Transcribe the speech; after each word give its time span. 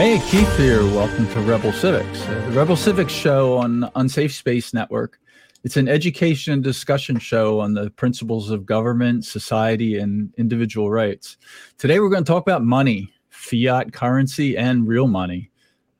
Hey, 0.00 0.18
Keith 0.30 0.56
here. 0.56 0.82
Welcome 0.82 1.28
to 1.34 1.40
Rebel 1.42 1.72
Civics, 1.72 2.22
uh, 2.22 2.46
the 2.46 2.52
Rebel 2.52 2.74
Civics 2.74 3.12
show 3.12 3.58
on 3.58 3.90
Unsafe 3.96 4.32
Space 4.32 4.72
Network. 4.72 5.20
It's 5.62 5.76
an 5.76 5.88
education 5.88 6.54
and 6.54 6.64
discussion 6.64 7.18
show 7.18 7.60
on 7.60 7.74
the 7.74 7.90
principles 7.90 8.48
of 8.48 8.64
government, 8.64 9.26
society, 9.26 9.98
and 9.98 10.32
individual 10.38 10.90
rights. 10.90 11.36
Today, 11.76 12.00
we're 12.00 12.08
going 12.08 12.24
to 12.24 12.32
talk 12.32 12.42
about 12.42 12.64
money, 12.64 13.12
fiat 13.28 13.92
currency, 13.92 14.56
and 14.56 14.88
real 14.88 15.06
money. 15.06 15.50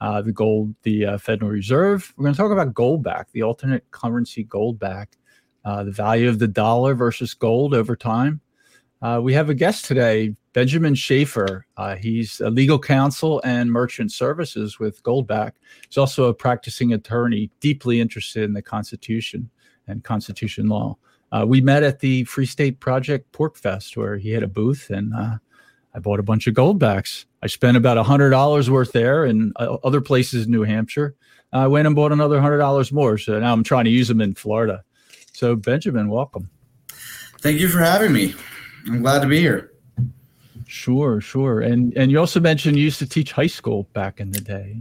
Uh, 0.00 0.22
the 0.22 0.32
gold, 0.32 0.74
the 0.82 1.04
uh, 1.04 1.18
Federal 1.18 1.50
Reserve. 1.50 2.14
We're 2.16 2.22
going 2.22 2.34
to 2.34 2.40
talk 2.40 2.52
about 2.52 2.72
gold 2.72 3.02
back, 3.02 3.30
the 3.32 3.42
alternate 3.42 3.84
currency 3.90 4.44
gold 4.44 4.78
back, 4.78 5.18
uh, 5.66 5.84
the 5.84 5.92
value 5.92 6.30
of 6.30 6.38
the 6.38 6.48
dollar 6.48 6.94
versus 6.94 7.34
gold 7.34 7.74
over 7.74 7.94
time. 7.96 8.40
Uh, 9.02 9.20
we 9.22 9.34
have 9.34 9.50
a 9.50 9.54
guest 9.54 9.84
today, 9.84 10.34
Benjamin 10.52 10.94
Shaffer. 10.94 11.66
Uh, 11.76 11.96
he's 11.96 12.40
a 12.40 12.50
legal 12.50 12.78
counsel 12.78 13.40
and 13.44 13.70
merchant 13.70 14.12
services 14.12 14.78
with 14.78 15.02
Goldback. 15.02 15.52
He's 15.88 15.98
also 15.98 16.24
a 16.24 16.34
practicing 16.34 16.92
attorney, 16.92 17.50
deeply 17.60 18.00
interested 18.00 18.42
in 18.42 18.52
the 18.52 18.62
Constitution 18.62 19.50
and 19.86 20.02
Constitution 20.02 20.68
law. 20.68 20.96
Uh, 21.32 21.44
we 21.46 21.60
met 21.60 21.82
at 21.82 22.00
the 22.00 22.24
Free 22.24 22.46
State 22.46 22.80
Project 22.80 23.30
PorcFest, 23.32 23.96
where 23.96 24.16
he 24.16 24.30
had 24.30 24.42
a 24.42 24.48
booth, 24.48 24.90
and 24.90 25.14
uh, 25.14 25.36
I 25.94 25.98
bought 26.00 26.18
a 26.18 26.24
bunch 26.24 26.46
of 26.46 26.54
Goldbacks. 26.54 27.26
I 27.42 27.46
spent 27.46 27.76
about 27.76 28.04
hundred 28.04 28.30
dollars 28.30 28.68
worth 28.68 28.92
there, 28.92 29.24
and 29.24 29.52
uh, 29.56 29.76
other 29.84 30.00
places 30.00 30.46
in 30.46 30.50
New 30.50 30.64
Hampshire. 30.64 31.14
I 31.52 31.66
went 31.66 31.86
and 31.86 31.94
bought 31.94 32.12
another 32.12 32.40
hundred 32.40 32.58
dollars 32.58 32.92
more. 32.92 33.16
So 33.18 33.38
now 33.38 33.52
I'm 33.52 33.64
trying 33.64 33.84
to 33.84 33.90
use 33.90 34.08
them 34.08 34.20
in 34.20 34.34
Florida. 34.34 34.84
So 35.32 35.54
Benjamin, 35.54 36.08
welcome. 36.10 36.50
Thank 37.40 37.60
you 37.60 37.68
for 37.68 37.78
having 37.78 38.12
me. 38.12 38.34
I'm 38.86 39.02
glad 39.02 39.20
to 39.22 39.28
be 39.28 39.40
here. 39.40 39.69
Sure, 40.70 41.20
sure. 41.20 41.60
And 41.60 41.92
and 41.96 42.12
you 42.12 42.20
also 42.20 42.38
mentioned 42.38 42.76
you 42.76 42.84
used 42.84 43.00
to 43.00 43.06
teach 43.08 43.32
high 43.32 43.48
school 43.48 43.88
back 43.92 44.20
in 44.20 44.30
the 44.30 44.40
day. 44.40 44.76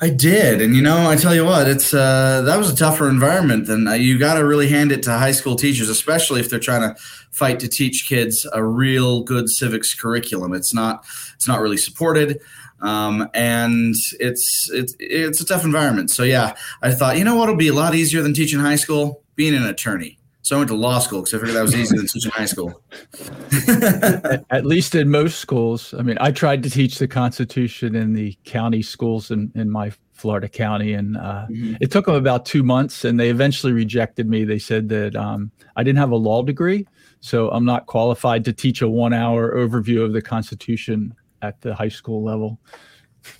I 0.00 0.08
did, 0.08 0.62
and 0.62 0.74
you 0.74 0.80
know, 0.80 1.08
I 1.08 1.16
tell 1.16 1.34
you 1.34 1.44
what, 1.44 1.68
it's 1.68 1.92
uh, 1.92 2.40
that 2.46 2.56
was 2.56 2.70
a 2.70 2.74
tougher 2.74 3.10
environment 3.10 3.66
than 3.66 3.86
uh, 3.86 3.92
you 3.92 4.18
got 4.18 4.34
to 4.34 4.44
really 4.46 4.68
hand 4.68 4.90
it 4.90 5.02
to 5.02 5.12
high 5.12 5.32
school 5.32 5.54
teachers, 5.54 5.90
especially 5.90 6.40
if 6.40 6.48
they're 6.48 6.58
trying 6.58 6.80
to 6.80 7.00
fight 7.30 7.60
to 7.60 7.68
teach 7.68 8.08
kids 8.08 8.46
a 8.54 8.64
real 8.64 9.22
good 9.22 9.50
civics 9.50 9.94
curriculum. 9.94 10.54
It's 10.54 10.72
not 10.72 11.04
it's 11.34 11.46
not 11.46 11.60
really 11.60 11.76
supported, 11.76 12.40
um, 12.80 13.28
and 13.34 13.94
it's 14.20 14.66
it's 14.72 14.96
it's 14.98 15.42
a 15.42 15.46
tough 15.46 15.64
environment. 15.64 16.10
So 16.10 16.22
yeah, 16.22 16.56
I 16.80 16.92
thought 16.92 17.18
you 17.18 17.24
know 17.24 17.36
what 17.36 17.50
will 17.50 17.56
be 17.56 17.68
a 17.68 17.74
lot 17.74 17.94
easier 17.94 18.22
than 18.22 18.32
teaching 18.32 18.60
high 18.60 18.76
school, 18.76 19.22
being 19.36 19.54
an 19.54 19.66
attorney. 19.66 20.18
So 20.44 20.56
I 20.56 20.58
went 20.58 20.68
to 20.68 20.76
law 20.76 20.98
school 20.98 21.22
because 21.22 21.32
I 21.32 21.38
figured 21.38 21.56
that 21.56 21.62
was 21.62 21.74
easier 21.74 21.96
than 21.96 22.06
teaching 22.06 22.30
high 22.30 22.44
school. 22.44 22.82
At 24.50 24.66
least 24.66 24.94
in 24.94 25.08
most 25.08 25.38
schools. 25.38 25.94
I 25.98 26.02
mean, 26.02 26.18
I 26.20 26.32
tried 26.32 26.62
to 26.64 26.70
teach 26.70 26.98
the 26.98 27.08
Constitution 27.08 27.96
in 27.96 28.12
the 28.12 28.36
county 28.44 28.82
schools 28.82 29.30
in, 29.30 29.50
in 29.54 29.70
my 29.70 29.90
Florida 30.12 30.46
county, 30.46 30.92
and 30.92 31.16
uh, 31.16 31.46
mm-hmm. 31.50 31.76
it 31.80 31.90
took 31.90 32.04
them 32.04 32.14
about 32.14 32.44
two 32.44 32.62
months, 32.62 33.06
and 33.06 33.18
they 33.18 33.30
eventually 33.30 33.72
rejected 33.72 34.28
me. 34.28 34.44
They 34.44 34.58
said 34.58 34.90
that 34.90 35.16
um, 35.16 35.50
I 35.76 35.82
didn't 35.82 35.98
have 35.98 36.10
a 36.10 36.16
law 36.16 36.42
degree, 36.42 36.86
so 37.20 37.50
I'm 37.50 37.64
not 37.64 37.86
qualified 37.86 38.44
to 38.44 38.52
teach 38.52 38.82
a 38.82 38.88
one 38.88 39.14
hour 39.14 39.56
overview 39.56 40.04
of 40.04 40.12
the 40.12 40.20
Constitution 40.20 41.14
at 41.40 41.58
the 41.62 41.74
high 41.74 41.88
school 41.88 42.22
level. 42.22 42.60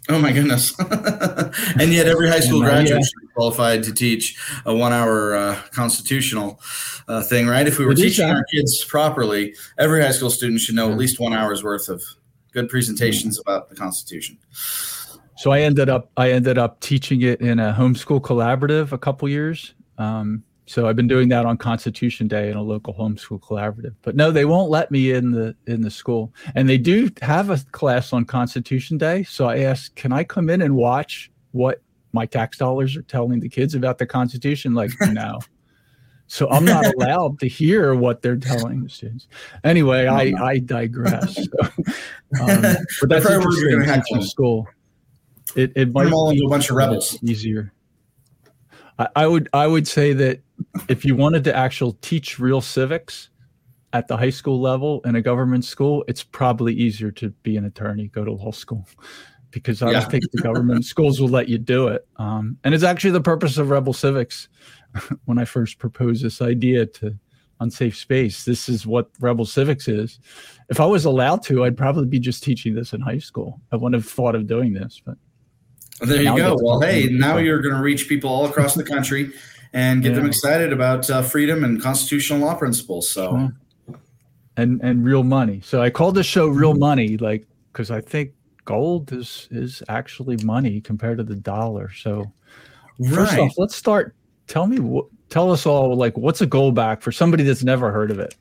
Oh 0.09 0.19
my 0.19 0.33
goodness! 0.33 0.79
and 0.79 1.93
yet, 1.93 2.07
every 2.07 2.29
high 2.29 2.41
school 2.41 2.61
graduate 2.61 3.01
yeah. 3.01 3.07
should 3.07 3.21
be 3.21 3.33
qualified 3.35 3.83
to 3.85 3.93
teach 3.93 4.39
a 4.67 4.75
one-hour 4.75 5.35
uh, 5.35 5.63
constitutional 5.71 6.61
uh, 7.09 7.23
thing, 7.23 7.47
right? 7.47 7.67
If 7.67 7.79
we 7.79 7.87
were 7.87 7.95
teaching 7.95 8.29
our 8.29 8.45
kids 8.45 8.85
properly, 8.85 9.55
every 9.79 10.03
high 10.03 10.11
school 10.11 10.31
student 10.31 10.61
should 10.61 10.75
know 10.75 10.91
at 10.91 10.99
least 10.99 11.21
one 11.21 11.33
hour's 11.33 11.63
worth 11.63 11.89
of 11.89 12.03
good 12.53 12.69
presentations 12.69 13.39
mm-hmm. 13.39 13.51
about 13.51 13.69
the 13.69 13.77
Constitution. 13.77 14.39
So 15.37 15.51
I 15.51 15.61
ended 15.61 15.89
up 15.89 16.11
I 16.17 16.31
ended 16.31 16.59
up 16.59 16.81
teaching 16.81 17.23
it 17.23 17.41
in 17.41 17.59
a 17.59 17.73
homeschool 17.73 18.21
collaborative 18.21 18.93
a 18.93 18.99
couple 18.99 19.29
years. 19.29 19.75
Um, 19.99 20.45
so 20.67 20.89
I've 20.89 20.97
been 20.97 21.09
doing 21.09 21.29
that 21.29 21.45
on 21.45 21.59
Constitution 21.59 22.27
Day 22.27 22.51
in 22.51 22.57
a 22.57 22.63
local 22.63 22.95
homeschool 22.95 23.41
collaborative. 23.41 23.95
But 24.03 24.17
no, 24.17 24.31
they 24.31 24.47
won't 24.47 24.71
let 24.71 24.91
me 24.91 25.13
in 25.13 25.31
the 25.31 25.55
in 25.67 25.83
the 25.83 25.91
school. 25.91 26.33
And 26.55 26.69
they 26.69 26.79
do 26.79 27.11
have 27.21 27.51
a 27.51 27.59
class 27.73 28.13
on 28.13 28.25
Constitution 28.25 28.97
Day. 28.97 29.25
So 29.25 29.47
I 29.47 29.59
asked, 29.59 29.95
can 29.95 30.13
I 30.13 30.25
come 30.25 30.49
in 30.49 30.63
and 30.63 30.75
watch 30.75 31.31
what 31.53 31.83
my 32.13 32.25
tax 32.25 32.57
dollars 32.57 32.97
are 32.97 33.03
telling 33.03 33.41
the 33.41 33.49
kids 33.49 33.75
about 33.75 33.99
the 33.99 34.07
Constitution? 34.07 34.73
Like, 34.75 34.91
no. 35.13 35.41
So 36.27 36.49
I'm 36.49 36.65
not 36.65 36.87
allowed 36.95 37.39
to 37.41 37.49
hear 37.49 37.95
what 37.95 38.23
they're 38.23 38.37
telling 38.37 38.83
the 38.83 38.89
students. 38.89 39.29
Anyway, 39.63 40.07
I, 40.07 40.33
I 40.43 40.59
digress. 40.59 41.47
So, 42.37 42.43
um, 42.43 42.63
but 43.01 43.09
that's 43.11 43.31
interesting. 43.31 43.71
You're 43.71 43.87
going 43.87 44.03
to 44.03 44.23
school. 44.27 44.67
It, 45.55 45.73
it 45.77 45.93
might 45.93 46.13
all 46.13 46.31
into 46.31 46.47
a 46.47 46.49
bunch 46.49 46.69
of 46.69 46.75
rebels. 46.75 47.17
Easier. 47.23 47.73
I, 48.99 49.09
I 49.15 49.27
would 49.29 49.49
I 49.53 49.69
would 49.69 49.87
say 49.87 50.13
that 50.15 50.41
if 50.89 51.05
you 51.05 51.17
wanted 51.17 51.45
to 51.45 51.57
actually 51.57 51.97
teach 52.01 52.39
real 52.39 52.61
civics 52.61 53.31
at 53.93 54.09
the 54.09 54.17
high 54.17 54.31
school 54.31 54.61
level 54.61 55.01
in 55.05 55.17
a 55.17 55.23
government 55.23 55.65
school, 55.65 56.05
it's 56.09 56.23
probably 56.23 56.75
easier 56.75 57.11
to 57.13 57.31
be 57.43 57.57
an 57.57 57.65
attorney, 57.65 58.09
go 58.09 58.25
to 58.25 58.33
law 58.33 58.51
school, 58.51 58.87
because 59.51 59.83
I 59.83 59.91
yeah. 59.91 60.01
don't 60.01 60.11
think 60.11 60.25
the 60.33 60.43
government 60.43 60.85
schools 60.95 61.21
will 61.21 61.29
let 61.29 61.49
you 61.49 61.59
do 61.59 61.89
it. 61.89 62.07
Um, 62.17 62.59
and 62.65 62.75
it's 62.75 62.85
actually 62.85 63.13
the 63.13 63.21
purpose 63.21 63.57
of 63.57 63.71
Rebel 63.71 63.93
Civics. 63.93 64.49
when 65.25 65.39
I 65.39 65.45
first 65.45 65.79
proposed 65.79 66.25
this 66.25 66.41
idea 66.41 66.87
to 66.87 67.17
unsafe 67.61 67.97
space, 67.97 68.45
this 68.45 68.69
is 68.69 68.87
what 68.87 69.11
Rebel 69.21 69.45
Civics 69.45 69.89
is. 69.89 70.19
If 70.69 70.81
I 70.81 70.87
was 70.87 71.05
allowed 71.05 71.43
to, 71.45 71.65
I'd 71.65 71.77
probably 71.77 72.07
be 72.07 72.19
just 72.19 72.43
teaching 72.43 72.75
this 72.75 72.93
in 72.93 73.01
high 73.01 73.19
school. 73.19 73.61
I 73.73 73.77
wouldn't 73.77 74.01
have 74.03 74.11
thought 74.11 74.35
of 74.35 74.47
doing 74.47 74.73
this, 74.73 75.01
but 75.05 75.17
there 76.01 76.23
you 76.23 76.37
go. 76.37 76.59
Well, 76.61 76.81
hey, 76.81 77.09
now 77.11 77.37
you're 77.37 77.61
going 77.61 77.75
to 77.75 77.81
reach 77.81 78.09
people 78.09 78.29
all 78.29 78.47
across 78.47 78.75
the 78.75 78.83
country 78.83 79.33
and 79.75 80.03
get 80.03 80.13
yeah. 80.13 80.19
them 80.19 80.27
excited 80.27 80.73
about 80.73 81.11
uh, 81.11 81.21
freedom 81.21 81.65
and 81.65 81.83
constitutional 81.83 82.39
law 82.39 82.55
principles. 82.55 83.11
So, 83.11 83.51
and 84.57 84.81
and 84.83 85.05
real 85.05 85.25
money. 85.25 85.61
So 85.63 85.83
I 85.83 85.91
called 85.91 86.15
the 86.15 86.23
show 86.23 86.47
"Real 86.47 86.71
mm-hmm. 86.71 86.81
Money," 86.81 87.17
like 87.19 87.47
because 87.73 87.91
I 87.91 88.01
think 88.01 88.33
gold 88.65 89.13
is 89.13 89.49
is 89.51 89.83
actually 89.89 90.39
money 90.45 90.81
compared 90.81 91.19
to 91.19 91.25
the 91.25 91.35
dollar. 91.35 91.93
So, 91.93 92.33
first 93.13 93.37
off, 93.37 93.53
let's 93.59 93.77
start. 93.77 94.15
Tell 94.47 94.67
me 94.67 94.79
what. 94.79 95.07
Tell 95.29 95.51
us 95.51 95.67
all 95.67 95.97
like 95.97 96.17
what's 96.17 96.41
a 96.41 96.47
gold 96.47 96.77
back 96.77 97.03
for 97.03 97.11
somebody 97.11 97.43
that's 97.43 97.65
never 97.65 97.91
heard 97.91 98.13
of 98.13 98.21
it. 98.21 98.37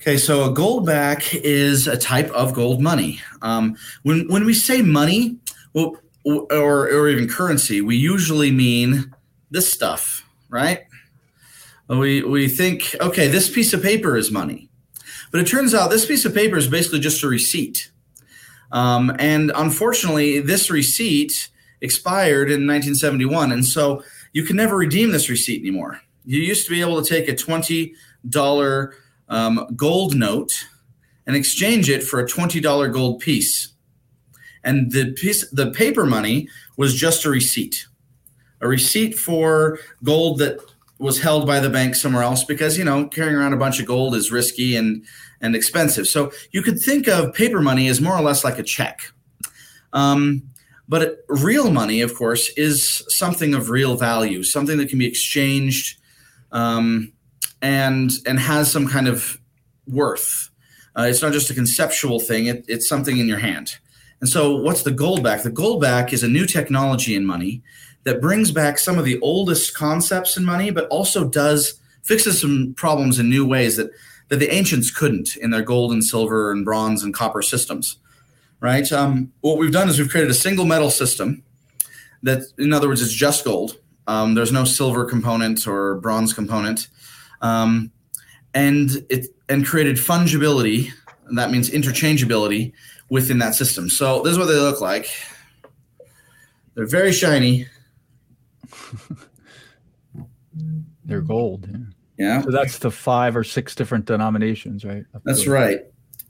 Okay, 0.00 0.16
so 0.16 0.50
a 0.50 0.52
gold 0.52 0.86
back 0.86 1.34
is 1.34 1.86
a 1.86 1.96
type 1.96 2.30
of 2.30 2.54
gold 2.54 2.80
money. 2.80 3.20
Um, 3.42 3.76
when 4.02 4.26
when 4.28 4.44
we 4.44 4.54
say 4.54 4.82
money, 4.82 5.36
well, 5.74 5.96
or, 6.24 6.90
or 6.90 7.08
even 7.08 7.28
currency, 7.28 7.80
we 7.80 7.96
usually 7.96 8.50
mean 8.50 9.14
this 9.50 9.70
stuff, 9.70 10.24
right? 10.48 10.86
We, 11.88 12.22
we 12.22 12.48
think, 12.48 12.94
okay, 13.00 13.28
this 13.28 13.50
piece 13.50 13.72
of 13.72 13.82
paper 13.82 14.16
is 14.16 14.30
money. 14.30 14.68
But 15.32 15.40
it 15.40 15.46
turns 15.46 15.74
out 15.74 15.90
this 15.90 16.06
piece 16.06 16.24
of 16.24 16.34
paper 16.34 16.56
is 16.56 16.68
basically 16.68 17.00
just 17.00 17.22
a 17.22 17.28
receipt. 17.28 17.90
Um, 18.72 19.14
and 19.18 19.52
unfortunately, 19.54 20.40
this 20.40 20.70
receipt 20.70 21.48
expired 21.80 22.48
in 22.48 22.66
1971. 22.66 23.52
And 23.52 23.64
so 23.64 24.04
you 24.32 24.44
can 24.44 24.56
never 24.56 24.76
redeem 24.76 25.10
this 25.10 25.28
receipt 25.28 25.60
anymore. 25.60 26.00
You 26.24 26.40
used 26.40 26.64
to 26.66 26.70
be 26.70 26.80
able 26.80 27.02
to 27.02 27.08
take 27.08 27.28
a 27.28 27.32
$20 27.32 28.92
um, 29.28 29.66
gold 29.74 30.14
note 30.14 30.66
and 31.26 31.34
exchange 31.34 31.88
it 31.88 32.02
for 32.02 32.20
a 32.20 32.26
$20 32.26 32.92
gold 32.92 33.20
piece 33.20 33.70
and 34.64 34.92
the 34.92 35.12
piece 35.12 35.48
the 35.50 35.70
paper 35.70 36.06
money 36.06 36.48
was 36.76 36.94
just 36.94 37.24
a 37.24 37.30
receipt 37.30 37.86
a 38.60 38.68
receipt 38.68 39.18
for 39.18 39.78
gold 40.02 40.38
that 40.38 40.58
was 40.98 41.20
held 41.20 41.46
by 41.46 41.58
the 41.58 41.70
bank 41.70 41.94
somewhere 41.94 42.22
else 42.22 42.44
because 42.44 42.76
you 42.76 42.84
know 42.84 43.06
carrying 43.08 43.34
around 43.34 43.54
a 43.54 43.56
bunch 43.56 43.80
of 43.80 43.86
gold 43.86 44.14
is 44.14 44.30
risky 44.30 44.76
and 44.76 45.04
and 45.40 45.56
expensive. 45.56 46.06
So 46.06 46.32
you 46.52 46.62
could 46.62 46.78
think 46.78 47.08
of 47.08 47.32
paper 47.32 47.60
money 47.60 47.88
as 47.88 48.00
more 48.00 48.14
or 48.14 48.20
less 48.20 48.44
like 48.44 48.58
a 48.58 48.62
check. 48.62 49.00
Um, 49.94 50.42
but 50.86 51.24
real 51.28 51.70
money 51.70 52.00
of 52.00 52.14
course 52.14 52.50
is 52.56 53.02
something 53.08 53.54
of 53.54 53.70
real 53.70 53.96
value 53.96 54.42
something 54.42 54.76
that 54.78 54.88
can 54.88 54.98
be 54.98 55.06
exchanged 55.06 55.98
um, 56.52 57.12
and 57.62 58.10
and 58.26 58.38
has 58.38 58.70
some 58.70 58.86
kind 58.86 59.08
of 59.08 59.40
worth. 59.86 60.50
Uh, 60.96 61.06
it's 61.08 61.22
not 61.22 61.32
just 61.32 61.50
a 61.50 61.54
conceptual 61.54 62.20
thing 62.20 62.46
it, 62.46 62.64
it's 62.68 62.88
something 62.88 63.18
in 63.18 63.26
your 63.26 63.38
hand. 63.38 63.78
And 64.20 64.28
so, 64.28 64.54
what's 64.54 64.82
the 64.82 64.90
Goldback? 64.90 65.44
The 65.44 65.50
Goldback 65.50 66.12
is 66.12 66.22
a 66.22 66.28
new 66.28 66.44
technology 66.46 67.14
in 67.14 67.24
money 67.24 67.62
that 68.04 68.20
brings 68.20 68.50
back 68.50 68.78
some 68.78 68.98
of 68.98 69.04
the 69.04 69.20
oldest 69.20 69.74
concepts 69.74 70.36
in 70.36 70.44
money, 70.44 70.70
but 70.70 70.86
also 70.88 71.28
does 71.28 71.80
fixes 72.02 72.40
some 72.40 72.74
problems 72.76 73.18
in 73.18 73.28
new 73.28 73.46
ways 73.46 73.76
that 73.76 73.90
that 74.28 74.38
the 74.38 74.52
ancients 74.52 74.90
couldn't 74.90 75.36
in 75.36 75.50
their 75.50 75.62
gold 75.62 75.92
and 75.92 76.04
silver 76.04 76.52
and 76.52 76.64
bronze 76.64 77.02
and 77.02 77.12
copper 77.12 77.42
systems. 77.42 77.98
Right. 78.60 78.90
Um, 78.92 79.32
what 79.40 79.58
we've 79.58 79.72
done 79.72 79.88
is 79.88 79.98
we've 79.98 80.10
created 80.10 80.30
a 80.30 80.34
single 80.34 80.66
metal 80.66 80.90
system 80.90 81.42
that, 82.22 82.42
in 82.58 82.72
other 82.72 82.88
words, 82.88 83.02
it's 83.02 83.12
just 83.12 83.44
gold. 83.44 83.78
Um, 84.06 84.34
there's 84.34 84.52
no 84.52 84.64
silver 84.64 85.04
component 85.04 85.66
or 85.66 85.96
bronze 85.96 86.32
component, 86.32 86.88
um, 87.40 87.90
and 88.54 89.04
it 89.08 89.28
and 89.48 89.66
created 89.66 89.96
fungibility. 89.96 90.90
And 91.26 91.38
that 91.38 91.50
means 91.50 91.70
interchangeability 91.70 92.72
within 93.08 93.38
that 93.38 93.54
system. 93.54 93.88
So 93.88 94.22
this 94.22 94.32
is 94.32 94.38
what 94.38 94.46
they 94.46 94.54
look 94.58 94.80
like. 94.80 95.08
They're 96.74 96.86
very 96.86 97.12
shiny. 97.12 97.66
They're 101.04 101.20
gold. 101.20 101.68
Yeah. 101.70 101.78
Yeah. 102.18 102.42
So 102.42 102.50
that's 102.50 102.78
the 102.78 102.90
five 102.90 103.34
or 103.34 103.44
six 103.44 103.74
different 103.74 104.04
denominations, 104.04 104.84
right? 104.84 105.04
That's 105.24 105.46
right. 105.46 105.80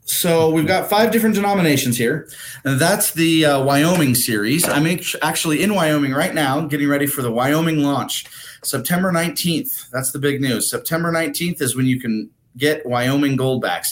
So 0.03 0.49
we've 0.49 0.67
got 0.67 0.89
five 0.89 1.11
different 1.11 1.35
denominations 1.35 1.97
here. 1.97 2.29
And 2.63 2.79
that's 2.79 3.13
the 3.13 3.45
uh, 3.45 3.63
Wyoming 3.63 4.15
series. 4.15 4.67
I'm 4.67 4.87
actually 5.21 5.61
in 5.61 5.75
Wyoming 5.75 6.13
right 6.13 6.33
now, 6.33 6.61
getting 6.61 6.87
ready 6.87 7.07
for 7.07 7.21
the 7.21 7.31
Wyoming 7.31 7.83
launch, 7.83 8.25
September 8.63 9.11
19th. 9.11 9.89
That's 9.91 10.11
the 10.11 10.19
big 10.19 10.41
news. 10.41 10.69
September 10.69 11.11
19th 11.11 11.61
is 11.61 11.75
when 11.75 11.85
you 11.85 11.99
can 11.99 12.29
get 12.57 12.85
Wyoming 12.85 13.37
Goldbacks. 13.37 13.89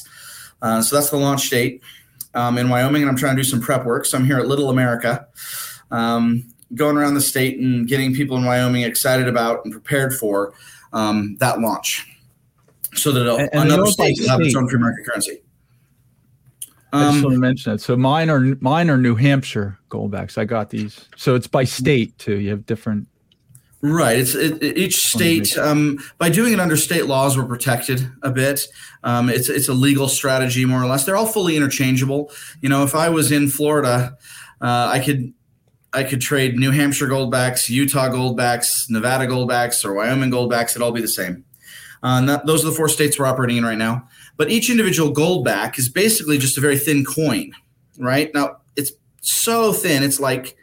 Uh, 0.61 0.81
so 0.81 0.95
that's 0.95 1.09
the 1.09 1.17
launch 1.17 1.49
date 1.49 1.81
um, 2.33 2.57
in 2.57 2.69
Wyoming, 2.69 3.01
and 3.01 3.09
I'm 3.09 3.17
trying 3.17 3.35
to 3.35 3.41
do 3.41 3.47
some 3.47 3.61
prep 3.61 3.85
work. 3.85 4.05
So 4.05 4.17
I'm 4.17 4.25
here 4.25 4.39
at 4.39 4.47
Little 4.47 4.69
America, 4.69 5.27
um, 5.91 6.43
going 6.75 6.97
around 6.97 7.15
the 7.15 7.21
state 7.21 7.59
and 7.59 7.87
getting 7.87 8.13
people 8.13 8.37
in 8.37 8.45
Wyoming 8.45 8.83
excited 8.83 9.27
about 9.27 9.63
and 9.65 9.71
prepared 9.71 10.13
for 10.13 10.53
um, 10.93 11.35
that 11.39 11.59
launch, 11.59 12.05
so 12.95 13.11
that 13.11 13.27
And- 13.27 13.49
and 13.53 13.63
another 13.71 13.85
state 13.87 14.17
will 14.19 14.29
have 14.29 14.41
its 14.41 14.55
own 14.55 14.67
free 14.69 14.79
market 14.79 15.05
currency. 15.05 15.41
I 16.91 17.03
just 17.03 17.17
Um, 17.17 17.21
want 17.23 17.33
to 17.35 17.39
mention 17.39 17.71
that. 17.73 17.79
So 17.81 17.95
mine 17.95 18.29
are 18.31 18.57
mine 18.61 18.89
are 18.89 18.97
New 18.97 19.13
Hampshire 19.15 19.77
goldbacks. 19.91 20.37
I 20.39 20.45
got 20.45 20.71
these. 20.71 21.05
So 21.15 21.35
it's 21.35 21.45
by 21.45 21.63
state 21.63 22.17
too. 22.17 22.39
You 22.39 22.49
have 22.49 22.65
different. 22.65 23.07
Right. 23.81 24.17
It's 24.17 24.33
it, 24.33 24.61
it- 24.63 24.77
each 24.77 24.95
state. 24.95 25.55
Um, 25.57 25.99
by 26.17 26.29
doing 26.29 26.51
it 26.51 26.59
under 26.59 26.75
state 26.75 27.05
laws, 27.05 27.37
we're 27.37 27.45
protected 27.45 28.09
a 28.23 28.31
bit. 28.31 28.67
Um, 29.03 29.29
it's 29.29 29.49
it's 29.49 29.67
a 29.69 29.73
legal 29.73 30.07
strategy, 30.07 30.65
more 30.65 30.81
or 30.81 30.87
less. 30.87 31.05
They're 31.05 31.15
all 31.15 31.27
fully 31.27 31.55
interchangeable. 31.55 32.31
You 32.61 32.69
know, 32.69 32.83
if 32.83 32.95
I 32.95 33.09
was 33.09 33.31
in 33.31 33.49
Florida, 33.49 34.17
uh, 34.59 34.89
I 34.91 34.99
could 34.99 35.31
I 35.93 36.03
could 36.03 36.21
trade 36.21 36.57
New 36.57 36.71
Hampshire 36.71 37.07
goldbacks, 37.07 37.69
Utah 37.69 38.09
goldbacks, 38.09 38.89
Nevada 38.89 39.25
goldbacks, 39.25 39.83
or 39.83 39.93
Wyoming 39.93 40.29
goldbacks. 40.29 40.71
It'd 40.71 40.81
all 40.81 40.91
be 40.91 41.01
the 41.01 41.07
same. 41.07 41.45
Uh, 42.03 42.37
those 42.45 42.63
are 42.63 42.69
the 42.69 42.75
four 42.75 42.87
states 42.87 43.19
we're 43.19 43.25
operating 43.25 43.57
in 43.57 43.65
right 43.65 43.77
now. 43.77 44.07
But 44.37 44.49
each 44.49 44.69
individual 44.69 45.13
goldback 45.13 45.77
is 45.77 45.89
basically 45.89 46.37
just 46.37 46.57
a 46.57 46.61
very 46.61 46.77
thin 46.77 47.03
coin, 47.03 47.51
right? 47.97 48.33
Now 48.33 48.57
it's 48.75 48.91
so 49.21 49.73
thin, 49.73 50.03
it's 50.03 50.19
like 50.19 50.55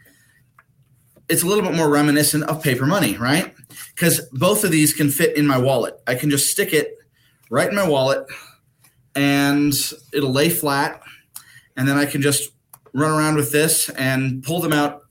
it's 1.29 1.43
a 1.43 1.47
little 1.47 1.65
bit 1.65 1.75
more 1.75 1.91
reminiscent 1.91 2.45
of 2.45 2.63
paper 2.63 2.87
money, 2.87 3.17
right? 3.17 3.53
Because 3.95 4.21
both 4.33 4.65
of 4.65 4.71
these 4.71 4.93
can 4.93 5.11
fit 5.11 5.37
in 5.37 5.47
my 5.47 5.59
wallet. 5.59 5.95
I 6.07 6.15
can 6.15 6.31
just 6.31 6.51
stick 6.51 6.73
it 6.73 6.97
right 7.51 7.69
in 7.69 7.75
my 7.75 7.87
wallet 7.87 8.27
and 9.15 9.75
it'll 10.13 10.33
lay 10.33 10.49
flat. 10.49 11.03
And 11.77 11.89
then 11.89 11.97
I 11.97 12.07
can 12.07 12.23
just 12.23 12.51
run 12.95 13.11
around 13.11 13.37
with 13.37 13.51
this 13.51 13.91
and 13.91 14.43
pull 14.43 14.61
them 14.61 14.73
out 14.73 15.06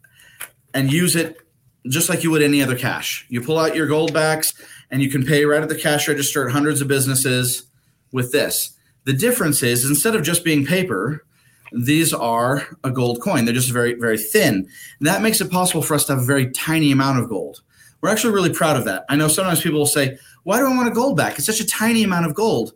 and 0.76 0.92
use 0.92 1.16
it 1.16 1.40
just 1.88 2.10
like 2.10 2.24
you 2.24 2.30
would 2.30 2.44
any 2.44 2.62
other 2.62 2.78
cash. 2.78 3.26
You 3.30 3.42
pull 3.42 3.58
out 3.58 3.76
your 3.76 3.88
gold 3.88 4.14
backs 4.14 4.54
and 4.92 5.02
you 5.02 5.10
can 5.10 5.26
pay 5.26 5.46
right 5.46 5.64
at 5.64 5.70
the 5.70 5.76
cash 5.76 6.08
register 6.08 6.46
at 6.46 6.52
hundreds 6.52 6.82
of 6.82 6.88
businesses 6.88 7.64
with 8.12 8.32
this. 8.32 8.78
The 9.06 9.14
difference 9.14 9.64
is 9.64 9.86
instead 9.86 10.16
of 10.16 10.24
just 10.24 10.44
being 10.44 10.66
paper, 10.66 11.26
these 11.72 12.14
are 12.14 12.68
a 12.84 12.92
gold 12.92 13.22
coin. 13.22 13.46
They're 13.46 13.54
just 13.54 13.72
very, 13.72 13.94
very 13.94 14.18
thin. 14.18 14.68
And 15.00 15.08
that 15.08 15.22
makes 15.22 15.42
it 15.42 15.52
possible 15.52 15.82
for 15.82 15.94
us 15.96 16.06
to 16.06 16.14
have 16.14 16.22
a 16.22 16.26
very 16.26 16.52
tiny 16.52 16.92
amount 16.92 17.20
of 17.20 17.30
gold. 17.30 17.62
We're 18.02 18.10
actually 18.10 18.34
really 18.34 18.54
proud 18.54 18.78
of 18.78 18.86
that. 18.86 19.06
I 19.10 19.16
know 19.16 19.28
sometimes 19.28 19.62
people 19.62 19.80
will 19.80 19.86
say, 19.86 20.18
"Why 20.44 20.60
do 20.60 20.68
I 20.68 20.76
want 20.76 20.88
a 20.88 20.92
gold 20.92 21.18
back? 21.18 21.38
It's 21.38 21.48
such 21.48 21.60
a 21.60 21.66
tiny 21.66 22.04
amount 22.04 22.28
of 22.28 22.36
gold." 22.36 22.74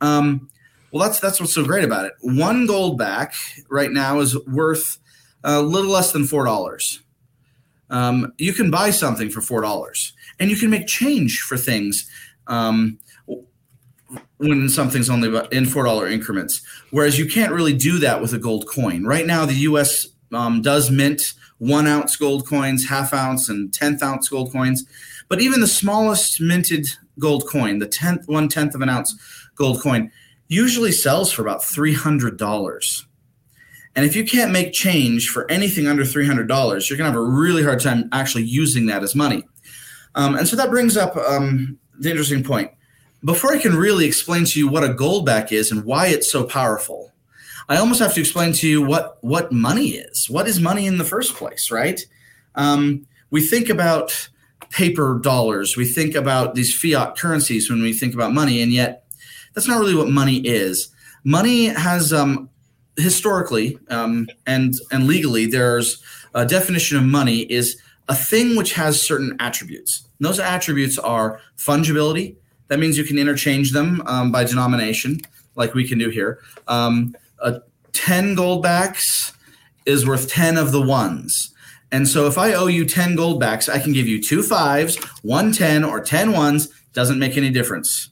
Um, 0.00 0.48
well, 0.92 1.02
that's 1.02 1.18
that's 1.20 1.40
what's 1.40 1.52
so 1.54 1.64
great 1.64 1.84
about 1.84 2.04
it. 2.04 2.12
One 2.20 2.66
gold 2.66 2.96
back 2.96 3.34
right 3.68 3.90
now 3.90 4.20
is 4.20 4.38
worth 4.46 4.98
a 5.42 5.60
little 5.60 5.90
less 5.90 6.12
than 6.12 6.26
four 6.26 6.44
dollars. 6.44 7.02
Um, 7.90 8.32
you 8.38 8.52
can 8.52 8.70
buy 8.70 8.90
something 8.90 9.30
for 9.30 9.40
four 9.40 9.60
dollars, 9.60 10.12
and 10.38 10.50
you 10.50 10.56
can 10.56 10.70
make 10.70 10.86
change 10.86 11.40
for 11.40 11.56
things 11.56 12.08
um, 12.46 12.98
when 14.38 14.68
something's 14.68 15.10
only 15.10 15.40
in 15.50 15.66
four 15.66 15.84
dollar 15.84 16.06
increments. 16.06 16.60
Whereas 16.90 17.18
you 17.18 17.26
can't 17.26 17.52
really 17.52 17.74
do 17.74 17.98
that 18.00 18.20
with 18.20 18.32
a 18.32 18.38
gold 18.38 18.66
coin. 18.68 19.04
Right 19.04 19.26
now, 19.26 19.46
the 19.46 19.54
U.S. 19.54 20.06
Um, 20.32 20.60
does 20.60 20.90
mint 20.90 21.32
one 21.58 21.86
ounce 21.86 22.16
gold 22.16 22.46
coins, 22.46 22.88
half 22.88 23.12
ounce, 23.12 23.48
and 23.48 23.72
tenth 23.72 24.02
ounce 24.02 24.28
gold 24.28 24.52
coins, 24.52 24.84
but 25.28 25.40
even 25.40 25.60
the 25.60 25.66
smallest 25.66 26.40
minted 26.40 26.86
gold 27.18 27.46
coin, 27.48 27.78
the 27.78 27.86
tenth 27.86 28.28
one 28.28 28.48
tenth 28.48 28.74
of 28.74 28.80
an 28.80 28.88
ounce 28.88 29.16
gold 29.54 29.80
coin, 29.80 30.10
usually 30.46 30.92
sells 30.92 31.32
for 31.32 31.42
about 31.42 31.64
three 31.64 31.94
hundred 31.94 32.36
dollars. 32.36 33.06
And 33.98 34.06
if 34.06 34.14
you 34.14 34.24
can't 34.24 34.52
make 34.52 34.72
change 34.72 35.28
for 35.28 35.50
anything 35.50 35.88
under 35.88 36.04
three 36.04 36.24
hundred 36.24 36.46
dollars, 36.46 36.88
you're 36.88 36.96
gonna 36.96 37.10
have 37.10 37.18
a 37.18 37.20
really 37.20 37.64
hard 37.64 37.80
time 37.80 38.08
actually 38.12 38.44
using 38.44 38.86
that 38.86 39.02
as 39.02 39.16
money. 39.16 39.42
Um, 40.14 40.36
and 40.36 40.46
so 40.46 40.54
that 40.54 40.70
brings 40.70 40.96
up 40.96 41.16
um, 41.16 41.76
the 41.98 42.08
interesting 42.08 42.44
point. 42.44 42.70
Before 43.24 43.52
I 43.52 43.58
can 43.58 43.74
really 43.74 44.06
explain 44.06 44.44
to 44.44 44.60
you 44.60 44.68
what 44.68 44.84
a 44.84 44.94
goldback 44.94 45.50
is 45.50 45.72
and 45.72 45.84
why 45.84 46.06
it's 46.06 46.30
so 46.30 46.44
powerful, 46.44 47.12
I 47.68 47.78
almost 47.78 47.98
have 47.98 48.14
to 48.14 48.20
explain 48.20 48.52
to 48.52 48.68
you 48.68 48.82
what 48.82 49.18
what 49.22 49.50
money 49.50 49.88
is. 49.88 50.30
What 50.30 50.46
is 50.46 50.60
money 50.60 50.86
in 50.86 50.98
the 50.98 51.04
first 51.04 51.34
place, 51.34 51.72
right? 51.72 52.00
Um, 52.54 53.04
we 53.32 53.40
think 53.44 53.68
about 53.68 54.28
paper 54.70 55.18
dollars, 55.20 55.76
we 55.76 55.84
think 55.84 56.14
about 56.14 56.54
these 56.54 56.72
fiat 56.72 57.16
currencies 57.16 57.68
when 57.68 57.82
we 57.82 57.92
think 57.92 58.14
about 58.14 58.32
money, 58.32 58.62
and 58.62 58.72
yet 58.72 59.06
that's 59.54 59.66
not 59.66 59.80
really 59.80 59.96
what 59.96 60.08
money 60.08 60.36
is. 60.36 60.88
Money 61.24 61.64
has 61.64 62.12
um, 62.12 62.48
historically 62.98 63.78
um, 63.88 64.28
and 64.46 64.74
and 64.90 65.06
legally, 65.06 65.46
there's 65.46 66.02
a 66.34 66.44
definition 66.44 66.96
of 66.96 67.04
money 67.04 67.40
is 67.50 67.80
a 68.08 68.14
thing 68.14 68.56
which 68.56 68.74
has 68.74 69.00
certain 69.00 69.36
attributes. 69.40 70.06
And 70.18 70.26
those 70.26 70.40
attributes 70.40 70.98
are 70.98 71.40
fungibility. 71.56 72.36
That 72.68 72.78
means 72.78 72.98
you 72.98 73.04
can 73.04 73.18
interchange 73.18 73.72
them 73.72 74.02
um, 74.06 74.32
by 74.32 74.44
denomination, 74.44 75.20
like 75.54 75.74
we 75.74 75.86
can 75.86 75.98
do 75.98 76.10
here. 76.10 76.40
Um, 76.66 77.14
a 77.40 77.60
10 77.92 78.34
gold 78.34 78.62
backs 78.62 79.32
is 79.86 80.06
worth 80.06 80.28
10 80.28 80.56
of 80.56 80.72
the 80.72 80.82
ones. 80.82 81.54
And 81.90 82.06
so 82.06 82.26
if 82.26 82.36
I 82.36 82.52
owe 82.52 82.66
you 82.66 82.84
10 82.84 83.16
gold 83.16 83.40
backs, 83.40 83.68
I 83.68 83.78
can 83.78 83.92
give 83.92 84.06
you 84.06 84.20
two 84.22 84.42
fives, 84.42 84.96
one 85.22 85.52
10, 85.52 85.84
or 85.84 86.00
10 86.00 86.32
ones. 86.32 86.68
Doesn't 86.92 87.18
make 87.18 87.36
any 87.36 87.50
difference 87.50 88.10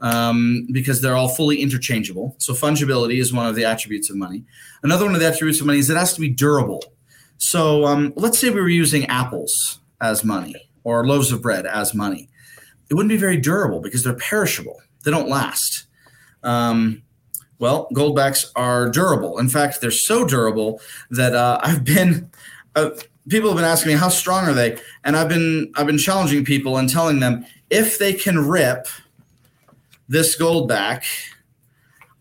um, 0.00 0.66
because 0.70 1.00
they're 1.00 1.16
all 1.16 1.28
fully 1.28 1.60
interchangeable. 1.60 2.34
So 2.38 2.52
fungibility 2.52 3.20
is 3.20 3.32
one 3.32 3.46
of 3.46 3.54
the 3.54 3.64
attributes 3.64 4.10
of 4.10 4.16
money. 4.16 4.44
Another 4.82 5.04
one 5.04 5.14
of 5.14 5.20
the 5.20 5.26
attributes 5.26 5.60
of 5.60 5.66
money 5.66 5.78
is 5.78 5.90
it 5.90 5.96
has 5.96 6.14
to 6.14 6.20
be 6.20 6.28
durable. 6.28 6.82
So 7.38 7.84
um, 7.84 8.12
let's 8.16 8.38
say 8.38 8.50
we 8.50 8.60
were 8.60 8.68
using 8.68 9.06
apples 9.06 9.80
as 10.00 10.24
money 10.24 10.54
or 10.84 11.06
loaves 11.06 11.32
of 11.32 11.42
bread 11.42 11.66
as 11.66 11.94
money. 11.94 12.28
It 12.90 12.94
wouldn't 12.94 13.10
be 13.10 13.16
very 13.16 13.36
durable 13.36 13.80
because 13.80 14.02
they're 14.02 14.14
perishable. 14.14 14.80
They 15.04 15.10
don't 15.10 15.28
last. 15.28 15.86
Um, 16.42 17.02
well, 17.58 17.88
goldbacks 17.92 18.46
are 18.56 18.88
durable. 18.88 19.38
In 19.38 19.48
fact, 19.48 19.80
they're 19.80 19.90
so 19.90 20.24
durable 20.24 20.80
that 21.10 21.34
uh, 21.34 21.60
I've 21.62 21.84
been 21.84 22.30
uh, 22.74 22.90
people 23.28 23.50
have 23.50 23.56
been 23.56 23.64
asking 23.64 23.92
me 23.92 23.98
how 23.98 24.08
strong 24.08 24.46
are 24.46 24.54
they, 24.54 24.78
and 25.04 25.16
I've 25.16 25.28
been 25.28 25.72
I've 25.76 25.86
been 25.86 25.98
challenging 25.98 26.44
people 26.44 26.76
and 26.76 26.88
telling 26.88 27.20
them 27.20 27.44
if 27.70 27.98
they 27.98 28.12
can 28.12 28.38
rip 28.38 28.86
this 30.08 30.34
gold 30.34 30.68
back, 30.68 31.04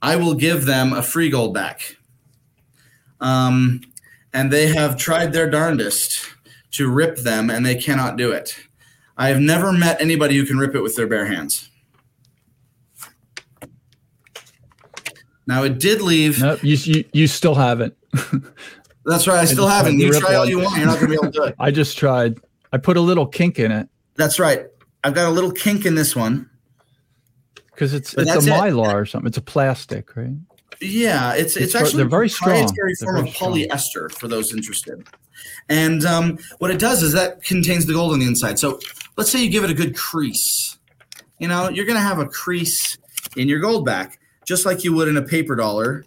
I 0.01 0.15
will 0.15 0.34
give 0.34 0.65
them 0.65 0.94
a 0.94 1.01
free 1.01 1.29
gold 1.29 1.53
back. 1.53 1.98
Um, 3.20 3.82
and 4.34 4.51
they 4.51 4.67
have 4.67 4.98
tried 4.98 5.34
their 5.34 5.50
darndest 5.50 6.20
to 6.72 6.89
rip 6.89 7.17
them, 7.17 7.50
and 7.50 7.65
they 7.65 7.75
cannot 7.75 8.17
do 8.17 8.32
it. 8.32 8.56
I 9.17 9.29
have 9.29 9.39
never 9.39 9.72
met 9.72 10.00
anybody 10.00 10.38
who 10.38 10.46
can 10.46 10.58
rip 10.58 10.75
it 10.75 10.82
with 10.82 10.96
their 10.96 11.08
bare 11.08 11.25
hands. 11.25 11.70
Now 15.48 15.63
it 15.63 15.79
did 15.79 16.01
leave. 16.01 16.41
No, 16.41 16.58
you, 16.62 16.75
you 16.75 17.06
you 17.13 17.27
still 17.27 17.56
haven't. 17.56 17.96
That's 19.06 19.25
right. 19.25 19.39
I 19.39 19.46
still 19.46 19.65
just 19.65 19.75
haven't. 19.75 19.98
You 19.98 20.12
try 20.20 20.36
all 20.36 20.46
you 20.46 20.60
want. 20.60 20.77
You're 20.77 20.86
not 20.86 21.00
going 21.00 21.12
to 21.12 21.12
be 21.12 21.13
able 21.13 21.32
to 21.32 21.39
do 21.39 21.44
it. 21.46 21.56
I 21.60 21.72
just 21.72 21.98
tried. 21.98 22.38
I 22.74 22.77
put 22.77 22.98
a 22.98 23.01
little 23.01 23.25
kink 23.25 23.60
in 23.60 23.72
it 23.72 23.88
That's 24.15 24.39
right. 24.39 24.65
I've 25.06 25.13
got 25.13 25.29
a 25.29 25.32
little 25.32 25.51
kink 25.51 25.86
in 25.86 25.96
this 25.96 26.15
one. 26.15 26.50
Because 27.77 27.93
it's 27.93 28.15
But 28.15 28.24
it's 28.24 28.31
a 28.31 28.34
that's 28.34 28.48
it. 28.48 28.50
mylar 28.50 28.91
or 28.96 29.05
something. 29.05 29.27
It's 29.27 29.38
a 29.38 29.41
plastic, 29.41 30.15
right? 30.15 30.34
Yeah, 30.81 31.34
it's 31.34 31.55
it's, 31.55 31.67
It's 31.67 31.75
actually 31.75 31.98
they're 31.98 32.10
very 32.10 32.27
strong. 32.27 32.67
form 32.67 32.74
They're 32.75 33.17
of 33.17 33.24
very 33.24 33.27
polyester 33.29 34.12
for 34.12 34.27
those 34.27 34.51
interested. 34.51 35.07
And 35.69 36.03
um, 36.03 36.39
what 36.57 36.72
it 36.72 36.79
does 36.79 37.03
is 37.03 37.13
that 37.13 37.43
contains 37.43 37.86
the 37.86 37.93
gold 37.93 38.13
on 38.13 38.19
the 38.19 38.25
inside. 38.25 38.57
So 38.57 38.79
let's 39.15 39.29
say 39.31 39.43
you 39.43 39.51
give 39.51 39.63
it 39.63 39.69
a 39.69 39.75
good 39.75 39.96
crease. 39.96 40.79
You 41.38 41.48
know, 41.48 41.69
you're 41.69 41.86
going 41.86 41.98
to 41.98 42.01
have 42.01 42.17
a 42.17 42.25
crease 42.25 42.98
in 43.36 43.48
your 43.48 43.60
gold 43.60 43.86
back, 43.86 44.19
just 44.48 44.65
like 44.65 44.84
you 44.84 44.96
would 44.96 45.07
in 45.07 45.17
a 45.17 45.22
paper 45.22 45.55
dollar. 45.55 46.03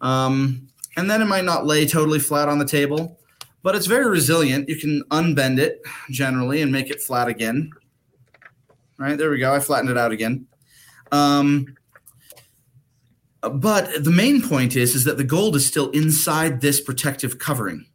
Um, 0.00 0.68
and 0.96 1.10
then 1.10 1.22
it 1.22 1.26
might 1.26 1.44
not 1.44 1.66
lay 1.66 1.86
totally 1.86 2.20
flat 2.20 2.48
on 2.48 2.60
the 2.60 2.64
table, 2.64 3.18
but 3.64 3.74
it's 3.74 3.86
very 3.86 4.08
resilient. 4.08 4.68
You 4.68 4.76
can 4.76 5.02
unbend 5.10 5.58
it 5.58 5.82
generally 6.10 6.62
and 6.62 6.70
make 6.70 6.88
it 6.88 7.00
flat 7.00 7.26
again. 7.26 7.70
All 9.00 9.06
right, 9.06 9.18
there 9.18 9.30
we 9.30 9.38
go. 9.38 9.52
I 9.52 9.58
flattened 9.58 9.90
it 9.90 9.98
out 9.98 10.12
again. 10.12 10.46
Um, 11.12 11.76
but 13.42 14.04
the 14.04 14.10
main 14.10 14.42
point 14.42 14.76
is 14.76 14.94
is 14.94 15.04
that 15.04 15.16
the 15.16 15.24
gold 15.24 15.56
is 15.56 15.66
still 15.66 15.90
inside 15.90 16.60
this 16.60 16.80
protective 16.80 17.38
covering 17.38 17.86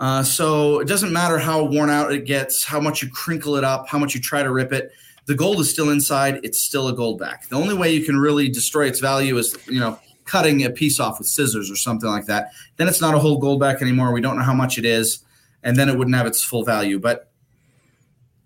Uh, 0.00 0.22
so 0.22 0.80
it 0.80 0.88
doesn't 0.88 1.12
matter 1.12 1.38
how 1.38 1.62
worn 1.64 1.88
out 1.90 2.12
it 2.12 2.24
gets, 2.24 2.64
how 2.64 2.80
much 2.80 3.02
you 3.02 3.08
crinkle 3.08 3.56
it 3.56 3.64
up, 3.64 3.88
how 3.88 3.98
much 3.98 4.14
you 4.14 4.20
try 4.20 4.42
to 4.42 4.52
rip 4.52 4.72
it. 4.72 4.90
The 5.26 5.34
gold 5.34 5.60
is 5.60 5.70
still 5.70 5.90
inside. 5.90 6.40
It's 6.42 6.60
still 6.60 6.88
a 6.88 6.92
gold 6.92 7.18
back. 7.18 7.48
The 7.48 7.56
only 7.56 7.74
way 7.74 7.94
you 7.94 8.04
can 8.04 8.18
really 8.18 8.48
destroy 8.48 8.86
its 8.86 9.00
value 9.00 9.38
is, 9.38 9.56
you 9.66 9.80
know, 9.80 9.98
cutting 10.24 10.64
a 10.64 10.70
piece 10.70 11.00
off 11.00 11.18
with 11.18 11.28
scissors 11.28 11.70
or 11.70 11.76
something 11.76 12.08
like 12.10 12.26
that. 12.26 12.50
Then 12.76 12.88
it's 12.88 13.00
not 13.00 13.14
a 13.14 13.18
whole 13.18 13.38
gold 13.38 13.60
back 13.60 13.80
anymore. 13.80 14.12
We 14.12 14.20
don't 14.20 14.36
know 14.36 14.42
how 14.42 14.54
much 14.54 14.78
it 14.78 14.84
is, 14.84 15.24
and 15.62 15.76
then 15.76 15.88
it 15.88 15.96
wouldn't 15.96 16.16
have 16.16 16.26
its 16.26 16.42
full 16.42 16.64
value. 16.64 16.98
But 16.98 17.30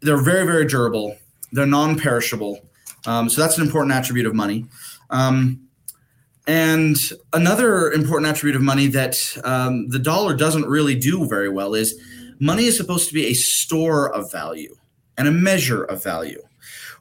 they're 0.01 0.23
very, 0.23 0.47
very 0.47 0.67
durable. 0.67 1.17
They're 1.51 1.67
non-perishable. 1.67 2.61
Um, 3.07 3.29
so 3.29 3.41
that's 3.41 3.57
an 3.59 3.65
important 3.65 3.95
attribute 3.95 4.27
of 4.27 4.35
money. 4.35 4.67
Um, 5.11 5.69
and 6.47 6.97
another 7.33 7.93
important 7.93 8.31
attribute 8.31 8.57
of 8.57 8.63
money 8.63 8.87
that 8.89 9.17
um, 9.45 9.89
the 9.89 9.99
dollar 9.99 10.35
doesn't 10.35 10.65
really 10.65 10.95
do 10.95 11.27
very 11.27 11.51
well 11.51 11.75
is 11.75 12.01
money 12.41 12.65
is 12.65 12.77
supposed 12.77 13.09
to 13.09 13.15
be 13.15 13.27
a 13.27 13.35
store 13.35 14.13
of 14.15 14.33
value 14.33 14.75
and 15.19 15.29
a 15.29 15.33
measure 15.33 15.85
of 15.85 16.03
value. 16.03 16.43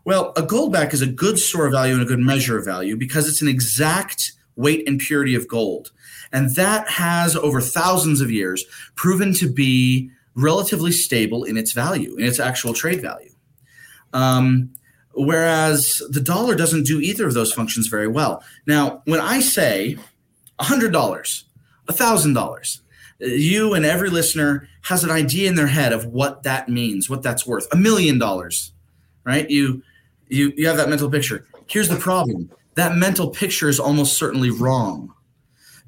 Well, 0.04 0.34
a 0.36 0.42
gold 0.42 0.74
back 0.74 0.94
is 0.94 1.02
a 1.02 1.08
good 1.08 1.40
store 1.40 1.66
of 1.66 1.72
value 1.72 1.94
and 1.94 2.02
a 2.02 2.06
good 2.06 2.20
measure 2.20 2.58
of 2.58 2.66
value 2.66 2.98
because 2.98 3.28
it's 3.28 3.42
an 3.42 3.48
exact 3.48 4.34
weight 4.56 4.88
and 4.88 5.00
purity 5.00 5.36
of 5.36 5.48
gold. 5.48 5.92
And 6.34 6.56
that 6.56 6.90
has, 6.90 7.36
over 7.36 7.62
thousands 7.62 8.20
of 8.20 8.32
years, 8.32 8.66
proven 8.96 9.34
to 9.36 9.52
be 9.52 10.10
relatively 10.36 10.92
stable 10.92 11.44
in 11.44 11.58
its 11.58 11.72
value, 11.72 12.16
in 12.16 12.26
its 12.26 12.40
actual 12.40 12.74
trade 12.74 13.02
value. 13.02 13.32
Um, 14.14 14.74
whereas 15.18 16.02
the 16.10 16.22
dollar 16.22 16.56
doesn't 16.56 16.84
do 16.84 17.00
either 17.00 17.28
of 17.28 17.34
those 17.34 17.52
functions 17.52 17.88
very 17.88 18.08
well. 18.08 18.44
Now, 18.66 19.02
when 19.06 19.20
I 19.20 19.40
say 19.40 19.98
$100, 20.60 20.92
$1,000, 21.88 22.80
you 23.20 23.74
and 23.74 23.86
every 23.86 24.10
listener 24.10 24.70
has 24.84 25.04
an 25.04 25.12
idea 25.12 25.50
in 25.50 25.56
their 25.56 25.68
head 25.68 25.92
of 25.92 26.06
what 26.06 26.44
that 26.44 26.70
means, 26.70 27.10
what 27.10 27.24
that's 27.24 27.48
worth. 27.48 27.68
A 27.74 27.76
million 27.76 28.20
dollars, 28.20 28.72
right? 29.24 29.50
You 29.50 29.82
you 30.30 30.54
you 30.56 30.68
have 30.68 30.78
that 30.78 30.90
mental 30.90 31.10
picture. 31.10 31.48
Here's 31.68 31.90
the 31.90 31.96
problem. 31.96 32.52
That 32.76 32.96
mental 32.96 33.30
picture 33.30 33.70
is 33.70 33.80
almost 33.80 34.18
certainly 34.18 34.52
wrong 34.52 35.14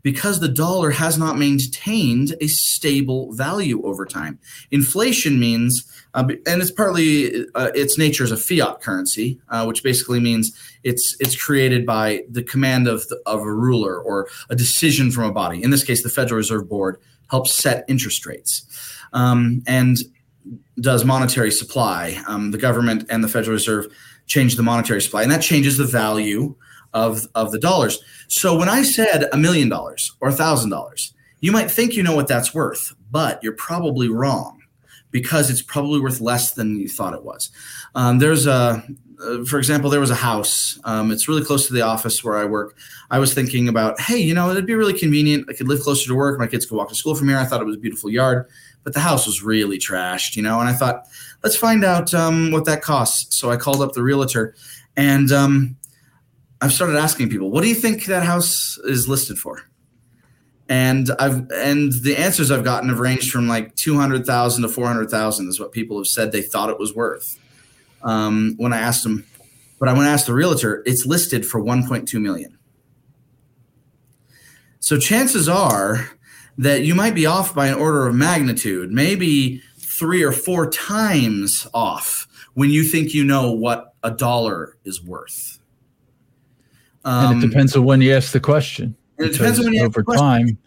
because 0.01 0.39
the 0.39 0.47
dollar 0.47 0.91
has 0.91 1.17
not 1.17 1.37
maintained 1.37 2.35
a 2.41 2.47
stable 2.47 3.33
value 3.33 3.81
over 3.83 4.05
time. 4.05 4.39
Inflation 4.71 5.39
means, 5.39 5.83
uh, 6.13 6.23
and 6.47 6.61
it's 6.61 6.71
partly 6.71 7.45
uh, 7.55 7.71
its 7.75 7.97
nature 7.97 8.23
as 8.23 8.31
a 8.31 8.37
fiat 8.37 8.81
currency, 8.81 9.39
uh, 9.49 9.65
which 9.65 9.83
basically 9.83 10.19
means 10.19 10.51
it's 10.83 11.15
it's 11.19 11.41
created 11.41 11.85
by 11.85 12.23
the 12.29 12.43
command 12.43 12.87
of 12.87 13.07
the, 13.09 13.21
of 13.25 13.41
a 13.41 13.53
ruler 13.53 13.99
or 13.99 14.27
a 14.49 14.55
decision 14.55 15.11
from 15.11 15.25
a 15.25 15.31
body. 15.31 15.61
In 15.61 15.71
this 15.71 15.83
case, 15.83 16.03
the 16.03 16.09
Federal 16.09 16.37
Reserve 16.37 16.69
Board 16.69 16.99
helps 17.29 17.53
set 17.53 17.85
interest 17.87 18.25
rates, 18.25 18.65
um, 19.13 19.61
and 19.67 19.97
does 20.79 21.05
monetary 21.05 21.51
supply. 21.51 22.21
Um, 22.27 22.51
the 22.51 22.57
government 22.57 23.05
and 23.09 23.23
the 23.23 23.27
Federal 23.27 23.53
Reserve 23.53 23.87
change 24.25 24.55
the 24.55 24.63
monetary 24.63 25.01
supply, 25.01 25.23
and 25.23 25.31
that 25.31 25.41
changes 25.41 25.77
the 25.77 25.85
value 25.85 26.55
of 26.93 27.27
of 27.35 27.51
the 27.51 27.59
dollars. 27.59 27.99
So 28.27 28.57
when 28.57 28.69
I 28.69 28.83
said 28.83 29.27
a 29.31 29.37
million 29.37 29.69
dollars 29.69 30.15
or 30.19 30.29
a 30.29 30.33
thousand 30.33 30.69
dollars, 30.69 31.13
you 31.41 31.51
might 31.51 31.71
think 31.71 31.95
you 31.95 32.03
know 32.03 32.15
what 32.15 32.27
that's 32.27 32.53
worth, 32.53 32.93
but 33.11 33.41
you're 33.43 33.53
probably 33.53 34.09
wrong 34.09 34.59
because 35.11 35.49
it's 35.49 35.61
probably 35.61 35.99
worth 35.99 36.21
less 36.21 36.51
than 36.53 36.79
you 36.79 36.87
thought 36.87 37.13
it 37.13 37.23
was. 37.23 37.49
Um, 37.95 38.19
there's 38.19 38.45
a, 38.45 38.83
uh, 39.21 39.43
for 39.43 39.57
example, 39.57 39.89
there 39.89 39.99
was 39.99 40.11
a 40.11 40.15
house. 40.15 40.79
Um, 40.83 41.11
it's 41.11 41.27
really 41.27 41.43
close 41.43 41.67
to 41.67 41.73
the 41.73 41.81
office 41.81 42.23
where 42.23 42.37
I 42.37 42.45
work. 42.45 42.77
I 43.09 43.19
was 43.19 43.33
thinking 43.33 43.67
about, 43.67 43.99
hey, 43.99 44.17
you 44.17 44.33
know, 44.33 44.51
it'd 44.51 44.65
be 44.65 44.75
really 44.75 44.97
convenient. 44.97 45.47
I 45.49 45.53
could 45.53 45.67
live 45.67 45.81
closer 45.81 46.07
to 46.07 46.15
work. 46.15 46.39
My 46.39 46.47
kids 46.47 46.65
could 46.65 46.75
walk 46.75 46.89
to 46.89 46.95
school 46.95 47.15
from 47.15 47.27
here. 47.27 47.37
I 47.37 47.45
thought 47.45 47.61
it 47.61 47.65
was 47.65 47.75
a 47.75 47.79
beautiful 47.79 48.09
yard, 48.09 48.47
but 48.83 48.93
the 48.93 48.99
house 48.99 49.25
was 49.25 49.41
really 49.41 49.79
trashed, 49.79 50.35
you 50.35 50.43
know. 50.43 50.59
And 50.59 50.69
I 50.69 50.73
thought, 50.73 51.07
let's 51.43 51.55
find 51.55 51.83
out 51.83 52.13
um, 52.13 52.51
what 52.51 52.65
that 52.65 52.81
costs. 52.81 53.37
So 53.37 53.49
I 53.49 53.57
called 53.57 53.81
up 53.81 53.93
the 53.93 54.03
realtor, 54.03 54.55
and 54.95 55.31
um, 55.31 55.75
I've 56.61 56.73
started 56.73 56.97
asking 56.97 57.29
people, 57.29 57.51
what 57.51 57.61
do 57.61 57.69
you 57.69 57.75
think 57.75 58.05
that 58.05 58.23
house 58.23 58.77
is 58.83 59.07
listed 59.07 59.37
for? 59.37 59.61
And 60.67 61.09
I've 61.17 61.49
and 61.51 61.91
the 62.03 62.15
answers 62.17 62.51
I've 62.51 62.63
gotten 62.63 62.89
have 62.89 62.99
ranged 62.99 63.31
from 63.31 63.47
like 63.47 63.75
two 63.75 63.97
hundred 63.97 64.25
thousand 64.25 64.63
to 64.63 64.69
four 64.69 64.85
hundred 64.85 65.09
thousand 65.09 65.47
is 65.49 65.59
what 65.59 65.71
people 65.71 65.97
have 65.97 66.07
said 66.07 66.31
they 66.31 66.43
thought 66.43 66.69
it 66.69 66.77
was 66.77 66.93
worth. 66.93 67.39
Um, 68.03 68.53
when 68.57 68.71
I 68.71 68.79
asked 68.79 69.03
them, 69.03 69.25
but 69.79 69.89
I 69.89 69.93
when 69.93 70.05
I 70.05 70.11
asked 70.11 70.27
the 70.27 70.33
realtor, 70.33 70.83
it's 70.85 71.05
listed 71.07 71.45
for 71.45 71.59
one 71.59 71.87
point 71.87 72.07
two 72.07 72.19
million. 72.19 72.57
So 74.79 74.99
chances 74.99 75.49
are 75.49 76.11
that 76.57 76.83
you 76.83 76.93
might 76.93 77.15
be 77.15 77.25
off 77.25 77.55
by 77.55 77.67
an 77.67 77.75
order 77.75 78.05
of 78.05 78.13
magnitude, 78.13 78.91
maybe 78.91 79.63
three 79.77 80.23
or 80.23 80.31
four 80.31 80.69
times 80.69 81.67
off 81.73 82.27
when 82.53 82.69
you 82.69 82.83
think 82.83 83.13
you 83.13 83.23
know 83.23 83.51
what 83.51 83.93
a 84.03 84.11
dollar 84.11 84.77
is 84.83 85.03
worth. 85.03 85.58
Um, 87.05 87.33
and 87.33 87.41
it 87.41 87.45
um, 87.45 87.49
depends 87.49 87.75
on 87.75 87.83
when 87.85 88.01
you 88.01 88.13
ask 88.13 88.31
the 88.31 88.39
question. 88.39 88.95
it 89.17 89.33
depends 89.33 89.59
on 89.59 89.65
when 89.65 89.73
you 89.73 89.83
over 89.83 90.03
time. 90.03 90.57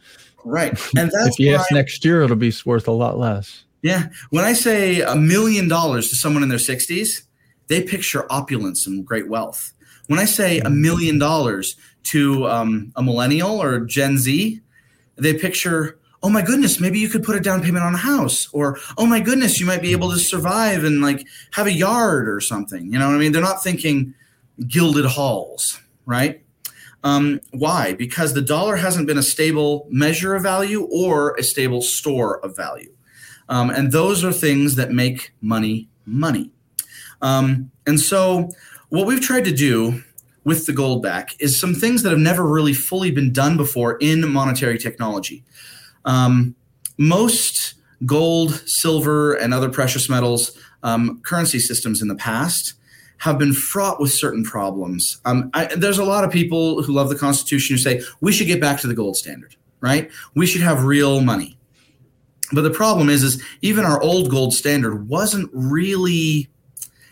Right. 0.45 0.79
And 0.99 1.11
if 1.15 1.39
you 1.39 1.55
ask 1.55 1.71
I, 1.73 1.77
next 1.77 2.05
year, 2.05 2.23
it'll 2.23 2.37
be 2.37 2.53
worth 2.65 2.89
a 2.89 2.93
lot 2.93 3.19
less. 3.19 3.65
Yeah. 3.83 4.09
When 4.31 4.45
I 4.45 4.53
say 4.53 5.01
a 5.01 5.17
million 5.17 5.69
dollars 5.69 6.09
to 6.11 6.17
someone 6.17 6.43
in 6.43 6.49
their 6.49 6.59
60s, 6.59 7.23
they 7.69 7.83
picture 7.83 8.31
opulence 8.31 8.87
and 8.87 9.05
great 9.05 9.29
wealth. 9.29 9.73
When 10.09 10.19
I 10.19 10.25
say 10.25 10.59
a 10.61 10.71
million 10.71 11.19
dollars 11.19 11.77
to 12.05 12.47
um, 12.49 12.93
a 12.97 13.03
millennial 13.03 13.63
or 13.63 13.81
Gen 13.81 14.19
Z, 14.19 14.61
they 15.17 15.35
picture, 15.35 15.99
oh 16.23 16.29
my 16.29 16.43
goodness, 16.43 16.81
maybe 16.81 16.99
you 16.99 17.09
could 17.09 17.23
put 17.23 17.37
a 17.37 17.41
down 17.41 17.63
payment 17.63 17.85
on 17.85 17.95
a 17.95 17.99
house, 17.99 18.49
or 18.53 18.79
oh 18.99 19.07
my 19.07 19.21
goodness, 19.21 19.61
you 19.61 19.67
might 19.67 19.83
be 19.83 19.93
able 19.93 20.11
to 20.11 20.19
survive 20.19 20.85
and 20.85 21.01
like 21.01 21.27
have 21.53 21.67
a 21.67 21.73
yard 21.73 22.29
or 22.29 22.41
something. 22.41 22.93
You 22.93 22.99
know 22.99 23.07
what 23.07 23.15
I 23.15 23.19
mean? 23.19 23.33
They're 23.33 23.41
not 23.43 23.63
thinking 23.63 24.15
gilded 24.67 25.07
halls 25.07 25.81
right? 26.07 26.43
Um, 27.05 27.41
why? 27.51 27.95
Because 27.95 28.35
the 28.35 28.43
dollar 28.43 28.77
hasn't 28.77 29.07
been 29.07 29.19
a 29.19 29.23
stable 29.23 29.89
measure 29.91 30.35
of 30.35 30.43
value 30.43 30.89
or 30.93 31.35
a 31.37 31.43
stable 31.43 31.83
store 31.83 32.45
of 32.45 32.57
value. 32.57 32.93
Um, 33.49 33.71
and 33.71 33.91
those 33.91 34.25
are 34.25 34.33
things 34.33 34.77
that 34.77 34.93
make 34.93 35.33
money 35.41 35.89
money. 36.05 36.51
Um, 37.21 37.71
and 37.87 37.99
so, 38.01 38.51
what 38.89 39.07
we've 39.07 39.21
tried 39.21 39.45
to 39.45 39.53
do 39.53 40.03
with 40.45 40.67
the 40.67 40.73
gold 40.73 41.03
back 41.03 41.35
is 41.41 41.59
some 41.59 41.75
things 41.75 42.03
that 42.03 42.11
have 42.11 42.19
never 42.19 42.45
really 42.45 42.73
fully 42.73 43.11
been 43.11 43.33
done 43.33 43.57
before 43.57 43.97
in 43.99 44.29
monetary 44.29 44.79
technology. 44.79 45.45
Um, 46.05 46.55
most 46.99 47.75
gold, 48.05 48.63
silver, 48.67 49.35
and 49.35 49.55
other 49.55 49.71
precious 49.71 50.09
metals 50.09 50.57
um, 50.83 51.21
currency 51.23 51.59
systems 51.59 52.03
in 52.03 52.09
the 52.09 52.17
past 52.17 52.75
have 53.23 53.39
been 53.39 53.53
fraught 53.53 54.01
with 54.01 54.11
certain 54.11 54.43
problems. 54.43 55.21
Um, 55.25 55.49
I, 55.55 55.67
there's 55.67 55.99
a 55.99 56.05
lot 56.05 56.25
of 56.25 56.33
people 56.33 56.83
who 56.83 56.93
love 56.93 57.09
the 57.09 57.15
Constitution 57.15 57.75
who 57.75 57.79
say 57.79 58.03
we 58.21 58.33
should 58.33 58.49
get 58.49 58.61
back 58.61 58.81
to 58.81 58.89
the 58.89 58.95
gold 58.95 59.17
standard, 59.17 59.55
right? 59.81 60.11
We 60.35 60.45
should 60.45 60.61
have 60.63 60.83
real 60.83 61.21
money. 61.21 61.57
But 62.53 62.63
the 62.63 62.71
problem 62.71 63.09
is, 63.09 63.23
is 63.23 63.41
even 63.61 63.85
our 63.85 64.03
old 64.03 64.29
gold 64.29 64.53
standard 64.55 65.09
wasn't 65.09 65.49
really 65.53 66.49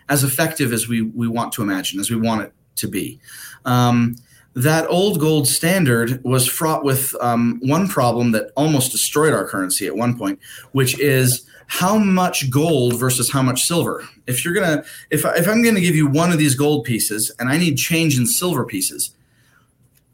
as 0.09 0.25
effective 0.25 0.73
as 0.73 0.88
we 0.88 1.02
we 1.02 1.29
want 1.29 1.52
to 1.52 1.62
imagine, 1.62 2.00
as 2.00 2.11
we 2.11 2.17
want 2.17 2.43
it 2.43 2.52
to 2.75 2.88
be. 2.88 3.21
Um, 3.64 4.17
that 4.55 4.88
old 4.88 5.21
gold 5.21 5.47
standard 5.47 6.21
was 6.25 6.45
fraught 6.45 6.83
with 6.83 7.14
um, 7.21 7.61
one 7.62 7.87
problem 7.87 8.33
that 8.33 8.50
almost 8.57 8.90
destroyed 8.90 9.33
our 9.33 9.47
currency 9.47 9.87
at 9.87 9.95
one 9.95 10.19
point, 10.19 10.40
which 10.73 10.99
is 10.99 11.47
how 11.71 11.97
much 11.97 12.50
gold 12.50 12.99
versus 12.99 13.31
how 13.31 13.41
much 13.41 13.62
silver. 13.62 14.05
If 14.27 14.45
you're 14.45 14.53
gonna, 14.53 14.83
if 15.11 15.25
if 15.25 15.47
I'm 15.47 15.62
gonna 15.62 15.81
give 15.81 15.95
you 15.95 16.09
one 16.09 16.33
of 16.33 16.39
these 16.39 16.57
gold 16.57 16.85
pieces 16.85 17.31
and 17.39 17.49
I 17.49 17.59
need 17.59 17.77
change 17.77 18.19
in 18.19 18.27
silver 18.27 18.67
pieces, 18.67 19.15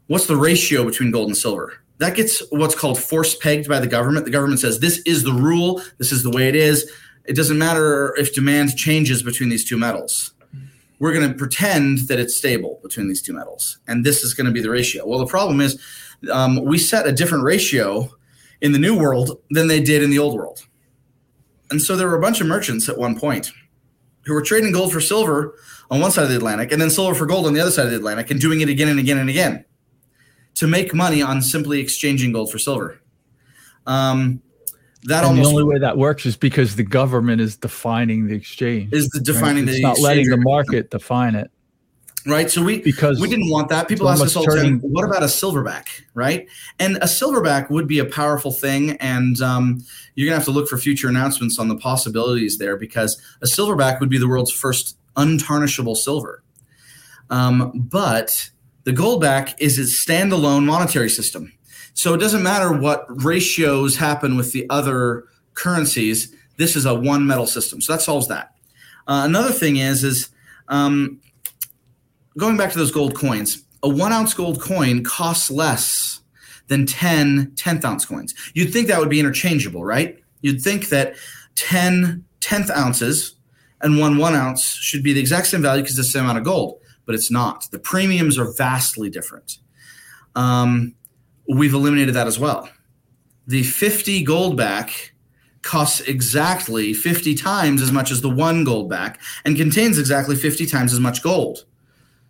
what's 0.05 0.27
the 0.27 0.35
ratio 0.37 0.85
between 0.85 1.09
gold 1.09 1.29
and 1.29 1.35
silver? 1.35 1.73
That 1.97 2.15
gets 2.15 2.43
what's 2.51 2.75
called 2.75 2.99
force 2.99 3.35
pegged 3.35 3.67
by 3.67 3.79
the 3.79 3.87
government. 3.87 4.25
The 4.25 4.31
government 4.31 4.59
says 4.59 4.79
this 4.79 4.99
is 4.99 5.23
the 5.23 5.33
rule, 5.33 5.81
this 5.97 6.11
is 6.11 6.21
the 6.21 6.29
way 6.29 6.47
it 6.47 6.55
is. 6.55 6.91
It 7.25 7.35
doesn't 7.35 7.57
matter 7.57 8.15
if 8.17 8.35
demand 8.35 8.77
changes 8.77 9.23
between 9.23 9.49
these 9.49 9.65
two 9.65 9.79
metals. 9.79 10.33
We're 10.99 11.13
going 11.13 11.27
to 11.27 11.35
pretend 11.35 12.07
that 12.07 12.19
it's 12.19 12.35
stable 12.35 12.79
between 12.83 13.07
these 13.07 13.21
two 13.21 13.33
metals, 13.33 13.79
and 13.87 14.05
this 14.05 14.23
is 14.23 14.33
going 14.35 14.45
to 14.45 14.53
be 14.53 14.61
the 14.61 14.69
ratio. 14.69 15.07
Well, 15.07 15.19
the 15.19 15.25
problem 15.25 15.59
is 15.59 15.79
um, 16.31 16.63
we 16.63 16.77
set 16.77 17.07
a 17.07 17.11
different 17.11 17.43
ratio 17.43 18.09
in 18.61 18.71
the 18.73 18.79
new 18.79 18.97
world 18.97 19.39
than 19.49 19.67
they 19.67 19.81
did 19.81 20.03
in 20.03 20.11
the 20.11 20.19
old 20.19 20.35
world. 20.35 20.63
And 21.69 21.81
so 21.81 21.95
there 21.95 22.07
were 22.07 22.15
a 22.15 22.21
bunch 22.21 22.41
of 22.41 22.47
merchants 22.47 22.87
at 22.89 22.97
one 22.97 23.19
point 23.19 23.51
who 24.25 24.33
were 24.33 24.41
trading 24.41 24.71
gold 24.71 24.91
for 24.91 25.01
silver 25.01 25.55
on 25.89 26.01
one 26.01 26.11
side 26.11 26.23
of 26.23 26.29
the 26.29 26.35
Atlantic 26.35 26.71
and 26.71 26.81
then 26.81 26.89
silver 26.89 27.15
for 27.15 27.25
gold 27.25 27.45
on 27.45 27.53
the 27.53 27.59
other 27.59 27.71
side 27.71 27.85
of 27.85 27.91
the 27.91 27.97
Atlantic 27.97 28.29
and 28.31 28.39
doing 28.39 28.61
it 28.61 28.69
again 28.69 28.89
and 28.89 28.99
again 28.99 29.17
and 29.17 29.29
again 29.29 29.65
to 30.55 30.67
make 30.67 30.93
money 30.93 31.21
on 31.21 31.41
simply 31.41 31.79
exchanging 31.79 32.31
gold 32.31 32.51
for 32.51 32.59
silver. 32.59 32.99
Um, 33.85 34.41
that 35.03 35.19
and 35.19 35.27
almost 35.27 35.49
the 35.49 35.49
only 35.49 35.63
way 35.63 35.79
that 35.79 35.97
works 35.97 36.25
is 36.25 36.35
because 36.35 36.75
the 36.75 36.83
government 36.83 37.39
is 37.39 37.55
defining 37.55 38.27
the 38.27 38.35
exchange. 38.35 38.91
Is 38.91 39.07
the 39.09 39.19
defining 39.19 39.65
right? 39.65 39.69
it's 39.69 39.77
the 39.77 39.87
not 39.87 39.99
letting 39.99 40.29
the 40.29 40.37
market 40.37 40.89
define 40.89 41.35
it. 41.35 41.51
Right? 42.27 42.51
So 42.51 42.63
we 42.63 42.81
because 42.81 43.19
we 43.19 43.29
didn't 43.29 43.49
want 43.49 43.69
that. 43.69 43.87
People 43.87 44.09
ask 44.09 44.23
us 44.23 44.35
all 44.35 44.45
the 44.45 44.55
time, 44.55 44.79
"What 44.81 45.05
about 45.05 45.23
a 45.23 45.27
silverback?" 45.27 45.87
Right? 46.13 46.47
And 46.79 46.97
a 46.97 47.05
silverback 47.05 47.69
would 47.69 47.87
be 47.87 47.99
a 47.99 48.05
powerful 48.05 48.51
thing, 48.51 48.91
and 48.97 49.41
um, 49.41 49.83
you're 50.15 50.27
gonna 50.27 50.37
have 50.37 50.45
to 50.45 50.51
look 50.51 50.67
for 50.67 50.77
future 50.77 51.07
announcements 51.07 51.57
on 51.57 51.67
the 51.67 51.75
possibilities 51.75 52.57
there 52.57 52.77
because 52.77 53.19
a 53.41 53.45
silverback 53.45 53.99
would 53.99 54.09
be 54.09 54.17
the 54.17 54.27
world's 54.27 54.51
first 54.51 54.97
untarnishable 55.15 55.95
silver. 55.95 56.43
Um, 57.29 57.71
but 57.75 58.49
the 58.83 58.93
goldback 58.93 59.55
is 59.59 59.79
its 59.79 60.05
standalone 60.05 60.65
monetary 60.65 61.09
system, 61.09 61.53
so 61.93 62.13
it 62.13 62.17
doesn't 62.17 62.43
matter 62.43 62.71
what 62.71 63.05
ratios 63.23 63.95
happen 63.95 64.35
with 64.35 64.51
the 64.51 64.69
other 64.69 65.25
currencies. 65.53 66.33
This 66.57 66.75
is 66.75 66.85
a 66.85 66.93
one 66.93 67.25
metal 67.25 67.47
system, 67.47 67.81
so 67.81 67.93
that 67.93 68.01
solves 68.01 68.27
that. 68.27 68.51
Uh, 69.07 69.23
another 69.23 69.51
thing 69.51 69.77
is 69.77 70.03
is 70.03 70.29
um, 70.67 71.21
going 72.37 72.57
back 72.57 72.71
to 72.71 72.77
those 72.77 72.91
gold 72.91 73.15
coins, 73.15 73.63
a 73.83 73.89
one 73.89 74.13
ounce 74.13 74.33
gold 74.33 74.61
coin 74.61 75.03
costs 75.03 75.51
less 75.51 76.21
than 76.67 76.85
10 76.85 77.53
tenth 77.55 77.85
ounce 77.85 78.05
coins. 78.05 78.33
You'd 78.53 78.71
think 78.71 78.87
that 78.87 78.99
would 78.99 79.09
be 79.09 79.19
interchangeable, 79.19 79.83
right? 79.83 80.17
You'd 80.41 80.61
think 80.61 80.89
that 80.89 81.15
10 81.55 82.23
tenth 82.39 82.69
ounces 82.69 83.35
and 83.81 83.99
one 83.99 84.17
one 84.17 84.33
ounce 84.33 84.63
should 84.63 85.03
be 85.03 85.13
the 85.13 85.19
exact 85.19 85.47
same 85.47 85.61
value 85.61 85.83
because 85.83 85.97
it's 85.97 86.07
the 86.07 86.11
same 86.11 86.23
amount 86.23 86.39
of 86.39 86.43
gold, 86.43 86.79
but 87.05 87.15
it's 87.15 87.31
not. 87.31 87.69
The 87.71 87.79
premiums 87.79 88.37
are 88.37 88.51
vastly 88.53 89.09
different. 89.09 89.59
Um, 90.35 90.95
we've 91.47 91.73
eliminated 91.73 92.15
that 92.15 92.27
as 92.27 92.39
well. 92.39 92.69
The 93.47 93.63
50 93.63 94.23
gold 94.23 94.57
back 94.57 95.13
costs 95.61 96.01
exactly 96.01 96.93
50 96.93 97.35
times 97.35 97.81
as 97.81 97.91
much 97.91 98.11
as 98.11 98.21
the 98.21 98.29
one 98.29 98.63
gold 98.63 98.89
back 98.89 99.19
and 99.45 99.55
contains 99.55 99.97
exactly 99.97 100.35
50 100.35 100.65
times 100.65 100.93
as 100.93 100.99
much 100.99 101.21
gold. 101.21 101.65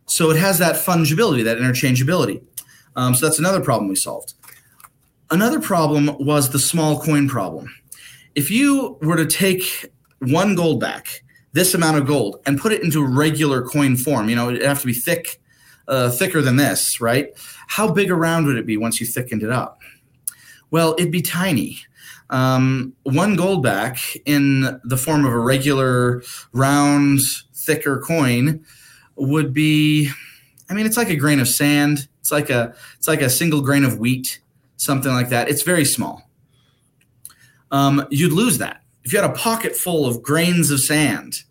So 0.07 0.31
it 0.31 0.37
has 0.37 0.57
that 0.59 0.75
fungibility, 0.75 1.43
that 1.43 1.57
interchangeability. 1.57 2.41
Um, 2.95 3.13
so 3.13 3.25
that's 3.25 3.39
another 3.39 3.61
problem 3.61 3.89
we 3.89 3.95
solved. 3.95 4.33
Another 5.29 5.59
problem 5.59 6.15
was 6.19 6.49
the 6.49 6.59
small 6.59 7.01
coin 7.01 7.27
problem. 7.27 7.73
If 8.33 8.49
you 8.49 8.97
were 9.01 9.17
to 9.17 9.25
take 9.25 9.91
one 10.19 10.55
gold 10.55 10.79
back, 10.79 11.23
this 11.51 11.73
amount 11.73 11.97
of 11.97 12.07
gold, 12.07 12.41
and 12.45 12.59
put 12.59 12.71
it 12.71 12.83
into 12.83 13.05
regular 13.05 13.61
coin 13.61 13.97
form, 13.97 14.29
you 14.29 14.35
know, 14.35 14.49
it'd 14.49 14.61
have 14.61 14.81
to 14.81 14.87
be 14.87 14.93
thick, 14.93 15.41
uh, 15.87 16.09
thicker 16.09 16.41
than 16.41 16.55
this, 16.55 17.01
right? 17.01 17.29
How 17.67 17.91
big 17.91 18.09
around 18.09 18.45
would 18.45 18.57
it 18.57 18.65
be 18.65 18.77
once 18.77 19.01
you 19.01 19.05
thickened 19.05 19.43
it 19.43 19.49
up? 19.49 19.79
Well, 20.71 20.95
it'd 20.97 21.11
be 21.11 21.21
tiny. 21.21 21.79
Um, 22.29 22.93
one 23.03 23.35
gold 23.35 23.63
back 23.63 23.99
in 24.25 24.79
the 24.83 24.97
form 24.97 25.25
of 25.25 25.31
a 25.31 25.39
regular 25.39 26.23
round, 26.53 27.19
thicker 27.53 27.99
coin 27.99 28.65
would 29.17 29.53
be 29.53 30.09
I 30.69 30.73
mean 30.73 30.85
it's 30.85 30.97
like 30.97 31.09
a 31.09 31.15
grain 31.15 31.39
of 31.39 31.47
sand. 31.47 32.07
It's 32.19 32.31
like 32.31 32.49
a 32.49 32.75
it's 32.97 33.07
like 33.07 33.21
a 33.21 33.29
single 33.29 33.61
grain 33.61 33.83
of 33.83 33.99
wheat, 33.99 34.39
something 34.77 35.11
like 35.11 35.29
that. 35.29 35.49
It's 35.49 35.61
very 35.61 35.85
small. 35.85 36.29
Um, 37.71 38.05
you'd 38.09 38.33
lose 38.33 38.57
that. 38.59 38.81
If 39.03 39.13
you 39.13 39.21
had 39.21 39.29
a 39.29 39.33
pocket 39.33 39.75
full 39.75 40.05
of 40.05 40.21
grains 40.21 40.71
of 40.71 40.79
sand 40.79 41.43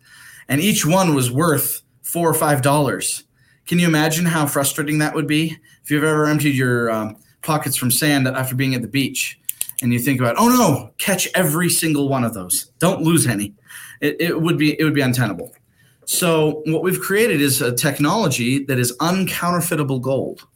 and 0.48 0.60
each 0.60 0.84
one 0.84 1.14
was 1.14 1.30
worth 1.30 1.82
four 2.02 2.28
or 2.28 2.34
five 2.34 2.62
dollars, 2.62 3.24
can 3.66 3.78
you 3.78 3.86
imagine 3.86 4.26
how 4.26 4.46
frustrating 4.46 4.98
that 4.98 5.14
would 5.14 5.26
be? 5.26 5.58
If 5.82 5.90
you've 5.90 6.04
ever 6.04 6.26
emptied 6.26 6.54
your 6.54 6.90
um, 6.90 7.16
pockets 7.42 7.76
from 7.76 7.90
sand 7.90 8.28
after 8.28 8.54
being 8.54 8.74
at 8.74 8.82
the 8.82 8.88
beach 8.88 9.38
and 9.82 9.92
you 9.92 9.98
think 9.98 10.20
about, 10.20 10.36
oh 10.38 10.48
no, 10.48 10.90
catch 10.98 11.28
every 11.34 11.68
single 11.68 12.08
one 12.08 12.24
of 12.24 12.34
those. 12.34 12.72
Don't 12.78 13.02
lose 13.02 13.26
any. 13.26 13.54
It, 14.00 14.20
it 14.20 14.40
would 14.40 14.58
be 14.58 14.78
it 14.78 14.84
would 14.84 14.94
be 14.94 15.00
untenable. 15.00 15.52
So 16.06 16.62
what 16.66 16.82
we've 16.82 17.00
created 17.00 17.40
is 17.40 17.60
a 17.60 17.74
technology 17.74 18.64
that 18.64 18.78
is 18.78 18.96
uncounterfeitable 18.98 20.00
gold, 20.00 20.46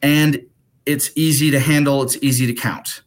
and 0.00 0.40
it's 0.86 1.10
easy 1.16 1.50
to 1.50 1.60
handle. 1.60 2.02
It's 2.02 2.16
easy 2.22 2.46
to 2.46 2.54
count. 2.54 3.02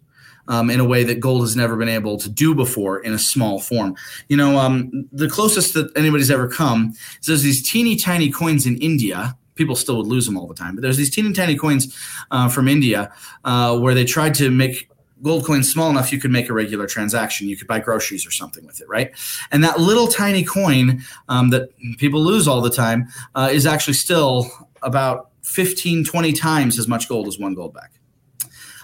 Um, 0.47 0.69
in 0.69 0.81
a 0.81 0.85
way 0.85 1.03
that 1.05 1.21
gold 1.21 1.41
has 1.41 1.55
never 1.55 1.77
been 1.77 1.87
able 1.87 2.17
to 2.17 2.27
do 2.27 2.53
before 2.53 2.99
in 2.99 3.13
a 3.13 3.19
small 3.19 3.59
form. 3.59 3.95
You 4.27 4.35
know, 4.35 4.57
um, 4.57 5.07
the 5.13 5.29
closest 5.29 5.75
that 5.75 5.95
anybody's 5.95 6.29
ever 6.29 6.49
come 6.49 6.93
is 7.21 7.27
there's 7.27 7.43
these 7.43 7.71
teeny 7.71 7.95
tiny 7.95 8.29
coins 8.29 8.65
in 8.65 8.75
India. 8.79 9.37
People 9.55 9.77
still 9.77 9.95
would 9.97 10.07
lose 10.07 10.25
them 10.25 10.37
all 10.37 10.47
the 10.47 10.55
time, 10.55 10.75
but 10.75 10.81
there's 10.81 10.97
these 10.97 11.13
teeny 11.13 11.31
tiny 11.31 11.55
coins 11.55 11.95
uh, 12.31 12.49
from 12.49 12.67
India 12.67 13.13
uh, 13.45 13.79
where 13.79 13.93
they 13.93 14.03
tried 14.03 14.33
to 14.35 14.51
make 14.51 14.89
gold 15.21 15.45
coin 15.45 15.63
small 15.63 15.89
enough 15.89 16.11
you 16.11 16.19
could 16.19 16.31
make 16.31 16.49
a 16.49 16.53
regular 16.53 16.87
transaction. 16.87 17.47
You 17.47 17.57
could 17.57 17.67
buy 17.67 17.79
groceries 17.79 18.25
or 18.25 18.31
something 18.31 18.65
with 18.65 18.81
it, 18.81 18.87
right? 18.87 19.11
And 19.51 19.63
that 19.63 19.79
little 19.79 20.07
tiny 20.07 20.43
coin 20.43 21.03
um, 21.29 21.49
that 21.49 21.69
people 21.97 22.21
lose 22.21 22.47
all 22.47 22.61
the 22.61 22.69
time 22.69 23.07
uh, 23.35 23.49
is 23.51 23.65
actually 23.65 23.93
still 23.93 24.47
about 24.81 25.29
15, 25.43 26.03
20 26.03 26.33
times 26.33 26.79
as 26.79 26.87
much 26.87 27.07
gold 27.07 27.27
as 27.27 27.37
one 27.37 27.53
gold 27.53 27.73
back. 27.73 27.91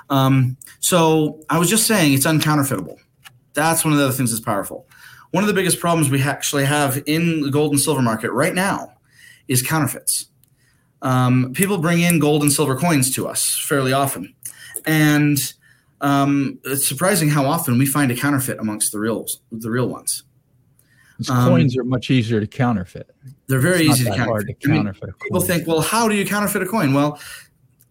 Um, 0.09 0.57
so 0.79 1.43
I 1.49 1.59
was 1.59 1.69
just 1.69 1.87
saying 1.87 2.13
it's 2.13 2.25
uncounterfeitable. 2.25 2.97
That's 3.53 3.83
one 3.83 3.93
of 3.93 3.99
the 3.99 4.05
other 4.05 4.13
things 4.13 4.31
that's 4.31 4.43
powerful. 4.43 4.87
One 5.31 5.43
of 5.43 5.47
the 5.47 5.53
biggest 5.53 5.79
problems 5.79 6.09
we 6.09 6.21
actually 6.21 6.65
have 6.65 7.01
in 7.05 7.41
the 7.41 7.51
gold 7.51 7.71
and 7.71 7.79
silver 7.79 8.01
market 8.01 8.31
right 8.31 8.53
now 8.53 8.93
is 9.47 9.61
counterfeits. 9.61 10.27
Um, 11.01 11.53
people 11.53 11.77
bring 11.77 12.01
in 12.01 12.19
gold 12.19 12.41
and 12.41 12.51
silver 12.51 12.75
coins 12.75 13.13
to 13.15 13.27
us 13.27 13.59
fairly 13.67 13.93
often. 13.93 14.33
And 14.85 15.37
um, 16.01 16.59
it's 16.63 16.87
surprising 16.87 17.29
how 17.29 17.45
often 17.45 17.77
we 17.77 17.85
find 17.85 18.11
a 18.11 18.15
counterfeit 18.15 18.59
amongst 18.59 18.91
the 18.91 18.99
real 18.99 19.25
the 19.51 19.71
real 19.71 19.87
ones. 19.87 20.23
Um, 21.29 21.49
coins 21.49 21.75
are 21.75 21.83
much 21.83 22.11
easier 22.11 22.39
to 22.39 22.45
counterfeit. 22.45 23.09
They're 23.47 23.59
very 23.59 23.85
easy 23.85 24.05
to 24.05 24.15
counterfeit. 24.15 24.61
To 24.61 24.67
counterfeit 24.67 25.03
I 25.03 25.07
mean, 25.07 25.15
people 25.23 25.41
think, 25.41 25.67
well, 25.67 25.81
how 25.81 26.07
do 26.07 26.15
you 26.15 26.25
counterfeit 26.25 26.61
a 26.61 26.67
coin? 26.67 26.93
Well, 26.93 27.19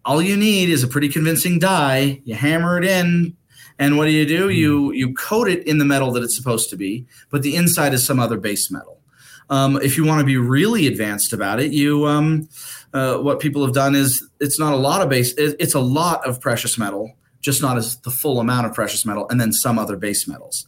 all 0.05 0.21
you 0.21 0.37
need 0.37 0.69
is 0.69 0.83
a 0.83 0.87
pretty 0.87 1.09
convincing 1.09 1.59
die. 1.59 2.21
You 2.23 2.35
hammer 2.35 2.77
it 2.77 2.85
in, 2.85 3.35
and 3.79 3.97
what 3.97 4.05
do 4.05 4.11
you 4.11 4.25
do? 4.25 4.47
Mm. 4.47 4.55
You 4.55 4.91
you 4.93 5.13
coat 5.13 5.49
it 5.49 5.67
in 5.67 5.77
the 5.77 5.85
metal 5.85 6.11
that 6.11 6.23
it's 6.23 6.37
supposed 6.37 6.69
to 6.69 6.77
be, 6.77 7.05
but 7.29 7.41
the 7.41 7.55
inside 7.55 7.93
is 7.93 8.05
some 8.05 8.19
other 8.19 8.37
base 8.37 8.71
metal. 8.71 9.01
Um, 9.49 9.77
if 9.81 9.97
you 9.97 10.05
want 10.05 10.19
to 10.19 10.25
be 10.25 10.37
really 10.37 10.87
advanced 10.87 11.31
about 11.33 11.59
it, 11.59 11.71
you 11.71 12.05
um, 12.05 12.47
uh, 12.93 13.17
what 13.17 13.39
people 13.39 13.65
have 13.65 13.73
done 13.73 13.95
is 13.95 14.25
it's 14.39 14.59
not 14.59 14.73
a 14.73 14.77
lot 14.77 15.01
of 15.01 15.09
base, 15.09 15.33
it, 15.33 15.55
it's 15.59 15.73
a 15.73 15.79
lot 15.79 16.25
of 16.25 16.39
precious 16.39 16.77
metal 16.77 17.13
just 17.41 17.61
not 17.61 17.77
as 17.77 17.97
the 17.97 18.11
full 18.11 18.39
amount 18.39 18.65
of 18.65 18.73
precious 18.73 19.05
metal, 19.05 19.27
and 19.29 19.39
then 19.39 19.53
some 19.53 19.79
other 19.79 19.97
base 19.97 20.27
metals. 20.27 20.67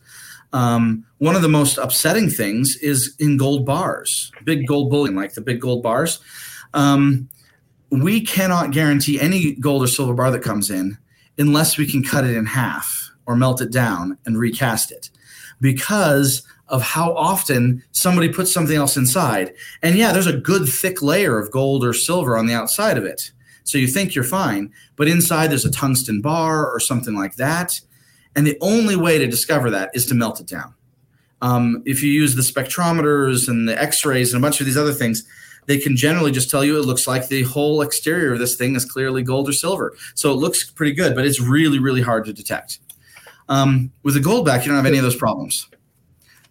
Um, 0.52 1.06
one 1.20 1.36
of 1.36 1.42
the 1.42 1.50
most 1.50 1.78
upsetting 1.78 2.30
things 2.30 2.76
is 2.78 3.16
in 3.20 3.38
gold 3.38 3.66
bars, 3.66 4.32
big 4.44 4.66
gold 4.66 4.90
bullion, 4.90 5.16
like 5.16 5.34
the 5.34 5.42
big 5.42 5.62
gold 5.62 5.84
bars. 5.84 6.20
Um, 6.74 7.30
we 7.92 8.22
cannot 8.22 8.72
guarantee 8.72 9.20
any 9.20 9.54
gold 9.54 9.84
or 9.84 9.88
silver 9.88 10.14
bar 10.14 10.32
that 10.32 10.44
comes 10.44 10.70
in 10.70 10.98
unless 11.38 11.78
we 11.78 11.88
can 11.88 12.04
cut 12.04 12.26
it 12.26 12.36
in 12.36 12.46
half 12.46 13.12
or 13.26 13.36
melt 13.36 13.62
it 13.62 13.72
down 13.72 14.18
and 14.26 14.38
recast 14.38 14.92
it 14.92 15.10
because 15.62 16.44
of 16.68 16.82
how 16.82 17.14
often 17.16 17.84
somebody 17.92 18.30
puts 18.30 18.52
something 18.52 18.76
else 18.76 18.96
inside. 18.96 19.54
And 19.82 19.96
yeah, 19.96 20.12
there's 20.12 20.28
a 20.28 20.38
good 20.38 20.68
thick 20.68 21.02
layer 21.02 21.40
of 21.40 21.52
gold 21.52 21.84
or 21.84 21.94
silver 21.94 22.38
on 22.38 22.46
the 22.46 22.54
outside 22.54 22.98
of 22.98 23.06
it. 23.06 23.32
So 23.70 23.78
you 23.78 23.86
think 23.86 24.16
you're 24.16 24.24
fine, 24.24 24.74
but 24.96 25.08
inside 25.08 25.52
there's 25.52 25.64
a 25.64 25.70
tungsten 25.70 26.22
bar 26.22 26.68
or 26.68 26.80
something 26.80 27.16
like 27.16 27.36
that. 27.36 27.80
And 28.36 28.48
the 28.48 28.58
only 28.62 28.96
way 28.96 29.20
to 29.20 29.28
discover 29.28 29.70
that 29.70 29.92
is 29.94 30.08
to 30.08 30.16
melt 30.16 30.40
it 30.40 30.48
down. 30.48 30.74
Um, 31.44 31.84
if 31.86 32.02
you 32.02 32.12
use 32.12 32.34
the 32.34 32.42
spectrometers 32.42 33.48
and 33.48 33.70
the 33.70 33.80
x 33.80 34.04
rays 34.04 34.34
and 34.34 34.42
a 34.42 34.46
bunch 34.46 34.60
of 34.60 34.66
these 34.66 34.76
other 34.76 34.92
things, 34.92 35.24
they 35.68 35.78
can 35.78 35.96
generally 35.96 36.32
just 36.32 36.50
tell 36.50 36.66
you 36.66 36.80
it 36.80 36.86
looks 36.86 37.06
like 37.06 37.28
the 37.28 37.44
whole 37.44 37.84
exterior 37.84 38.34
of 38.34 38.40
this 38.40 38.56
thing 38.56 38.76
is 38.76 38.86
clearly 38.86 39.22
gold 39.22 39.48
or 39.48 39.54
silver. 39.54 39.96
So 40.16 40.32
it 40.32 40.38
looks 40.38 40.68
pretty 40.68 40.94
good, 40.94 41.14
but 41.14 41.28
it's 41.28 41.40
really, 41.40 41.78
really 41.78 42.02
hard 42.02 42.26
to 42.26 42.34
detect. 42.34 42.80
Um, 43.50 43.92
with 44.02 44.18
a 44.18 44.20
gold 44.20 44.48
back, 44.48 44.66
you 44.66 44.70
don't 44.70 44.78
have 44.78 44.88
any 44.88 44.98
of 44.98 45.04
those 45.04 45.16
problems. 45.16 45.70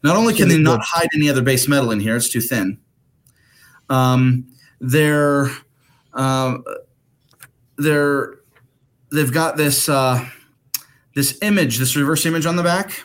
Not 0.05 0.15
only 0.15 0.35
can 0.35 0.49
they 0.49 0.59
not 0.59 0.83
hide 0.85 1.09
any 1.17 1.29
other 1.29 1.43
base 1.43 1.67
metal 1.67 1.91
in 1.91 1.99
here, 1.99 2.15
it's 2.15 2.29
too 2.29 2.41
thin. 2.41 2.79
Um, 3.91 4.47
they're 4.81 5.51
uh, 6.15 6.59
they're 7.79 8.35
they've 9.11 9.33
got 9.33 9.57
this 9.57 9.89
uh, 9.89 10.25
this 11.15 11.39
image, 11.43 11.79
this 11.79 11.97
reverse 11.97 12.27
image 12.27 12.47
on 12.47 12.57
the 12.57 12.63
back. 12.63 13.05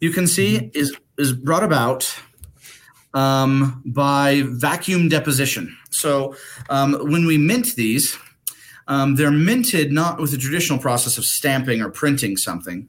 You 0.00 0.10
can 0.10 0.26
see 0.26 0.58
mm-hmm. 0.58 0.78
is 0.78 0.96
is 1.16 1.32
brought 1.32 1.64
about 1.64 2.14
um, 3.14 3.82
by 3.86 4.42
vacuum 4.46 5.08
deposition. 5.08 5.76
So 5.90 6.36
um, 6.68 6.92
when 7.10 7.24
we 7.24 7.38
mint 7.38 7.74
these, 7.74 8.18
um, 8.88 9.16
they're 9.16 9.30
minted 9.30 9.90
not 9.90 10.20
with 10.20 10.32
the 10.32 10.36
traditional 10.36 10.78
process 10.78 11.16
of 11.16 11.24
stamping 11.24 11.80
or 11.80 11.90
printing 11.90 12.36
something. 12.36 12.88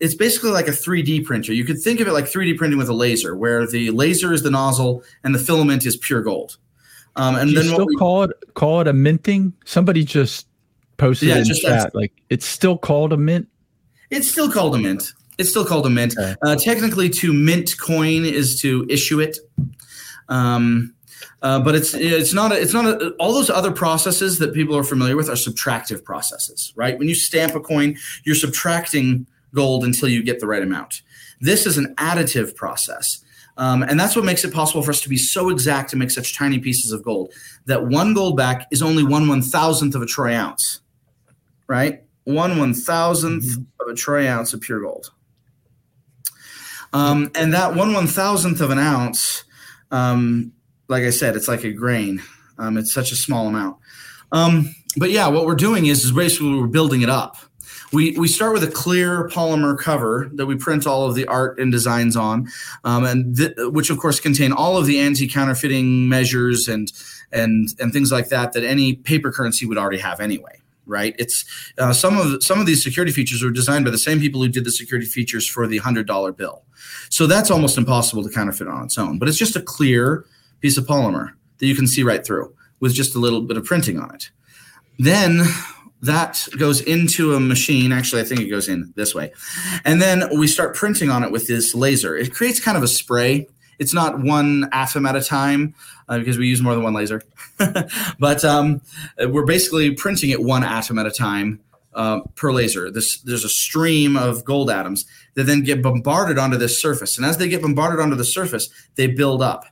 It's 0.00 0.14
basically 0.14 0.50
like 0.50 0.68
a 0.68 0.72
3D 0.72 1.24
printer. 1.24 1.52
You 1.52 1.64
could 1.64 1.80
think 1.82 1.98
of 1.98 2.06
it 2.06 2.12
like 2.12 2.26
3D 2.26 2.56
printing 2.56 2.78
with 2.78 2.88
a 2.88 2.94
laser, 2.94 3.34
where 3.34 3.66
the 3.66 3.90
laser 3.90 4.32
is 4.32 4.42
the 4.44 4.50
nozzle 4.50 5.02
and 5.24 5.34
the 5.34 5.40
filament 5.40 5.86
is 5.86 5.96
pure 5.96 6.22
gold. 6.22 6.58
Um, 7.18 7.34
and 7.36 7.50
Do 7.50 7.56
then 7.56 7.64
still 7.64 7.86
we, 7.86 7.96
call 7.96 8.22
it 8.22 8.30
call 8.54 8.80
it 8.80 8.88
a 8.88 8.92
minting. 8.92 9.52
Somebody 9.64 10.04
just 10.04 10.46
posted 10.96 11.28
yeah, 11.28 11.38
in 11.38 11.44
just 11.44 11.62
chat 11.62 11.94
like 11.94 12.12
it's 12.30 12.46
still 12.46 12.78
called 12.78 13.12
a 13.12 13.16
mint. 13.16 13.48
It's 14.10 14.30
still 14.30 14.50
called 14.50 14.74
a 14.74 14.78
mint. 14.78 15.12
It's 15.38 15.50
still 15.50 15.64
called 15.64 15.86
a 15.86 15.90
mint. 15.90 16.16
Okay. 16.18 16.34
Uh, 16.42 16.56
technically, 16.56 17.08
to 17.10 17.32
mint 17.32 17.78
coin 17.78 18.24
is 18.24 18.60
to 18.62 18.86
issue 18.88 19.20
it. 19.20 19.38
Um, 20.28 20.94
Uh, 21.40 21.60
but 21.60 21.74
it's 21.74 21.94
it's 21.94 22.32
not 22.32 22.50
a, 22.50 22.60
it's 22.60 22.72
not 22.72 22.84
a, 22.84 23.10
all 23.20 23.32
those 23.32 23.48
other 23.48 23.70
processes 23.70 24.38
that 24.38 24.52
people 24.52 24.76
are 24.76 24.82
familiar 24.82 25.16
with 25.16 25.28
are 25.28 25.36
subtractive 25.36 26.02
processes, 26.02 26.72
right? 26.74 26.98
When 26.98 27.08
you 27.08 27.14
stamp 27.14 27.54
a 27.54 27.60
coin, 27.60 27.96
you're 28.24 28.34
subtracting 28.34 29.26
gold 29.54 29.84
until 29.84 30.08
you 30.08 30.22
get 30.24 30.40
the 30.40 30.48
right 30.48 30.62
amount. 30.62 31.02
This 31.40 31.64
is 31.64 31.78
an 31.78 31.94
additive 31.96 32.56
process. 32.56 33.24
Um, 33.58 33.82
and 33.82 33.98
that's 33.98 34.14
what 34.14 34.24
makes 34.24 34.44
it 34.44 34.54
possible 34.54 34.82
for 34.82 34.92
us 34.92 35.00
to 35.00 35.08
be 35.08 35.16
so 35.16 35.50
exact 35.50 35.90
to 35.90 35.96
make 35.96 36.12
such 36.12 36.36
tiny 36.36 36.60
pieces 36.60 36.92
of 36.92 37.02
gold 37.02 37.32
that 37.66 37.86
one 37.86 38.14
gold 38.14 38.36
back 38.36 38.68
is 38.70 38.82
only 38.82 39.02
one 39.02 39.26
one 39.26 39.42
thousandth 39.42 39.96
of 39.96 40.02
a 40.02 40.06
troy 40.06 40.32
ounce, 40.32 40.80
right? 41.66 42.04
One 42.22 42.58
one 42.58 42.72
thousandth 42.72 43.44
mm-hmm. 43.44 43.62
of 43.80 43.88
a 43.88 43.94
troy 43.94 44.28
ounce 44.28 44.54
of 44.54 44.60
pure 44.60 44.80
gold. 44.80 45.10
Um, 46.92 47.30
and 47.34 47.52
that 47.52 47.74
one 47.74 47.92
one 47.92 48.06
thousandth 48.06 48.60
of 48.60 48.70
an 48.70 48.78
ounce, 48.78 49.44
um, 49.90 50.52
like 50.88 51.02
I 51.02 51.10
said, 51.10 51.34
it's 51.34 51.48
like 51.48 51.64
a 51.64 51.72
grain. 51.72 52.22
Um, 52.58 52.78
it's 52.78 52.94
such 52.94 53.10
a 53.10 53.16
small 53.16 53.48
amount. 53.48 53.76
Um, 54.30 54.74
but 54.96 55.10
yeah, 55.10 55.26
what 55.28 55.46
we're 55.46 55.54
doing 55.54 55.86
is, 55.86 56.04
is 56.04 56.12
basically 56.12 56.54
we're 56.54 56.66
building 56.68 57.02
it 57.02 57.10
up. 57.10 57.36
We, 57.92 58.16
we 58.18 58.28
start 58.28 58.52
with 58.52 58.62
a 58.64 58.70
clear 58.70 59.28
polymer 59.28 59.78
cover 59.78 60.30
that 60.34 60.46
we 60.46 60.56
print 60.56 60.86
all 60.86 61.06
of 61.06 61.14
the 61.14 61.26
art 61.26 61.58
and 61.58 61.72
designs 61.72 62.16
on, 62.16 62.48
um, 62.84 63.04
and 63.04 63.36
th- 63.36 63.52
which 63.58 63.88
of 63.88 63.98
course 63.98 64.20
contain 64.20 64.52
all 64.52 64.76
of 64.76 64.86
the 64.86 64.98
anti-counterfeiting 64.98 66.08
measures 66.08 66.68
and 66.68 66.92
and 67.32 67.68
and 67.78 67.92
things 67.92 68.12
like 68.12 68.28
that 68.28 68.52
that 68.52 68.64
any 68.64 68.94
paper 68.94 69.32
currency 69.32 69.64
would 69.66 69.78
already 69.78 69.98
have 69.98 70.20
anyway 70.20 70.60
right? 70.88 71.14
It's 71.18 71.44
uh, 71.78 71.92
some 71.92 72.18
of 72.18 72.42
some 72.42 72.58
of 72.58 72.66
these 72.66 72.82
security 72.82 73.12
features 73.12 73.42
were 73.42 73.50
designed 73.50 73.84
by 73.84 73.90
the 73.90 73.98
same 73.98 74.18
people 74.18 74.42
who 74.42 74.48
did 74.48 74.64
the 74.64 74.72
security 74.72 75.06
features 75.06 75.46
for 75.46 75.66
the 75.66 75.78
hundred 75.78 76.06
dollar 76.06 76.32
bill. 76.32 76.64
So 77.10 77.26
that's 77.26 77.50
almost 77.50 77.78
impossible 77.78 78.24
to 78.24 78.30
counterfeit 78.30 78.66
on 78.66 78.84
its 78.84 78.98
own. 78.98 79.18
But 79.18 79.28
it's 79.28 79.38
just 79.38 79.54
a 79.54 79.60
clear 79.60 80.24
piece 80.60 80.76
of 80.76 80.86
polymer 80.86 81.32
that 81.58 81.66
you 81.66 81.76
can 81.76 81.86
see 81.86 82.02
right 82.02 82.24
through 82.24 82.54
with 82.80 82.94
just 82.94 83.14
a 83.14 83.18
little 83.18 83.42
bit 83.42 83.56
of 83.56 83.64
printing 83.64 84.00
on 84.00 84.14
it. 84.14 84.30
Then 84.98 85.42
that 86.02 86.46
goes 86.58 86.80
into 86.80 87.34
a 87.34 87.40
machine. 87.40 87.92
Actually, 87.92 88.22
I 88.22 88.24
think 88.24 88.40
it 88.40 88.48
goes 88.48 88.68
in 88.68 88.92
this 88.96 89.14
way. 89.14 89.32
And 89.84 90.00
then 90.00 90.38
we 90.38 90.46
start 90.46 90.74
printing 90.74 91.10
on 91.10 91.24
it 91.24 91.32
with 91.32 91.46
this 91.46 91.74
laser. 91.74 92.16
It 92.16 92.32
creates 92.32 92.60
kind 92.60 92.76
of 92.76 92.82
a 92.82 92.88
spray. 92.88 93.48
It's 93.78 93.94
not 93.94 94.20
one 94.20 94.68
atom 94.72 95.06
at 95.06 95.16
a 95.16 95.22
time 95.22 95.74
uh, 96.08 96.18
because 96.18 96.38
we 96.38 96.46
use 96.46 96.60
more 96.62 96.74
than 96.74 96.82
one 96.82 96.94
laser. 96.94 97.22
but 98.18 98.44
um, 98.44 98.80
we're 99.18 99.46
basically 99.46 99.92
printing 99.94 100.30
it 100.30 100.42
one 100.42 100.64
atom 100.64 100.98
at 100.98 101.06
a 101.06 101.10
time 101.10 101.60
uh, 101.94 102.20
per 102.36 102.52
laser. 102.52 102.90
This, 102.90 103.20
there's 103.22 103.44
a 103.44 103.48
stream 103.48 104.16
of 104.16 104.44
gold 104.44 104.70
atoms 104.70 105.04
that 105.34 105.44
then 105.44 105.62
get 105.62 105.82
bombarded 105.82 106.38
onto 106.38 106.56
this 106.56 106.80
surface. 106.80 107.16
And 107.16 107.26
as 107.26 107.38
they 107.38 107.48
get 107.48 107.62
bombarded 107.62 108.00
onto 108.00 108.16
the 108.16 108.24
surface, 108.24 108.68
they 108.96 109.06
build 109.08 109.42
up. 109.42 109.64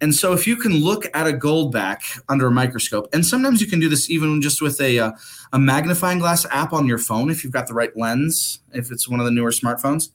And 0.00 0.14
so, 0.14 0.32
if 0.32 0.46
you 0.46 0.56
can 0.56 0.74
look 0.76 1.04
at 1.12 1.26
a 1.26 1.32
gold 1.32 1.72
back 1.72 2.02
under 2.28 2.46
a 2.46 2.50
microscope, 2.50 3.08
and 3.12 3.24
sometimes 3.24 3.60
you 3.60 3.66
can 3.66 3.80
do 3.80 3.88
this 3.88 4.08
even 4.08 4.40
just 4.40 4.62
with 4.62 4.80
a, 4.80 4.98
uh, 4.98 5.12
a 5.52 5.58
magnifying 5.58 6.18
glass 6.18 6.46
app 6.50 6.72
on 6.72 6.86
your 6.86 6.98
phone, 6.98 7.30
if 7.30 7.44
you've 7.44 7.52
got 7.52 7.66
the 7.66 7.74
right 7.74 7.94
lens, 7.96 8.60
if 8.72 8.90
it's 8.90 9.08
one 9.08 9.20
of 9.20 9.26
the 9.26 9.32
newer 9.32 9.50
smartphones, 9.50 10.08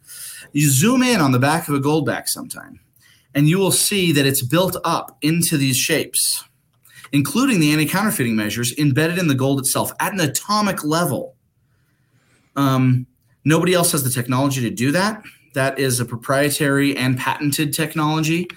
you 0.54 0.70
zoom 0.70 1.04
in 1.04 1.22
on 1.22 1.32
the 1.32 1.40
back 1.40 1.68
of 1.68 1.76
a 1.76 1.80
gold 1.80 2.06
back 2.06 2.28
sometime, 2.28 2.80
and 3.34 3.48
you 3.48 3.60
will 3.60 3.72
see 3.72 4.12
that 4.12 4.26
it's 4.26 4.42
built 4.42 4.76
up 4.84 5.18
into 5.22 5.58
these 5.58 5.78
shapes 5.78 6.44
including 7.12 7.62
the 7.62 7.72
anti 7.72 7.86
counterfeiting 7.86 8.36
measures 8.36 8.78
embedded 8.78 9.18
in 9.18 9.28
the 9.28 9.36
gold 9.36 9.60
itself 9.60 9.94
at 10.00 10.12
an 10.14 10.20
atomic 10.20 10.84
level. 10.84 11.36
Um, 12.58 13.08
nobody 13.46 13.74
else 13.74 13.92
has 13.94 14.04
the 14.04 14.10
technology 14.10 14.62
to 14.62 14.70
do 14.70 14.92
that. 14.92 15.24
That 15.54 15.80
is 15.80 16.02
a 16.02 16.06
proprietary 16.06 16.98
and 16.98 17.18
patented 17.18 17.74
technology. 17.74 18.50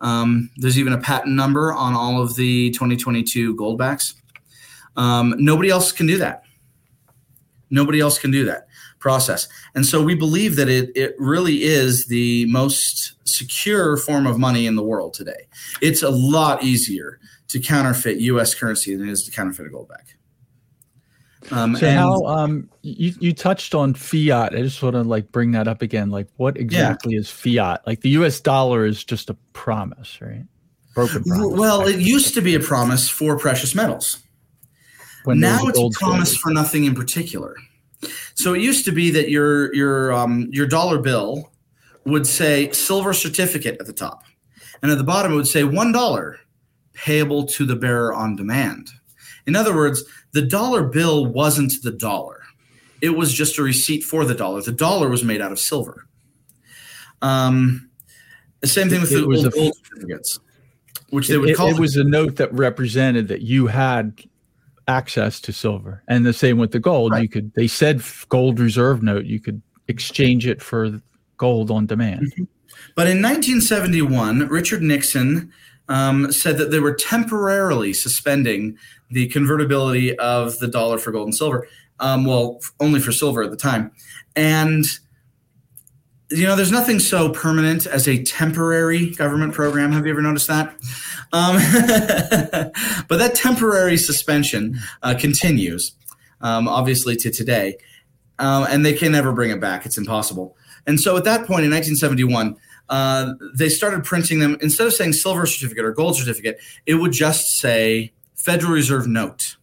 Um, 0.00 0.50
there's 0.56 0.78
even 0.78 0.92
a 0.92 0.98
patent 0.98 1.34
number 1.34 1.72
on 1.72 1.94
all 1.94 2.20
of 2.20 2.36
the 2.36 2.70
2022 2.70 3.56
goldbacks. 3.56 4.14
Um, 4.96 5.34
nobody 5.38 5.70
else 5.70 5.92
can 5.92 6.06
do 6.06 6.18
that. 6.18 6.42
Nobody 7.70 8.00
else 8.00 8.18
can 8.18 8.30
do 8.30 8.44
that 8.44 8.68
process. 8.98 9.48
And 9.74 9.84
so 9.84 10.02
we 10.02 10.14
believe 10.14 10.56
that 10.56 10.68
it, 10.68 10.90
it 10.96 11.14
really 11.18 11.62
is 11.62 12.06
the 12.06 12.46
most 12.46 13.14
secure 13.24 13.96
form 13.96 14.26
of 14.26 14.38
money 14.38 14.66
in 14.66 14.76
the 14.76 14.82
world 14.82 15.12
today. 15.12 15.46
It's 15.82 16.02
a 16.02 16.10
lot 16.10 16.62
easier 16.62 17.20
to 17.48 17.60
counterfeit 17.60 18.18
U.S. 18.20 18.54
currency 18.54 18.96
than 18.96 19.08
it 19.08 19.12
is 19.12 19.24
to 19.24 19.30
counterfeit 19.30 19.66
a 19.66 19.70
gold 19.70 19.88
back. 19.88 20.16
Um, 21.50 21.76
so 21.76 21.86
and, 21.86 21.98
how 21.98 22.24
um, 22.24 22.70
you 22.82 23.12
you 23.20 23.32
touched 23.32 23.74
on 23.74 23.94
fiat? 23.94 24.54
I 24.54 24.62
just 24.62 24.82
want 24.82 24.94
to 24.94 25.02
like 25.02 25.30
bring 25.30 25.52
that 25.52 25.68
up 25.68 25.82
again. 25.82 26.10
Like, 26.10 26.28
what 26.36 26.56
exactly 26.56 27.14
yeah. 27.14 27.20
is 27.20 27.30
fiat? 27.30 27.86
Like, 27.86 28.00
the 28.00 28.10
U.S. 28.10 28.40
dollar 28.40 28.86
is 28.86 29.04
just 29.04 29.30
a 29.30 29.34
promise, 29.52 30.20
right? 30.20 30.44
Broken 30.94 31.22
promise. 31.24 31.58
Well, 31.58 31.82
it 31.82 32.00
used 32.00 32.34
to 32.34 32.40
be 32.40 32.54
a 32.54 32.60
promise 32.60 33.08
for 33.08 33.38
precious 33.38 33.74
metals. 33.74 34.22
When 35.24 35.40
now 35.40 35.66
it's 35.66 35.78
a 35.78 35.90
promise 35.98 36.36
for 36.36 36.50
nothing 36.50 36.84
in 36.84 36.94
particular. 36.94 37.56
So 38.34 38.54
it 38.54 38.60
used 38.60 38.84
to 38.84 38.92
be 38.92 39.10
that 39.10 39.30
your 39.30 39.74
your 39.74 40.12
um, 40.12 40.48
your 40.50 40.66
dollar 40.66 40.98
bill 40.98 41.50
would 42.04 42.26
say 42.26 42.70
silver 42.72 43.14
certificate 43.14 43.78
at 43.80 43.86
the 43.86 43.92
top, 43.92 44.24
and 44.82 44.90
at 44.90 44.98
the 44.98 45.04
bottom 45.04 45.32
it 45.32 45.36
would 45.36 45.48
say 45.48 45.64
one 45.64 45.92
dollar 45.92 46.38
payable 46.92 47.44
to 47.44 47.64
the 47.64 47.76
bearer 47.76 48.12
on 48.12 48.36
demand. 48.36 48.90
In 49.46 49.56
other 49.56 49.74
words, 49.74 50.04
the 50.32 50.42
dollar 50.42 50.84
bill 50.84 51.26
wasn't 51.26 51.74
the 51.82 51.90
dollar. 51.90 52.42
It 53.00 53.10
was 53.10 53.32
just 53.32 53.58
a 53.58 53.62
receipt 53.62 54.02
for 54.02 54.24
the 54.24 54.34
dollar. 54.34 54.62
The 54.62 54.72
dollar 54.72 55.08
was 55.08 55.22
made 55.22 55.40
out 55.40 55.52
of 55.52 55.58
silver. 55.58 56.06
Um, 57.20 57.90
the 58.60 58.66
same 58.66 58.88
thing 58.88 59.00
with 59.00 59.12
it, 59.12 59.16
the 59.16 59.26
old 59.26 59.52
gold 59.52 59.74
certificates, 59.76 60.38
which 61.10 61.28
they 61.28 61.36
would 61.36 61.50
it, 61.50 61.56
call. 61.56 61.68
It, 61.68 61.76
it 61.76 61.80
was 61.80 61.96
a 61.96 62.04
note 62.04 62.36
that 62.36 62.52
represented 62.52 63.28
that 63.28 63.42
you 63.42 63.66
had 63.66 64.22
access 64.88 65.40
to 65.40 65.52
silver, 65.52 66.02
and 66.08 66.24
the 66.24 66.32
same 66.32 66.58
with 66.58 66.72
the 66.72 66.80
gold. 66.80 67.12
Right. 67.12 67.22
You 67.22 67.28
could. 67.28 67.52
They 67.54 67.66
said 67.66 68.02
gold 68.28 68.58
reserve 68.58 69.02
note. 69.02 69.26
You 69.26 69.40
could 69.40 69.60
exchange 69.88 70.46
it 70.46 70.62
for 70.62 71.00
gold 71.36 71.70
on 71.70 71.86
demand. 71.86 72.32
Mm-hmm. 72.32 72.44
But 72.94 73.06
in 73.06 73.20
1971, 73.22 74.48
Richard 74.48 74.82
Nixon 74.82 75.52
um, 75.88 76.32
said 76.32 76.58
that 76.58 76.70
they 76.70 76.80
were 76.80 76.94
temporarily 76.94 77.92
suspending 77.92 78.78
the 79.10 79.28
convertibility 79.28 80.16
of 80.18 80.58
the 80.58 80.68
dollar 80.68 80.98
for 80.98 81.12
gold 81.12 81.26
and 81.26 81.34
silver. 81.34 81.68
Um, 82.00 82.24
well, 82.24 82.60
only 82.80 83.00
for 83.00 83.12
silver 83.12 83.42
at 83.42 83.50
the 83.50 83.56
time. 83.56 83.92
And, 84.34 84.84
you 86.30 86.44
know, 86.44 86.56
there's 86.56 86.72
nothing 86.72 86.98
so 86.98 87.30
permanent 87.30 87.86
as 87.86 88.08
a 88.08 88.22
temporary 88.24 89.10
government 89.10 89.54
program. 89.54 89.92
Have 89.92 90.04
you 90.04 90.12
ever 90.12 90.22
noticed 90.22 90.48
that? 90.48 90.74
Um, 91.32 91.56
but 93.08 93.18
that 93.18 93.34
temporary 93.34 93.96
suspension 93.96 94.78
uh, 95.02 95.14
continues, 95.18 95.92
um, 96.40 96.66
obviously, 96.66 97.14
to 97.16 97.30
today. 97.30 97.76
Um, 98.40 98.66
and 98.68 98.84
they 98.84 98.94
can 98.94 99.12
never 99.12 99.32
bring 99.32 99.50
it 99.50 99.60
back. 99.60 99.86
It's 99.86 99.98
impossible. 99.98 100.56
And 100.86 101.00
so 101.00 101.16
at 101.16 101.24
that 101.24 101.46
point 101.46 101.64
in 101.64 101.70
1971, 101.70 102.56
uh, 102.88 103.32
they 103.54 103.68
started 103.68 104.04
printing 104.04 104.40
them 104.40 104.56
instead 104.60 104.86
of 104.86 104.92
saying 104.92 105.12
silver 105.12 105.46
certificate 105.46 105.84
or 105.84 105.92
gold 105.92 106.16
certificate, 106.16 106.58
it 106.86 106.94
would 106.94 107.12
just 107.12 107.58
say 107.58 108.12
Federal 108.34 108.72
Reserve 108.72 109.06
note. 109.06 109.56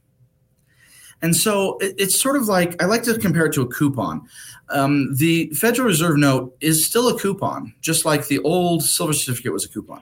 And 1.22 1.36
so 1.36 1.78
it, 1.78 1.96
it's 1.98 2.20
sort 2.20 2.36
of 2.36 2.48
like 2.48 2.82
I 2.82 2.86
like 2.86 3.04
to 3.04 3.18
compare 3.18 3.46
it 3.46 3.54
to 3.54 3.62
a 3.62 3.68
coupon. 3.68 4.28
Um, 4.70 5.14
the 5.16 5.50
Federal 5.50 5.88
Reserve 5.88 6.18
note 6.18 6.56
is 6.62 6.86
still 6.86 7.10
a 7.10 7.20
coupon, 7.20 7.74
just 7.82 8.06
like 8.06 8.28
the 8.28 8.40
old 8.40 8.84
silver 8.84 9.14
certificate 9.14 9.54
was 9.54 9.66
a 9.66 9.70
coupon. 9.70 10.02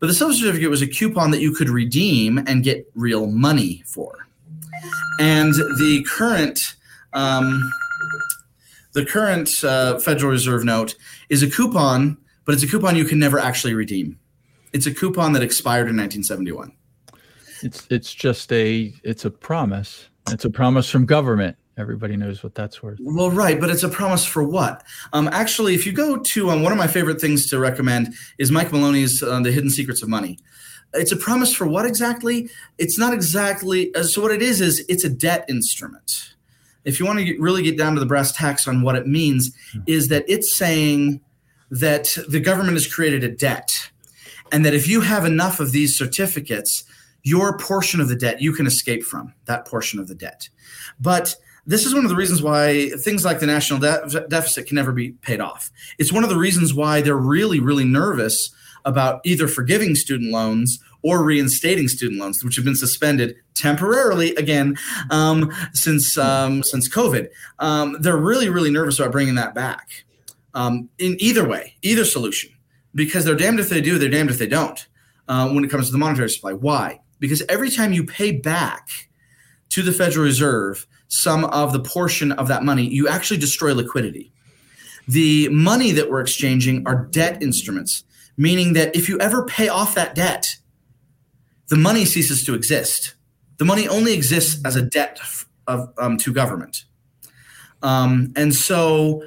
But 0.00 0.08
the 0.08 0.14
silver 0.14 0.34
certificate 0.34 0.70
was 0.70 0.82
a 0.82 0.86
coupon 0.86 1.30
that 1.30 1.40
you 1.40 1.52
could 1.52 1.70
redeem 1.70 2.38
and 2.46 2.62
get 2.62 2.88
real 2.94 3.26
money 3.26 3.82
for. 3.86 4.28
And 5.18 5.54
the 5.54 6.06
current 6.08 6.76
um, 7.14 7.72
the 8.92 9.04
current 9.04 9.64
uh, 9.64 9.98
Federal 9.98 10.32
Reserve 10.32 10.64
note 10.64 10.94
is 11.28 11.42
a 11.42 11.50
coupon 11.50 12.18
but 12.48 12.54
it's 12.54 12.62
a 12.62 12.66
coupon 12.66 12.96
you 12.96 13.04
can 13.04 13.18
never 13.18 13.38
actually 13.38 13.74
redeem. 13.74 14.18
It's 14.72 14.86
a 14.86 14.94
coupon 14.94 15.34
that 15.34 15.42
expired 15.42 15.86
in 15.90 15.98
1971. 15.98 16.72
It's 17.62 17.86
it's 17.90 18.14
just 18.14 18.50
a 18.50 18.94
it's 19.04 19.26
a 19.26 19.30
promise. 19.30 20.08
It's 20.30 20.46
a 20.46 20.50
promise 20.50 20.88
from 20.88 21.04
government. 21.04 21.58
Everybody 21.76 22.16
knows 22.16 22.42
what 22.42 22.54
that's 22.54 22.82
worth. 22.82 23.00
Well, 23.02 23.30
right, 23.30 23.60
but 23.60 23.68
it's 23.68 23.82
a 23.82 23.88
promise 23.90 24.24
for 24.24 24.42
what? 24.42 24.82
Um, 25.12 25.28
actually, 25.28 25.74
if 25.74 25.84
you 25.84 25.92
go 25.92 26.16
to 26.16 26.48
um, 26.48 26.62
one 26.62 26.72
of 26.72 26.78
my 26.78 26.86
favorite 26.86 27.20
things 27.20 27.50
to 27.50 27.58
recommend 27.58 28.14
is 28.38 28.50
Mike 28.50 28.72
Maloney's 28.72 29.22
uh, 29.22 29.40
"The 29.40 29.52
Hidden 29.52 29.68
Secrets 29.68 30.02
of 30.02 30.08
Money." 30.08 30.38
It's 30.94 31.12
a 31.12 31.16
promise 31.16 31.52
for 31.52 31.66
what 31.66 31.84
exactly? 31.84 32.48
It's 32.78 32.98
not 32.98 33.12
exactly. 33.12 33.94
Uh, 33.94 34.04
so 34.04 34.22
what 34.22 34.30
it 34.30 34.40
is 34.40 34.62
is 34.62 34.86
it's 34.88 35.04
a 35.04 35.10
debt 35.10 35.44
instrument. 35.50 36.32
If 36.86 36.98
you 36.98 37.04
want 37.04 37.18
to 37.18 37.26
get, 37.26 37.38
really 37.38 37.62
get 37.62 37.76
down 37.76 37.92
to 37.92 38.00
the 38.00 38.06
brass 38.06 38.32
tacks 38.32 38.66
on 38.66 38.80
what 38.80 38.96
it 38.96 39.06
means, 39.06 39.54
hmm. 39.74 39.80
is 39.86 40.08
that 40.08 40.24
it's 40.26 40.56
saying 40.56 41.20
that 41.70 42.16
the 42.28 42.40
government 42.40 42.74
has 42.74 42.92
created 42.92 43.24
a 43.24 43.28
debt 43.28 43.90
and 44.50 44.64
that 44.64 44.74
if 44.74 44.88
you 44.88 45.00
have 45.00 45.24
enough 45.24 45.60
of 45.60 45.72
these 45.72 45.96
certificates 45.96 46.84
your 47.22 47.58
portion 47.58 48.00
of 48.00 48.08
the 48.08 48.16
debt 48.16 48.40
you 48.40 48.52
can 48.52 48.66
escape 48.66 49.02
from 49.02 49.32
that 49.46 49.66
portion 49.66 49.98
of 49.98 50.08
the 50.08 50.14
debt 50.14 50.48
but 51.00 51.36
this 51.66 51.84
is 51.84 51.94
one 51.94 52.04
of 52.04 52.10
the 52.10 52.16
reasons 52.16 52.42
why 52.42 52.88
things 53.00 53.24
like 53.24 53.40
the 53.40 53.46
national 53.46 53.78
de- 53.78 54.26
deficit 54.28 54.66
can 54.66 54.76
never 54.76 54.92
be 54.92 55.10
paid 55.22 55.40
off 55.40 55.70
it's 55.98 56.12
one 56.12 56.24
of 56.24 56.30
the 56.30 56.36
reasons 56.36 56.72
why 56.72 57.00
they're 57.00 57.16
really 57.16 57.60
really 57.60 57.84
nervous 57.84 58.50
about 58.84 59.20
either 59.24 59.48
forgiving 59.48 59.94
student 59.94 60.30
loans 60.32 60.78
or 61.02 61.22
reinstating 61.22 61.88
student 61.88 62.20
loans, 62.20 62.42
which 62.42 62.56
have 62.56 62.64
been 62.64 62.74
suspended 62.74 63.36
temporarily 63.54 64.34
again 64.36 64.76
um, 65.10 65.52
since 65.72 66.16
um, 66.18 66.62
since 66.62 66.88
COVID. 66.88 67.28
Um, 67.58 67.96
they're 68.00 68.16
really 68.16 68.48
really 68.48 68.70
nervous 68.70 68.98
about 68.98 69.12
bringing 69.12 69.36
that 69.36 69.54
back. 69.54 70.04
Um, 70.58 70.88
in 70.98 71.16
either 71.20 71.48
way, 71.48 71.76
either 71.82 72.04
solution, 72.04 72.50
because 72.92 73.24
they're 73.24 73.36
damned 73.36 73.60
if 73.60 73.68
they 73.68 73.80
do, 73.80 73.96
they're 73.96 74.08
damned 74.08 74.28
if 74.28 74.38
they 74.38 74.48
don't. 74.48 74.88
Uh, 75.28 75.48
when 75.50 75.62
it 75.64 75.70
comes 75.70 75.86
to 75.86 75.92
the 75.92 75.98
monetary 75.98 76.28
supply, 76.28 76.52
why? 76.52 77.00
Because 77.20 77.42
every 77.48 77.70
time 77.70 77.92
you 77.92 78.02
pay 78.02 78.32
back 78.32 78.88
to 79.68 79.82
the 79.82 79.92
Federal 79.92 80.24
Reserve 80.24 80.84
some 81.06 81.44
of 81.44 81.72
the 81.72 81.78
portion 81.78 82.32
of 82.32 82.48
that 82.48 82.64
money, 82.64 82.84
you 82.84 83.06
actually 83.06 83.38
destroy 83.38 83.72
liquidity. 83.72 84.32
The 85.06 85.48
money 85.50 85.92
that 85.92 86.10
we're 86.10 86.20
exchanging 86.20 86.84
are 86.88 87.06
debt 87.06 87.40
instruments, 87.40 88.02
meaning 88.36 88.72
that 88.72 88.96
if 88.96 89.08
you 89.08 89.16
ever 89.20 89.46
pay 89.46 89.68
off 89.68 89.94
that 89.94 90.16
debt, 90.16 90.44
the 91.68 91.76
money 91.76 92.04
ceases 92.04 92.44
to 92.46 92.54
exist. 92.54 93.14
The 93.58 93.64
money 93.64 93.86
only 93.86 94.12
exists 94.12 94.60
as 94.64 94.74
a 94.74 94.82
debt 94.82 95.20
of, 95.68 95.88
um, 95.98 96.16
to 96.18 96.32
government. 96.32 96.84
Um, 97.80 98.32
and 98.34 98.52
so, 98.52 99.22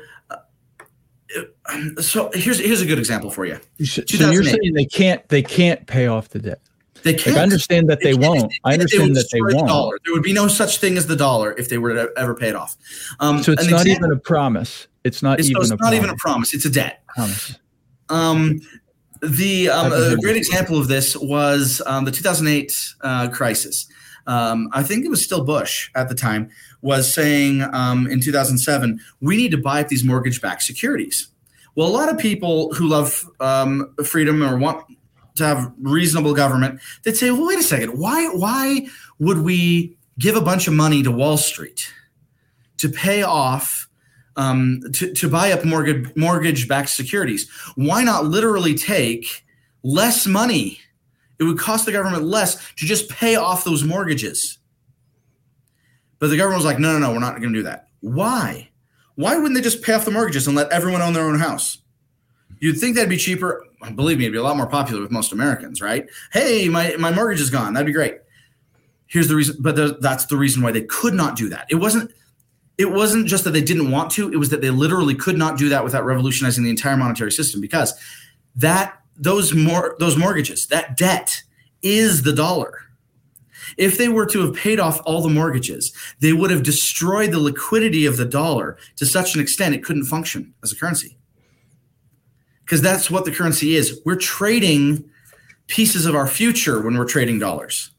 so 2.00 2.30
here's 2.34 2.60
here's 2.60 2.82
a 2.82 2.86
good 2.86 3.00
example 3.00 3.32
for 3.32 3.46
you. 3.46 3.60
So 3.84 4.04
you're 4.08 4.44
saying 4.44 4.74
they 4.74 4.86
can't 4.86 5.28
they 5.30 5.42
can't 5.42 5.86
pay 5.88 6.08
off 6.08 6.30
the 6.30 6.40
debt. 6.40 6.62
They 7.04 7.14
can't. 7.14 7.36
Like, 7.36 7.38
I 7.38 7.44
understand 7.44 7.90
that 7.90 8.00
they, 8.00 8.14
they 8.14 8.28
won't. 8.28 8.54
I 8.64 8.74
understand 8.74 9.16
they 9.16 9.22
that 9.22 9.30
they 9.32 9.42
won't. 9.42 9.68
The 9.68 10.00
there 10.06 10.14
would 10.14 10.24
be 10.24 10.34
no 10.34 10.48
such 10.48 10.78
thing 10.78 10.98
as 10.98 11.08
the 11.08 11.16
dollar 11.16 11.54
if 11.58 11.70
they 11.70 11.78
were 11.78 11.94
to 11.94 12.12
ever 12.18 12.36
pay 12.36 12.50
it 12.50 12.56
off. 12.56 12.76
Um, 13.20 13.42
so 13.42 13.52
it's 13.52 13.70
not 13.70 13.82
example, 13.82 14.08
even 14.08 14.18
a 14.18 14.20
promise. 14.20 14.88
It's 15.04 15.24
not 15.24 15.40
it's, 15.40 15.50
even. 15.50 15.62
it's 15.62 15.72
a 15.72 15.74
not 15.74 15.80
promise. 15.80 15.98
even 15.98 16.10
a 16.10 16.16
promise. 16.16 16.54
It's 16.54 16.66
a 16.66 16.70
debt. 16.70 17.04
Promise. 17.16 17.58
Um, 18.10 18.62
the 19.22 19.70
um, 19.70 19.92
a 19.92 20.18
great 20.18 20.38
example 20.38 20.78
of 20.78 20.88
this 20.88 21.16
was 21.16 21.82
um, 21.86 22.06
the 22.06 22.12
2008 22.12 22.74
uh, 23.02 23.30
crisis. 23.30 23.88
Um, 24.28 24.70
I 24.72 24.84
think 24.84 25.06
it 25.06 25.10
was 25.10 25.24
still 25.24 25.44
Bush 25.44 25.90
at 25.96 26.10
the 26.10 26.16
time 26.16 26.50
was 26.82 27.14
saying 27.14 27.64
um, 27.74 28.08
in 28.08 28.20
2007 28.20 29.00
we 29.20 29.38
need 29.38 29.52
to 29.52 29.58
buy 29.58 29.82
up 29.82 29.88
these 29.88 30.04
mortgage-backed 30.04 30.62
securities. 30.62 31.28
Well, 31.76 31.88
a 31.88 31.90
lot 31.90 32.10
of 32.10 32.18
people 32.18 32.74
who 32.74 32.88
love 32.88 33.30
um, 33.40 33.94
freedom 34.04 34.44
or 34.44 34.58
want 34.58 34.86
to 35.36 35.46
have 35.46 35.72
reasonable 35.82 36.34
government, 36.34 36.82
they'd 37.04 37.16
say, 37.16 37.32
"Well, 37.32 37.48
wait 37.48 37.60
a 37.60 37.64
second. 37.64 37.98
Why 37.98 38.28
why 38.28 38.88
would 39.20 39.40
we 39.40 39.98
give 40.20 40.36
a 40.36 40.42
bunch 40.42 40.68
of 40.68 40.74
money 40.74 41.02
to 41.04 41.12
Wall 41.12 41.38
Street 41.38 41.92
to 42.78 42.90
pay 42.90 43.24
off?" 43.24 43.88
Um, 44.38 44.82
to, 44.94 45.14
to 45.14 45.30
buy 45.30 45.52
up 45.52 45.66
mortgage 45.66 46.16
mortgage 46.16 46.68
backed 46.68 46.90
securities. 46.90 47.50
Why 47.76 48.04
not 48.04 48.26
literally 48.26 48.76
take 48.76 49.46
less 49.84 50.26
money? 50.26 50.80
It 51.38 51.44
would 51.44 51.60
cost 51.60 51.86
the 51.86 51.92
government 51.92 52.24
less 52.24 52.56
to 52.76 52.86
just 52.86 53.10
pay 53.10 53.36
off 53.36 53.66
those 53.66 53.84
mortgages. 53.84 54.58
But 56.22 56.30
the 56.30 56.38
government 56.38 56.60
was 56.60 56.66
like, 56.66 56.78
no, 56.80 56.94
no, 56.94 57.00
no, 57.00 57.12
we're 57.12 57.20
not 57.20 57.42
going 57.42 57.52
to 57.52 57.60
do 57.60 57.64
that. 57.64 57.88
Why? 58.00 58.70
Why 59.16 59.36
wouldn't 59.36 59.56
they 59.56 59.62
just 59.62 59.82
pay 59.82 59.94
off 59.94 60.06
the 60.06 60.12
mortgages 60.12 60.46
and 60.46 60.56
let 60.56 60.72
everyone 60.72 61.02
own 61.02 61.14
their 61.14 61.26
own 61.26 61.40
house? 61.40 61.80
You'd 62.60 62.78
think 62.78 62.96
that'd 62.96 63.10
be 63.10 63.18
cheaper. 63.18 63.66
Believe 63.96 64.20
me, 64.20 64.26
it'd 64.26 64.34
be 64.34 64.38
a 64.38 64.44
lot 64.44 64.56
more 64.56 64.68
popular 64.68 65.02
with 65.02 65.10
most 65.10 65.32
Americans, 65.32 65.82
right? 65.82 66.08
Hey, 66.32 66.70
my, 66.70 66.96
my 66.98 67.12
mortgage 67.12 67.42
is 67.42 67.50
gone. 67.50 67.74
That'd 67.74 67.88
be 67.88 67.92
great. 67.92 68.20
Here's 69.08 69.28
the 69.28 69.36
reason, 69.36 69.58
but 69.60 69.76
the, 69.76 69.98
that's 70.00 70.28
the 70.28 70.38
reason 70.38 70.62
why 70.62 70.72
they 70.72 70.84
could 70.84 71.16
not 71.16 71.36
do 71.36 71.50
that. 71.50 71.66
It 71.70 71.76
wasn't 71.76 72.12
it 72.78 72.92
wasn't 72.92 73.28
just 73.28 73.44
that 73.44 73.52
they 73.52 73.62
didn't 73.62 73.92
want 73.92 74.10
to, 74.12 74.32
it 74.32 74.38
was 74.38 74.50
that 74.50 74.62
they 74.62 74.70
literally 74.70 75.14
could 75.14 75.38
not 75.38 75.58
do 75.58 75.70
that 75.70 75.84
without 75.84 76.06
revolutionizing 76.06 76.64
the 76.64 76.70
entire 76.70 76.98
monetary 76.98 77.32
system 77.32 77.62
because 77.62 77.94
that 78.56 79.00
those 79.18 79.54
more 79.54 79.96
those 80.00 80.18
mortgages, 80.18 80.68
that 80.68 80.98
debt 80.98 81.44
is 81.82 82.24
the 82.24 82.34
dollar. 82.34 82.91
If 83.78 83.98
they 83.98 84.10
were 84.10 84.26
to 84.28 84.42
have 84.42 84.56
paid 84.56 84.80
off 84.80 85.00
all 85.06 85.22
the 85.22 85.30
mortgages, 85.30 85.94
they 86.20 86.34
would 86.34 86.52
have 86.52 86.64
destroyed 86.64 87.32
the 87.32 87.40
liquidity 87.40 88.06
of 88.06 88.18
the 88.18 88.26
dollar 88.26 88.78
to 88.98 89.06
such 89.06 89.36
an 89.36 89.42
extent 89.42 89.76
it 89.76 89.84
couldn't 89.84 90.06
function 90.06 90.54
as 90.64 90.72
a 90.72 90.76
currency. 90.76 91.18
Because 92.66 92.82
that's 92.82 93.12
what 93.12 93.26
the 93.26 93.32
currency 93.32 93.76
is. 93.76 94.00
We're 94.06 94.16
trading 94.16 95.10
pieces 95.68 96.06
of 96.06 96.16
our 96.16 96.28
future 96.28 96.82
when 96.82 96.98
we're 96.98 97.06
trading 97.06 97.40
dollars. 97.40 97.92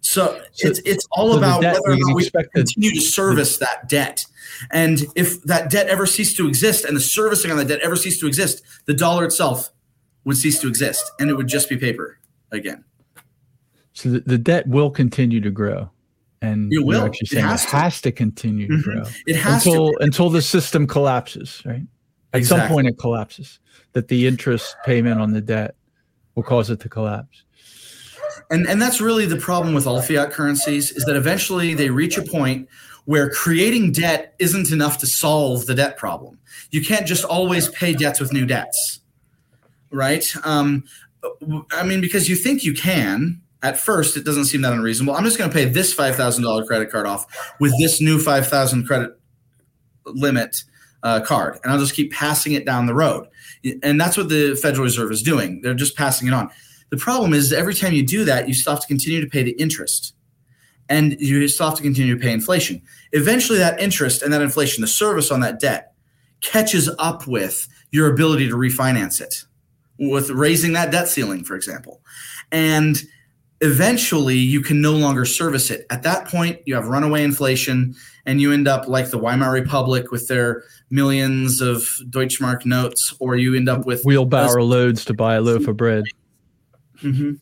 So, 0.00 0.40
so 0.52 0.68
it's 0.68 0.80
it's 0.84 1.06
all 1.10 1.32
so 1.32 1.38
about 1.38 1.62
whether 1.62 1.80
or 1.84 1.96
not 1.96 2.14
we 2.14 2.30
continue 2.54 2.90
to 2.92 3.00
service 3.00 3.58
that 3.58 3.88
debt. 3.88 4.24
And 4.70 5.04
if 5.16 5.42
that 5.44 5.70
debt 5.70 5.88
ever 5.88 6.06
ceased 6.06 6.36
to 6.36 6.48
exist 6.48 6.84
and 6.84 6.96
the 6.96 7.00
servicing 7.00 7.50
on 7.50 7.56
that 7.58 7.68
debt 7.68 7.80
ever 7.80 7.96
ceased 7.96 8.20
to 8.20 8.26
exist, 8.26 8.62
the 8.86 8.94
dollar 8.94 9.24
itself 9.24 9.70
would 10.24 10.36
cease 10.36 10.60
to 10.60 10.68
exist 10.68 11.10
and 11.18 11.30
it 11.30 11.34
would 11.34 11.48
just 11.48 11.68
be 11.68 11.76
paper 11.76 12.18
again. 12.52 12.84
So 13.98 14.10
the, 14.10 14.20
the 14.20 14.38
debt 14.38 14.64
will 14.68 14.92
continue 14.92 15.40
to 15.40 15.50
grow. 15.50 15.90
And 16.40 16.72
it 16.72 16.84
will. 16.84 17.04
actually 17.04 17.26
saying 17.26 17.44
it 17.44 17.48
has, 17.48 17.64
it 17.64 17.70
to. 17.70 17.76
has 17.76 18.00
to 18.02 18.12
continue 18.12 18.68
to 18.68 18.74
mm-hmm. 18.74 18.90
grow. 18.90 19.02
It 19.26 19.34
has 19.34 19.66
until, 19.66 19.90
to. 19.90 19.98
Until 20.04 20.30
the 20.30 20.40
system 20.40 20.86
collapses, 20.86 21.60
right? 21.66 21.82
At 22.32 22.38
exactly. 22.38 22.68
some 22.68 22.68
point 22.72 22.86
it 22.86 22.96
collapses. 22.96 23.58
That 23.94 24.06
the 24.06 24.28
interest 24.28 24.76
payment 24.84 25.20
on 25.20 25.32
the 25.32 25.40
debt 25.40 25.74
will 26.36 26.44
cause 26.44 26.70
it 26.70 26.78
to 26.78 26.88
collapse. 26.88 27.42
And 28.52 28.68
and 28.68 28.80
that's 28.80 29.00
really 29.00 29.26
the 29.26 29.36
problem 29.36 29.74
with 29.74 29.84
all 29.84 30.00
fiat 30.00 30.30
currencies 30.30 30.92
is 30.92 31.04
that 31.06 31.16
eventually 31.16 31.74
they 31.74 31.90
reach 31.90 32.16
a 32.16 32.22
point 32.22 32.68
where 33.06 33.28
creating 33.28 33.90
debt 33.90 34.36
isn't 34.38 34.70
enough 34.70 34.98
to 34.98 35.08
solve 35.08 35.66
the 35.66 35.74
debt 35.74 35.96
problem. 35.96 36.38
You 36.70 36.84
can't 36.84 37.04
just 37.04 37.24
always 37.24 37.68
pay 37.70 37.94
debts 37.94 38.20
with 38.20 38.32
new 38.32 38.46
debts, 38.46 39.00
right? 39.90 40.24
Um, 40.44 40.84
I 41.72 41.82
mean, 41.82 42.00
because 42.00 42.28
you 42.28 42.36
think 42.36 42.62
you 42.62 42.74
can. 42.74 43.40
At 43.62 43.78
first, 43.78 44.16
it 44.16 44.24
doesn't 44.24 44.44
seem 44.44 44.62
that 44.62 44.72
unreasonable. 44.72 45.14
I'm 45.14 45.24
just 45.24 45.36
going 45.36 45.50
to 45.50 45.54
pay 45.54 45.64
this 45.64 45.92
five 45.92 46.14
thousand 46.14 46.44
dollar 46.44 46.64
credit 46.64 46.90
card 46.90 47.06
off 47.06 47.26
with 47.58 47.72
this 47.78 48.00
new 48.00 48.20
five 48.20 48.46
thousand 48.46 48.86
credit 48.86 49.18
limit 50.06 50.62
uh, 51.02 51.20
card, 51.20 51.58
and 51.62 51.72
I'll 51.72 51.78
just 51.78 51.94
keep 51.94 52.12
passing 52.12 52.52
it 52.52 52.64
down 52.64 52.86
the 52.86 52.94
road. 52.94 53.26
And 53.82 54.00
that's 54.00 54.16
what 54.16 54.28
the 54.28 54.54
Federal 54.54 54.84
Reserve 54.84 55.10
is 55.10 55.22
doing. 55.22 55.60
They're 55.62 55.74
just 55.74 55.96
passing 55.96 56.28
it 56.28 56.34
on. 56.34 56.50
The 56.90 56.96
problem 56.96 57.34
is 57.34 57.52
every 57.52 57.74
time 57.74 57.92
you 57.92 58.06
do 58.06 58.24
that, 58.24 58.48
you 58.48 58.54
still 58.54 58.74
have 58.74 58.80
to 58.80 58.86
continue 58.86 59.20
to 59.20 59.26
pay 59.26 59.42
the 59.42 59.50
interest 59.52 60.14
and 60.88 61.20
you 61.20 61.46
still 61.48 61.68
have 61.68 61.76
to 61.76 61.82
continue 61.82 62.16
to 62.16 62.20
pay 62.20 62.32
inflation. 62.32 62.80
Eventually, 63.12 63.58
that 63.58 63.80
interest 63.80 64.22
and 64.22 64.32
that 64.32 64.40
inflation, 64.40 64.80
the 64.80 64.88
service 64.88 65.30
on 65.30 65.40
that 65.40 65.60
debt, 65.60 65.92
catches 66.40 66.88
up 66.98 67.26
with 67.26 67.68
your 67.90 68.10
ability 68.10 68.48
to 68.48 68.54
refinance 68.54 69.20
it 69.20 69.44
with 69.98 70.30
raising 70.30 70.72
that 70.72 70.90
debt 70.90 71.08
ceiling, 71.08 71.44
for 71.44 71.56
example. 71.56 72.00
And 72.52 73.02
eventually, 73.60 74.36
you 74.36 74.60
can 74.60 74.80
no 74.80 74.92
longer 74.92 75.24
service 75.24 75.70
it. 75.70 75.86
At 75.90 76.02
that 76.04 76.28
point, 76.28 76.60
you 76.66 76.74
have 76.74 76.88
runaway 76.88 77.24
inflation 77.24 77.94
and 78.26 78.40
you 78.40 78.52
end 78.52 78.68
up 78.68 78.86
like 78.88 79.10
the 79.10 79.18
Weimar 79.18 79.52
Republic 79.52 80.10
with 80.10 80.28
their 80.28 80.62
millions 80.90 81.60
of 81.60 81.88
Deutschmark 82.10 82.66
notes, 82.66 83.14
or 83.18 83.36
you 83.36 83.56
end 83.56 83.68
up 83.68 83.86
with 83.86 84.04
wheelbarrow 84.04 84.64
loads 84.64 85.04
to 85.06 85.14
buy 85.14 85.36
a 85.36 85.40
loaf 85.40 85.66
of 85.66 85.76
bread. 85.76 86.04
Mm-hmm. 87.02 87.32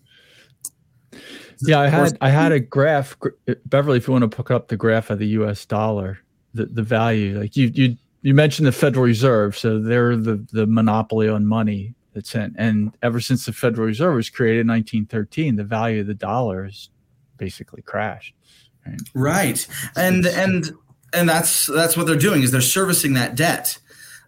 Yeah, 1.62 1.81
I 1.81 1.88
had 1.88 2.16
I 2.20 2.31
had 2.31 2.52
a 2.52 2.61
graph, 2.61 3.16
Beverly. 3.64 3.98
If 3.98 4.07
you 4.07 4.12
want 4.12 4.31
to 4.31 4.37
pick 4.37 4.50
up 4.50 4.68
the 4.68 4.76
graph 4.76 5.11
of 5.11 5.18
the 5.18 5.26
U.S. 5.29 5.64
dollar, 5.64 6.18
the 6.55 6.66
the 6.66 6.83
value, 6.83 7.40
like 7.40 7.57
you 7.57 7.70
you 7.74 7.96
you 8.22 8.35
mentioned 8.35 8.66
the 8.66 8.72
Federal 8.72 9.05
Reserve, 9.05 9.57
so 9.57 9.81
they're 9.81 10.16
the 10.16 10.44
the 10.52 10.66
monopoly 10.66 11.29
on 11.29 11.46
money 11.46 11.95
that's 12.16 12.35
in, 12.35 12.55
and 12.59 12.96
ever 13.02 13.20
since 13.20 13.44
the 13.44 13.52
Federal 13.52 13.87
Reserve 13.87 14.14
was 14.14 14.31
created 14.31 14.62
in 14.62 14.68
1913, 14.68 15.57
the 15.57 15.64
value 15.64 16.00
of 16.00 16.07
the 16.07 16.14
dollar 16.14 16.64
has 16.64 16.88
basically 17.37 17.83
crashed. 17.83 18.35
Right, 18.87 19.00
right. 19.14 19.66
and 19.96 20.26
and 20.26 20.72
and 21.12 21.29
that's 21.29 21.66
that's 21.66 21.96
what 21.96 22.07
they're 22.07 22.16
doing 22.16 22.42
is 22.42 22.50
they're 22.50 22.61
servicing 22.61 23.12
that 23.14 23.35
debt, 23.35 23.79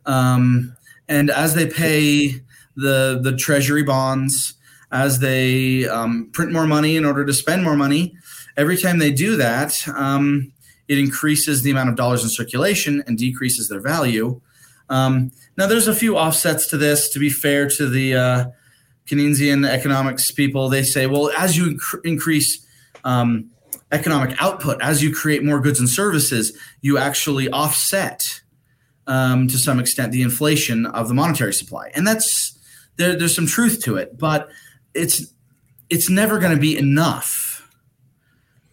um, 0.04 0.76
and 1.08 1.30
as 1.30 1.54
they 1.54 1.66
pay 1.66 2.42
the 2.76 3.18
the 3.22 3.34
Treasury 3.36 3.82
bonds 3.82 4.54
as 4.90 5.18
they 5.18 5.86
um, 5.86 6.30
print 6.32 6.52
more 6.52 6.66
money 6.66 6.96
in 6.96 7.04
order 7.04 7.24
to 7.24 7.32
spend 7.32 7.62
more 7.62 7.76
money. 7.76 8.14
Every 8.56 8.76
time 8.76 8.98
they 8.98 9.12
do 9.12 9.36
that, 9.36 9.86
um, 9.88 10.52
it 10.88 10.98
increases 10.98 11.62
the 11.62 11.70
amount 11.70 11.90
of 11.90 11.96
dollars 11.96 12.22
in 12.22 12.30
circulation 12.30 13.04
and 13.06 13.18
decreases 13.18 13.68
their 13.68 13.80
value. 13.80 14.40
Um, 14.88 15.30
now, 15.58 15.66
there's 15.66 15.88
a 15.88 15.94
few 15.94 16.16
offsets 16.16 16.68
to 16.68 16.76
this. 16.76 17.08
To 17.10 17.18
be 17.18 17.30
fair 17.30 17.68
to 17.68 17.88
the 17.88 18.14
uh, 18.14 18.44
Keynesian 19.06 19.68
economics 19.68 20.30
people, 20.30 20.68
they 20.68 20.84
say, 20.84 21.08
well, 21.08 21.32
as 21.36 21.56
you 21.56 21.74
inc- 21.74 22.04
increase 22.04 22.64
um, 23.02 23.50
economic 23.90 24.40
output, 24.40 24.80
as 24.80 25.02
you 25.02 25.12
create 25.12 25.42
more 25.42 25.58
goods 25.60 25.80
and 25.80 25.88
services, 25.88 26.56
you 26.80 26.96
actually 26.96 27.50
offset 27.50 28.22
um, 29.08 29.48
to 29.48 29.58
some 29.58 29.80
extent 29.80 30.12
the 30.12 30.22
inflation 30.22 30.86
of 30.86 31.08
the 31.08 31.14
monetary 31.14 31.52
supply, 31.52 31.90
and 31.92 32.06
that's 32.06 32.56
there, 32.96 33.16
there's 33.16 33.34
some 33.34 33.46
truth 33.46 33.82
to 33.82 33.96
it, 33.96 34.16
but 34.16 34.48
it's 34.94 35.32
it's 35.90 36.08
never 36.08 36.38
going 36.38 36.54
to 36.54 36.60
be 36.60 36.78
enough 36.78 37.37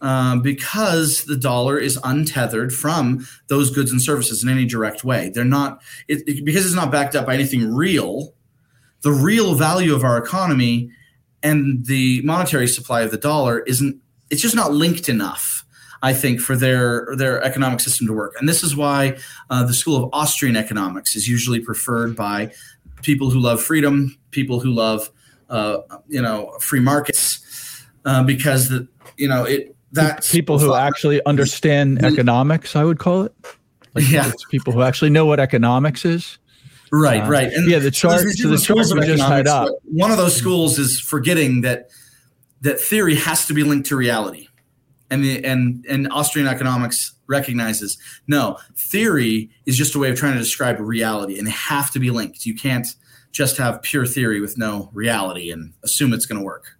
um, 0.00 0.42
because 0.42 1.24
the 1.24 1.36
dollar 1.36 1.78
is 1.78 1.98
untethered 2.04 2.72
from 2.72 3.26
those 3.48 3.70
goods 3.70 3.90
and 3.90 4.00
services 4.00 4.42
in 4.42 4.48
any 4.48 4.64
direct 4.64 5.04
way. 5.04 5.30
They're 5.30 5.44
not 5.44 5.82
it, 6.08 6.22
it, 6.26 6.44
because 6.44 6.66
it's 6.66 6.74
not 6.74 6.90
backed 6.90 7.14
up 7.14 7.26
by 7.26 7.34
anything 7.34 7.74
real. 7.74 8.34
The 9.02 9.12
real 9.12 9.54
value 9.54 9.94
of 9.94 10.04
our 10.04 10.18
economy 10.18 10.90
and 11.42 11.86
the 11.86 12.22
monetary 12.22 12.66
supply 12.66 13.02
of 13.02 13.10
the 13.10 13.16
dollar 13.16 13.60
isn't. 13.60 14.00
It's 14.28 14.42
just 14.42 14.56
not 14.56 14.72
linked 14.72 15.08
enough. 15.08 15.64
I 16.02 16.12
think 16.12 16.40
for 16.40 16.56
their 16.56 17.08
their 17.16 17.42
economic 17.42 17.80
system 17.80 18.06
to 18.08 18.12
work, 18.12 18.34
and 18.38 18.48
this 18.48 18.62
is 18.62 18.76
why 18.76 19.16
uh, 19.50 19.64
the 19.64 19.72
school 19.72 19.96
of 19.96 20.10
Austrian 20.12 20.56
economics 20.56 21.16
is 21.16 21.28
usually 21.28 21.60
preferred 21.60 22.16
by 22.16 22.52
people 23.02 23.30
who 23.30 23.38
love 23.38 23.62
freedom, 23.62 24.16
people 24.30 24.60
who 24.60 24.70
love 24.70 25.10
uh, 25.48 25.78
you 26.08 26.20
know 26.20 26.56
free 26.60 26.80
markets, 26.80 27.86
uh, 28.04 28.22
because 28.22 28.68
the 28.68 28.88
you 29.16 29.28
know 29.28 29.44
it 29.44 29.75
that 29.92 30.24
people 30.30 30.58
who 30.58 30.74
actually 30.74 31.24
understand 31.24 32.04
economics, 32.04 32.76
I 32.76 32.84
would 32.84 32.98
call 32.98 33.22
it. 33.22 33.34
Like 33.94 34.10
yeah, 34.10 34.28
it's 34.28 34.44
people 34.44 34.72
who 34.72 34.82
actually 34.82 35.10
know 35.10 35.24
what 35.26 35.40
economics 35.40 36.04
is. 36.04 36.38
Right, 36.92 37.22
uh, 37.22 37.28
right, 37.28 37.52
and 37.52 37.68
yeah, 37.68 37.78
the 37.78 37.90
chart. 37.90 38.20
So, 38.20 38.48
the 38.48 38.58
chart 38.58 38.86
we 38.92 39.06
just 39.06 39.22
had 39.22 39.48
up. 39.48 39.68
One 39.84 40.10
of 40.10 40.18
those 40.18 40.36
schools 40.36 40.78
is 40.78 41.00
forgetting 41.00 41.62
that 41.62 41.88
that 42.60 42.80
theory 42.80 43.14
has 43.16 43.46
to 43.46 43.54
be 43.54 43.62
linked 43.62 43.88
to 43.88 43.96
reality, 43.96 44.48
and 45.10 45.24
the 45.24 45.44
and 45.44 45.84
and 45.88 46.10
Austrian 46.12 46.46
economics 46.46 47.14
recognizes 47.26 47.98
no 48.28 48.58
theory 48.76 49.50
is 49.64 49.76
just 49.76 49.94
a 49.94 49.98
way 49.98 50.10
of 50.10 50.16
trying 50.16 50.34
to 50.34 50.38
describe 50.38 50.78
reality, 50.78 51.38
and 51.38 51.46
they 51.46 51.52
have 51.52 51.90
to 51.92 51.98
be 51.98 52.10
linked. 52.10 52.46
You 52.46 52.54
can't 52.54 52.86
just 53.32 53.56
have 53.56 53.82
pure 53.82 54.06
theory 54.06 54.40
with 54.40 54.56
no 54.56 54.90
reality 54.92 55.50
and 55.50 55.74
assume 55.82 56.12
it's 56.12 56.24
going 56.24 56.38
to 56.38 56.44
work. 56.44 56.75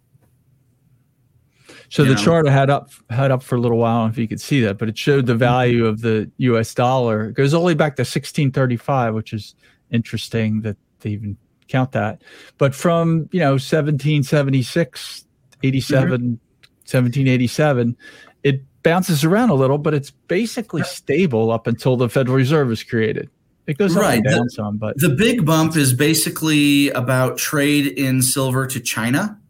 So 1.88 2.04
the 2.04 2.14
chart 2.14 2.48
I 2.48 2.52
had 2.52 2.70
up 2.70 2.90
had 3.10 3.30
up 3.30 3.42
for 3.42 3.56
a 3.56 3.60
little 3.60 3.78
while, 3.78 4.06
if 4.06 4.18
you 4.18 4.26
could 4.26 4.40
see 4.40 4.60
that, 4.62 4.78
but 4.78 4.88
it 4.88 4.98
showed 4.98 5.26
the 5.26 5.34
value 5.34 5.86
of 5.86 6.00
the 6.00 6.30
U.S. 6.38 6.74
dollar. 6.74 7.26
It 7.26 7.34
goes 7.34 7.54
all 7.54 7.60
the 7.60 7.66
way 7.66 7.74
back 7.74 7.96
to 7.96 8.00
1635, 8.00 9.14
which 9.14 9.32
is 9.32 9.54
interesting 9.90 10.62
that 10.62 10.76
they 11.00 11.10
even 11.10 11.36
count 11.68 11.92
that. 11.92 12.22
But 12.58 12.74
from 12.74 13.28
you 13.32 13.40
know 13.40 13.52
1776, 13.52 15.26
87, 15.62 16.08
mm-hmm. 16.08 16.24
1787, 16.24 17.96
it 18.42 18.62
bounces 18.82 19.24
around 19.24 19.50
a 19.50 19.54
little, 19.54 19.78
but 19.78 19.94
it's 19.94 20.10
basically 20.10 20.82
stable 20.82 21.50
up 21.50 21.66
until 21.66 21.96
the 21.96 22.08
Federal 22.08 22.36
Reserve 22.36 22.70
is 22.70 22.82
created. 22.82 23.30
It 23.66 23.78
goes 23.78 23.96
right. 23.96 24.22
down 24.22 24.44
the, 24.44 24.50
some, 24.50 24.76
but 24.76 24.96
the 24.98 25.08
big 25.08 25.44
bump 25.44 25.76
is 25.76 25.92
basically 25.92 26.90
about 26.90 27.36
trade 27.36 27.86
in 27.98 28.22
silver 28.22 28.64
to 28.68 28.78
China 28.78 29.40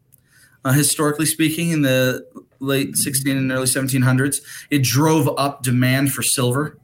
uh, 0.67 0.73
historically 0.73 1.25
speaking, 1.25 1.71
in 1.71 1.81
the 1.81 2.27
late 2.59 2.97
16 2.97 3.37
and 3.37 3.51
early 3.51 3.65
1700s. 3.65 4.41
It 4.69 4.83
drove 4.83 5.29
up 5.37 5.63
demand 5.63 6.11
for 6.11 6.21
silver 6.21 6.77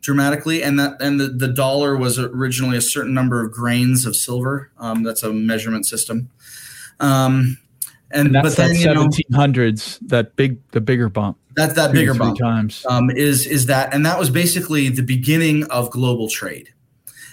dramatically, 0.00 0.62
and 0.62 0.78
that 0.78 1.00
and 1.00 1.18
the, 1.18 1.28
the 1.28 1.48
dollar 1.48 1.96
was 1.96 2.18
originally 2.18 2.76
a 2.76 2.82
certain 2.82 3.14
number 3.14 3.44
of 3.44 3.50
grains 3.50 4.06
of 4.06 4.14
silver. 4.14 4.70
Um, 4.78 5.02
that's 5.02 5.22
a 5.22 5.32
measurement 5.32 5.86
system. 5.86 6.30
Um, 7.00 7.58
and, 8.10 8.26
and 8.26 8.34
that's 8.34 8.54
but 8.54 8.68
then, 8.68 8.74
that 8.74 8.96
1700s, 9.30 10.02
know, 10.02 10.08
that 10.08 10.36
big, 10.36 10.58
the 10.70 10.80
bigger 10.80 11.08
bump. 11.08 11.38
That 11.56 11.74
that 11.74 11.92
bigger 11.92 12.14
bump 12.14 12.38
times 12.38 12.84
um, 12.88 13.10
is 13.10 13.46
is 13.46 13.66
that, 13.66 13.94
and 13.94 14.06
that 14.06 14.18
was 14.18 14.30
basically 14.30 14.88
the 14.90 15.02
beginning 15.02 15.64
of 15.64 15.90
global 15.90 16.28
trade, 16.28 16.72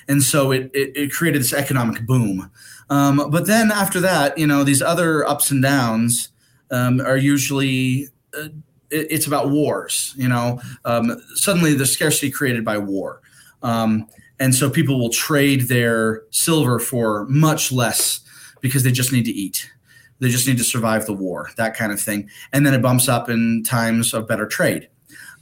and 0.08 0.24
so 0.24 0.52
it 0.52 0.72
it, 0.74 0.96
it 0.96 1.12
created 1.12 1.42
this 1.42 1.54
economic 1.54 2.06
boom. 2.08 2.50
Um, 2.92 3.32
but 3.32 3.48
then 3.48 3.72
after 3.72 4.02
that, 4.02 4.38
you 4.38 4.46
know, 4.46 4.66
these 4.66 4.82
other 4.82 5.26
ups 5.26 5.50
and 5.50 5.64
downs 5.64 6.28
um, 6.72 7.00
are 7.00 7.16
usually 7.16 8.10
uh, 8.38 8.50
it, 8.90 9.08
it's 9.10 9.26
about 9.26 9.50
wars. 9.50 10.14
You 10.18 10.28
know, 10.28 10.62
um, 10.84 11.20
suddenly 11.36 11.74
the 11.74 11.86
scarcity 11.86 12.30
created 12.30 12.66
by 12.66 12.78
war, 12.78 13.22
um, 13.64 14.08
and 14.40 14.54
so 14.54 14.70
people 14.70 15.00
will 15.00 15.10
trade 15.10 15.70
their 15.70 16.24
silver 16.32 16.80
for 16.80 17.26
much 17.28 17.72
less 17.72 18.20
because 18.60 18.84
they 18.84 18.92
just 18.92 19.14
need 19.14 19.26
to 19.26 19.32
eat. 19.32 19.72
They 20.20 20.30
just 20.30 20.46
need 20.46 20.58
to 20.58 20.64
survive 20.64 21.06
the 21.06 21.14
war, 21.14 21.50
that 21.56 21.76
kind 21.76 21.94
of 21.94 22.00
thing, 22.00 22.30
and 22.52 22.66
then 22.66 22.74
it 22.74 22.82
bumps 22.82 23.08
up 23.08 23.30
in 23.30 23.64
times 23.64 24.14
of 24.14 24.28
better 24.28 24.46
trade. 24.46 24.90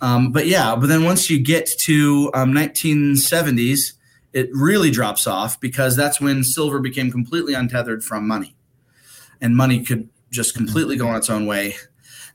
Um, 0.01 0.31
but 0.31 0.45
yeah, 0.45 0.75
but 0.75 0.87
then 0.87 1.03
once 1.03 1.31
you 1.31 1.39
get 1.39 1.67
to 1.81 2.31
1970s 2.31 3.93
um, 3.93 3.98
it 4.33 4.49
really 4.53 4.91
drops 4.91 5.27
off 5.27 5.59
because 5.59 5.95
that's 5.95 6.21
when 6.21 6.43
silver 6.43 6.79
became 6.79 7.11
completely 7.11 7.53
untethered 7.53 8.03
from 8.03 8.27
money. 8.27 8.55
And 9.41 9.55
money 9.55 9.83
could 9.83 10.09
just 10.31 10.55
completely 10.55 10.97
go 10.97 11.07
on 11.07 11.15
its 11.15 11.29
own 11.29 11.45
way. 11.45 11.75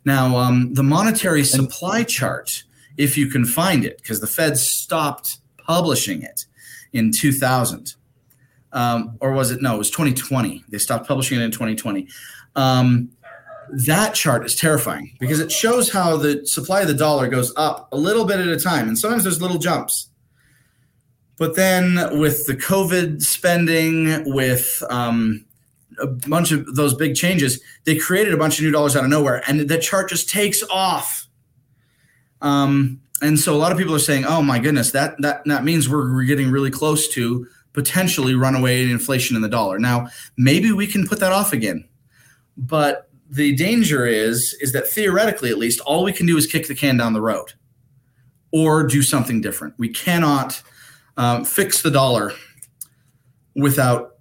Now 0.05 0.37
um, 0.37 0.75
the 0.75 0.83
monetary 0.83 1.45
supply 1.45 2.03
chart 2.05 2.65
if 2.97 3.17
you 3.17 3.27
can 3.27 3.45
find 3.45 3.85
it 3.85 3.99
because 3.99 4.21
the 4.21 4.27
fed 4.27 4.57
stopped 4.57 5.39
publishing 5.59 6.23
it 6.23 6.47
in 6.93 7.11
2000 7.11 7.95
um, 8.73 9.17
or 9.21 9.33
was 9.33 9.51
it 9.51 9.61
no 9.61 9.75
it 9.75 9.79
was 9.79 9.91
2020 9.91 10.63
they 10.69 10.79
stopped 10.79 11.09
publishing 11.09 11.41
it 11.41 11.43
in 11.43 11.51
2020 11.51 12.07
um, 12.55 13.11
that 13.71 14.15
chart 14.15 14.45
is 14.45 14.55
terrifying 14.55 15.17
because 15.19 15.41
it 15.41 15.51
shows 15.51 15.91
how 15.91 16.17
the 16.17 16.47
supply 16.47 16.83
of 16.83 16.89
the 16.89 16.95
dollar 16.95 17.29
goes 17.29 17.53
up 17.57 17.89
a 17.93 17.97
little 17.97 18.25
bit 18.25 18.41
at 18.41 18.49
a 18.49 18.59
time. 18.59 18.89
And 18.89 18.99
sometimes 18.99 19.25
there's 19.25 19.41
little 19.41 19.59
jumps 19.59 20.09
but 21.37 21.57
then 21.57 22.19
with 22.19 22.47
the 22.47 22.55
COVID 22.55 23.23
spending, 23.23 24.23
with 24.33 24.83
um, 24.89 25.45
a 25.99 26.07
bunch 26.07 26.53
of 26.53 26.77
those 26.77 26.95
big 26.95 27.17
changes, 27.17 27.61
they 27.85 27.97
created 27.97 28.33
a 28.33 28.37
bunch 28.37 28.59
of 28.59 28.65
new 28.65 28.71
dollars 28.71 28.97
out 28.97 29.05
of 29.05 29.11
nowhere, 29.11 29.43
and 29.49 29.61
the 29.61 29.79
chart 29.79 30.09
just 30.09 30.29
takes 30.29 30.63
off. 30.71 31.27
Um, 32.41 33.01
and 33.21 33.39
so 33.39 33.55
a 33.55 33.59
lot 33.59 33.73
of 33.73 33.79
people 33.79 33.95
are 33.95 34.01
saying, 34.01 34.25
"Oh 34.25 34.43
my 34.43 34.59
goodness, 34.59 34.93
that 34.93 35.21
that 35.21 35.45
that 35.47 35.65
means 35.65 35.89
we're, 35.89 36.15
we're 36.15 36.25
getting 36.25 36.51
really 36.51 36.71
close 36.71 37.09
to 37.11 37.47
potentially 37.73 38.35
runaway 38.35 38.83
inflation 38.83 39.35
in 39.35 39.43
the 39.43 39.49
dollar." 39.49 39.79
Now, 39.79 40.09
maybe 40.37 40.71
we 40.73 40.87
can 40.87 41.07
put 41.07 41.21
that 41.21 41.33
off 41.33 41.53
again, 41.53 41.89
but 42.57 43.09
the 43.29 43.57
danger 43.57 44.07
is 44.07 44.57
is 44.61 44.73
that 44.73 44.87
theoretically, 44.87 45.51
at 45.51 45.59
least, 45.59 45.81
all 45.81 46.05
we 46.05 46.13
can 46.13 46.27
do 46.27 46.37
is 46.37 46.47
kick 46.47 46.69
the 46.69 46.75
can 46.75 46.97
down 46.97 47.13
the 47.13 47.21
road, 47.21 47.55
or 48.53 48.87
do 48.87 49.03
something 49.03 49.41
different. 49.41 49.75
We 49.79 49.89
cannot 49.89 50.63
um, 51.17 51.45
fix 51.45 51.83
the 51.83 51.91
dollar 51.91 52.33
without 53.55 54.17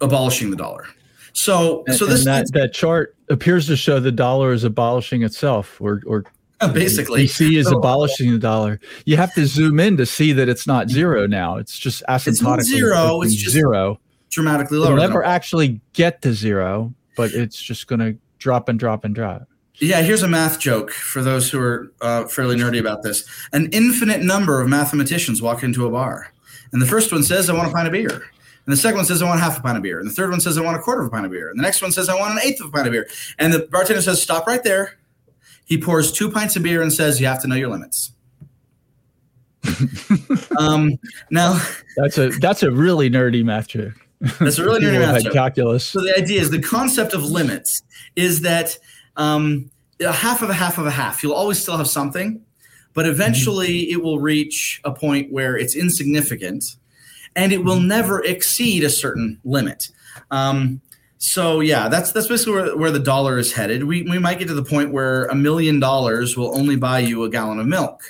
abolishing 0.00 0.50
the 0.50 0.56
dollar. 0.56 0.86
So, 1.34 1.84
and, 1.86 1.96
so 1.96 2.06
this 2.06 2.24
that, 2.24 2.50
that 2.52 2.72
chart 2.72 3.16
appears 3.30 3.66
to 3.68 3.76
show 3.76 4.00
the 4.00 4.10
dollar 4.10 4.52
is 4.52 4.64
abolishing 4.64 5.22
itself, 5.22 5.80
or 5.80 6.02
or 6.06 6.24
basically 6.72 7.26
DC 7.26 7.56
is 7.56 7.68
so, 7.68 7.78
abolishing 7.78 8.32
the 8.32 8.38
dollar. 8.38 8.80
You 9.04 9.16
have 9.16 9.32
to 9.34 9.46
zoom 9.46 9.78
in 9.78 9.96
to 9.98 10.06
see 10.06 10.32
that 10.32 10.48
it's 10.48 10.66
not 10.66 10.88
zero 10.88 11.26
now. 11.26 11.56
It's 11.56 11.78
just 11.78 12.02
asymptotically 12.08 12.58
it's 12.58 12.68
zero. 12.68 13.22
It's 13.22 13.34
just 13.34 13.52
zero, 13.52 14.00
dramatically 14.30 14.78
lower. 14.78 14.94
It'll 14.94 15.06
never 15.06 15.24
actually 15.24 15.80
get 15.92 16.22
to 16.22 16.32
zero, 16.32 16.92
but 17.16 17.32
it's 17.32 17.60
just 17.60 17.86
going 17.86 18.00
to 18.00 18.18
drop 18.38 18.68
and 18.68 18.78
drop 18.78 19.04
and 19.04 19.14
drop. 19.14 19.46
Yeah, 19.80 20.02
here's 20.02 20.24
a 20.24 20.28
math 20.28 20.58
joke 20.58 20.90
for 20.90 21.22
those 21.22 21.48
who 21.48 21.60
are 21.60 21.92
uh, 22.00 22.24
fairly 22.26 22.56
nerdy 22.56 22.80
about 22.80 23.04
this. 23.04 23.24
An 23.52 23.68
infinite 23.70 24.22
number 24.22 24.60
of 24.60 24.68
mathematicians 24.68 25.40
walk 25.40 25.62
into 25.62 25.86
a 25.86 25.90
bar. 25.90 26.32
And 26.72 26.82
the 26.82 26.86
first 26.86 27.12
one 27.12 27.22
says, 27.22 27.48
I 27.48 27.54
want 27.54 27.68
a 27.68 27.72
pint 27.72 27.86
of 27.86 27.92
beer. 27.92 28.10
And 28.68 28.72
the 28.72 28.76
second 28.76 28.98
one 28.98 29.06
says, 29.06 29.22
I 29.22 29.26
want 29.26 29.40
half 29.40 29.58
a 29.58 29.62
pint 29.62 29.76
of 29.78 29.82
beer. 29.82 29.98
And 29.98 30.08
the 30.08 30.12
third 30.12 30.30
one 30.30 30.40
says, 30.40 30.58
I 30.58 30.62
want 30.62 30.76
a 30.76 30.80
quarter 30.80 31.00
of 31.00 31.06
a 31.06 31.10
pint 31.10 31.24
of 31.24 31.32
beer. 31.32 31.48
And 31.48 31.58
the 31.58 31.62
next 31.62 31.80
one 31.80 31.90
says, 31.90 32.08
I 32.08 32.14
want 32.14 32.34
an 32.34 32.40
eighth 32.42 32.60
of 32.60 32.66
a 32.66 32.70
pint 32.70 32.86
of 32.86 32.92
beer. 32.92 33.08
And 33.38 33.52
the 33.52 33.60
bartender 33.60 34.02
says, 34.02 34.20
Stop 34.20 34.46
right 34.46 34.62
there. 34.62 34.98
He 35.64 35.78
pours 35.78 36.12
two 36.12 36.30
pints 36.30 36.54
of 36.56 36.62
beer 36.62 36.82
and 36.82 36.92
says, 36.92 37.20
You 37.20 37.26
have 37.28 37.40
to 37.42 37.48
know 37.48 37.54
your 37.54 37.70
limits. 37.70 38.12
um, 40.58 40.98
now, 41.30 41.60
that's 41.96 42.18
a 42.18 42.28
that's 42.28 42.62
a 42.62 42.70
really 42.70 43.10
nerdy 43.10 43.44
math 43.44 43.68
trick. 43.68 43.94
That's 44.38 44.58
a 44.58 44.64
really 44.64 44.80
nerdy 44.84 45.00
math 45.00 45.22
trick. 45.22 45.32
Calculus. 45.32 45.86
So 45.86 46.00
the 46.00 46.16
idea 46.16 46.40
is 46.40 46.50
the 46.50 46.62
concept 46.62 47.14
of 47.14 47.24
limits 47.24 47.82
is 48.16 48.42
that 48.42 48.78
um, 49.16 49.70
a 50.00 50.12
half 50.12 50.42
of 50.42 50.50
a 50.50 50.54
half 50.54 50.78
of 50.78 50.86
a 50.86 50.90
half. 50.90 51.22
You'll 51.22 51.32
always 51.32 51.60
still 51.60 51.76
have 51.76 51.88
something, 51.88 52.44
but 52.98 53.06
eventually 53.06 53.82
mm-hmm. 53.82 53.92
it 53.92 54.02
will 54.02 54.18
reach 54.18 54.80
a 54.82 54.92
point 54.92 55.30
where 55.30 55.56
it's 55.56 55.76
insignificant 55.76 56.64
and 57.36 57.52
it 57.52 57.62
will 57.62 57.76
mm-hmm. 57.76 57.86
never 57.86 58.24
exceed 58.24 58.82
a 58.82 58.90
certain 58.90 59.38
limit. 59.44 59.92
Um, 60.32 60.80
so 61.18 61.60
yeah, 61.60 61.86
that's 61.88 62.10
that's 62.10 62.26
basically 62.26 62.54
where, 62.54 62.76
where 62.76 62.90
the 62.90 62.98
dollar 62.98 63.38
is 63.38 63.52
headed. 63.52 63.84
We 63.84 64.02
we 64.02 64.18
might 64.18 64.40
get 64.40 64.48
to 64.48 64.54
the 64.54 64.64
point 64.64 64.92
where 64.92 65.26
a 65.26 65.36
million 65.36 65.78
dollars 65.78 66.36
will 66.36 66.52
only 66.58 66.74
buy 66.74 66.98
you 66.98 67.22
a 67.22 67.30
gallon 67.30 67.60
of 67.60 67.68
milk, 67.68 68.02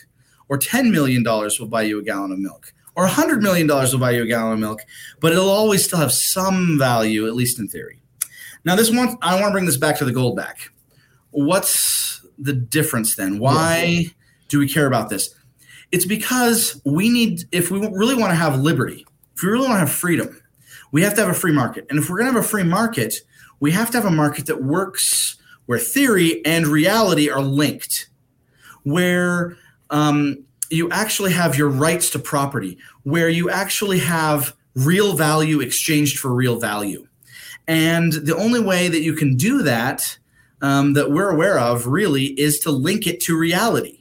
or 0.49 0.57
ten 0.57 0.91
million 0.91 1.23
dollars 1.23 1.61
will 1.61 1.69
buy 1.69 1.83
you 1.83 1.99
a 1.99 2.03
gallon 2.03 2.33
of 2.33 2.39
milk, 2.39 2.73
or 2.97 3.05
a 3.05 3.09
hundred 3.11 3.43
million 3.43 3.67
dollars 3.67 3.93
will 3.93 4.01
buy 4.01 4.13
you 4.13 4.23
a 4.23 4.27
gallon 4.27 4.55
of 4.55 4.59
milk, 4.59 4.81
but 5.21 5.33
it'll 5.33 5.51
always 5.51 5.85
still 5.85 5.99
have 5.99 6.13
some 6.13 6.79
value, 6.79 7.27
at 7.27 7.35
least 7.35 7.59
in 7.59 7.69
theory. 7.69 8.01
Now, 8.65 8.75
this 8.75 8.91
one 8.91 9.19
I 9.21 9.35
want 9.35 9.49
to 9.49 9.53
bring 9.53 9.67
this 9.67 9.77
back 9.77 9.99
to 9.99 10.07
the 10.07 10.13
gold 10.13 10.35
back. 10.35 10.71
What's 11.31 12.25
the 12.39 12.55
difference 12.55 13.17
then? 13.17 13.39
Why 13.39 14.15
do 14.49 14.59
we 14.59 14.69
care 14.69 14.87
about 14.87 15.09
this? 15.09 15.35
It's 15.93 16.05
because 16.05 16.81
we 16.85 17.09
need, 17.09 17.45
if 17.53 17.71
we 17.71 17.79
really 17.79 18.15
want 18.15 18.31
to 18.31 18.37
have 18.37 18.59
liberty, 18.59 19.07
if 19.35 19.43
we 19.43 19.49
really 19.49 19.69
want 19.69 19.77
to 19.77 19.87
have 19.87 19.93
freedom, 19.93 20.43
we 20.93 21.03
have 21.03 21.15
to 21.15 21.21
have 21.21 21.31
a 21.31 21.35
free 21.35 21.53
market. 21.53 21.87
And 21.89 21.99
if 21.99 22.09
we're 22.09 22.19
going 22.19 22.31
to 22.31 22.35
have 22.35 22.45
a 22.45 22.49
free 22.49 22.65
market, 22.65 23.15
we 23.61 23.73
have 23.73 23.91
to 23.91 23.99
have 23.99 24.07
a 24.07 24.11
market 24.11 24.47
that 24.47 24.63
works 24.63 25.37
where 25.67 25.79
theory 25.79 26.45
and 26.45 26.67
reality 26.67 27.29
are 27.29 27.43
linked, 27.43 28.09
where 28.85 29.57
um, 29.91 30.45
you 30.71 30.91
actually 30.91 31.33
have 31.33 31.57
your 31.57 31.69
rights 31.69 32.11
to 32.11 32.19
property, 32.19 32.79
where 33.03 33.29
you 33.29 33.51
actually 33.51 33.99
have 33.99 34.55
real 34.75 35.15
value 35.15 35.61
exchanged 35.61 36.19
for 36.19 36.35
real 36.35 36.59
value. 36.59 37.07
And 37.67 38.13
the 38.13 38.37
only 38.37 38.61
way 38.61 38.89
that 38.89 39.03
you 39.03 39.13
can 39.13 39.37
do 39.37 39.63
that, 39.63 40.19
um, 40.63 40.95
that 40.95 41.11
we're 41.11 41.31
aware 41.31 41.59
of, 41.59 41.87
really, 41.87 42.27
is 42.41 42.59
to 42.61 42.71
link 42.71 43.07
it 43.07 43.21
to 43.21 43.37
reality. 43.37 43.98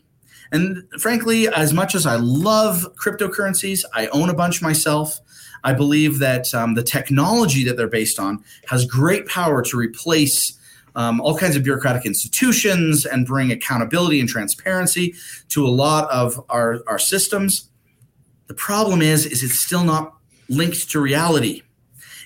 And 0.52 0.84
frankly, 1.00 1.48
as 1.48 1.74
much 1.74 1.96
as 1.96 2.06
I 2.06 2.16
love 2.16 2.88
cryptocurrencies, 2.96 3.84
I 3.94 4.08
own 4.08 4.30
a 4.30 4.34
bunch 4.34 4.62
myself. 4.62 5.20
I 5.64 5.74
believe 5.74 6.20
that 6.20 6.54
um, 6.54 6.76
the 6.76 6.84
technology 6.84 7.64
that 7.66 7.78
they're 7.78 7.88
based 7.88 8.20
on 8.20 8.44
has 8.68 8.86
great 8.86 9.28
power 9.28 9.62
to 9.64 9.78
replace 9.78 10.58
um, 10.96 11.22
all 11.22 11.38
kinds 11.38 11.56
of 11.56 11.64
bureaucratic 11.64 12.06
institutions 12.06 13.06
and 13.06 13.26
bring 13.26 13.52
accountability 13.52 14.20
and 14.20 14.28
transparency 14.28 15.14
to 15.50 15.66
a 15.66 15.70
lot 15.70 16.10
of 16.10 16.44
our, 16.50 16.82
our 16.88 16.98
systems. 16.98 17.70
The 18.48 18.56
problem 18.56 19.02
is, 19.02 19.26
is 19.26 19.44
it's 19.44 19.60
still 19.60 19.84
not 19.84 20.16
linked 20.50 20.90
to 20.92 21.00
reality 21.00 21.62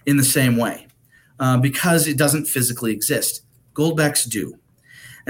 in 0.06 0.18
the 0.18 0.24
same 0.24 0.56
way 0.56 0.88
uh, 1.40 1.58
because 1.58 2.08
it 2.08 2.18
doesn't 2.18 2.46
physically 2.46 2.94
exist. 2.94 3.42
Goldbacks 3.74 4.30
do. 4.30 4.58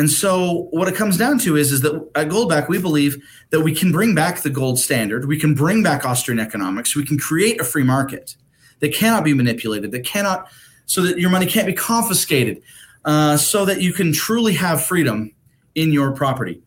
And 0.01 0.09
so 0.09 0.67
what 0.71 0.87
it 0.87 0.95
comes 0.95 1.15
down 1.15 1.37
to 1.41 1.55
is, 1.55 1.71
is 1.71 1.81
that 1.81 1.93
at 2.15 2.27
Goldback, 2.27 2.67
we 2.67 2.79
believe 2.79 3.23
that 3.51 3.61
we 3.61 3.71
can 3.71 3.91
bring 3.91 4.15
back 4.15 4.41
the 4.41 4.49
gold 4.49 4.79
standard. 4.79 5.27
We 5.27 5.39
can 5.39 5.53
bring 5.53 5.83
back 5.83 6.05
Austrian 6.05 6.39
economics. 6.39 6.95
We 6.95 7.05
can 7.05 7.19
create 7.19 7.61
a 7.61 7.63
free 7.63 7.83
market 7.83 8.35
that 8.79 8.95
cannot 8.95 9.23
be 9.23 9.35
manipulated, 9.35 9.91
that 9.91 10.03
cannot, 10.03 10.47
so 10.87 11.03
that 11.03 11.19
your 11.19 11.29
money 11.29 11.45
can't 11.45 11.67
be 11.67 11.73
confiscated, 11.73 12.63
uh, 13.05 13.37
so 13.37 13.63
that 13.63 13.81
you 13.81 13.93
can 13.93 14.11
truly 14.11 14.53
have 14.53 14.83
freedom 14.83 15.35
in 15.75 15.91
your 15.91 16.13
property. 16.13 16.63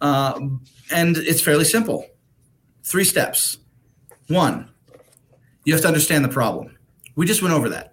Uh, 0.00 0.40
and 0.90 1.18
it's 1.18 1.42
fairly 1.42 1.64
simple. 1.64 2.06
Three 2.84 3.04
steps. 3.04 3.58
One, 4.28 4.70
you 5.66 5.74
have 5.74 5.82
to 5.82 5.88
understand 5.88 6.24
the 6.24 6.30
problem. 6.30 6.78
We 7.16 7.26
just 7.26 7.42
went 7.42 7.52
over 7.52 7.68
that. 7.68 7.91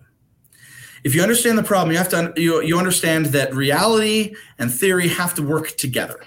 If 1.03 1.15
you 1.15 1.21
understand 1.21 1.57
the 1.57 1.63
problem, 1.63 1.91
you 1.91 1.97
have 1.97 2.09
to 2.09 2.33
you, 2.35 2.61
you 2.61 2.77
understand 2.77 3.27
that 3.27 3.53
reality 3.53 4.35
and 4.57 4.73
theory 4.73 5.07
have 5.07 5.33
to 5.35 5.41
work 5.43 5.69
together, 5.77 6.19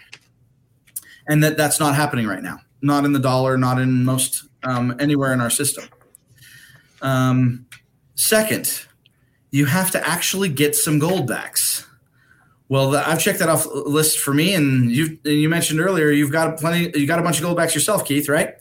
and 1.28 1.42
that 1.44 1.56
that's 1.56 1.78
not 1.78 1.94
happening 1.94 2.26
right 2.26 2.42
now. 2.42 2.58
Not 2.80 3.04
in 3.04 3.12
the 3.12 3.20
dollar, 3.20 3.56
not 3.56 3.78
in 3.78 4.04
most 4.04 4.44
um, 4.64 4.96
anywhere 4.98 5.32
in 5.32 5.40
our 5.40 5.50
system. 5.50 5.84
Um, 7.00 7.66
second, 8.14 8.86
you 9.50 9.66
have 9.66 9.90
to 9.92 10.08
actually 10.08 10.48
get 10.48 10.74
some 10.74 10.98
gold 10.98 11.26
backs. 11.26 11.86
Well, 12.68 12.90
the, 12.90 13.06
I've 13.06 13.20
checked 13.20 13.40
that 13.40 13.50
off 13.50 13.66
list 13.66 14.18
for 14.18 14.32
me, 14.32 14.54
and 14.54 14.90
you 14.90 15.18
you 15.24 15.48
mentioned 15.48 15.80
earlier 15.80 16.10
you've 16.10 16.32
got 16.32 16.58
plenty. 16.58 16.98
You 16.98 17.06
got 17.06 17.18
a 17.18 17.22
bunch 17.22 17.36
of 17.36 17.42
gold 17.42 17.56
backs 17.56 17.74
yourself, 17.74 18.06
Keith, 18.06 18.28
right? 18.28 18.54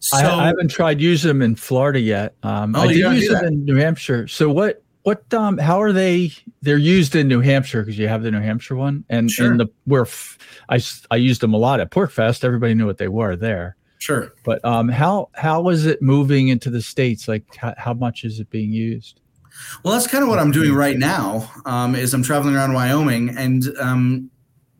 So, 0.00 0.16
I, 0.16 0.44
I, 0.44 0.46
haven't 0.46 0.68
tried 0.68 1.00
using 1.00 1.28
them 1.28 1.42
in 1.42 1.56
Florida 1.56 1.98
yet. 1.98 2.34
Um, 2.42 2.76
oh, 2.76 2.82
I 2.82 2.88
did 2.88 2.98
use 2.98 3.28
them 3.28 3.44
in 3.44 3.64
New 3.64 3.76
Hampshire. 3.76 4.28
So 4.28 4.48
what? 4.48 4.82
What? 5.08 5.32
Um, 5.32 5.56
how 5.56 5.80
are 5.80 5.90
they? 5.90 6.32
They're 6.60 6.76
used 6.76 7.16
in 7.16 7.28
New 7.28 7.40
Hampshire 7.40 7.80
because 7.80 7.98
you 7.98 8.08
have 8.08 8.22
the 8.22 8.30
New 8.30 8.42
Hampshire 8.42 8.76
one, 8.76 9.06
and 9.08 9.30
sure. 9.30 9.56
the 9.56 9.66
where 9.86 10.02
f- 10.02 10.36
I 10.68 10.82
I 11.10 11.16
used 11.16 11.40
them 11.40 11.54
a 11.54 11.56
lot 11.56 11.80
at 11.80 11.90
PorcFest. 11.90 12.44
Everybody 12.44 12.74
knew 12.74 12.84
what 12.84 12.98
they 12.98 13.08
were 13.08 13.34
there. 13.34 13.76
Sure. 13.96 14.34
But 14.44 14.62
um, 14.66 14.90
how 14.90 15.30
how 15.32 15.70
is 15.70 15.86
it 15.86 16.02
moving 16.02 16.48
into 16.48 16.68
the 16.68 16.82
states? 16.82 17.26
Like 17.26 17.56
how, 17.56 17.72
how 17.78 17.94
much 17.94 18.22
is 18.22 18.38
it 18.38 18.50
being 18.50 18.70
used? 18.70 19.22
Well, 19.82 19.94
that's 19.94 20.06
kind 20.06 20.22
of 20.22 20.28
what 20.28 20.38
I'm 20.38 20.50
doing 20.50 20.74
right 20.74 20.98
now. 20.98 21.50
Um, 21.64 21.94
is 21.94 22.12
I'm 22.12 22.22
traveling 22.22 22.54
around 22.54 22.74
Wyoming 22.74 23.30
and 23.30 23.64
um, 23.80 24.30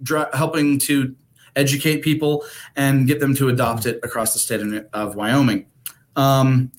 dr- 0.03 0.35
helping 0.35 0.79
to 0.81 1.17
educate 1.57 2.03
people 2.03 2.45
and 2.77 3.07
get 3.07 3.19
them 3.19 3.35
to 3.37 3.49
adopt 3.49 3.87
it 3.87 3.99
across 4.03 4.35
the 4.35 4.41
state 4.41 4.61
of, 4.61 4.87
of 4.93 5.17
Wyoming. 5.17 5.65
Um, 6.17 6.71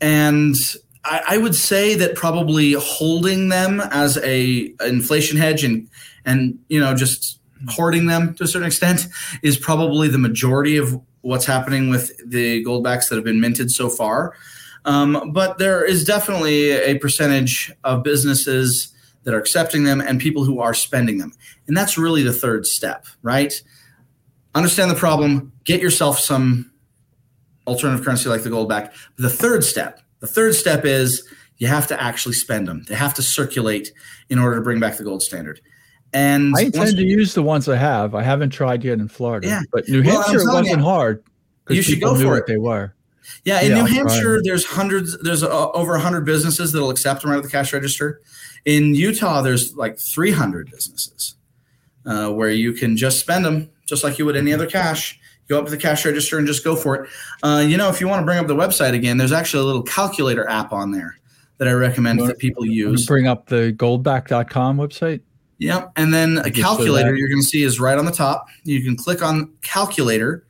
and 0.00 0.56
I, 1.04 1.22
I, 1.30 1.38
would 1.38 1.54
say 1.54 1.94
that 1.96 2.14
probably 2.14 2.72
holding 2.72 3.48
them 3.48 3.80
as 3.80 4.18
a 4.18 4.74
inflation 4.86 5.36
hedge 5.36 5.64
and 5.64 5.88
and 6.24 6.58
you 6.68 6.80
know 6.80 6.94
just 6.94 7.40
hoarding 7.68 8.06
them 8.06 8.34
to 8.34 8.44
a 8.44 8.46
certain 8.46 8.66
extent 8.66 9.06
is 9.42 9.56
probably 9.56 10.08
the 10.08 10.18
majority 10.18 10.76
of 10.76 11.00
what's 11.22 11.46
happening 11.46 11.88
with 11.88 12.12
the 12.28 12.64
goldbacks 12.64 13.08
that 13.08 13.16
have 13.16 13.24
been 13.24 13.40
minted 13.40 13.70
so 13.70 13.88
far. 13.88 14.34
Um, 14.84 15.32
but 15.32 15.56
there 15.56 15.82
is 15.82 16.04
definitely 16.04 16.72
a 16.72 16.98
percentage 16.98 17.72
of 17.84 18.02
businesses 18.02 18.92
that 19.22 19.32
are 19.32 19.38
accepting 19.38 19.84
them 19.84 20.02
and 20.02 20.20
people 20.20 20.44
who 20.44 20.60
are 20.60 20.74
spending 20.74 21.16
them. 21.16 21.32
And 21.66 21.74
that's 21.74 21.96
really 21.96 22.22
the 22.22 22.34
third 22.34 22.66
step, 22.66 23.06
right? 23.22 23.62
understand 24.54 24.90
the 24.90 24.94
problem, 24.94 25.52
get 25.64 25.80
yourself 25.80 26.18
some 26.18 26.70
alternative 27.66 28.04
currency 28.04 28.28
like 28.28 28.42
the 28.42 28.50
gold 28.50 28.68
back. 28.68 28.92
The 29.16 29.30
third 29.30 29.64
step, 29.64 30.00
the 30.24 30.32
third 30.32 30.54
step 30.54 30.86
is 30.86 31.28
you 31.58 31.66
have 31.66 31.86
to 31.88 32.02
actually 32.02 32.34
spend 32.34 32.66
them. 32.66 32.82
They 32.88 32.94
have 32.94 33.12
to 33.14 33.22
circulate 33.22 33.92
in 34.30 34.38
order 34.38 34.56
to 34.56 34.62
bring 34.62 34.80
back 34.80 34.96
the 34.96 35.04
gold 35.04 35.22
standard. 35.22 35.60
And 36.14 36.54
I 36.56 36.62
intend 36.62 36.96
to 36.96 37.04
use 37.04 37.34
the 37.34 37.42
ones 37.42 37.68
I 37.68 37.76
have. 37.76 38.14
I 38.14 38.22
haven't 38.22 38.50
tried 38.50 38.84
yet 38.84 39.00
in 39.00 39.08
Florida, 39.08 39.48
yeah. 39.48 39.60
but 39.70 39.86
New 39.86 40.00
Hampshire 40.00 40.40
wasn't 40.46 40.78
you, 40.78 40.84
hard. 40.84 41.22
You 41.68 41.82
should 41.82 42.00
go 42.00 42.14
for 42.14 42.38
it. 42.38 42.46
They 42.46 42.56
were. 42.56 42.94
Yeah, 43.44 43.60
in 43.60 43.70
yeah, 43.70 43.82
New 43.82 43.84
Hampshire, 43.84 44.40
there's 44.42 44.64
hundreds. 44.64 45.18
There's 45.18 45.42
uh, 45.42 45.70
over 45.72 45.98
hundred 45.98 46.24
businesses 46.24 46.72
that'll 46.72 46.90
accept 46.90 47.22
them 47.22 47.30
right 47.30 47.38
at 47.38 47.42
the 47.42 47.50
cash 47.50 47.72
register. 47.74 48.22
In 48.64 48.94
Utah, 48.94 49.42
there's 49.42 49.76
like 49.76 49.98
300 49.98 50.70
businesses 50.70 51.34
uh, 52.06 52.30
where 52.30 52.50
you 52.50 52.72
can 52.72 52.96
just 52.96 53.20
spend 53.20 53.44
them 53.44 53.70
just 53.86 54.04
like 54.04 54.18
you 54.18 54.24
would 54.24 54.36
any 54.36 54.54
other 54.54 54.66
cash. 54.66 55.18
Go 55.48 55.58
up 55.58 55.66
to 55.66 55.70
the 55.70 55.76
cash 55.76 56.04
register 56.04 56.38
and 56.38 56.46
just 56.46 56.64
go 56.64 56.74
for 56.74 56.96
it. 56.96 57.10
Uh, 57.42 57.64
you 57.66 57.76
know, 57.76 57.88
if 57.88 58.00
you 58.00 58.08
want 58.08 58.20
to 58.20 58.24
bring 58.24 58.38
up 58.38 58.46
the 58.46 58.54
website 58.54 58.94
again, 58.94 59.18
there's 59.18 59.32
actually 59.32 59.62
a 59.62 59.66
little 59.66 59.82
calculator 59.82 60.48
app 60.48 60.72
on 60.72 60.90
there 60.90 61.18
that 61.58 61.68
I 61.68 61.72
recommend 61.72 62.20
that 62.20 62.38
people 62.38 62.64
use. 62.64 63.06
Bring 63.06 63.26
up 63.26 63.46
the 63.46 63.74
goldback.com 63.76 64.78
website. 64.78 65.20
Yep. 65.58 65.92
And 65.96 66.12
then 66.12 66.38
a 66.38 66.50
calculator 66.50 67.14
you're 67.14 67.28
going 67.28 67.40
to 67.40 67.46
see 67.46 67.62
is 67.62 67.78
right 67.78 67.96
on 67.96 68.04
the 68.04 68.12
top. 68.12 68.48
You 68.64 68.82
can 68.82 68.96
click 68.96 69.22
on 69.22 69.52
calculator 69.62 70.46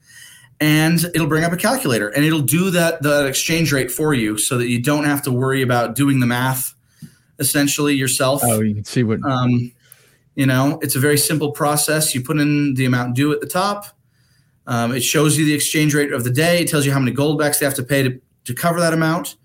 and 0.61 1.05
it'll 1.15 1.27
bring 1.27 1.45
up 1.45 1.53
a 1.53 1.57
calculator 1.57 2.09
and 2.09 2.25
it'll 2.25 2.41
do 2.41 2.71
that 2.71 3.03
the 3.03 3.27
exchange 3.27 3.73
rate 3.73 3.91
for 3.91 4.15
you 4.15 4.39
so 4.39 4.57
that 4.59 4.69
you 4.69 4.81
don't 4.81 5.05
have 5.05 5.23
to 5.23 5.33
worry 5.33 5.63
about 5.63 5.95
doing 5.95 6.21
the 6.21 6.27
math 6.27 6.75
essentially 7.39 7.95
yourself. 7.95 8.41
Oh, 8.45 8.61
you 8.61 8.75
can 8.75 8.85
see 8.85 9.03
what 9.03 9.23
um, 9.25 9.73
you 10.35 10.47
know, 10.47 10.79
it's 10.83 10.97
a 10.97 10.99
very 11.01 11.19
simple 11.19 11.53
process. 11.53 12.15
You 12.15 12.23
put 12.23 12.39
in 12.39 12.75
the 12.75 12.85
amount 12.85 13.15
due 13.15 13.33
at 13.33 13.41
the 13.41 13.47
top. 13.47 13.87
Um, 14.67 14.93
it 14.93 15.03
shows 15.03 15.37
you 15.37 15.45
the 15.45 15.55
exchange 15.55 15.95
rate 15.95 16.13
of 16.13 16.25
the 16.25 16.31
day. 16.31 16.61
It 16.61 16.69
tells 16.69 16.87
you 16.87 16.93
how 16.93 16.99
many 16.99 17.15
goldbacks 17.15 17.59
they 17.59 17.67
have 17.67 17.75
to 17.75 17.83
pay 17.83 18.03
to, 18.03 18.21
to 18.45 18.55
cover 18.55 18.81
that 18.81 18.93
amount. 18.93 19.37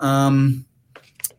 Um, 0.00 0.66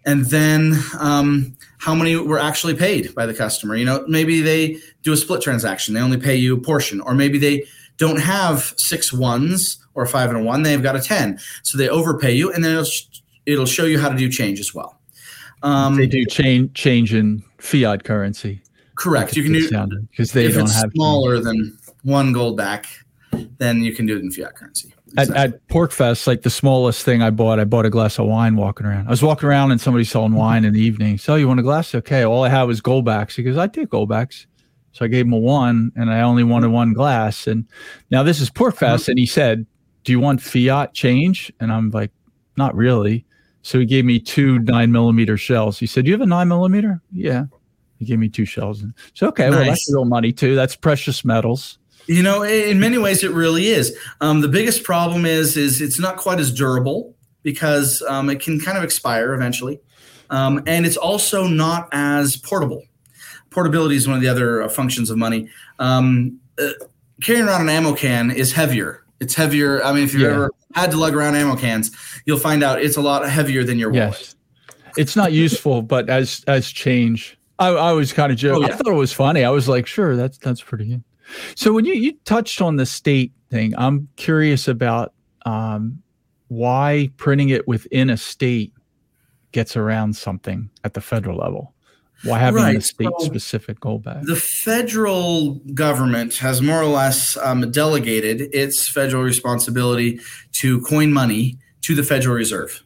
and 0.05 0.25
then 0.25 0.79
um, 0.99 1.55
how 1.79 1.93
many 1.93 2.15
were 2.15 2.39
actually 2.39 2.75
paid 2.75 3.13
by 3.13 3.25
the 3.25 3.33
customer. 3.33 3.75
You 3.75 3.85
know, 3.85 4.05
maybe 4.07 4.41
they 4.41 4.79
do 5.03 5.13
a 5.13 5.17
split 5.17 5.41
transaction. 5.41 5.93
They 5.93 6.01
only 6.01 6.17
pay 6.17 6.35
you 6.35 6.55
a 6.55 6.59
portion. 6.59 7.01
Or 7.01 7.13
maybe 7.13 7.37
they 7.37 7.65
don't 7.97 8.19
have 8.19 8.73
six 8.77 9.11
ones 9.11 9.77
or 9.93 10.05
five 10.05 10.29
and 10.29 10.39
a 10.39 10.43
one. 10.43 10.63
They've 10.63 10.81
got 10.81 10.95
a 10.95 11.01
10. 11.01 11.39
So 11.63 11.77
they 11.77 11.89
overpay 11.89 12.33
you. 12.33 12.51
And 12.51 12.63
then 12.63 12.71
it'll, 12.77 12.91
it'll 13.45 13.65
show 13.65 13.85
you 13.85 13.99
how 13.99 14.09
to 14.09 14.17
do 14.17 14.29
change 14.29 14.59
as 14.59 14.73
well. 14.73 14.99
Um, 15.61 15.97
they 15.97 16.07
do 16.07 16.25
change 16.25 16.73
change 16.73 17.13
in 17.13 17.43
fiat 17.57 18.03
currency. 18.03 18.61
Correct. 18.95 19.35
You 19.35 19.43
can 19.43 19.53
do 19.53 20.07
because 20.09 20.31
they 20.31 20.45
if 20.45 20.55
don't 20.55 20.63
it's 20.63 20.75
have 20.75 20.91
smaller 20.93 21.39
than 21.39 21.77
one 22.03 22.33
gold 22.33 22.57
back, 22.57 22.87
then 23.57 23.83
you 23.83 23.93
can 23.93 24.05
do 24.05 24.15
it 24.17 24.21
in 24.21 24.31
fiat 24.31 24.55
currency. 24.55 24.93
Exactly. 25.07 25.35
At, 25.35 25.53
at 25.53 25.67
PorcFest, 25.67 26.27
like 26.27 26.43
the 26.43 26.49
smallest 26.49 27.03
thing 27.03 27.21
I 27.21 27.29
bought, 27.29 27.59
I 27.59 27.65
bought 27.65 27.85
a 27.85 27.89
glass 27.89 28.19
of 28.19 28.27
wine 28.27 28.55
walking 28.55 28.85
around. 28.85 29.07
I 29.07 29.09
was 29.09 29.23
walking 29.23 29.49
around 29.49 29.71
and 29.71 29.81
somebody 29.81 30.03
selling 30.03 30.33
wine 30.33 30.65
in 30.65 30.73
the 30.73 30.81
evening. 30.81 31.17
So 31.17 31.35
you 31.35 31.47
want 31.47 31.59
a 31.59 31.63
glass? 31.63 31.95
Okay. 31.95 32.23
All 32.23 32.43
I 32.43 32.49
had 32.49 32.63
was 32.63 32.81
goldbacks. 32.81 33.35
He 33.35 33.43
goes, 33.43 33.57
I 33.57 33.67
take 33.67 33.89
goldbacks. 33.89 34.45
So 34.91 35.05
I 35.05 35.07
gave 35.07 35.25
him 35.25 35.33
a 35.33 35.37
one 35.37 35.91
and 35.95 36.11
I 36.11 36.21
only 36.21 36.43
wanted 36.43 36.69
one 36.69 36.93
glass. 36.93 37.47
And 37.47 37.65
now 38.11 38.23
this 38.23 38.39
is 38.39 38.49
PorcFest. 38.49 39.01
Mm-hmm. 39.01 39.11
And 39.11 39.19
he 39.19 39.25
said, 39.25 39.65
Do 40.03 40.11
you 40.11 40.19
want 40.19 40.41
fiat 40.41 40.93
change? 40.93 41.51
And 41.59 41.71
I'm 41.71 41.89
like, 41.89 42.11
Not 42.57 42.75
really. 42.75 43.25
So 43.61 43.79
he 43.79 43.85
gave 43.85 44.05
me 44.05 44.19
two 44.19 44.59
nine 44.59 44.91
millimeter 44.91 45.37
shells. 45.37 45.79
He 45.79 45.85
said, 45.85 46.05
Do 46.05 46.09
You 46.11 46.15
have 46.15 46.21
a 46.21 46.25
nine 46.27 46.47
millimeter? 46.47 47.01
Yeah. 47.11 47.45
He 47.97 48.05
gave 48.05 48.19
me 48.19 48.29
two 48.29 48.45
shells. 48.45 48.83
So 49.13 49.27
okay, 49.27 49.49
nice. 49.49 49.57
well 49.57 49.65
that's 49.65 49.93
real 49.93 50.05
money 50.05 50.31
too. 50.31 50.55
That's 50.55 50.75
precious 50.75 51.25
metals. 51.25 51.78
You 52.09 52.23
know, 52.23 52.41
in 52.41 52.79
many 52.79 52.97
ways, 52.97 53.23
it 53.23 53.31
really 53.31 53.67
is. 53.67 53.95
Um, 54.19 54.41
the 54.41 54.47
biggest 54.47 54.83
problem 54.83 55.25
is 55.27 55.55
is 55.55 55.79
it's 55.79 55.99
not 55.99 56.17
quite 56.17 56.39
as 56.39 56.51
durable 56.51 57.15
because 57.43 58.01
um, 58.01 58.31
it 58.31 58.39
can 58.39 58.59
kind 58.59 58.79
of 58.79 58.83
expire 58.83 59.33
eventually, 59.35 59.79
um, 60.31 60.63
and 60.65 60.87
it's 60.87 60.97
also 60.97 61.45
not 61.45 61.87
as 61.91 62.35
portable. 62.35 62.81
Portability 63.51 63.95
is 63.95 64.07
one 64.07 64.15
of 64.15 64.23
the 64.23 64.27
other 64.27 64.63
uh, 64.63 64.69
functions 64.69 65.11
of 65.11 65.19
money. 65.19 65.49
Um, 65.77 66.39
uh, 66.59 66.71
carrying 67.21 67.45
around 67.45 67.61
an 67.61 67.69
ammo 67.69 67.93
can 67.93 68.31
is 68.31 68.51
heavier. 68.51 69.05
It's 69.19 69.35
heavier. 69.35 69.83
I 69.83 69.93
mean, 69.93 70.03
if 70.03 70.13
you've 70.13 70.23
yeah. 70.23 70.29
ever 70.29 70.51
had 70.73 70.89
to 70.89 70.97
lug 70.97 71.13
around 71.13 71.35
ammo 71.35 71.55
cans, 71.55 71.91
you'll 72.25 72.39
find 72.39 72.63
out 72.63 72.81
it's 72.81 72.97
a 72.97 73.01
lot 73.01 73.27
heavier 73.29 73.63
than 73.63 73.77
your 73.77 73.91
wallet. 73.91 74.17
Yes. 74.19 74.35
It's 74.97 75.15
not 75.15 75.31
useful, 75.31 75.83
but 75.83 76.09
as 76.09 76.43
as 76.47 76.71
change 76.71 77.37
I, 77.59 77.67
I 77.67 77.91
was 77.91 78.13
kind 78.13 78.31
of 78.31 78.37
joking. 78.37 78.63
Oh, 78.63 78.67
yeah. 78.67 78.73
I 78.73 78.77
thought 78.77 78.87
it 78.87 78.95
was 78.95 79.13
funny. 79.13 79.43
I 79.43 79.49
was 79.49 79.67
like, 79.67 79.85
sure, 79.85 80.15
that's 80.15 80.37
that's 80.37 80.61
pretty 80.61 80.85
good. 80.85 81.03
So 81.55 81.73
when 81.73 81.85
you 81.85 81.93
you 81.93 82.13
touched 82.25 82.61
on 82.61 82.75
the 82.77 82.85
state 82.85 83.31
thing, 83.49 83.73
I'm 83.77 84.07
curious 84.15 84.67
about 84.67 85.13
um, 85.45 86.01
why 86.47 87.09
printing 87.17 87.49
it 87.49 87.67
within 87.67 88.09
a 88.09 88.17
state 88.17 88.73
gets 89.51 89.75
around 89.75 90.15
something 90.15 90.69
at 90.83 90.93
the 90.93 91.01
federal 91.01 91.37
level? 91.37 91.73
Why 92.23 92.39
having 92.39 92.63
right. 92.63 92.75
a 92.75 92.81
state 92.81 93.09
specific 93.19 93.79
gold 93.79 94.03
back? 94.03 94.23
The 94.23 94.35
federal 94.35 95.55
government 95.73 96.35
has 96.37 96.61
more 96.61 96.81
or 96.81 96.85
less 96.85 97.37
um, 97.37 97.71
delegated 97.71 98.53
its 98.53 98.89
federal 98.89 99.23
responsibility 99.23 100.19
to 100.53 100.81
coin 100.81 101.13
money 101.13 101.57
to 101.81 101.95
the 101.95 102.03
Federal 102.03 102.35
Reserve. 102.35 102.83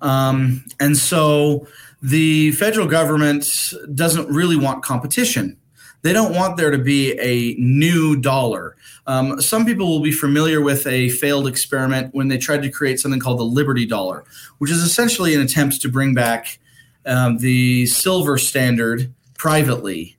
Um, 0.00 0.64
and 0.80 0.96
so 0.96 1.66
the 2.00 2.52
federal 2.52 2.86
government 2.86 3.46
doesn't 3.94 4.28
really 4.28 4.56
want 4.56 4.82
competition. 4.82 5.58
They 6.06 6.12
don't 6.12 6.36
want 6.36 6.56
there 6.56 6.70
to 6.70 6.78
be 6.78 7.18
a 7.18 7.60
new 7.60 8.16
dollar. 8.16 8.76
Um, 9.08 9.40
some 9.40 9.66
people 9.66 9.88
will 9.88 10.04
be 10.04 10.12
familiar 10.12 10.60
with 10.60 10.86
a 10.86 11.08
failed 11.08 11.48
experiment 11.48 12.14
when 12.14 12.28
they 12.28 12.38
tried 12.38 12.62
to 12.62 12.70
create 12.70 13.00
something 13.00 13.18
called 13.18 13.40
the 13.40 13.44
Liberty 13.44 13.86
Dollar, 13.86 14.24
which 14.58 14.70
is 14.70 14.84
essentially 14.84 15.34
an 15.34 15.40
attempt 15.40 15.80
to 15.80 15.88
bring 15.88 16.14
back 16.14 16.60
um, 17.06 17.38
the 17.38 17.86
silver 17.86 18.38
standard 18.38 19.12
privately 19.36 20.16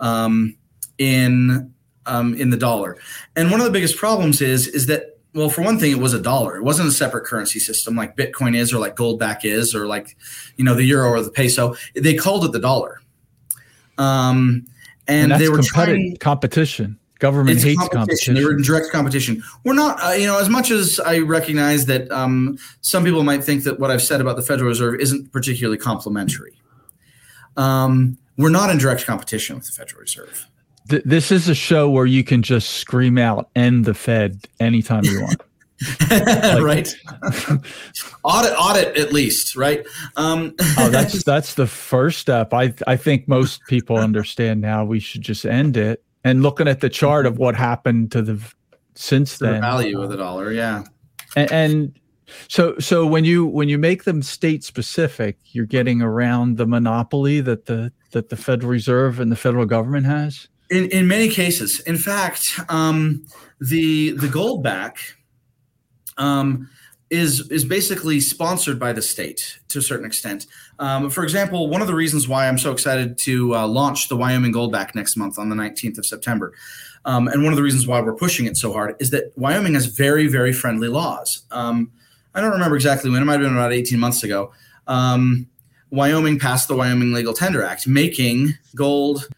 um, 0.00 0.56
in 0.98 1.72
um, 2.06 2.34
in 2.34 2.50
the 2.50 2.56
dollar. 2.56 2.96
And 3.36 3.52
one 3.52 3.60
of 3.60 3.64
the 3.64 3.72
biggest 3.72 3.96
problems 3.96 4.40
is 4.40 4.66
is 4.66 4.86
that 4.86 5.20
well, 5.34 5.50
for 5.50 5.62
one 5.62 5.78
thing, 5.78 5.92
it 5.92 6.00
was 6.00 6.14
a 6.14 6.20
dollar. 6.20 6.56
It 6.56 6.64
wasn't 6.64 6.88
a 6.88 6.92
separate 6.92 7.26
currency 7.26 7.60
system 7.60 7.94
like 7.94 8.16
Bitcoin 8.16 8.56
is, 8.56 8.74
or 8.74 8.80
like 8.80 8.96
Goldback 8.96 9.44
is, 9.44 9.72
or 9.72 9.86
like 9.86 10.16
you 10.56 10.64
know 10.64 10.74
the 10.74 10.82
euro 10.82 11.10
or 11.10 11.22
the 11.22 11.30
peso. 11.30 11.76
They 11.94 12.14
called 12.14 12.44
it 12.44 12.50
the 12.50 12.58
dollar. 12.58 13.00
Um, 13.98 14.66
and, 15.08 15.32
and 15.32 15.40
they 15.40 15.48
were 15.48 15.62
trying 15.62 16.16
competition. 16.18 16.98
Government 17.18 17.58
hates 17.58 17.76
competition. 17.88 17.98
competition. 17.98 18.34
They 18.34 18.44
were 18.44 18.52
in 18.52 18.62
direct 18.62 18.90
competition. 18.92 19.42
We're 19.64 19.74
not, 19.74 20.00
uh, 20.00 20.10
you 20.10 20.26
know, 20.26 20.38
as 20.38 20.48
much 20.48 20.70
as 20.70 21.00
I 21.00 21.18
recognize 21.18 21.86
that 21.86 22.08
um, 22.12 22.58
some 22.80 23.02
people 23.04 23.24
might 23.24 23.42
think 23.42 23.64
that 23.64 23.80
what 23.80 23.90
I've 23.90 24.02
said 24.02 24.20
about 24.20 24.36
the 24.36 24.42
Federal 24.42 24.68
Reserve 24.68 25.00
isn't 25.00 25.32
particularly 25.32 25.78
complimentary. 25.78 26.60
Um, 27.56 28.18
we're 28.36 28.50
not 28.50 28.70
in 28.70 28.78
direct 28.78 29.04
competition 29.04 29.56
with 29.56 29.66
the 29.66 29.72
Federal 29.72 30.00
Reserve. 30.00 30.46
Th- 30.88 31.02
this 31.04 31.32
is 31.32 31.48
a 31.48 31.56
show 31.56 31.90
where 31.90 32.06
you 32.06 32.22
can 32.22 32.40
just 32.40 32.70
scream 32.70 33.18
out 33.18 33.50
"End 33.56 33.84
the 33.84 33.94
Fed" 33.94 34.46
anytime 34.60 35.04
you 35.04 35.22
want. 35.22 35.42
like, 36.10 36.62
right? 36.62 36.94
Audit 38.24 38.52
audit 38.58 38.96
at 38.96 39.12
least 39.12 39.56
right? 39.56 39.86
Um, 40.16 40.54
oh 40.78 40.88
that's 40.90 41.22
that's 41.24 41.54
the 41.54 41.66
first 41.66 42.18
step. 42.18 42.52
I 42.52 42.74
i 42.86 42.96
think 42.96 43.28
most 43.28 43.62
people 43.68 43.96
understand 43.96 44.60
now 44.60 44.84
we 44.84 45.00
should 45.00 45.22
just 45.22 45.44
end 45.44 45.76
it 45.76 46.02
and 46.24 46.42
looking 46.42 46.68
at 46.68 46.80
the 46.80 46.88
chart 46.88 47.26
of 47.26 47.38
what 47.38 47.54
happened 47.54 48.12
to 48.12 48.22
the 48.22 48.40
since 48.94 49.38
then 49.38 49.54
the 49.54 49.60
value 49.60 50.00
of 50.00 50.10
the 50.10 50.16
dollar 50.16 50.52
yeah. 50.52 50.84
And, 51.36 51.52
and 51.52 51.98
so 52.48 52.78
so 52.78 53.06
when 53.06 53.24
you 53.24 53.46
when 53.46 53.68
you 53.68 53.78
make 53.78 54.04
them 54.04 54.22
state 54.22 54.64
specific 54.64 55.38
you're 55.52 55.66
getting 55.66 56.02
around 56.02 56.56
the 56.56 56.66
monopoly 56.66 57.40
that 57.42 57.66
the 57.66 57.92
that 58.12 58.28
the 58.28 58.36
federal 58.36 58.70
reserve 58.70 59.20
and 59.20 59.30
the 59.30 59.36
federal 59.36 59.66
government 59.66 60.06
has? 60.06 60.48
In 60.70 60.88
in 60.90 61.06
many 61.06 61.28
cases. 61.28 61.80
In 61.80 61.96
fact 61.96 62.60
um, 62.68 63.24
the 63.60 64.10
the 64.12 64.28
gold 64.28 64.62
back 64.62 64.98
um, 66.18 66.68
is 67.10 67.50
is 67.50 67.64
basically 67.64 68.20
sponsored 68.20 68.78
by 68.78 68.92
the 68.92 69.00
state 69.00 69.58
to 69.68 69.78
a 69.78 69.82
certain 69.82 70.04
extent. 70.04 70.46
Um, 70.78 71.08
for 71.08 71.24
example, 71.24 71.68
one 71.68 71.80
of 71.80 71.86
the 71.86 71.94
reasons 71.94 72.28
why 72.28 72.46
I'm 72.46 72.58
so 72.58 72.70
excited 72.70 73.16
to 73.18 73.54
uh, 73.56 73.66
launch 73.66 74.08
the 74.08 74.16
Wyoming 74.16 74.52
Goldback 74.52 74.94
next 74.94 75.16
month 75.16 75.38
on 75.38 75.48
the 75.48 75.56
19th 75.56 75.98
of 75.98 76.04
September, 76.04 76.52
um, 77.04 77.28
and 77.28 77.42
one 77.42 77.52
of 77.52 77.56
the 77.56 77.62
reasons 77.62 77.86
why 77.86 78.00
we're 78.00 78.14
pushing 78.14 78.46
it 78.46 78.56
so 78.56 78.72
hard 78.72 78.94
is 79.00 79.10
that 79.10 79.32
Wyoming 79.36 79.74
has 79.74 79.86
very 79.86 80.26
very 80.26 80.52
friendly 80.52 80.88
laws. 80.88 81.42
Um, 81.50 81.90
I 82.34 82.40
don't 82.40 82.52
remember 82.52 82.76
exactly 82.76 83.10
when; 83.10 83.22
it 83.22 83.24
might 83.24 83.40
have 83.40 83.42
been 83.42 83.56
about 83.56 83.72
18 83.72 83.98
months 83.98 84.22
ago. 84.22 84.52
Um, 84.86 85.46
Wyoming 85.90 86.38
passed 86.38 86.68
the 86.68 86.76
Wyoming 86.76 87.12
Legal 87.14 87.32
Tender 87.32 87.62
Act, 87.62 87.86
making 87.86 88.54
gold 88.74 89.28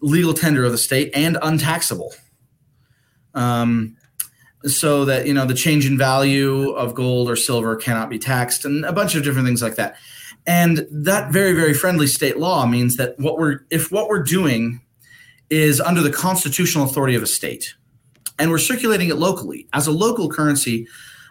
legal 0.00 0.34
tender 0.34 0.64
of 0.64 0.72
the 0.72 0.78
state 0.78 1.10
and 1.14 1.38
untaxable. 1.42 2.12
Um, 3.34 3.96
so 4.66 5.04
that 5.04 5.26
you 5.26 5.34
know 5.34 5.46
the 5.46 5.54
change 5.54 5.86
in 5.86 5.98
value 5.98 6.70
of 6.70 6.94
gold 6.94 7.28
or 7.28 7.36
silver 7.36 7.76
cannot 7.76 8.10
be 8.10 8.18
taxed 8.18 8.64
and 8.64 8.84
a 8.84 8.92
bunch 8.92 9.14
of 9.14 9.22
different 9.22 9.46
things 9.46 9.62
like 9.62 9.76
that. 9.76 9.96
And 10.46 10.86
that 10.90 11.32
very 11.32 11.52
very 11.52 11.74
friendly 11.74 12.06
state 12.06 12.38
law 12.38 12.66
means 12.66 12.96
that 12.96 13.18
what 13.18 13.38
we're 13.38 13.60
if 13.70 13.90
what 13.92 14.08
we're 14.08 14.22
doing 14.22 14.80
is 15.50 15.80
under 15.80 16.00
the 16.00 16.10
constitutional 16.10 16.84
authority 16.84 17.14
of 17.14 17.22
a 17.22 17.26
state 17.26 17.74
and 18.38 18.50
we're 18.50 18.58
circulating 18.58 19.10
it 19.10 19.16
locally 19.16 19.68
as 19.72 19.86
a 19.86 19.92
local 19.92 20.30
currency 20.30 20.86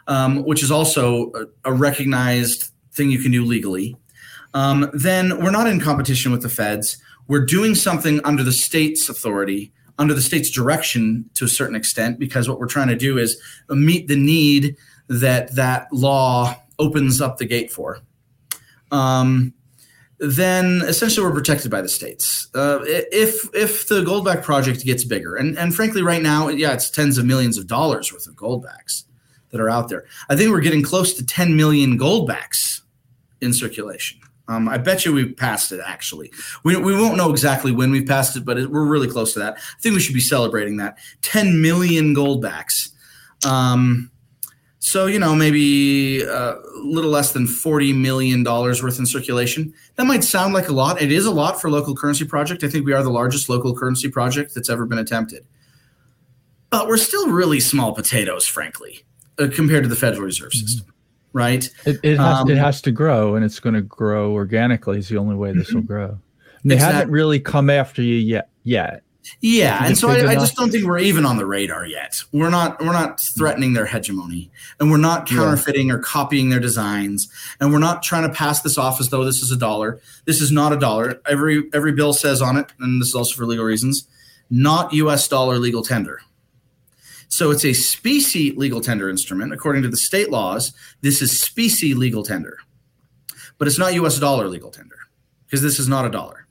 um, 0.08 0.44
which 0.44 0.62
is 0.64 0.72
also 0.72 1.32
a, 1.34 1.72
a, 1.72 1.74
recognized 1.74 2.72
thing 2.92 3.10
you 3.10 3.20
can 3.20 3.32
do 3.32 3.44
legally 3.44 3.96
um, 4.54 4.90
then 4.94 5.44
we're 5.44 5.52
not 5.52 5.68
in 5.68 5.80
competition 5.80 6.32
with 6.32 6.42
the 6.42 6.50
feds. 6.50 6.98
We're 7.28 7.46
doing 7.46 7.76
something 7.76 8.20
under 8.24 8.44
the 8.44 8.52
state's 8.52 9.08
authority 9.08 9.72
under 10.02 10.16
the 10.16 10.22
state's 10.22 10.50
direction 10.50 11.30
to 11.36 11.46
a 11.46 11.48
certain 11.48 11.76
extent 11.76 12.18
because 12.18 12.50
what 12.50 12.60
we're 12.60 12.66
trying 12.66 12.88
to 12.88 12.96
do 12.96 13.20
is 13.20 13.40
meet 13.70 14.08
the 14.08 14.16
need 14.16 14.76
that 15.08 15.56
that 15.56 15.88
law 15.94 16.60
opens 16.80 17.22
up 17.22 17.38
the 17.38 17.46
gate 17.46 17.72
for. 17.72 18.00
Um, 18.92 19.54
then 20.18 20.82
essentially 20.88 21.24
we're 21.24 21.34
protected 21.34 21.70
by 21.70 21.82
the 21.82 21.88
states. 21.88 22.50
Uh, 22.56 22.80
if 22.84 23.48
if 23.54 23.88
the 23.88 24.02
Goldback 24.02 24.42
project 24.42 24.84
gets 24.84 25.04
bigger, 25.04 25.36
and 25.36 25.56
and 25.56 25.76
frankly, 25.76 26.02
right 26.02 26.22
now, 26.22 26.50
yeah, 26.50 26.74
it's 26.74 26.90
tens 26.90 27.20
of 27.20 27.26
millions 27.26 27.60
of 27.60 27.68
dollars 27.68 28.12
worth 28.12 28.28
of 28.28 28.36
Goldbacks 28.36 29.04
that 29.52 29.62
are 29.62 29.70
out 29.70 29.90
there. 29.90 30.06
I 30.30 30.36
think 30.36 30.50
we're 30.50 30.62
getting 30.62 30.82
close 30.82 31.14
to 31.14 31.26
10 31.26 31.56
million 31.56 32.00
Goldbacks 32.00 32.82
in 33.40 33.54
circulation. 33.54 34.21
Um, 34.48 34.68
I 34.68 34.78
bet 34.78 35.06
you 35.06 35.14
we've 35.14 35.36
passed 35.36 35.72
it. 35.72 35.80
Actually, 35.86 36.32
we, 36.64 36.76
we 36.76 36.94
won't 36.94 37.18
know 37.18 37.32
exactly 37.32 37.72
when 37.72 37.92
we've 37.92 38.08
passed 38.08 38.36
it, 38.36 38.44
but 38.44 38.58
it, 38.58 38.70
we're 38.70 38.86
really 38.86 39.08
close 39.08 39.34
to 39.34 39.40
that. 39.40 39.56
I 39.56 39.82
think 39.82 39.96
we 39.96 40.02
should 40.02 40.14
be 40.14 40.20
celebrating 40.20 40.78
that. 40.78 40.98
Ten 41.22 41.62
million 41.62 42.16
goldbacks. 42.16 42.90
Um, 43.46 44.12
so 44.80 45.06
you 45.06 45.20
know 45.20 45.36
maybe 45.36 46.22
a 46.22 46.34
uh, 46.34 46.62
little 46.84 47.12
less 47.12 47.34
than 47.34 47.48
forty 47.48 47.94
million 47.94 48.44
dollars 48.44 48.82
worth 48.82 49.00
in 49.00 49.06
circulation. 49.06 49.74
That 49.96 50.06
might 50.06 50.24
sound 50.24 50.54
like 50.54 50.68
a 50.68 50.74
lot. 50.74 51.02
It 51.02 51.12
is 51.12 51.26
a 51.26 51.32
lot 51.32 51.62
for 51.62 51.68
a 51.68 51.72
local 51.72 51.96
currency 51.96 52.26
project. 52.26 52.64
I 52.64 52.68
think 52.68 52.86
we 52.86 52.94
are 52.94 53.04
the 53.04 53.12
largest 53.12 53.48
local 53.48 53.76
currency 53.76 54.10
project 54.10 54.56
that's 54.56 54.70
ever 54.70 54.86
been 54.86 54.98
attempted. 54.98 55.46
But 56.72 56.88
we're 56.88 56.98
still 56.98 57.30
really 57.30 57.60
small 57.60 57.94
potatoes, 57.94 58.48
frankly, 58.48 59.04
uh, 59.38 59.50
compared 59.54 59.84
to 59.84 59.90
the 59.90 59.96
Federal 59.96 60.24
Reserve 60.24 60.52
mm-hmm. 60.52 60.66
system 60.66 60.91
right? 61.34 61.70
It, 61.86 62.00
it 62.04 62.18
has 62.18 62.40
um, 62.40 62.50
it 62.50 62.58
has 62.58 62.82
to 62.84 62.92
grow, 62.92 63.36
and 63.36 63.46
it's 63.46 63.60
going 63.60 63.76
to 63.76 63.82
grow 63.82 64.34
organically. 64.34 65.00
Is 65.00 65.10
the 65.10 65.18
only 65.18 65.36
way 65.36 65.54
this 65.54 65.72
will 65.72 65.82
mm-hmm. 65.82 65.88
grow. 65.88 66.20
They 66.64 66.76
exactly. 66.76 66.96
haven't 66.96 67.12
really 67.12 67.40
come 67.40 67.70
after 67.70 68.02
you 68.02 68.16
yet. 68.16 68.50
Yet. 68.64 69.04
Yeah, 69.40 69.86
and 69.86 69.98
so 69.98 70.10
I, 70.10 70.32
I, 70.32 70.36
just 70.36 70.56
don't 70.56 70.72
think 70.72 70.86
we're 70.86 71.00
even 71.00 71.26
on 71.26 71.38
the 71.38 71.46
radar 71.46 71.86
yet. 71.86 72.24
We're 72.32 72.50
not 72.50 72.80
we're 72.80 72.94
not 72.94 73.20
threatening 73.20 73.74
their 73.74 73.86
hegemony, 73.86 74.52
and 74.80 74.90
we're 74.90 74.98
not 74.98 75.28
counterfeiting 75.28 75.88
yeah. 75.88 75.96
or 75.96 76.00
copying 76.00 76.50
their 76.50 76.60
designs, 76.60 77.32
and 77.60 77.72
we're 77.72 77.80
not 77.80 78.02
trying 78.02 78.28
to 78.28 78.34
pass 78.34 78.62
this 78.62 78.78
off 78.78 79.00
as 79.00 79.10
though 79.10 79.24
this 79.24 79.42
is 79.42 79.52
a 79.52 79.56
dollar. 79.56 80.00
This 80.26 80.42
is 80.42 80.52
not 80.52 80.74
a 80.74 80.78
dollar. 80.78 81.22
Every 81.28 81.70
every 81.72 81.92
bill 81.92 82.14
says 82.14 82.42
on 82.42 82.58
it, 82.58 82.72
and 82.80 83.00
this 83.00 83.10
is 83.10 83.16
also 83.16 83.36
for 83.36 83.46
legal 83.46 83.66
reasons, 83.66 84.08
not 84.50 84.92
U.S. 84.94 85.28
dollar 85.28 85.60
legal 85.60 85.84
tender. 85.84 86.22
So 87.32 87.50
it's 87.50 87.64
a 87.64 87.72
specie 87.72 88.52
legal 88.52 88.82
tender 88.82 89.10
instrument. 89.10 89.54
According 89.54 89.84
to 89.84 89.88
the 89.88 89.96
state 89.96 90.30
laws, 90.30 90.74
this 91.00 91.22
is 91.22 91.40
specie 91.40 91.94
legal 91.94 92.24
tender. 92.24 92.58
But 93.58 93.70
it's 93.70 93.80
not 93.80 93.94
US 93.94 94.20
dollar 94.20 94.50
legal 94.50 94.70
tender 94.70 94.98
because 95.46 95.62
this 95.62 95.80
is 95.80 95.88
not 95.88 96.06
a 96.06 96.10
dollar. 96.10 96.46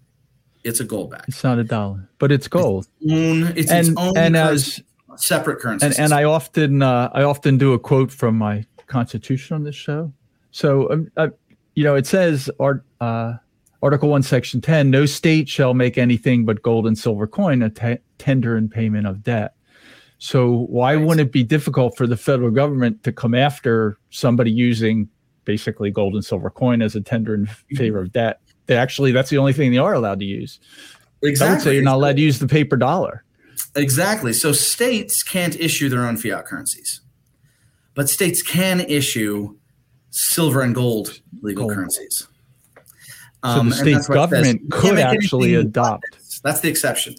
It's 0.64 0.80
a 0.80 0.84
gold 0.84 1.10
back. 1.10 1.26
It's 1.28 1.44
not 1.44 1.58
a 1.58 1.64
dollar, 1.64 2.08
but 2.18 2.32
it's 2.32 2.48
gold. 2.48 2.88
It's, 3.02 3.12
own, 3.12 3.42
it's 3.58 3.70
and, 3.70 3.88
its 3.88 3.96
own 3.98 4.16
and 4.16 4.34
currency, 4.34 4.82
as 5.14 5.22
separate 5.22 5.60
currency. 5.60 5.84
And, 5.84 5.98
and 5.98 6.12
I 6.14 6.24
often 6.24 6.80
uh, 6.80 7.10
I 7.12 7.24
often 7.24 7.58
do 7.58 7.74
a 7.74 7.78
quote 7.78 8.10
from 8.10 8.38
my 8.38 8.64
constitution 8.86 9.56
on 9.56 9.64
this 9.64 9.76
show. 9.76 10.10
So 10.50 10.90
um, 10.90 11.12
uh, 11.18 11.28
you 11.74 11.84
know, 11.84 11.94
it 11.94 12.06
says 12.06 12.50
art, 12.58 12.86
uh, 13.02 13.34
Article 13.82 14.08
1, 14.08 14.22
Section 14.22 14.62
10 14.62 14.90
No 14.90 15.04
state 15.04 15.46
shall 15.46 15.74
make 15.74 15.98
anything 15.98 16.46
but 16.46 16.62
gold 16.62 16.86
and 16.86 16.98
silver 16.98 17.26
coin 17.26 17.60
a 17.62 17.68
t- 17.68 17.98
tender 18.16 18.56
in 18.56 18.70
payment 18.70 19.06
of 19.06 19.22
debt. 19.22 19.54
So 20.20 20.66
why 20.68 20.94
right. 20.94 21.04
wouldn't 21.04 21.28
it 21.28 21.32
be 21.32 21.42
difficult 21.42 21.96
for 21.96 22.06
the 22.06 22.16
federal 22.16 22.50
government 22.50 23.02
to 23.04 23.12
come 23.12 23.34
after 23.34 23.98
somebody 24.10 24.50
using 24.50 25.08
basically 25.46 25.90
gold 25.90 26.14
and 26.14 26.22
silver 26.22 26.50
coin 26.50 26.82
as 26.82 26.94
a 26.94 27.00
tender 27.00 27.34
in 27.34 27.46
mm-hmm. 27.46 27.76
favor 27.76 28.00
of 28.00 28.12
debt? 28.12 28.40
They 28.66 28.76
actually, 28.76 29.12
that's 29.12 29.30
the 29.30 29.38
only 29.38 29.54
thing 29.54 29.72
they 29.72 29.78
are 29.78 29.94
allowed 29.94 30.20
to 30.20 30.26
use. 30.26 30.60
Exactly. 31.22 31.48
I 31.48 31.54
would 31.54 31.62
say 31.62 31.74
you're 31.74 31.82
not 31.82 31.96
allowed 31.96 32.16
to 32.16 32.22
use 32.22 32.38
the 32.38 32.46
paper 32.46 32.76
dollar. 32.76 33.24
Exactly. 33.74 34.34
So 34.34 34.52
states 34.52 35.22
can't 35.22 35.58
issue 35.58 35.88
their 35.88 36.06
own 36.06 36.18
fiat 36.18 36.44
currencies, 36.44 37.00
but 37.94 38.10
states 38.10 38.42
can 38.42 38.80
issue 38.80 39.56
silver 40.10 40.60
and 40.60 40.74
gold 40.74 41.20
legal 41.40 41.64
gold. 41.64 41.76
currencies. 41.76 42.28
Um, 43.42 43.72
so 43.72 43.84
the 43.84 44.02
state 44.02 44.14
government 44.14 44.70
could 44.70 44.98
actually 44.98 45.54
adopt. 45.54 46.04
That's 46.42 46.60
the 46.60 46.68
exception. 46.68 47.16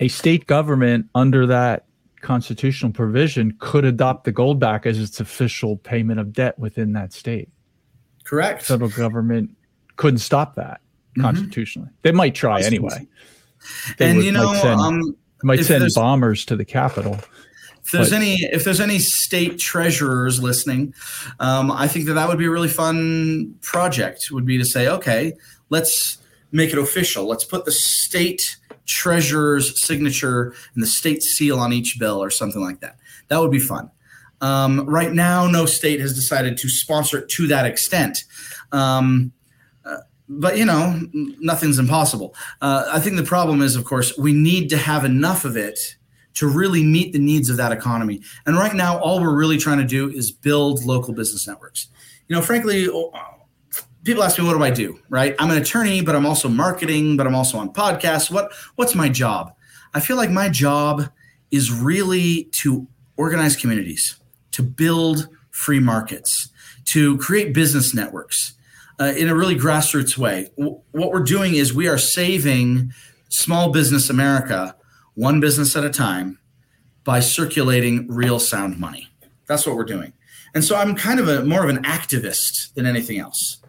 A 0.00 0.08
state 0.08 0.46
government 0.46 1.08
under 1.14 1.46
that 1.46 1.85
constitutional 2.26 2.90
provision 2.90 3.56
could 3.60 3.84
adopt 3.84 4.24
the 4.24 4.32
gold 4.32 4.58
back 4.58 4.84
as 4.84 4.98
its 4.98 5.20
official 5.20 5.76
payment 5.76 6.18
of 6.18 6.32
debt 6.32 6.58
within 6.58 6.92
that 6.92 7.12
state. 7.12 7.48
Correct. 8.24 8.64
Federal 8.64 8.90
government 8.90 9.50
couldn't 9.94 10.18
stop 10.18 10.56
that 10.56 10.80
Mhm. 11.16 11.22
constitutionally. 11.22 11.88
They 12.02 12.10
might 12.10 12.34
try 12.34 12.62
anyway. 12.62 13.06
They 13.98 14.08
and 14.08 14.16
would, 14.16 14.26
you 14.26 14.32
know, 14.32 14.52
might 14.52 14.60
send, 14.60 14.80
um, 14.80 15.16
might 15.44 15.64
send 15.64 15.88
bombers 15.94 16.44
to 16.46 16.56
the 16.56 16.64
Capitol. 16.64 17.20
if 17.84 17.92
there's 17.92 18.10
but- 18.10 18.16
any 18.16 18.34
if 18.52 18.64
there's 18.64 18.80
any 18.80 18.98
state 18.98 19.60
treasurers 19.60 20.42
listening, 20.42 20.92
um, 21.38 21.70
I 21.70 21.86
think 21.86 22.06
that 22.06 22.14
that 22.14 22.28
would 22.28 22.38
be 22.38 22.46
a 22.46 22.50
really 22.50 22.68
fun 22.68 23.54
project. 23.62 24.32
Would 24.32 24.44
be 24.44 24.58
to 24.58 24.64
say, 24.64 24.88
okay, 24.88 25.34
let's 25.70 26.18
make 26.50 26.72
it 26.72 26.78
official. 26.78 27.28
Let's 27.28 27.44
put 27.44 27.64
the 27.64 27.70
state 27.70 28.56
treasurer's 28.86 29.84
signature 29.84 30.54
and 30.74 30.82
the 30.82 30.86
state 30.86 31.22
seal 31.22 31.58
on 31.58 31.72
each 31.72 31.98
bill 31.98 32.22
or 32.22 32.30
something 32.30 32.62
like 32.62 32.80
that. 32.80 32.96
That 33.28 33.40
would 33.40 33.50
be 33.50 33.58
fun. 33.58 33.90
Um, 34.40 34.86
right 34.86 35.12
now, 35.12 35.46
no 35.46 35.66
state 35.66 36.00
has 36.00 36.14
decided 36.14 36.58
to 36.58 36.68
sponsor 36.68 37.18
it 37.18 37.28
to 37.30 37.46
that 37.48 37.66
extent. 37.66 38.24
Um, 38.72 39.32
uh, 39.84 39.98
but 40.28 40.58
you 40.58 40.64
know, 40.64 41.00
nothing's 41.12 41.78
impossible. 41.78 42.34
Uh, 42.60 42.88
I 42.92 43.00
think 43.00 43.16
the 43.16 43.22
problem 43.22 43.62
is, 43.62 43.76
of 43.76 43.84
course, 43.84 44.16
we 44.18 44.32
need 44.32 44.68
to 44.70 44.76
have 44.76 45.04
enough 45.04 45.44
of 45.44 45.56
it 45.56 45.78
to 46.34 46.46
really 46.46 46.84
meet 46.84 47.12
the 47.12 47.18
needs 47.18 47.48
of 47.48 47.56
that 47.56 47.72
economy. 47.72 48.20
And 48.44 48.56
right 48.56 48.74
now, 48.74 48.98
all 48.98 49.20
we're 49.20 49.34
really 49.34 49.56
trying 49.56 49.78
to 49.78 49.84
do 49.84 50.10
is 50.10 50.30
build 50.30 50.84
local 50.84 51.14
business 51.14 51.46
networks. 51.46 51.88
You 52.28 52.36
know, 52.36 52.42
frankly, 52.42 52.88
people 54.06 54.22
ask 54.22 54.38
me, 54.38 54.46
"What 54.46 54.56
do 54.56 54.62
I 54.62 54.70
do?" 54.70 54.98
Right? 55.10 55.34
I'm 55.38 55.50
an 55.50 55.58
attorney, 55.58 56.00
but 56.00 56.16
I'm 56.16 56.24
also 56.24 56.48
marketing, 56.48 57.16
but 57.16 57.26
I'm 57.26 57.34
also 57.34 57.58
on 57.58 57.72
podcasts. 57.72 58.30
What 58.30 58.52
What's 58.76 58.94
my 58.94 59.08
job? 59.08 59.52
I 59.92 60.00
feel 60.00 60.16
like 60.16 60.30
my 60.30 60.48
job 60.48 61.10
is 61.50 61.70
really 61.70 62.48
to 62.62 62.86
organize 63.16 63.56
communities, 63.56 64.16
to 64.52 64.62
build 64.62 65.28
free 65.50 65.80
markets, 65.80 66.50
to 66.86 67.18
create 67.18 67.52
business 67.54 67.94
networks 67.94 68.54
uh, 69.00 69.12
in 69.16 69.28
a 69.28 69.34
really 69.34 69.56
grassroots 69.56 70.16
way. 70.16 70.50
W- 70.58 70.80
what 70.92 71.12
we're 71.12 71.22
doing 71.22 71.54
is 71.54 71.72
we 71.72 71.88
are 71.88 71.98
saving 71.98 72.92
small 73.28 73.70
business 73.70 74.08
America 74.10 74.76
one 75.14 75.40
business 75.40 75.74
at 75.74 75.82
a 75.84 75.90
time 75.90 76.38
by 77.04 77.20
circulating 77.20 78.06
real 78.08 78.38
sound 78.38 78.78
money. 78.78 79.08
That's 79.46 79.66
what 79.66 79.76
we're 79.76 79.84
doing. 79.84 80.12
And 80.54 80.62
so 80.62 80.76
I'm 80.76 80.94
kind 80.94 81.18
of 81.18 81.28
a 81.28 81.44
more 81.44 81.64
of 81.64 81.70
an 81.70 81.82
activist 81.84 82.74
than 82.74 82.86
anything 82.86 83.18
else. 83.18 83.62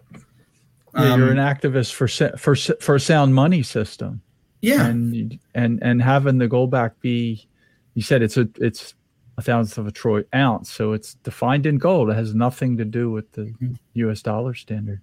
Yeah, 0.97 1.15
you're 1.15 1.31
Um, 1.31 1.37
an 1.37 1.55
activist 1.55 1.93
for 1.93 2.07
for 2.37 2.55
for 2.55 2.95
a 2.95 2.99
sound 2.99 3.35
money 3.35 3.63
system, 3.63 4.21
yeah. 4.61 4.87
and 4.87 5.39
and 5.53 5.79
and 5.83 6.01
having 6.01 6.37
the 6.39 6.47
gold 6.47 6.71
back 6.71 6.99
be, 7.01 7.47
you 7.93 8.01
said 8.01 8.21
it's 8.21 8.37
a 8.37 8.49
it's 8.59 8.93
a 9.37 9.41
thousandth 9.43 9.77
of 9.77 9.85
a 9.87 9.91
troy 9.91 10.23
ounce, 10.33 10.71
so 10.71 10.93
it's 10.93 11.13
defined 11.23 11.65
in 11.67 11.77
gold. 11.77 12.09
It 12.09 12.15
has 12.15 12.33
nothing 12.33 12.77
to 12.77 12.85
do 12.85 13.11
with 13.11 13.31
the 13.33 13.41
Mm-hmm. 13.43 13.73
U.S. 13.93 14.21
dollar 14.23 14.53
standard. 14.55 15.01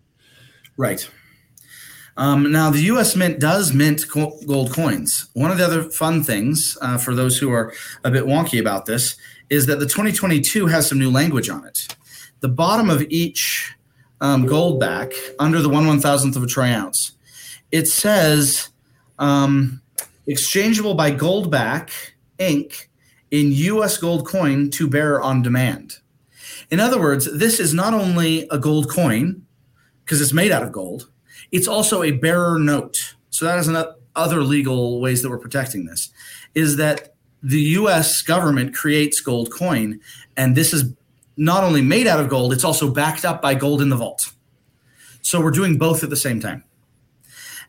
Right. 0.77 1.09
Um, 2.17 2.51
now, 2.53 2.71
the 2.71 2.81
U.S. 2.95 3.17
Mint 3.17 3.41
does 3.41 3.73
mint 3.73 4.09
co- 4.09 4.39
gold 4.47 4.73
coins. 4.73 5.29
One 5.35 5.51
of 5.51 5.59
the 5.59 5.65
other 5.65 5.83
fun 5.91 6.23
things 6.23 6.79
uh, 6.81 6.97
for 6.99 7.13
those 7.15 7.39
who 7.39 7.51
are 7.53 7.73
a 8.05 8.11
bit 8.11 8.25
wonky 8.25 8.61
about 8.61 8.87
this 8.87 9.17
is 9.51 9.67
that 9.67 9.81
the 9.81 9.87
2022 9.87 10.67
has 10.67 10.89
some 10.89 10.99
new 10.99 11.11
language 11.11 11.49
on 11.49 11.65
it. 11.67 11.89
The 12.41 12.49
bottom 12.49 12.89
of 12.89 13.03
each 13.11 13.75
um, 14.21 14.47
gold 14.47 14.81
back, 14.81 15.13
under 15.39 15.61
the 15.61 15.69
one 15.69 15.87
one 15.87 16.01
thousandth 16.01 16.37
of 16.37 16.43
a 16.43 16.47
troy 16.47 16.67
ounce, 16.67 17.13
it 17.73 17.89
says 17.89 18.71
um, 19.19 19.81
exchangeable 20.27 20.95
by 20.95 21.11
Goldback 21.11 21.91
Inc. 22.39 22.87
in 23.31 23.53
U.S. 23.53 23.97
gold 23.97 24.27
coin 24.27 24.71
to 24.71 24.89
bearer 24.89 25.21
on 25.21 25.43
demand. 25.43 25.99
In 26.71 26.81
other 26.81 27.01
words, 27.01 27.29
this 27.37 27.61
is 27.61 27.75
not 27.75 27.95
only 27.95 28.49
a 28.51 28.59
gold 28.59 28.89
coin 28.89 29.45
because 30.05 30.21
it's 30.21 30.33
made 30.33 30.53
out 30.53 30.63
of 30.63 30.73
gold. 30.73 31.11
It's 31.53 31.69
also 31.69 32.03
a 32.03 32.11
bearer 32.11 32.59
note. 32.59 33.15
So 33.31 33.45
that 33.45 33.59
is 33.59 33.69
another 33.69 33.95
other 34.17 34.43
legal 34.43 35.01
ways 35.01 35.23
that 35.23 35.31
we're 35.31 35.39
protecting 35.39 35.87
this. 35.87 36.11
Is 36.55 36.77
that 36.77 37.15
the 37.43 37.61
U.S. 37.61 38.23
government 38.23 38.75
creates 38.75 39.21
gold 39.21 39.51
coin, 39.53 40.01
and 40.37 40.57
this 40.57 40.73
is 40.73 40.85
not 41.37 41.65
only 41.65 41.83
made 41.83 42.07
out 42.07 42.21
of 42.21 42.29
gold, 42.29 42.53
it's 42.53 42.65
also 42.65 42.91
backed 42.91 43.25
up 43.25 43.43
by 43.43 43.55
gold 43.55 43.83
in 43.83 43.89
the 43.89 43.97
vault. 43.97 44.33
So 45.23 45.41
we're 45.41 45.51
doing 45.51 45.79
both 45.79 46.05
at 46.05 46.11
the 46.11 46.17
same 46.17 46.41
time. 46.41 46.65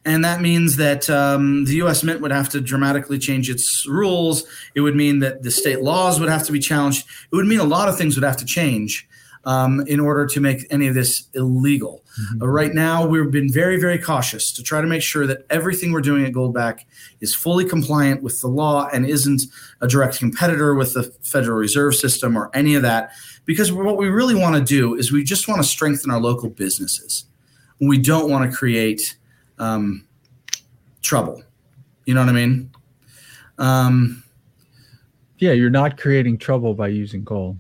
And 0.04 0.24
that 0.24 0.40
means 0.40 0.76
that 0.76 1.10
um, 1.10 1.66
the 1.66 1.76
U.S. 1.78 2.04
Mint 2.04 2.22
would 2.22 2.32
have 2.32 2.50
to 2.50 2.62
dramatically 2.62 3.18
change 3.18 3.50
its 3.50 3.88
rules. 3.88 4.44
It 4.76 4.82
would 4.82 4.96
mean 4.96 5.20
that 5.20 5.42
the 5.42 5.50
state 5.50 5.82
laws 5.82 6.20
would 6.20 6.30
have 6.30 6.44
to 6.44 6.52
be 6.52 6.60
challenged. 6.60 7.08
It 7.32 7.36
would 7.36 7.48
mean 7.48 7.60
a 7.60 7.64
lot 7.64 7.90
of 7.90 7.98
things 7.98 8.16
would 8.16 8.24
have 8.24 8.38
to 8.38 8.46
change 8.46 9.08
um, 9.46 9.84
in 9.88 10.00
order 10.00 10.26
to 10.28 10.40
make 10.40 10.66
any 10.70 10.88
of 10.88 10.94
this 10.94 11.28
illegal. 11.34 12.04
Uh, 12.42 12.48
right 12.48 12.74
now, 12.74 13.06
we've 13.06 13.32
been 13.32 13.52
very, 13.52 13.80
very 13.80 13.98
cautious 13.98 14.52
to 14.54 14.64
try 14.64 14.82
to 14.82 14.88
make 14.88 15.02
sure 15.02 15.28
that 15.28 15.46
everything 15.50 15.92
we're 15.92 16.02
doing 16.02 16.26
at 16.26 16.34
Goldback 16.34 16.82
is 17.22 17.34
fully 17.34 17.66
compliant 17.66 18.24
with 18.24 18.42
the 18.42 18.48
law 18.48 18.88
and 18.92 19.06
isn't 19.06 19.44
a 19.82 19.88
direct 19.88 20.20
competitor 20.20 20.74
with 20.76 20.94
the 20.94 21.04
Federal 21.24 21.58
Reserve 21.58 21.96
System 21.96 22.38
or 22.38 22.50
any 22.54 22.76
of 22.76 22.82
that. 22.84 23.12
Because 23.46 23.72
what 23.72 23.98
we 23.98 24.10
really 24.10 24.36
want 24.36 24.56
to 24.56 24.62
do 24.64 24.96
is 24.96 25.12
we 25.12 25.24
just 25.24 25.48
want 25.48 25.62
to 25.62 25.68
strengthen 25.68 26.10
our 26.12 26.20
local 26.20 26.50
businesses. 26.50 27.26
We 27.80 27.98
don't 27.98 28.30
want 28.32 28.50
to 28.50 28.56
create 28.56 29.18
um, 29.60 30.08
trouble. 31.02 31.44
You 32.06 32.14
know 32.16 32.22
what 32.22 32.30
I 32.30 32.34
mean? 32.34 32.72
Um, 33.58 34.24
Yeah, 35.40 35.52
you're 35.52 35.70
not 35.70 35.98
creating 35.98 36.38
trouble 36.38 36.74
by 36.74 36.88
using 36.88 37.24
gold. 37.24 37.58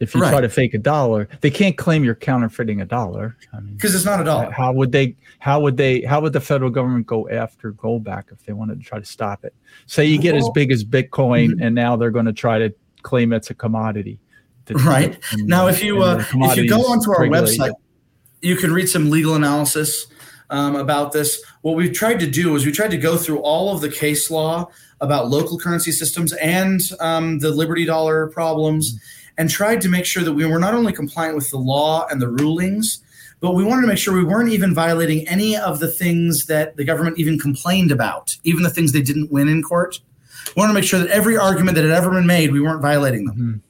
If 0.00 0.14
you 0.14 0.20
try 0.20 0.40
to 0.40 0.48
fake 0.48 0.74
a 0.74 0.78
dollar, 0.78 1.28
they 1.40 1.50
can't 1.50 1.78
claim 1.78 2.04
you're 2.04 2.16
counterfeiting 2.16 2.80
a 2.80 2.84
dollar. 2.84 3.36
I 3.54 3.60
mean, 3.60 3.74
because 3.74 3.94
it's 3.94 4.04
not 4.04 4.20
a 4.20 4.24
dollar. 4.24 4.50
how 4.50 4.72
would 4.72 4.92
they? 4.92 5.16
How 5.38 5.60
would 5.60 5.76
they? 5.76 6.02
How 6.02 6.20
would 6.20 6.32
the 6.32 6.40
federal 6.40 6.68
government 6.68 7.06
go 7.06 7.28
after 7.30 7.70
gold 7.70 8.04
back 8.04 8.26
if 8.30 8.44
they 8.44 8.52
wanted 8.52 8.80
to 8.80 8.84
try 8.84 8.98
to 8.98 9.04
stop 9.04 9.44
it? 9.44 9.54
Say 9.86 10.04
you 10.04 10.18
get 10.18 10.34
as 10.34 10.48
big 10.52 10.72
as 10.72 10.84
Bitcoin, 10.84 11.50
Mhm. 11.54 11.62
and 11.64 11.74
now 11.74 11.96
they're 11.96 12.10
going 12.10 12.26
to 12.26 12.32
try 12.32 12.58
to 12.58 12.74
claim 13.02 13.32
it's 13.32 13.50
a 13.50 13.54
commodity. 13.54 14.18
The- 14.66 14.74
Right. 14.76 15.18
and- 15.32 15.46
Now, 15.46 15.66
if 15.68 15.82
you 15.82 16.02
uh, 16.02 16.24
if 16.34 16.56
you 16.56 16.68
go 16.68 16.80
onto 16.86 17.10
our 17.12 17.22
regulate- 17.22 17.58
website, 17.58 17.72
you 18.40 18.56
can 18.56 18.72
read 18.72 18.88
some 18.88 19.10
legal 19.10 19.34
analysis 19.34 20.06
um, 20.50 20.76
about 20.76 21.12
this. 21.12 21.42
What 21.62 21.76
we've 21.76 21.92
tried 21.92 22.20
to 22.20 22.26
do 22.26 22.54
is 22.56 22.64
we 22.66 22.72
tried 22.72 22.90
to 22.90 22.96
go 22.98 23.16
through 23.16 23.38
all 23.38 23.74
of 23.74 23.80
the 23.80 23.88
case 23.88 24.30
law 24.30 24.68
about 25.00 25.28
local 25.30 25.58
currency 25.58 25.90
systems 25.92 26.32
and 26.34 26.80
um, 27.00 27.38
the 27.40 27.50
Liberty 27.50 27.84
Dollar 27.84 28.28
problems, 28.28 28.98
and 29.36 29.50
tried 29.50 29.80
to 29.82 29.88
make 29.88 30.04
sure 30.06 30.22
that 30.22 30.32
we 30.32 30.44
were 30.46 30.58
not 30.58 30.74
only 30.74 30.92
compliant 30.92 31.34
with 31.34 31.50
the 31.50 31.56
law 31.58 32.06
and 32.10 32.20
the 32.22 32.28
rulings, 32.28 33.00
but 33.40 33.52
we 33.54 33.64
wanted 33.64 33.82
to 33.82 33.88
make 33.88 33.98
sure 33.98 34.14
we 34.14 34.22
weren't 34.24 34.50
even 34.52 34.72
violating 34.74 35.26
any 35.28 35.56
of 35.56 35.80
the 35.80 35.88
things 35.88 36.46
that 36.46 36.76
the 36.76 36.84
government 36.84 37.18
even 37.18 37.38
complained 37.38 37.90
about, 37.90 38.36
even 38.44 38.62
the 38.62 38.70
things 38.70 38.92
they 38.92 39.02
didn't 39.02 39.32
win 39.32 39.48
in 39.48 39.62
court. 39.62 40.00
We 40.54 40.60
wanted 40.60 40.72
to 40.72 40.74
make 40.74 40.84
sure 40.84 41.00
that 41.00 41.08
every 41.08 41.36
argument 41.36 41.74
that 41.74 41.82
had 41.84 41.90
ever 41.92 42.10
been 42.10 42.26
made, 42.26 42.52
we 42.52 42.60
weren't 42.60 42.80
violating 42.82 43.24
them 43.26 43.36
Mhm. 43.36 43.60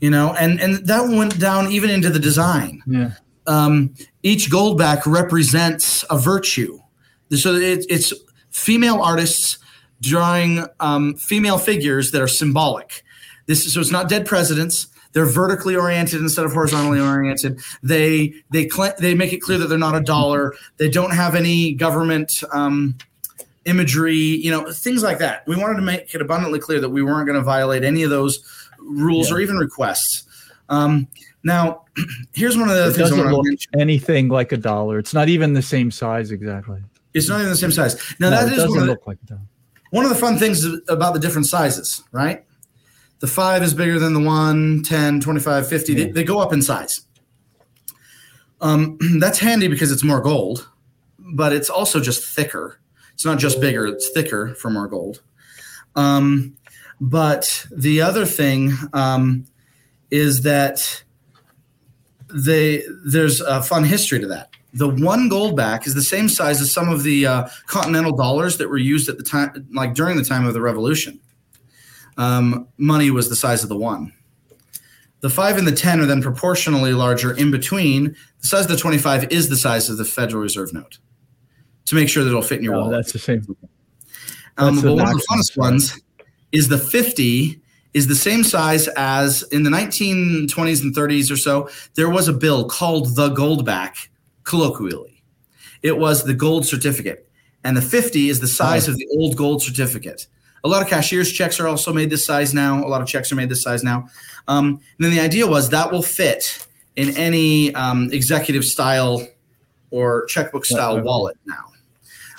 You 0.00 0.10
know 0.10 0.34
and 0.34 0.60
and 0.60 0.86
that 0.86 1.08
went 1.08 1.38
down 1.38 1.70
even 1.70 1.90
into 1.90 2.10
the 2.10 2.18
design. 2.18 2.82
Yeah. 2.86 3.12
um, 3.46 3.94
each 4.22 4.50
goldback 4.50 5.06
represents 5.06 6.04
a 6.10 6.18
virtue. 6.18 6.78
So 7.30 7.54
it, 7.54 7.86
it's 7.88 8.12
female 8.50 9.00
artists 9.00 9.58
drawing 10.00 10.64
um, 10.80 11.14
female 11.14 11.58
figures 11.58 12.10
that 12.12 12.22
are 12.22 12.28
symbolic. 12.28 13.02
This 13.46 13.66
is, 13.66 13.72
so 13.74 13.80
it's 13.80 13.90
not 13.90 14.08
dead 14.08 14.26
presidents. 14.26 14.88
They're 15.12 15.24
vertically 15.26 15.74
oriented 15.74 16.20
instead 16.20 16.44
of 16.44 16.52
horizontally 16.52 17.00
oriented. 17.00 17.60
They 17.82 18.34
they 18.50 18.68
cl- 18.68 18.94
they 18.98 19.14
make 19.14 19.32
it 19.32 19.40
clear 19.40 19.58
that 19.58 19.68
they're 19.68 19.78
not 19.78 19.96
a 19.96 20.02
dollar. 20.02 20.54
They 20.76 20.90
don't 20.90 21.12
have 21.14 21.34
any 21.34 21.72
government 21.72 22.42
um, 22.52 22.96
imagery 23.64 24.16
you 24.16 24.50
know 24.50 24.70
things 24.72 25.02
like 25.02 25.18
that. 25.18 25.46
We 25.46 25.56
wanted 25.56 25.76
to 25.76 25.82
make 25.82 26.14
it 26.14 26.20
abundantly 26.20 26.58
clear 26.58 26.80
that 26.80 26.90
we 26.90 27.02
weren't 27.02 27.26
going 27.26 27.38
to 27.38 27.44
violate 27.44 27.84
any 27.84 28.02
of 28.02 28.10
those 28.10 28.44
rules 28.88 29.28
Yeah. 29.30 29.36
or 29.36 29.40
even 29.40 29.56
requests 29.56 30.24
um, 30.70 31.08
now 31.44 31.84
here's 32.34 32.56
one 32.56 32.68
of 32.68 32.74
the 32.76 32.82
It 32.88 32.92
things 32.92 32.98
I 32.98 33.02
doesn't 33.02 33.18
want 33.18 33.30
to 33.30 33.36
look 33.36 33.46
mention. 33.46 33.80
anything 33.80 34.28
like 34.28 34.52
a 34.52 34.56
dollar. 34.58 34.98
It's 34.98 35.14
not 35.14 35.28
even 35.28 35.54
the 35.54 35.62
same 35.62 35.90
size 35.90 36.30
exactly. 36.30 36.80
It's 37.14 37.28
not 37.28 37.38
even 37.40 37.48
the 37.50 37.56
same 37.56 37.72
size. 37.72 37.96
Now 38.20 38.28
No, 38.30 38.44
that 38.44 38.52
is 38.52 38.68
one 38.68 38.80
of, 38.80 38.86
the, 38.86 38.98
like 39.06 39.16
one 39.90 40.04
of 40.04 40.10
the 40.10 40.16
fun 40.16 40.36
things 40.38 40.64
about 40.88 41.14
the 41.14 41.20
different 41.20 41.46
sizes, 41.46 42.02
right? 42.12 42.44
The 43.20 43.26
5 43.26 43.62
is 43.62 43.72
bigger 43.74 43.98
than 43.98 44.12
the 44.12 44.20
1, 44.20 44.82
10, 44.84 45.20
25, 45.20 45.68
50. 45.68 45.94
They, 45.94 46.10
they 46.10 46.22
go 46.24 46.38
up 46.38 46.52
in 46.52 46.60
size. 46.60 47.00
Um, 48.60 48.98
that's 49.18 49.38
handy 49.38 49.68
because 49.68 49.90
it's 49.90 50.04
more 50.04 50.20
gold, 50.20 50.68
but 51.18 51.52
it's 51.54 51.70
also 51.70 51.98
just 51.98 52.24
thicker. 52.24 52.78
It's 53.14 53.24
not 53.24 53.38
just 53.38 53.60
bigger, 53.60 53.86
it's 53.86 54.10
thicker 54.10 54.54
for 54.54 54.70
more 54.70 54.86
gold. 54.86 55.22
Um, 55.96 56.57
but 57.00 57.66
the 57.70 58.00
other 58.02 58.24
thing 58.24 58.72
um, 58.92 59.44
is 60.10 60.42
that 60.42 61.04
they 62.32 62.82
there's 63.06 63.40
a 63.40 63.62
fun 63.62 63.84
history 63.84 64.20
to 64.20 64.26
that. 64.26 64.50
The 64.74 64.88
one 64.88 65.28
gold 65.28 65.56
back 65.56 65.86
is 65.86 65.94
the 65.94 66.02
same 66.02 66.28
size 66.28 66.60
as 66.60 66.72
some 66.72 66.88
of 66.88 67.02
the 67.02 67.26
uh, 67.26 67.48
continental 67.66 68.12
dollars 68.14 68.58
that 68.58 68.68
were 68.68 68.76
used 68.78 69.08
at 69.08 69.16
the 69.16 69.24
time, 69.24 69.66
like 69.72 69.94
during 69.94 70.16
the 70.16 70.24
time 70.24 70.46
of 70.46 70.52
the 70.54 70.60
Revolution. 70.60 71.18
Um, 72.18 72.68
money 72.76 73.10
was 73.10 73.28
the 73.28 73.36
size 73.36 73.62
of 73.62 73.68
the 73.68 73.76
one. 73.76 74.12
The 75.20 75.30
5 75.30 75.56
and 75.56 75.66
the 75.66 75.72
10 75.72 76.00
are 76.00 76.06
then 76.06 76.20
proportionally 76.22 76.92
larger 76.92 77.32
in 77.32 77.50
between. 77.50 78.14
The 78.40 78.46
size 78.46 78.62
of 78.64 78.68
the 78.70 78.76
25 78.76 79.32
is 79.32 79.48
the 79.48 79.56
size 79.56 79.88
of 79.88 79.96
the 79.98 80.04
Federal 80.04 80.42
Reserve 80.42 80.72
note 80.72 80.98
to 81.86 81.94
make 81.94 82.08
sure 82.08 82.22
that 82.22 82.30
it'll 82.30 82.42
fit 82.42 82.58
in 82.58 82.64
your 82.64 82.74
Oh, 82.74 82.80
wallet. 82.80 82.92
that's 82.92 83.12
the 83.12 83.18
same. 83.18 83.56
Um, 84.58 84.74
That's 84.74 84.82
the 84.82 84.88
but 84.90 84.96
one 84.96 85.08
of 85.08 85.14
the 85.14 85.26
funnest 85.30 85.56
ones 85.56 86.00
is 86.52 86.68
the 86.68 86.78
50 86.78 87.60
is 87.94 88.06
the 88.06 88.14
same 88.14 88.44
size 88.44 88.86
as 88.96 89.42
in 89.44 89.62
the 89.62 89.70
1920s 89.70 90.82
and 90.82 90.94
30s 90.94 91.30
or 91.30 91.36
so. 91.36 91.68
There 91.94 92.10
was 92.10 92.28
a 92.28 92.32
bill 92.32 92.66
called 92.68 93.16
the 93.16 93.30
Goldback, 93.30 94.08
colloquially. 94.44 95.22
It 95.82 95.96
was 95.98 96.24
the 96.24 96.34
gold 96.34 96.66
certificate, 96.66 97.28
and 97.64 97.76
the 97.76 97.82
50 97.82 98.28
is 98.28 98.40
the 98.40 98.48
size 98.48 98.88
of 98.88 98.96
the 98.96 99.06
old 99.12 99.36
gold 99.36 99.62
certificate. 99.62 100.26
A 100.64 100.68
lot 100.68 100.82
of 100.82 100.88
cashier's 100.88 101.30
checks 101.32 101.60
are 101.60 101.68
also 101.68 101.92
made 101.92 102.10
this 102.10 102.24
size 102.24 102.52
now. 102.52 102.84
A 102.84 102.88
lot 102.88 103.00
of 103.00 103.06
checks 103.06 103.30
are 103.30 103.36
made 103.36 103.48
this 103.48 103.62
size 103.62 103.84
now. 103.84 104.08
Um, 104.48 104.66
and 104.66 104.80
then 104.98 105.10
the 105.12 105.20
idea 105.20 105.46
was 105.46 105.68
that 105.70 105.92
will 105.92 106.02
fit 106.02 106.66
in 106.96 107.16
any 107.16 107.72
um, 107.74 108.10
executive 108.12 108.64
style 108.64 109.26
or 109.90 110.26
checkbook 110.26 110.64
style 110.66 110.96
Right. 110.96 111.04
wallet 111.04 111.36
now. 111.46 111.64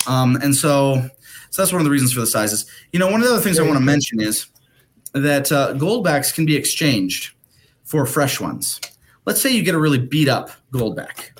Um, 0.06 0.36
and 0.36 0.54
so, 0.54 1.08
so 1.50 1.62
that's 1.62 1.72
one 1.72 1.80
of 1.80 1.84
the 1.84 1.90
reasons 1.90 2.12
for 2.12 2.20
the 2.20 2.26
sizes. 2.26 2.66
You 2.92 2.98
know, 2.98 3.10
one 3.10 3.20
of 3.20 3.26
the 3.28 3.34
other 3.34 3.42
things 3.42 3.58
I 3.58 3.62
want 3.62 3.74
to 3.74 3.84
mention 3.84 4.20
is 4.20 4.46
that 5.12 5.50
uh, 5.50 5.74
goldbacks 5.74 6.32
can 6.32 6.46
be 6.46 6.56
exchanged 6.56 7.34
for 7.84 8.06
fresh 8.06 8.40
ones. 8.40 8.80
Let's 9.26 9.42
say 9.42 9.50
you 9.50 9.62
get 9.62 9.74
a 9.74 9.78
really 9.78 9.98
beat 9.98 10.28
up 10.28 10.50
goldback. 10.72 11.30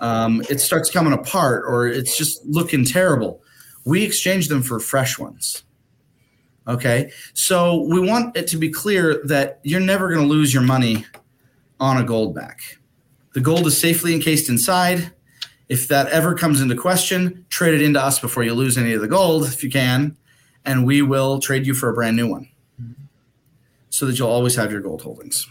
Um, 0.00 0.42
it 0.50 0.60
starts 0.60 0.90
coming 0.90 1.14
apart 1.14 1.64
or 1.66 1.86
it's 1.86 2.16
just 2.16 2.44
looking 2.44 2.84
terrible. 2.84 3.42
We 3.86 4.02
exchange 4.04 4.48
them 4.48 4.62
for 4.62 4.78
fresh 4.78 5.18
ones. 5.18 5.64
Okay. 6.68 7.10
So 7.32 7.86
we 7.88 8.00
want 8.00 8.36
it 8.36 8.46
to 8.48 8.58
be 8.58 8.68
clear 8.68 9.22
that 9.24 9.60
you're 9.62 9.80
never 9.80 10.08
going 10.12 10.20
to 10.20 10.26
lose 10.26 10.52
your 10.52 10.62
money 10.62 11.06
on 11.80 11.96
a 11.96 12.04
goldback. 12.06 12.56
The 13.34 13.40
gold 13.40 13.66
is 13.66 13.78
safely 13.78 14.14
encased 14.14 14.48
inside. 14.48 15.12
If 15.68 15.88
that 15.88 16.08
ever 16.08 16.34
comes 16.34 16.60
into 16.60 16.76
question, 16.76 17.44
trade 17.48 17.74
it 17.74 17.82
into 17.82 18.02
us 18.02 18.18
before 18.18 18.44
you 18.44 18.54
lose 18.54 18.78
any 18.78 18.92
of 18.92 19.00
the 19.00 19.08
gold 19.08 19.44
if 19.44 19.64
you 19.64 19.70
can, 19.70 20.16
and 20.64 20.86
we 20.86 21.02
will 21.02 21.40
trade 21.40 21.66
you 21.66 21.74
for 21.74 21.88
a 21.88 21.94
brand 21.94 22.16
new 22.16 22.28
one 22.28 22.48
so 23.90 24.06
that 24.06 24.18
you'll 24.18 24.28
always 24.28 24.54
have 24.54 24.70
your 24.70 24.80
gold 24.80 25.02
holdings. 25.02 25.48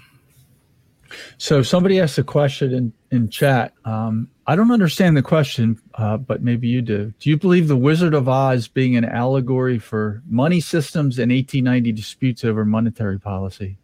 So 1.38 1.61
somebody 1.61 1.99
asked 1.99 2.18
a 2.18 2.24
question 2.24 2.74
in, 2.74 2.93
in 3.11 3.30
chat. 3.30 3.74
Um, 3.84 4.30
I 4.47 4.55
don't 4.55 4.72
understand 4.72 5.18
the 5.18 5.22
question, 5.22 5.82
uh, 5.95 6.18
but 6.18 6.43
maybe 6.43 6.68
you 6.68 6.82
do. 6.82 7.13
Do 7.20 7.30
you 7.30 7.38
believe 7.38 7.68
the 7.68 7.76
Wizard 7.76 8.13
of 8.13 8.30
Oz 8.30 8.68
being 8.68 8.95
an 8.95 9.05
allegory 9.05 9.80
for 9.80 10.22
money 10.28 10.61
systems 10.61 11.18
and 11.18 11.32
1890 11.32 11.91
disputes 11.91 12.45
over 12.45 12.63
monetary 12.63 13.20
policy? 13.20 13.78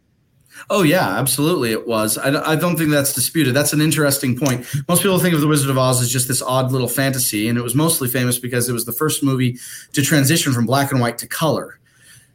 Oh 0.70 0.84
yeah, 0.84 1.18
absolutely, 1.18 1.72
it 1.72 1.88
was. 1.88 2.18
I, 2.18 2.52
I 2.52 2.56
don't 2.56 2.78
think 2.78 2.92
that's 2.92 3.14
disputed. 3.14 3.54
That's 3.54 3.74
an 3.74 3.82
interesting 3.82 4.38
point. 4.38 4.66
Most 4.88 5.02
people 5.02 5.20
think 5.20 5.34
of 5.34 5.42
the 5.42 5.48
Wizard 5.48 5.70
of 5.70 5.78
Oz 5.78 6.02
as 6.02 6.12
just 6.12 6.28
this 6.28 6.42
odd 6.42 6.72
little 6.72 6.88
fantasy, 6.88 7.48
and 7.48 7.58
it 7.58 7.62
was 7.62 7.76
mostly 7.76 8.08
famous 8.08 8.38
because 8.38 8.70
it 8.70 8.74
was 8.74 8.86
the 8.86 8.94
first 8.94 9.24
movie 9.24 9.58
to 9.94 10.02
transition 10.02 10.54
from 10.54 10.66
black 10.66 10.92
and 10.92 11.02
white 11.02 11.18
to 11.20 11.28
color, 11.28 11.80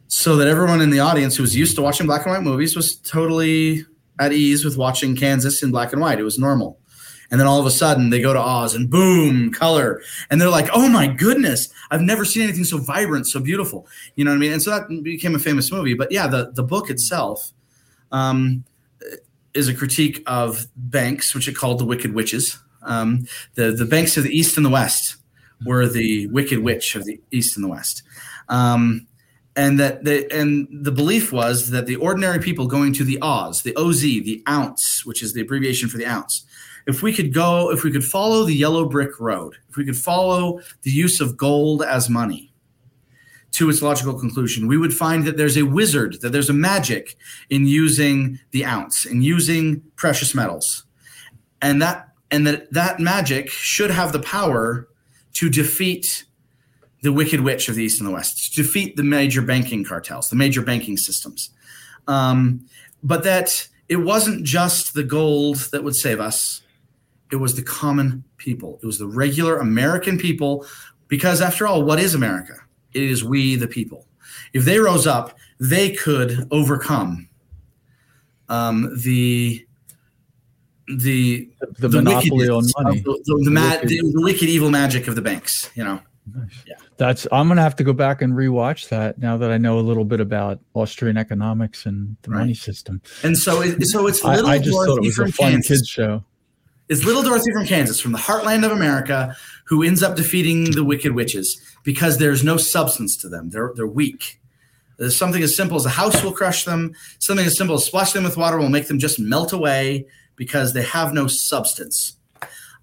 so 0.07 0.35
that 0.35 0.47
everyone 0.47 0.81
in 0.81 0.89
the 0.89 0.99
audience 0.99 1.35
who 1.35 1.43
was 1.43 1.55
used 1.55 1.75
to 1.75 1.81
watching 1.81 2.05
black 2.05 2.25
and 2.25 2.33
white 2.33 2.43
movies 2.43 2.75
was 2.75 2.95
totally 2.97 3.85
at 4.19 4.33
ease 4.33 4.65
with 4.65 4.77
watching 4.77 5.15
Kansas 5.15 5.63
in 5.63 5.71
black 5.71 5.93
and 5.93 6.01
white. 6.01 6.19
It 6.19 6.23
was 6.23 6.39
normal. 6.39 6.79
And 7.29 7.39
then 7.39 7.47
all 7.47 7.59
of 7.59 7.65
a 7.65 7.71
sudden 7.71 8.09
they 8.09 8.21
go 8.21 8.33
to 8.33 8.39
Oz 8.39 8.73
and 8.73 8.89
boom, 8.89 9.51
color. 9.51 10.01
And 10.29 10.39
they're 10.39 10.49
like, 10.49 10.69
oh 10.73 10.87
my 10.89 11.07
goodness, 11.07 11.69
I've 11.91 12.01
never 12.01 12.23
seen 12.23 12.43
anything 12.43 12.63
so 12.63 12.77
vibrant, 12.77 13.27
so 13.27 13.39
beautiful. 13.39 13.85
You 14.15 14.23
know 14.23 14.31
what 14.31 14.37
I 14.37 14.39
mean? 14.39 14.53
And 14.53 14.61
so 14.61 14.71
that 14.71 15.03
became 15.03 15.35
a 15.35 15.39
famous 15.39 15.71
movie. 15.71 15.93
But 15.93 16.11
yeah, 16.11 16.27
the, 16.27 16.51
the 16.53 16.63
book 16.63 16.89
itself 16.89 17.51
um, 18.11 18.63
is 19.53 19.67
a 19.67 19.73
critique 19.73 20.23
of 20.27 20.67
banks, 20.75 21.33
which 21.33 21.47
it 21.47 21.55
called 21.55 21.79
the 21.79 21.85
Wicked 21.85 22.13
Witches. 22.13 22.59
Um, 22.83 23.27
the, 23.55 23.71
the 23.71 23.85
banks 23.85 24.17
of 24.17 24.23
the 24.23 24.29
East 24.29 24.57
and 24.57 24.65
the 24.65 24.69
West 24.69 25.17
were 25.65 25.87
the 25.87 26.27
Wicked 26.27 26.59
Witch 26.59 26.95
of 26.95 27.05
the 27.05 27.19
East 27.31 27.57
and 27.57 27.63
the 27.63 27.69
West. 27.69 28.03
Um, 28.49 29.07
and 29.55 29.79
that 29.79 30.03
the 30.03 30.31
and 30.31 30.67
the 30.71 30.91
belief 30.91 31.33
was 31.33 31.71
that 31.71 31.87
the 31.87 31.95
ordinary 31.95 32.39
people 32.39 32.67
going 32.67 32.93
to 32.93 33.03
the 33.03 33.17
Oz, 33.23 33.63
the 33.63 33.75
OZ, 33.75 34.01
the 34.01 34.43
ounce, 34.47 35.03
which 35.03 35.23
is 35.23 35.33
the 35.33 35.41
abbreviation 35.41 35.89
for 35.89 35.97
the 35.97 36.05
ounce, 36.05 36.45
if 36.85 37.01
we 37.01 37.11
could 37.11 37.33
go, 37.33 37.71
if 37.71 37.83
we 37.83 37.91
could 37.91 38.05
follow 38.05 38.43
the 38.43 38.53
yellow 38.53 38.87
brick 38.87 39.19
road, 39.19 39.55
if 39.67 39.75
we 39.75 39.83
could 39.83 39.97
follow 39.97 40.61
the 40.83 40.91
use 40.91 41.19
of 41.19 41.35
gold 41.35 41.81
as 41.81 42.07
money 42.07 42.46
to 43.51 43.69
its 43.69 43.81
logical 43.81 44.19
conclusion, 44.19 44.67
we 44.67 44.77
would 44.77 44.93
find 44.93 45.25
that 45.25 45.37
there's 45.37 45.57
a 45.57 45.63
wizard, 45.63 46.21
that 46.21 46.31
there's 46.31 46.49
a 46.49 46.53
magic 46.53 47.15
in 47.49 47.65
using 47.65 48.39
the 48.51 48.65
ounce, 48.65 49.05
in 49.05 49.21
using 49.21 49.81
precious 49.95 50.35
metals, 50.35 50.83
and 51.61 51.81
that 51.81 52.09
and 52.29 52.45
that 52.45 52.71
that 52.73 52.99
magic 52.99 53.49
should 53.49 53.89
have 53.89 54.11
the 54.11 54.19
power 54.19 54.87
to 55.33 55.49
defeat 55.49 56.25
the 57.03 57.13
wicked 57.13 57.41
witch 57.41 57.69
of 57.69 57.75
the 57.75 57.83
east 57.83 57.99
and 57.99 58.09
the 58.09 58.13
west, 58.13 58.53
to 58.53 58.63
defeat 58.63 58.95
the 58.95 59.03
major 59.03 59.41
banking 59.41 59.83
cartels, 59.83 60.29
the 60.29 60.35
major 60.35 60.61
banking 60.61 60.97
systems. 60.97 61.51
Um, 62.07 62.65
but 63.03 63.23
that 63.23 63.67
it 63.87 63.97
wasn't 63.97 64.43
just 64.43 64.93
the 64.93 65.03
gold 65.03 65.57
that 65.71 65.83
would 65.83 65.95
save 65.95 66.19
us, 66.19 66.61
it 67.31 67.37
was 67.37 67.55
the 67.55 67.61
common 67.61 68.23
people, 68.37 68.79
it 68.81 68.85
was 68.85 68.97
the 68.97 69.07
regular 69.07 69.57
American 69.57 70.17
people. 70.17 70.65
Because 71.07 71.39
after 71.39 71.65
all, 71.65 71.83
what 71.83 71.99
is 71.99 72.13
America? 72.15 72.55
It 72.93 73.03
is 73.03 73.23
we, 73.23 73.55
the 73.55 73.67
people. 73.67 74.05
If 74.53 74.65
they 74.65 74.79
rose 74.79 75.05
up, 75.07 75.37
they 75.59 75.91
could 75.91 76.47
overcome 76.51 77.29
um, 78.49 78.91
the 79.03 79.65
the 80.87 81.49
The, 81.79 81.89
monopoly 81.89 82.47
on 82.49 82.63
money. 82.81 82.99
the, 83.01 83.21
the, 83.25 83.41
the, 83.45 83.51
ma- 83.51 83.71
wicked- 83.71 83.89
the, 83.89 83.97
the 84.13 84.21
wicked 84.21 84.49
evil 84.49 84.69
magic 84.71 85.07
of 85.07 85.15
the 85.15 85.21
banks. 85.21 85.69
You 85.75 85.83
know. 85.83 85.99
yeah. 86.65 86.75
That's 86.97 87.27
I'm 87.31 87.47
gonna 87.47 87.61
have 87.61 87.75
to 87.77 87.83
go 87.83 87.93
back 87.93 88.21
and 88.21 88.33
rewatch 88.33 88.89
that 88.89 89.17
now 89.19 89.37
that 89.37 89.51
I 89.51 89.57
know 89.57 89.79
a 89.79 89.81
little 89.81 90.05
bit 90.05 90.19
about 90.21 90.59
Austrian 90.73 91.17
economics 91.17 91.85
and 91.85 92.15
the 92.21 92.31
Right. 92.31 92.39
money 92.39 92.53
system. 92.53 93.01
And 93.23 93.37
so, 93.37 93.61
it, 93.61 93.85
so 93.87 94.07
it's 94.07 94.23
little 94.23 94.47
I 94.47 94.57
just 94.59 94.71
thought 94.71 94.83
it 94.83 94.87
Dorothy 94.87 95.07
was 95.07 95.19
a 95.19 95.21
from 95.23 95.31
fun 95.33 95.51
Kansas. 95.53 95.67
kids 95.67 95.87
show. 95.89 96.23
It's 96.89 97.03
little 97.03 97.21
Dorothy 97.21 97.51
from 97.51 97.65
Kansas, 97.65 97.99
from 97.99 98.13
the 98.13 98.17
heartland 98.17 98.65
of 98.65 98.71
America, 98.71 99.35
who 99.67 99.83
ends 99.83 100.01
up 100.01 100.15
defeating 100.15 100.71
the 100.71 100.83
wicked 100.83 101.13
witches 101.13 101.61
because 101.83 102.17
there's 102.17 102.43
no 102.43 102.57
substance 102.57 103.17
to 103.17 103.29
them. 103.29 103.49
They're 103.49 103.71
they're 103.75 103.87
weak. 103.87 104.39
There's 104.97 105.15
something 105.15 105.43
as 105.43 105.55
simple 105.55 105.77
as 105.77 105.85
a 105.85 105.89
house 105.89 106.23
will 106.23 106.33
crush 106.33 106.65
them. 106.65 106.93
Something 107.19 107.45
as 107.45 107.57
simple 107.57 107.75
as 107.75 107.85
splash 107.85 108.13
them 108.13 108.23
with 108.23 108.35
water 108.35 108.57
will 108.57 108.69
make 108.69 108.87
them 108.87 108.97
just 108.97 109.19
melt 109.19 109.53
away 109.53 110.07
because 110.35 110.73
they 110.73 110.83
have 110.83 111.13
no 111.13 111.27
substance. 111.27 112.17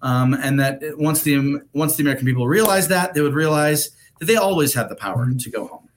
Um, 0.01 0.33
and 0.33 0.59
that 0.59 0.81
once 0.97 1.23
the 1.23 1.61
once 1.73 1.95
the 1.95 2.03
American 2.03 2.25
people 2.25 2.47
realize 2.47 2.87
that, 2.89 3.13
they 3.13 3.21
would 3.21 3.33
realize 3.33 3.89
that 4.19 4.25
they 4.25 4.35
always 4.35 4.73
had 4.73 4.89
the 4.89 4.95
power 4.95 5.27
to 5.37 5.49
go 5.49 5.67
home. 5.67 5.89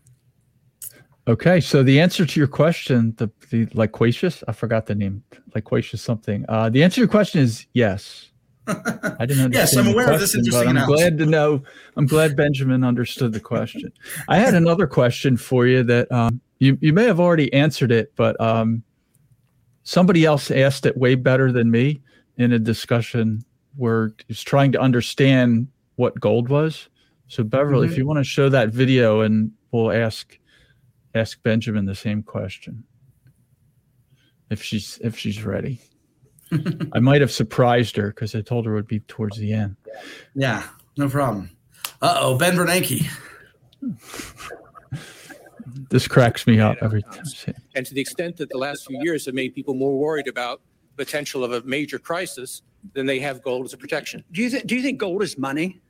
Okay, 1.28 1.60
so 1.60 1.82
the 1.82 2.00
answer 2.00 2.24
to 2.24 2.40
your 2.40 2.48
question, 2.48 3.14
the 3.18 3.30
the 3.50 3.68
loquacious, 3.74 4.42
I 4.48 4.52
forgot 4.52 4.86
the 4.86 4.94
name, 4.94 5.22
loquacious 5.54 6.00
something. 6.00 6.46
Uh, 6.48 6.70
the 6.70 6.82
answer 6.82 6.96
to 6.96 7.00
your 7.02 7.08
question 7.08 7.42
is 7.42 7.66
yes. 7.74 8.30
I 8.68 9.26
didn't 9.26 9.44
understand. 9.44 9.52
Yes, 9.54 9.76
I'm 9.76 9.86
the 9.86 9.92
aware 9.92 10.12
of 10.12 10.20
this 10.20 10.34
interesting 10.34 10.68
I'm 10.68 10.76
analysis. 10.76 10.96
glad 11.00 11.18
to 11.18 11.26
know. 11.26 11.62
I'm 11.96 12.06
glad 12.06 12.36
Benjamin 12.36 12.84
understood 12.84 13.32
the 13.32 13.40
question. 13.40 13.92
I 14.28 14.36
had 14.38 14.54
another 14.54 14.86
question 14.86 15.36
for 15.36 15.66
you 15.66 15.82
that 15.84 16.10
um, 16.12 16.40
you 16.58 16.76
you 16.80 16.92
may 16.92 17.04
have 17.04 17.18
already 17.20 17.52
answered 17.52 17.90
it, 17.92 18.12
but 18.16 18.38
um, 18.40 18.82
somebody 19.84 20.24
else 20.24 20.50
asked 20.50 20.86
it 20.86 20.96
way 20.96 21.14
better 21.14 21.50
than 21.50 21.70
me 21.70 22.00
in 22.36 22.52
a 22.52 22.58
discussion 22.58 23.44
where 23.76 24.12
he's 24.28 24.42
trying 24.42 24.72
to 24.72 24.80
understand 24.80 25.68
what 25.96 26.18
gold 26.20 26.48
was. 26.48 26.88
So 27.28 27.42
Beverly, 27.44 27.86
Mm-hmm. 27.86 27.92
if 27.92 27.98
you 27.98 28.06
want 28.06 28.18
to 28.18 28.24
show 28.24 28.48
that 28.48 28.70
video, 28.70 29.20
and 29.22 29.50
we'll 29.72 29.92
ask 29.92 30.38
ask 31.14 31.42
Benjamin 31.42 31.84
the 31.86 31.94
same 31.94 32.22
question 32.22 32.84
if 34.50 34.62
she's 34.62 34.98
if 35.02 35.16
she's 35.18 35.42
ready. 35.44 35.80
I 36.92 37.00
might 37.00 37.20
have 37.20 37.30
surprised 37.30 37.96
her 37.96 38.08
because 38.08 38.34
I 38.34 38.40
told 38.40 38.66
her 38.66 38.72
it 38.72 38.76
would 38.76 38.86
be 38.86 39.00
towards 39.00 39.36
the 39.38 39.52
end. 39.52 39.76
Yeah, 40.34 40.62
no 40.96 41.08
problem. 41.08 41.50
Uh 42.00 42.16
oh, 42.20 42.38
Ben 42.38 42.56
Bernanke. 42.56 43.06
This 45.90 46.08
cracks 46.08 46.46
me 46.46 46.60
up 46.60 46.78
every 46.82 47.02
time. 47.02 47.20
I 47.20 47.24
see 47.24 47.50
it. 47.50 47.56
And 47.74 47.86
to 47.86 47.94
the 47.94 48.00
extent 48.00 48.36
that 48.38 48.48
the 48.50 48.58
last 48.58 48.86
few 48.86 49.00
years 49.02 49.26
have 49.26 49.34
made 49.34 49.54
people 49.54 49.74
more 49.74 49.98
worried 49.98 50.26
about 50.26 50.60
potential 50.96 51.44
of 51.44 51.52
a 51.52 51.62
major 51.62 51.98
crisis, 51.98 52.62
than 52.94 53.06
they 53.06 53.18
have 53.20 53.42
gold 53.42 53.64
as 53.66 53.72
a 53.72 53.76
protection. 53.76 54.24
Do 54.32 54.42
you, 54.42 54.50
th- 54.50 54.64
do 54.64 54.76
you 54.76 54.82
think 54.82 54.98
gold 54.98 55.22
is 55.22 55.38
money? 55.38 55.80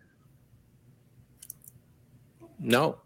No. 2.59 2.98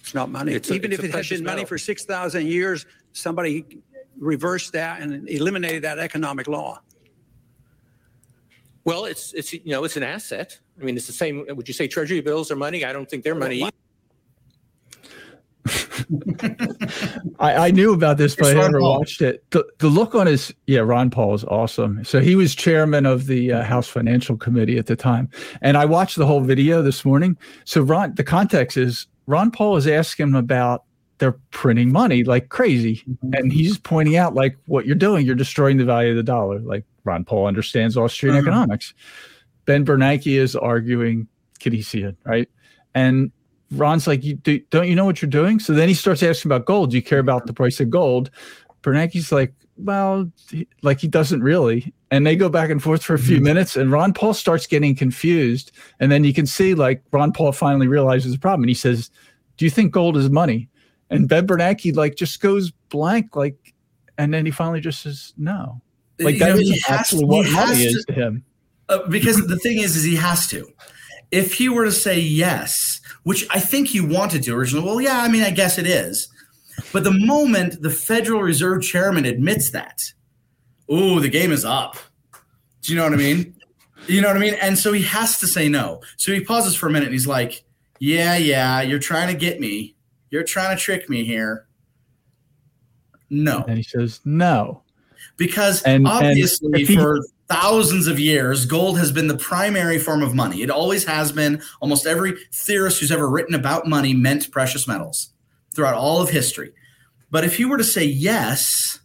It's 0.00 0.14
not 0.14 0.30
money. 0.30 0.52
It's 0.52 0.70
a- 0.70 0.74
Even 0.74 0.92
it's 0.92 0.98
if 0.98 1.04
it 1.04 1.08
had 1.08 1.14
precious 1.14 1.38
been 1.40 1.46
money 1.46 1.64
for 1.64 1.78
6,000 1.78 2.46
years, 2.46 2.86
somebody 3.12 3.64
reversed 4.18 4.72
that 4.72 5.00
and 5.00 5.28
eliminated 5.28 5.82
that 5.82 5.98
economic 5.98 6.48
law. 6.48 6.80
Well, 8.84 9.06
it's 9.06 9.32
it's 9.32 9.52
you 9.52 9.60
know 9.66 9.84
it's 9.84 9.96
an 9.96 10.02
asset. 10.02 10.58
I 10.80 10.84
mean, 10.84 10.96
it's 10.96 11.06
the 11.06 11.12
same. 11.12 11.44
Would 11.48 11.68
you 11.68 11.74
say 11.74 11.88
Treasury 11.88 12.20
bills 12.20 12.50
are 12.50 12.56
money? 12.56 12.84
I 12.84 12.92
don't 12.92 13.08
think 13.08 13.24
they're 13.24 13.34
money. 13.34 13.62
I, 17.38 17.68
I 17.68 17.70
knew 17.70 17.94
about 17.94 18.18
this, 18.18 18.36
but 18.36 18.48
It's 18.48 18.58
I 18.58 18.62
never 18.62 18.80
Paul. 18.80 18.98
watched 18.98 19.22
it. 19.22 19.44
The, 19.50 19.64
the 19.78 19.88
look 19.88 20.14
on 20.14 20.26
his, 20.26 20.52
yeah, 20.66 20.80
Ron 20.80 21.10
Paul 21.10 21.34
is 21.34 21.44
awesome. 21.44 22.04
So 22.04 22.20
he 22.20 22.36
was 22.36 22.54
chairman 22.54 23.06
of 23.06 23.26
the 23.26 23.52
uh, 23.52 23.62
House 23.62 23.88
Financial 23.88 24.36
Committee 24.36 24.76
at 24.78 24.86
the 24.86 24.96
time. 24.96 25.30
And 25.62 25.76
I 25.76 25.84
watched 25.84 26.16
the 26.16 26.26
whole 26.26 26.40
video 26.40 26.82
this 26.82 27.04
morning. 27.04 27.36
So 27.64 27.80
Ron, 27.80 28.14
the 28.14 28.24
context 28.24 28.76
is 28.76 29.06
Ron 29.26 29.50
Paul 29.50 29.76
is 29.76 29.86
asking 29.86 30.28
him 30.28 30.34
about 30.34 30.84
they're 31.24 31.38
printing 31.52 31.90
money 31.90 32.22
like 32.22 32.50
crazy. 32.50 33.02
And 33.32 33.50
he's 33.50 33.78
pointing 33.78 34.16
out 34.16 34.34
like 34.34 34.56
what 34.66 34.84
you're 34.84 34.94
doing, 34.94 35.24
you're 35.24 35.34
destroying 35.34 35.78
the 35.78 35.84
value 35.86 36.10
of 36.10 36.16
the 36.16 36.22
dollar. 36.22 36.60
Like 36.60 36.84
Ron 37.04 37.24
Paul 37.24 37.46
understands 37.46 37.96
Austrian 37.96 38.36
Mhm. 38.36 38.40
economics. 38.40 38.92
Ben 39.64 39.86
Bernanke 39.86 40.38
is 40.38 40.54
arguing 40.54 41.26
Keynesian, 41.60 42.16
right? 42.26 42.46
And 42.94 43.30
Ron's 43.72 44.06
like, 44.06 44.22
you, 44.22 44.34
do, 44.34 44.60
don't 44.70 44.86
you 44.86 44.94
know 44.94 45.06
what 45.06 45.22
you're 45.22 45.30
doing? 45.30 45.58
So 45.58 45.72
then 45.72 45.88
he 45.88 45.94
starts 45.94 46.22
asking 46.22 46.50
about 46.52 46.66
gold. 46.66 46.90
Do 46.90 46.96
you 46.96 47.02
care 47.02 47.18
about 47.20 47.46
the 47.46 47.54
price 47.54 47.80
of 47.80 47.88
gold? 47.88 48.30
Bernanke's 48.82 49.32
like, 49.32 49.54
well, 49.78 50.30
he- 50.50 50.68
like 50.82 51.00
he 51.00 51.08
doesn't 51.08 51.42
really. 51.42 51.94
And 52.10 52.26
they 52.26 52.36
go 52.36 52.50
back 52.50 52.68
and 52.68 52.82
forth 52.82 53.02
for 53.02 53.14
a 53.14 53.18
few 53.18 53.40
minutes, 53.40 53.74
and 53.76 53.90
Ron 53.90 54.12
Paul 54.12 54.34
starts 54.34 54.66
getting 54.66 54.94
confused. 54.94 55.72
And 55.98 56.12
then 56.12 56.22
you 56.22 56.32
can 56.34 56.46
see, 56.46 56.74
like, 56.74 57.02
Ron 57.10 57.32
Paul 57.32 57.50
finally 57.52 57.88
realizes 57.88 58.32
the 58.32 58.38
problem, 58.38 58.62
and 58.62 58.70
he 58.70 58.74
says, 58.74 59.10
"Do 59.56 59.64
you 59.64 59.70
think 59.70 59.90
gold 59.90 60.16
is 60.16 60.30
money?" 60.30 60.68
And 61.10 61.28
Ben 61.28 61.46
Bernanke 61.46 61.94
like 61.94 62.16
just 62.16 62.40
goes 62.40 62.70
blank, 62.88 63.36
like, 63.36 63.74
and 64.18 64.32
then 64.32 64.46
he 64.46 64.50
finally 64.52 64.80
just 64.80 65.02
says, 65.02 65.32
"No." 65.36 65.80
Like 66.18 66.38
that 66.38 66.56
is 66.56 66.84
actually 66.88 67.24
what 67.24 67.50
money 67.50 67.76
to- 67.76 67.84
is 67.84 68.04
to 68.06 68.12
him. 68.12 68.44
Uh, 68.88 69.06
because 69.08 69.46
the 69.46 69.58
thing 69.58 69.78
is, 69.78 69.96
is 69.96 70.04
he 70.04 70.16
has 70.16 70.46
to. 70.48 70.66
If 71.30 71.54
he 71.54 71.68
were 71.68 71.84
to 71.86 71.92
say 71.92 72.20
yes, 72.20 73.00
which 73.24 73.46
I 73.50 73.58
think 73.58 73.88
he 73.88 74.00
wanted 74.00 74.42
to 74.44 74.54
originally, 74.54 74.86
well, 74.86 75.00
yeah, 75.00 75.22
I 75.22 75.28
mean, 75.28 75.42
I 75.42 75.50
guess 75.50 75.78
it 75.78 75.86
is. 75.86 76.28
But 76.92 77.04
the 77.04 77.10
moment 77.10 77.82
the 77.82 77.90
Federal 77.90 78.42
Reserve 78.42 78.82
Chairman 78.82 79.24
admits 79.24 79.70
that, 79.70 79.98
ooh, 80.92 81.20
the 81.20 81.28
game 81.28 81.50
is 81.50 81.64
up. 81.64 81.96
Do 82.82 82.92
you 82.92 82.98
know 82.98 83.04
what 83.04 83.14
I 83.14 83.16
mean? 83.16 83.54
You 84.06 84.20
know 84.20 84.28
what 84.28 84.36
I 84.36 84.40
mean? 84.40 84.54
And 84.60 84.78
so 84.78 84.92
he 84.92 85.00
has 85.04 85.38
to 85.38 85.46
say 85.46 85.66
no. 85.66 86.02
So 86.18 86.30
he 86.30 86.40
pauses 86.40 86.76
for 86.76 86.88
a 86.88 86.90
minute 86.90 87.06
and 87.06 87.14
he's 87.14 87.26
like, 87.26 87.64
yeah, 88.00 88.36
yeah, 88.36 88.82
you're 88.82 88.98
trying 88.98 89.28
to 89.28 89.34
get 89.34 89.60
me. 89.60 89.93
You're 90.34 90.42
trying 90.42 90.76
to 90.76 90.82
trick 90.82 91.08
me 91.08 91.22
here. 91.24 91.66
No. 93.30 93.64
And 93.68 93.76
he 93.76 93.84
says, 93.84 94.20
"No." 94.24 94.82
because 95.36 95.80
And- 95.82 96.06
and 96.06 96.06
obviously 96.06 96.82
if 96.82 96.88
he- 96.88 96.96
for 96.96 97.24
thousands 97.48 98.08
of 98.08 98.18
years 98.18 98.66
gold 98.66 98.98
has 98.98 99.10
been 99.12 99.28
the 99.28 99.36
primary 99.36 99.98
form 99.98 100.22
of 100.24 100.34
money. 100.34 100.62
It 100.62 100.70
always 100.70 101.04
has 101.04 101.30
been. 101.30 101.62
Almost 101.80 102.04
every 102.04 102.34
theorist 102.52 102.98
who's 103.00 103.12
ever 103.12 103.28
written 103.30 103.54
about 103.54 103.86
money 103.86 104.12
meant 104.12 104.50
precious 104.50 104.88
metals 104.88 105.30
throughout 105.72 105.94
all 105.94 106.20
of 106.20 106.30
history. 106.30 106.72
But 107.30 107.44
if 107.44 107.56
he 107.56 107.64
were 107.64 107.78
to 107.78 107.84
say 107.84 108.04
yes 108.04 108.98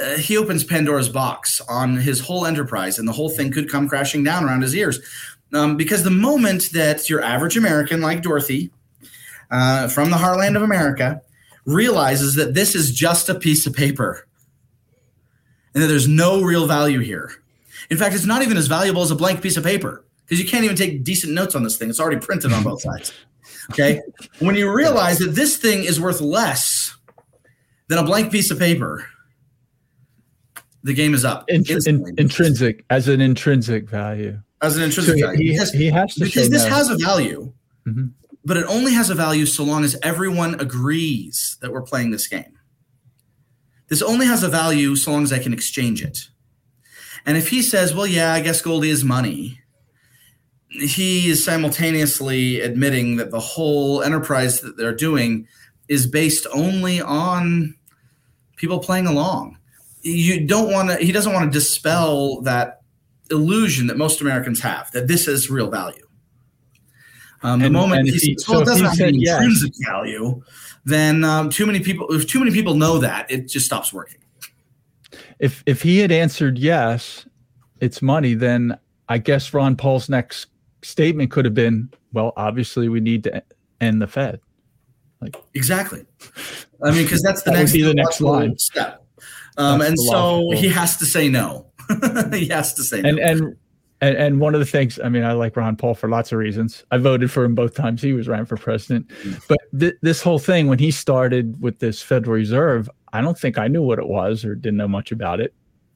uh, 0.00 0.18
he 0.18 0.36
opens 0.36 0.62
pandora's 0.62 1.08
box 1.08 1.60
on 1.68 1.96
his 1.96 2.20
whole 2.20 2.46
enterprise 2.46 2.98
and 2.98 3.08
the 3.08 3.12
whole 3.12 3.30
thing 3.30 3.50
could 3.50 3.68
come 3.68 3.88
crashing 3.88 4.22
down 4.22 4.44
around 4.44 4.62
his 4.62 4.74
ears. 4.76 5.00
Um, 5.52 5.76
because 5.76 6.04
the 6.04 6.10
moment 6.10 6.70
that 6.72 7.08
your 7.10 7.22
average 7.22 7.56
american 7.56 8.00
like 8.00 8.22
dorothy 8.22 8.70
uh, 9.50 9.88
from 9.88 10.10
the 10.10 10.16
heartland 10.16 10.56
of 10.56 10.62
america 10.62 11.20
realizes 11.64 12.34
that 12.36 12.54
this 12.54 12.74
is 12.74 12.92
just 12.92 13.28
a 13.28 13.34
piece 13.34 13.66
of 13.66 13.72
paper 13.74 14.26
and 15.74 15.82
that 15.82 15.88
there's 15.88 16.08
no 16.08 16.40
real 16.42 16.66
value 16.66 17.00
here. 17.00 17.30
In 17.90 17.98
fact, 17.98 18.14
it's 18.14 18.24
not 18.24 18.40
even 18.42 18.56
as 18.56 18.66
valuable 18.66 19.02
as 19.02 19.10
a 19.10 19.14
blank 19.16 19.42
piece 19.42 19.56
of 19.58 19.64
paper 19.64 20.04
because 20.24 20.40
you 20.42 20.48
can't 20.48 20.64
even 20.64 20.76
take 20.76 21.04
decent 21.04 21.32
notes 21.34 21.54
on 21.54 21.62
this 21.64 21.76
thing. 21.76 21.90
It's 21.90 22.00
already 22.00 22.18
printed 22.24 22.52
on 22.52 22.62
both 22.62 22.80
sides. 22.80 23.12
Okay. 23.72 24.00
When 24.38 24.54
you 24.54 24.72
realize 24.72 25.18
that 25.18 25.30
this 25.34 25.56
thing 25.58 25.84
is 25.84 26.00
worth 26.00 26.20
less 26.20 26.96
than 27.88 27.98
a 27.98 28.04
blank 28.04 28.32
piece 28.32 28.50
of 28.50 28.58
paper, 28.58 29.04
the 30.82 30.94
game 30.94 31.12
is 31.14 31.24
up. 31.24 31.46
Intr- 31.48 31.86
in, 31.86 32.14
intrinsic 32.18 32.84
as 32.90 33.08
an 33.08 33.20
intrinsic 33.20 33.90
value. 33.90 34.40
as 34.62 34.76
an 34.76 34.82
intrinsic 34.84 35.18
So 35.18 35.26
value. 35.26 35.38
he, 35.44 35.50
Because- 35.52 35.72
he 35.72 35.86
has 35.90 36.14
to 36.14 36.24
because 36.24 36.48
this 36.48 36.64
no. 36.64 36.70
has 36.70 36.90
a 36.90 36.96
value, 36.96 37.52
Mhm. 37.86 38.12
But 38.46 38.56
it 38.56 38.64
only 38.68 38.92
has 38.92 39.10
a 39.10 39.14
value 39.14 39.44
so 39.44 39.64
long 39.64 39.82
as 39.82 39.98
everyone 40.04 40.58
agrees 40.60 41.58
that 41.60 41.72
we're 41.72 41.82
playing 41.82 42.12
this 42.12 42.28
game. 42.28 42.56
This 43.88 44.02
only 44.02 44.24
has 44.26 44.44
a 44.44 44.48
value 44.48 44.94
so 44.94 45.10
long 45.10 45.24
as 45.24 45.32
I 45.32 45.40
can 45.40 45.52
exchange 45.52 46.02
it. 46.02 46.28
And 47.26 47.36
if 47.36 47.48
he 47.48 47.60
says, 47.60 47.92
well, 47.92 48.06
yeah, 48.06 48.32
I 48.32 48.40
guess 48.40 48.62
gold 48.62 48.84
is 48.84 49.02
money, 49.02 49.60
he 50.68 51.28
is 51.28 51.44
simultaneously 51.44 52.60
admitting 52.60 53.16
that 53.16 53.32
the 53.32 53.40
whole 53.40 54.02
enterprise 54.02 54.60
that 54.60 54.76
they're 54.76 54.94
doing 54.94 55.48
is 55.88 56.06
based 56.06 56.46
only 56.54 57.00
on 57.00 57.74
people 58.56 58.78
playing 58.78 59.08
along. 59.08 59.58
You 60.02 60.46
don't 60.46 60.72
want 60.72 60.90
to, 60.90 61.04
he 61.04 61.10
doesn't 61.10 61.32
want 61.32 61.52
to 61.52 61.58
dispel 61.58 62.42
that 62.42 62.82
illusion 63.28 63.88
that 63.88 63.96
most 63.96 64.20
Americans 64.20 64.60
have 64.60 64.92
that 64.92 65.08
this 65.08 65.26
is 65.26 65.50
real 65.50 65.68
value. 65.68 66.05
Um, 67.42 67.60
the 67.60 67.66
And- 67.66 67.72
moment 67.72 68.08
and 68.08 68.08
he 68.08 68.36
well, 68.48 68.56
so 68.56 68.62
it 68.62 68.64
doesn't 68.66 68.86
have 68.86 69.00
any 69.00 69.18
yes- 69.18 69.42
intrinsic 69.42 69.72
value, 69.86 70.42
then 70.84 71.22
um, 71.24 71.50
too 71.50 71.66
many 71.66 71.80
people, 71.80 72.06
if 72.12 72.26
too 72.26 72.38
many 72.38 72.50
people 72.50 72.74
know 72.74 72.98
that, 72.98 73.30
it 73.30 73.48
just 73.48 73.66
stops 73.66 73.92
working. 73.92 74.18
if 75.38 75.62
if 75.66 75.82
he 75.82 75.98
had 75.98 76.10
answered 76.12 76.58
yes, 76.58 77.26
it's 77.80 78.00
money, 78.00 78.34
then 78.34 78.78
I 79.08 79.18
guess 79.18 79.52
Ron 79.52 79.76
Paul's 79.76 80.08
next 80.08 80.46
statement 80.82 81.30
could 81.30 81.44
have 81.44 81.54
been, 81.54 81.90
well, 82.12 82.32
obviously 82.36 82.88
we 82.88 83.00
need 83.00 83.22
to 83.24 83.42
end 83.80 84.00
the 84.00 84.06
Fed. 84.06 84.40
Like 85.20 85.36
exactly. 85.54 86.04
I 86.82 86.90
mean, 86.90 87.04
because 87.04 87.22
that's 87.22 87.42
the 87.42 87.50
That 87.52 87.58
next, 87.58 87.72
be 87.72 87.82
the 87.82 87.94
next 87.94 88.20
line. 88.20 88.56
step. 88.58 89.04
Um, 89.58 89.80
and 89.80 89.98
so 89.98 90.50
he 90.54 90.68
has 90.68 90.96
to 90.98 91.06
say 91.06 91.28
no. 91.28 91.66
he 92.32 92.46
has 92.48 92.74
to 92.74 92.82
say 92.82 93.00
no. 93.02 93.16
And 93.16 93.56
and 94.00 94.16
and 94.16 94.40
one 94.40 94.54
of 94.54 94.60
the 94.60 94.66
things, 94.66 94.98
I 95.02 95.08
mean, 95.08 95.24
I 95.24 95.32
like 95.32 95.56
Ron 95.56 95.76
Paul 95.76 95.94
for 95.94 96.08
lots 96.08 96.32
of 96.32 96.38
reasons. 96.38 96.84
I 96.90 96.98
voted 96.98 97.30
for 97.30 97.44
him 97.44 97.54
both 97.54 97.74
times 97.74 98.02
he 98.02 98.12
was 98.12 98.28
ran 98.28 98.44
for 98.46 98.56
president. 98.56 99.10
But 99.48 99.58
th- 99.78 99.94
this 100.02 100.22
whole 100.22 100.38
thing, 100.38 100.66
when 100.68 100.78
he 100.78 100.90
started 100.90 101.60
with 101.62 101.78
this 101.78 102.02
Federal 102.02 102.34
Reserve, 102.34 102.90
I 103.12 103.20
don't 103.22 103.38
think 103.38 103.58
I 103.58 103.68
knew 103.68 103.82
what 103.82 103.98
it 103.98 104.06
was 104.08 104.44
or 104.44 104.54
didn't 104.54 104.76
know 104.76 104.88
much 104.88 105.12
about 105.12 105.40
it 105.40 105.54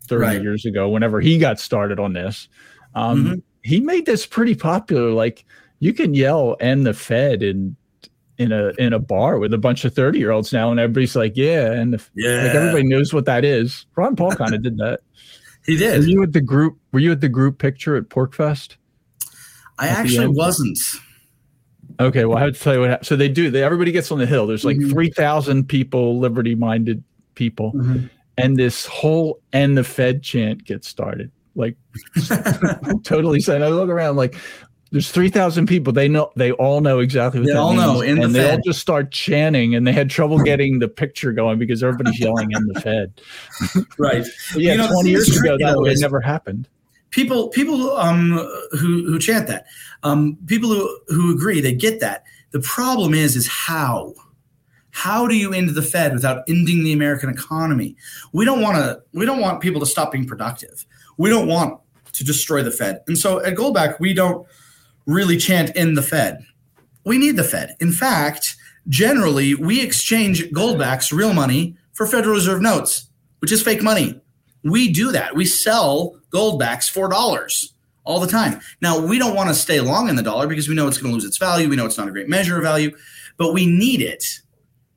30 0.08 0.22
Right. 0.22 0.42
years 0.42 0.64
ago, 0.64 0.88
whenever 0.88 1.20
he 1.20 1.38
got 1.38 1.60
started 1.60 1.98
on 2.00 2.12
this. 2.14 2.48
Um, 2.94 3.24
Mhm. 3.24 3.42
He 3.62 3.80
made 3.80 4.06
this 4.06 4.24
pretty 4.24 4.54
popular. 4.54 5.10
Like 5.10 5.44
you 5.80 5.92
can 5.92 6.14
yell 6.14 6.56
and 6.60 6.86
the 6.86 6.94
Fed 6.94 7.42
in 7.42 7.76
in 8.38 8.52
a 8.52 8.72
in 8.78 8.94
a 8.94 8.98
bar 8.98 9.38
with 9.38 9.52
a 9.52 9.58
bunch 9.58 9.84
of 9.84 9.92
30 9.94 10.18
year 10.18 10.30
olds 10.30 10.50
now, 10.50 10.70
and 10.70 10.80
everybody's 10.80 11.14
like, 11.14 11.34
yeah, 11.36 11.70
and 11.72 11.92
the, 11.92 12.02
yeah, 12.14 12.44
like 12.44 12.54
everybody 12.54 12.84
knows 12.84 13.12
what 13.12 13.26
that 13.26 13.44
is. 13.44 13.84
Ron 13.96 14.16
Paul 14.16 14.32
kind 14.32 14.54
of 14.54 14.62
did 14.62 14.78
that. 14.78 15.00
he 15.70 15.76
did. 15.76 16.00
Were 16.00 16.06
you 16.06 16.22
at 16.22 16.32
the 16.32 16.40
group? 16.40 16.78
Were 16.92 17.00
you 17.00 17.12
at 17.12 17.20
the 17.20 17.28
group 17.28 17.58
picture 17.58 17.96
at 17.96 18.04
PorcFest? 18.08 18.76
I 19.78 19.88
at 19.88 19.98
actually 19.98 20.26
wasn't. 20.28 20.78
Okay, 21.98 22.24
well, 22.24 22.38
I 22.38 22.42
have 22.42 22.54
to 22.54 22.60
tell 22.60 22.74
you 22.74 22.80
what. 22.80 22.90
Happened. 22.90 23.06
So 23.06 23.16
they 23.16 23.28
do. 23.28 23.50
They 23.50 23.62
everybody 23.62 23.92
gets 23.92 24.10
on 24.10 24.18
the 24.18 24.26
hill. 24.26 24.46
There's 24.46 24.64
like 24.64 24.76
Mhm. 24.78 24.90
three 24.90 25.10
thousand 25.10 25.68
people, 25.68 26.18
liberty-minded 26.18 27.02
people, 27.34 27.72
and 28.38 28.56
this 28.56 28.86
whole 28.86 29.40
"and 29.52 29.76
the 29.76 29.84
Fed" 29.84 30.22
chant 30.22 30.64
gets 30.64 30.88
started. 30.88 31.30
Like 31.56 31.76
totally 33.02 33.40
saying, 33.40 33.62
I 33.62 33.68
look 33.68 33.88
around 33.90 34.16
like 34.16 34.36
there's 34.92 35.10
three 35.10 35.28
thousand 35.28 35.66
people. 35.66 35.92
They 35.92 36.08
know. 36.08 36.32
They 36.36 36.52
all 36.52 36.80
know 36.80 36.98
exactly 36.98 37.40
what 37.40 37.46
They 37.48 37.52
all 37.54 37.72
means, 37.72 37.82
know, 37.82 38.00
"In 38.00 38.16
the 38.18 38.24
and 38.24 38.34
they 38.34 38.50
all 38.50 38.58
just 38.64 38.80
start 38.80 39.12
chanting. 39.12 39.74
And 39.74 39.86
they 39.86 39.92
had 39.92 40.10
trouble 40.10 40.38
getting 40.42 40.80
the 40.80 40.88
picture 40.88 41.32
going 41.32 41.58
because 41.58 41.82
everybody's 41.82 42.18
yelling 42.18 42.50
"in 42.50 42.66
the 42.66 42.80
Fed." 42.80 43.12
right. 43.98 44.24
But 44.52 44.62
yeah, 44.62 44.72
You 44.72 44.78
know, 44.78 44.88
twenty 44.88 45.10
years 45.10 45.28
ago, 45.28 45.40
tricky, 45.50 45.64
that 45.64 45.72
though, 45.74 45.80
would 45.82 45.92
is- 45.92 46.00
never 46.00 46.20
happened. 46.20 46.68
people 47.10 47.48
people 47.48 47.96
um 47.96 48.30
who 48.72 49.04
who 49.06 49.18
chant 49.18 49.46
that 49.48 49.66
um 50.02 50.36
people 50.46 50.70
who 50.70 51.00
who 51.08 51.32
agree 51.34 51.60
they 51.60 51.74
get 51.74 52.00
that 52.00 52.24
the 52.52 52.60
problem 52.60 53.14
is 53.14 53.36
is 53.36 53.46
how 53.48 54.12
how 54.92 55.26
do 55.26 55.36
you 55.36 55.52
end 55.52 55.68
the 55.70 55.82
fed 55.82 56.12
without 56.12 56.42
ending 56.48 56.84
the 56.84 56.92
american 56.92 57.28
economy 57.30 57.96
we 58.32 58.44
don't 58.44 58.60
want 58.60 58.76
to 58.76 59.00
we 59.12 59.26
don't 59.26 59.40
want 59.40 59.60
people 59.60 59.80
to 59.80 59.86
stop 59.86 60.12
being 60.12 60.24
productive 60.26 60.84
we 61.16 61.28
don't 61.28 61.48
want 61.48 61.80
to 62.12 62.22
destroy 62.24 62.62
the 62.62 62.70
fed 62.70 63.00
and 63.08 63.18
so 63.18 63.40
at 63.44 63.54
goldback 63.54 63.98
we 63.98 64.12
don't 64.14 64.46
really 65.10 65.36
chant 65.36 65.74
in 65.76 65.94
the 65.94 66.02
fed 66.02 66.44
we 67.04 67.18
need 67.18 67.36
the 67.36 67.44
fed 67.44 67.76
in 67.80 67.92
fact 67.92 68.56
generally 68.88 69.54
we 69.54 69.82
exchange 69.82 70.44
goldbacks 70.50 71.12
real 71.12 71.32
money 71.32 71.76
for 71.92 72.06
federal 72.06 72.34
reserve 72.34 72.62
notes 72.62 73.08
which 73.40 73.52
is 73.52 73.62
fake 73.62 73.82
money 73.82 74.20
we 74.62 74.90
do 74.92 75.12
that. 75.12 75.34
We 75.34 75.46
sell 75.46 76.16
goldbacks 76.32 76.90
for 76.90 77.08
dollars 77.08 77.72
all 78.04 78.20
the 78.20 78.26
time. 78.26 78.60
Now, 78.80 78.98
we 78.98 79.18
don't 79.18 79.34
want 79.34 79.48
to 79.48 79.54
stay 79.54 79.80
long 79.80 80.08
in 80.08 80.16
the 80.16 80.22
dollar 80.22 80.46
because 80.46 80.68
we 80.68 80.74
know 80.74 80.88
it's 80.88 80.98
going 80.98 81.10
to 81.10 81.14
lose 81.14 81.24
its 81.24 81.38
value. 81.38 81.68
We 81.68 81.76
know 81.76 81.86
it's 81.86 81.98
not 81.98 82.08
a 82.08 82.12
great 82.12 82.28
measure 82.28 82.56
of 82.56 82.62
value, 82.62 82.96
but 83.36 83.52
we 83.52 83.66
need 83.66 84.02
it. 84.02 84.24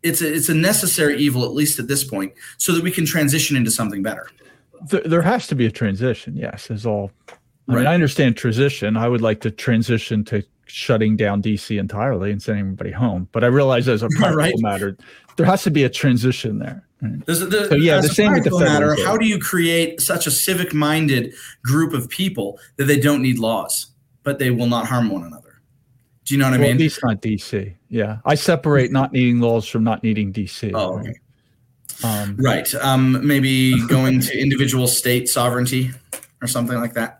It's 0.02 0.22
a, 0.22 0.34
it's 0.34 0.50
a 0.50 0.54
necessary 0.54 1.18
evil, 1.18 1.44
at 1.44 1.52
least 1.52 1.80
at 1.80 1.88
this 1.88 2.04
point, 2.04 2.34
so 2.58 2.74
that 2.74 2.84
we 2.84 2.92
can 2.92 3.06
transition 3.06 3.56
into 3.56 3.72
something 3.72 4.04
better. 4.04 4.28
There, 4.90 5.02
there 5.02 5.22
has 5.22 5.48
to 5.48 5.56
be 5.56 5.66
a 5.66 5.72
transition. 5.72 6.36
Yes, 6.36 6.70
is 6.70 6.86
all. 6.86 7.12
I 7.70 7.74
Right. 7.74 7.78
mean, 7.80 7.88
I 7.88 7.94
understand 7.94 8.36
transition. 8.38 8.98
I 8.98 9.08
would 9.08 9.22
like 9.22 9.40
to 9.42 9.52
transition 9.52 10.24
to 10.26 10.44
shutting 10.66 11.16
down 11.16 11.42
DC 11.42 11.78
entirely 11.80 12.32
and 12.32 12.42
sending 12.42 12.62
everybody 12.66 12.92
home. 12.92 13.28
But 13.32 13.44
I 13.44 13.48
realize 13.48 13.88
as 13.88 14.04
a 14.04 14.08
practical 14.18 14.38
Right. 14.38 14.54
matter, 14.58 14.98
there 15.38 15.46
has 15.46 15.64
to 15.64 15.72
be 15.72 15.84
a 15.84 15.90
transition 15.90 16.60
there. 16.60 16.84
right? 17.02 17.26
There's 17.26 17.40
So, 17.40 17.76
yeah, 17.76 18.00
the 18.02 18.10
same 18.10 18.32
with 18.34 18.44
the 18.46 18.60
matter. 18.60 18.96
How 19.06 19.18
do 19.18 19.26
you 19.26 19.40
create 19.40 20.02
such 20.02 20.26
a 20.28 20.32
civic-minded 20.32 21.34
group 21.64 21.94
of 21.94 22.10
people 22.10 22.60
that 22.78 22.86
they 22.86 23.00
don't 23.00 23.22
need 23.22 23.40
laws, 23.40 23.88
but 24.24 24.40
they 24.40 24.52
will 24.52 24.68
not 24.68 24.88
harm 24.88 25.10
one 25.10 25.24
another? 25.24 25.62
Do 26.26 26.34
you 26.34 26.40
know 26.40 26.46
what 26.46 26.54
I 26.54 26.58
Well, 26.58 26.68
at 26.68 26.72
mean? 26.72 26.78
least 26.78 27.00
not 27.04 27.22
DC. 27.22 27.74
Yeah, 27.90 28.18
I 28.26 28.36
separate 28.36 28.92
not 28.92 29.12
needing 29.12 29.40
laws 29.42 29.68
from 29.68 29.84
not 29.84 30.04
needing 30.04 30.32
DC. 30.32 30.72
Oh, 30.74 31.00
okay. 31.00 31.14
Um, 32.04 32.36
Right. 32.40 32.74
Um, 32.76 33.26
maybe 33.26 33.78
going 33.88 34.20
to 34.22 34.38
individual 34.38 34.88
state 34.88 35.28
sovereignty 35.28 35.92
or 36.42 36.48
something 36.48 36.78
like 36.78 36.94
that. 36.94 37.20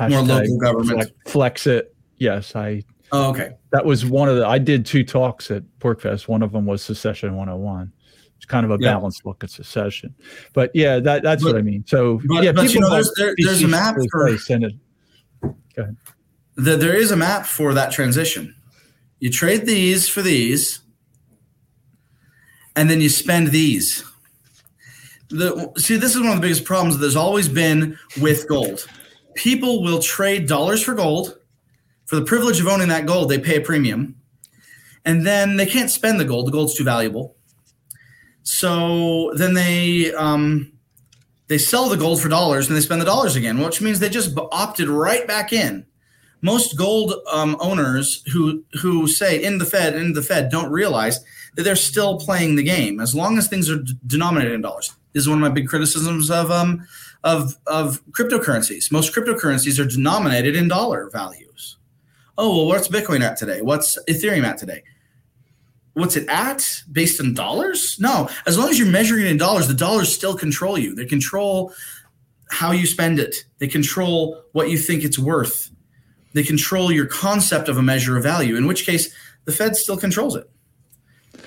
More 0.00 0.22
local 0.22 0.58
government. 0.58 1.00
Flex, 1.24 1.32
flex 1.32 1.66
it. 1.66 1.94
Yes, 2.18 2.54
I. 2.56 2.82
Oh, 3.10 3.30
okay. 3.30 3.52
That 3.72 3.84
was 3.86 4.04
one 4.04 4.28
of 4.28 4.36
the. 4.36 4.46
I 4.46 4.58
did 4.58 4.84
two 4.86 5.02
talks 5.04 5.50
at 5.50 5.62
PorcFest. 5.80 6.28
One 6.28 6.42
of 6.42 6.52
them 6.52 6.66
was 6.66 6.82
Secession 6.82 7.34
101. 7.36 7.92
It's 8.36 8.44
kind 8.46 8.64
of 8.64 8.70
a 8.70 8.78
Yeah. 8.80 8.92
balanced 8.94 9.24
look 9.26 9.42
at 9.42 9.50
secession. 9.50 10.14
But 10.52 10.70
yeah, 10.74 11.00
that 11.00 11.22
that's 11.22 11.44
what 11.44 11.56
I 11.56 11.62
mean. 11.62 11.84
So 11.86 12.20
but- 12.28 12.44
yeah, 12.44 12.52
but, 12.52 12.62
you 12.64 12.68
people 12.68 12.82
know, 12.82 12.90
there's- 12.90 13.10
there- 13.16 13.34
there's 13.38 13.62
a 13.62 13.68
map 13.68 13.96
for- 14.12 14.28
place 14.28 14.48
in 14.50 14.62
it. 14.64 14.74
The, 16.56 16.76
there 16.76 16.94
is 16.94 17.10
a 17.12 17.16
map 17.16 17.46
for 17.46 17.72
that 17.74 17.92
transition. 17.92 18.54
You 19.20 19.30
trade 19.30 19.64
these 19.66 20.08
for 20.08 20.22
these, 20.22 20.80
and 22.76 22.90
then 22.90 23.00
you 23.00 23.08
spend 23.08 23.48
these. 23.48 24.04
The, 25.30 25.72
see, 25.76 25.96
this 25.96 26.14
is 26.14 26.20
one 26.20 26.30
of 26.30 26.36
the 26.36 26.40
biggest 26.42 26.64
problems 26.64 26.94
that 26.96 27.00
there's 27.00 27.16
always 27.16 27.48
been 27.48 27.98
with 28.20 28.48
gold. 28.48 28.86
People 29.38 29.84
will 29.84 30.00
trade 30.00 30.48
dollars 30.48 30.82
for 30.82 30.94
gold. 30.94 31.38
For 32.06 32.16
the 32.16 32.24
privilege 32.24 32.58
of 32.58 32.66
owning 32.66 32.88
that 32.88 33.06
gold, 33.06 33.30
they 33.30 33.38
pay 33.38 33.58
a 33.58 33.60
premium. 33.60 34.16
And 35.04 35.24
then 35.24 35.56
they 35.56 35.64
can't 35.64 35.90
spend 35.90 36.18
the 36.18 36.24
gold. 36.24 36.48
The 36.48 36.50
gold's 36.50 36.74
too 36.74 36.82
valuable. 36.82 37.36
So 38.42 39.32
then 39.36 39.54
they 39.54 40.12
um, 40.14 40.72
they 41.46 41.56
sell 41.56 41.88
the 41.88 41.96
gold 41.96 42.20
for 42.20 42.28
dollars 42.28 42.66
and 42.66 42.76
they 42.76 42.80
spend 42.80 43.00
the 43.00 43.06
dollars 43.06 43.36
again, 43.36 43.58
which 43.60 43.80
means 43.80 44.00
they 44.00 44.08
just 44.08 44.36
opted 44.50 44.88
right 44.88 45.24
back 45.28 45.52
in 45.52 45.86
most 46.40 46.76
gold 46.76 47.14
um, 47.30 47.56
owners 47.60 48.24
who 48.32 48.64
who 48.80 49.06
say 49.06 49.42
in 49.42 49.58
the 49.58 49.64
Fed 49.64 49.94
in 49.94 50.12
the 50.14 50.22
Fed 50.22 50.50
don't 50.50 50.70
realize 50.70 51.20
that 51.54 51.62
they're 51.62 51.76
still 51.76 52.18
playing 52.18 52.56
the 52.56 52.62
game 52.62 53.00
as 53.00 53.14
long 53.14 53.38
as 53.38 53.48
things 53.48 53.70
are 53.70 53.82
d- 53.82 53.94
denominated 54.06 54.54
in 54.54 54.60
dollars. 54.60 54.92
This 55.12 55.22
is 55.22 55.28
one 55.28 55.38
of 55.38 55.42
my 55.42 55.48
big 55.48 55.68
criticisms 55.68 56.30
of 56.30 56.50
um 56.50 56.86
of 57.24 57.56
of 57.66 58.04
cryptocurrencies. 58.12 58.90
Most 58.92 59.14
cryptocurrencies 59.14 59.82
are 59.82 59.88
denominated 59.88 60.56
in 60.56 60.68
dollar 60.68 61.10
values. 61.10 61.76
Oh 62.36 62.56
well, 62.56 62.66
what's 62.66 62.88
Bitcoin 62.88 63.20
at 63.20 63.36
today? 63.36 63.62
What's 63.62 63.98
Ethereum 64.08 64.44
at 64.44 64.58
today? 64.58 64.82
What's 65.94 66.16
it 66.16 66.28
at 66.28 66.62
based 66.92 67.20
on 67.20 67.34
dollars? 67.34 67.96
No, 67.98 68.28
as 68.46 68.56
long 68.56 68.68
as 68.70 68.78
you're 68.78 68.88
measuring 68.88 69.26
it 69.26 69.30
in 69.30 69.36
dollars, 69.36 69.66
the 69.66 69.74
dollars 69.74 70.14
still 70.14 70.36
control 70.36 70.78
you. 70.78 70.94
They 70.94 71.06
control 71.06 71.72
how 72.50 72.70
you 72.70 72.86
spend 72.86 73.18
it. 73.18 73.44
They 73.58 73.66
control 73.66 74.42
what 74.52 74.70
you 74.70 74.78
think 74.78 75.02
it's 75.02 75.18
worth 75.18 75.70
they 76.34 76.42
control 76.42 76.92
your 76.92 77.06
concept 77.06 77.68
of 77.68 77.78
a 77.78 77.82
measure 77.82 78.16
of 78.16 78.22
value. 78.22 78.56
In 78.56 78.66
which 78.66 78.84
case, 78.84 79.12
the 79.44 79.52
Fed 79.52 79.76
still 79.76 79.96
controls 79.96 80.36
it. 80.36 80.48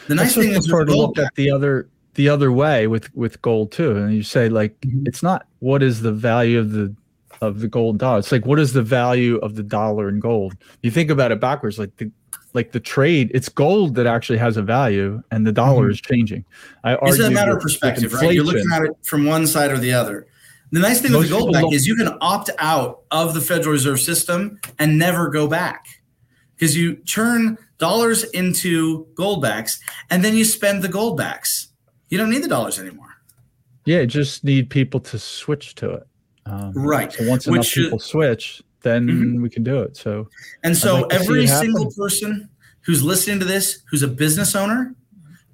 The 0.08 0.16
nice 0.16 0.38
I 0.38 0.42
thing 0.42 0.52
is 0.52 0.72
with 0.72 0.88
to 0.88 0.96
look 0.96 1.18
at 1.18 1.34
the 1.36 1.52
other 1.52 1.90
the 2.16 2.30
other 2.30 2.52
way 2.52 2.88
with 2.88 3.14
with 3.16 3.42
gold 3.42 3.72
too, 3.72 3.96
and 3.96 4.14
you 4.14 4.24
say 4.24 4.50
like 4.50 4.80
Mhm. 4.82 5.08
it's 5.08 5.24
not 5.24 5.46
what 5.60 5.82
is 5.84 6.02
the 6.02 6.12
value 6.12 6.60
of 6.60 6.72
the 6.72 6.94
of 7.42 7.60
the 7.60 7.68
gold 7.68 7.98
dollar. 7.98 8.20
It's 8.20 8.32
like 8.32 8.46
what 8.46 8.60
is 8.60 8.74
the 8.74 8.84
value 8.84 9.38
of 9.38 9.56
the 9.56 9.64
dollar 9.64 10.10
in 10.10 10.20
gold? 10.20 10.56
You 10.84 10.92
think 10.92 11.10
about 11.10 11.32
it 11.32 11.40
backwards, 11.40 11.80
like 11.80 11.96
the 11.98 12.12
like 12.54 12.74
the 12.74 12.82
trade, 12.82 13.32
it's 13.34 13.48
gold 13.48 13.96
that 13.96 14.06
actually 14.06 14.38
has 14.38 14.58
a 14.58 14.62
value, 14.62 15.22
and 15.32 15.48
the 15.48 15.54
dollar 15.54 15.88
Mhm. 15.88 15.92
is 15.92 16.02
changing. 16.02 16.44
I 16.84 16.98
it's 17.04 17.18
a 17.20 17.32
matter 17.32 17.56
of 17.56 17.62
perspective, 17.62 18.12
right? 18.14 18.34
You're 18.34 18.44
looking 18.44 18.70
at 18.74 18.84
it 18.84 18.92
from 19.06 19.26
one 19.26 19.48
side 19.48 19.72
or 19.72 19.78
the 19.78 19.94
other. 19.94 20.28
The 20.74 20.80
nice 20.80 21.00
thing 21.02 21.14
with 21.14 21.30
the 21.30 21.38
gold 21.38 21.54
back 21.54 21.66
is 21.72 21.86
you 21.88 21.96
can 21.96 22.10
opt 22.22 22.50
out 22.60 23.02
of 23.12 23.34
the 23.34 23.42
Federal 23.42 23.72
Reserve 23.72 24.00
System 24.02 24.60
and 24.80 24.98
never 24.98 25.30
go 25.30 25.48
back 25.48 25.86
because 26.56 26.76
you 26.78 26.96
turn 26.96 27.58
dollars 27.78 28.24
into 28.26 29.06
gold 29.16 29.42
backs 29.42 29.80
and 30.10 30.24
then 30.24 30.36
you 30.36 30.46
spend 30.46 30.82
the 30.84 30.88
gold 30.88 31.18
backs. 31.18 31.68
You 32.12 32.18
don't 32.20 32.30
need 32.30 32.44
the 32.44 32.48
dollars 32.48 32.78
anymore. 32.78 33.08
Yeah, 33.86 34.06
just 34.06 34.44
need 34.44 34.70
people 34.70 35.00
to 35.00 35.18
switch 35.18 35.74
to 35.76 35.90
it. 35.92 36.08
Um, 36.46 36.74
Right. 36.76 37.12
So 37.12 37.28
once 37.28 37.48
Which 37.48 37.54
enough 37.56 37.66
should- 37.66 37.84
people 37.86 38.00
switch, 38.00 38.62
then 38.82 39.08
Mhm. 39.08 39.42
we 39.42 39.50
can 39.50 39.64
do 39.64 39.80
it. 39.82 39.96
So 39.98 40.30
And 40.64 40.78
so 40.78 41.02
like 41.02 41.14
every 41.14 41.46
happen. 41.48 41.62
single 41.66 41.92
person 41.94 42.50
who's 42.82 43.02
listening 43.02 43.40
to 43.40 43.46
this, 43.46 43.80
who's 43.90 44.04
a 44.04 44.08
business 44.08 44.56
owner, 44.56 44.94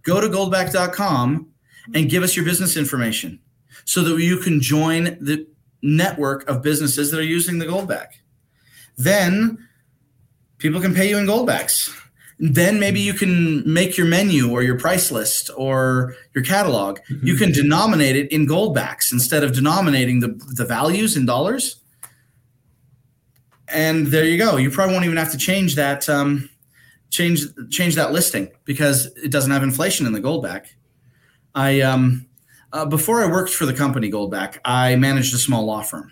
go 0.03 0.19
to 0.19 0.27
goldback.com 0.27 1.47
and 1.93 2.09
give 2.09 2.23
us 2.23 2.35
your 2.35 2.43
business 2.45 2.75
information 2.75 3.39
so 3.85 4.03
that 4.03 4.17
you 4.21 4.37
can 4.37 4.59
join 4.59 5.17
the 5.21 5.45
network 5.83 6.49
of 6.49 6.61
businesses 6.63 7.11
that 7.11 7.19
are 7.19 7.23
using 7.23 7.59
the 7.59 7.65
goldback. 7.65 8.07
Then 8.97 9.57
people 10.57 10.81
can 10.81 10.93
pay 10.95 11.07
you 11.09 11.17
in 11.17 11.25
goldbacks. 11.27 11.89
Then 12.39 12.79
maybe 12.79 12.99
you 12.99 13.13
can 13.13 13.63
make 13.71 13.97
your 13.97 14.05
menu 14.05 14.51
or 14.51 14.61
your 14.61 14.77
price 14.77 15.11
list 15.11 15.49
or 15.57 16.15
your 16.35 16.43
catalog. 16.43 16.99
You 17.23 17.35
can 17.35 17.51
denominate 17.51 18.15
it 18.15 18.31
in 18.31 18.45
goldbacks 18.47 19.11
instead 19.11 19.43
of 19.43 19.53
denominating 19.53 20.19
the, 20.19 20.39
the 20.55 20.65
values 20.65 21.17
in 21.17 21.25
dollars 21.25 21.77
and 23.67 24.07
there 24.07 24.25
you 24.25 24.37
go. 24.37 24.57
You 24.57 24.71
probably 24.71 24.93
won't 24.93 25.05
even 25.05 25.17
have 25.17 25.31
to 25.31 25.37
change 25.37 25.75
that 25.75 26.07
um, 26.09 26.49
change 27.09 27.41
change 27.69 27.95
that 27.95 28.11
listing 28.11 28.49
because 28.65 29.07
it 29.17 29.31
doesn't 29.31 29.51
have 29.51 29.63
inflation 29.63 30.05
in 30.05 30.13
the 30.13 30.21
Goldback. 30.21 30.67
I 31.53 31.81
um, 31.81 32.27
uh, 32.71 32.85
before 32.85 33.23
I 33.23 33.27
worked 33.27 33.51
for 33.51 33.65
the 33.65 33.73
company 33.73 34.11
Goldback, 34.11 34.59
I 34.63 34.95
managed 34.95 35.33
a 35.33 35.37
small 35.37 35.65
law 35.65 35.81
firm, 35.81 36.11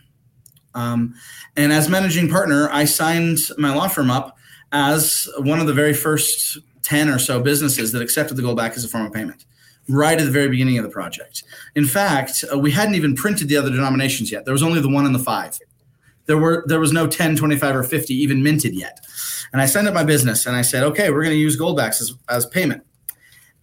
um, 0.74 1.16
and 1.56 1.72
as 1.72 1.90
managing 1.90 2.30
partner, 2.30 2.70
I 2.72 2.86
signed 2.86 3.40
my 3.58 3.74
law 3.74 3.88
firm 3.88 4.10
up 4.10 4.35
as 4.76 5.28
one 5.38 5.60
of 5.60 5.68
the 5.68 5.74
very 5.74 5.94
first 5.94 6.60
ten 6.84 7.10
or 7.10 7.18
so 7.18 7.40
businesses 7.40 7.92
that 7.94 8.02
accepted 8.02 8.36
the 8.36 8.44
Goldback 8.44 8.76
as 8.76 8.84
a 8.84 8.88
form 8.88 9.06
of 9.06 9.14
payment. 9.14 9.46
Right 9.88 10.20
at 10.20 10.26
the 10.26 10.32
very 10.32 10.50
beginning 10.50 10.78
of 10.80 10.84
the 10.84 10.90
project. 10.90 11.44
In 11.76 11.86
fact, 11.86 12.44
uh, 12.52 12.58
we 12.58 12.72
hadn't 12.72 12.96
even 12.96 13.16
printed 13.16 13.48
the 13.48 13.58
other 13.58 13.70
denominations 13.70 14.32
yet. 14.32 14.44
There 14.44 14.54
was 14.54 14.64
only 14.64 14.82
the 14.82 14.90
one 14.90 15.06
and 15.06 15.14
the 15.14 15.20
five 15.20 15.60
there 16.26 16.38
were 16.38 16.64
there 16.68 16.80
was 16.80 16.92
no 16.92 17.08
10 17.08 17.36
25 17.36 17.76
or 17.76 17.84
50 17.84 18.14
even 18.14 18.42
minted 18.42 18.74
yet 18.74 19.00
and 19.54 19.62
i 19.62 19.66
signed 19.66 19.88
up 19.88 19.94
my 19.94 20.04
business 20.04 20.46
and 20.46 20.56
i 20.56 20.62
said 20.62 20.84
okay 20.84 21.10
we're 21.10 21.24
going 21.24 21.36
to 21.36 21.40
use 21.40 21.60
goldbacks 21.60 22.02
as, 22.02 22.14
as 22.30 22.46
payment 22.46 22.84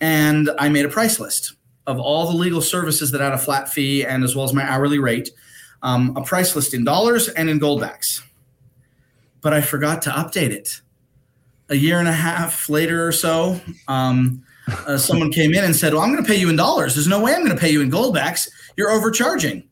and 0.00 0.50
i 0.58 0.68
made 0.68 0.84
a 0.84 0.88
price 0.88 1.18
list 1.20 1.54
of 1.86 1.98
all 1.98 2.26
the 2.26 2.36
legal 2.36 2.60
services 2.60 3.10
that 3.10 3.20
had 3.20 3.32
a 3.32 3.38
flat 3.38 3.68
fee 3.68 4.04
and 4.04 4.22
as 4.22 4.36
well 4.36 4.44
as 4.44 4.52
my 4.52 4.62
hourly 4.62 4.98
rate 4.98 5.30
um, 5.82 6.16
a 6.16 6.22
price 6.22 6.54
list 6.54 6.74
in 6.74 6.84
dollars 6.84 7.28
and 7.28 7.50
in 7.50 7.58
goldbacks 7.58 8.22
but 9.40 9.52
i 9.52 9.60
forgot 9.60 10.02
to 10.02 10.10
update 10.10 10.50
it 10.50 10.80
a 11.68 11.74
year 11.76 11.98
and 11.98 12.08
a 12.08 12.12
half 12.12 12.68
later 12.68 13.06
or 13.06 13.12
so 13.12 13.60
um, 13.88 14.42
uh, 14.86 14.96
someone 14.96 15.30
came 15.30 15.54
in 15.54 15.64
and 15.64 15.74
said 15.74 15.94
well 15.94 16.02
i'm 16.02 16.12
going 16.12 16.22
to 16.22 16.28
pay 16.28 16.38
you 16.38 16.48
in 16.48 16.56
dollars 16.56 16.94
there's 16.94 17.06
no 17.06 17.20
way 17.20 17.32
i'm 17.32 17.44
going 17.44 17.54
to 17.54 17.60
pay 17.60 17.70
you 17.70 17.80
in 17.80 17.90
goldbacks 17.90 18.48
you're 18.76 18.90
overcharging 18.90 19.62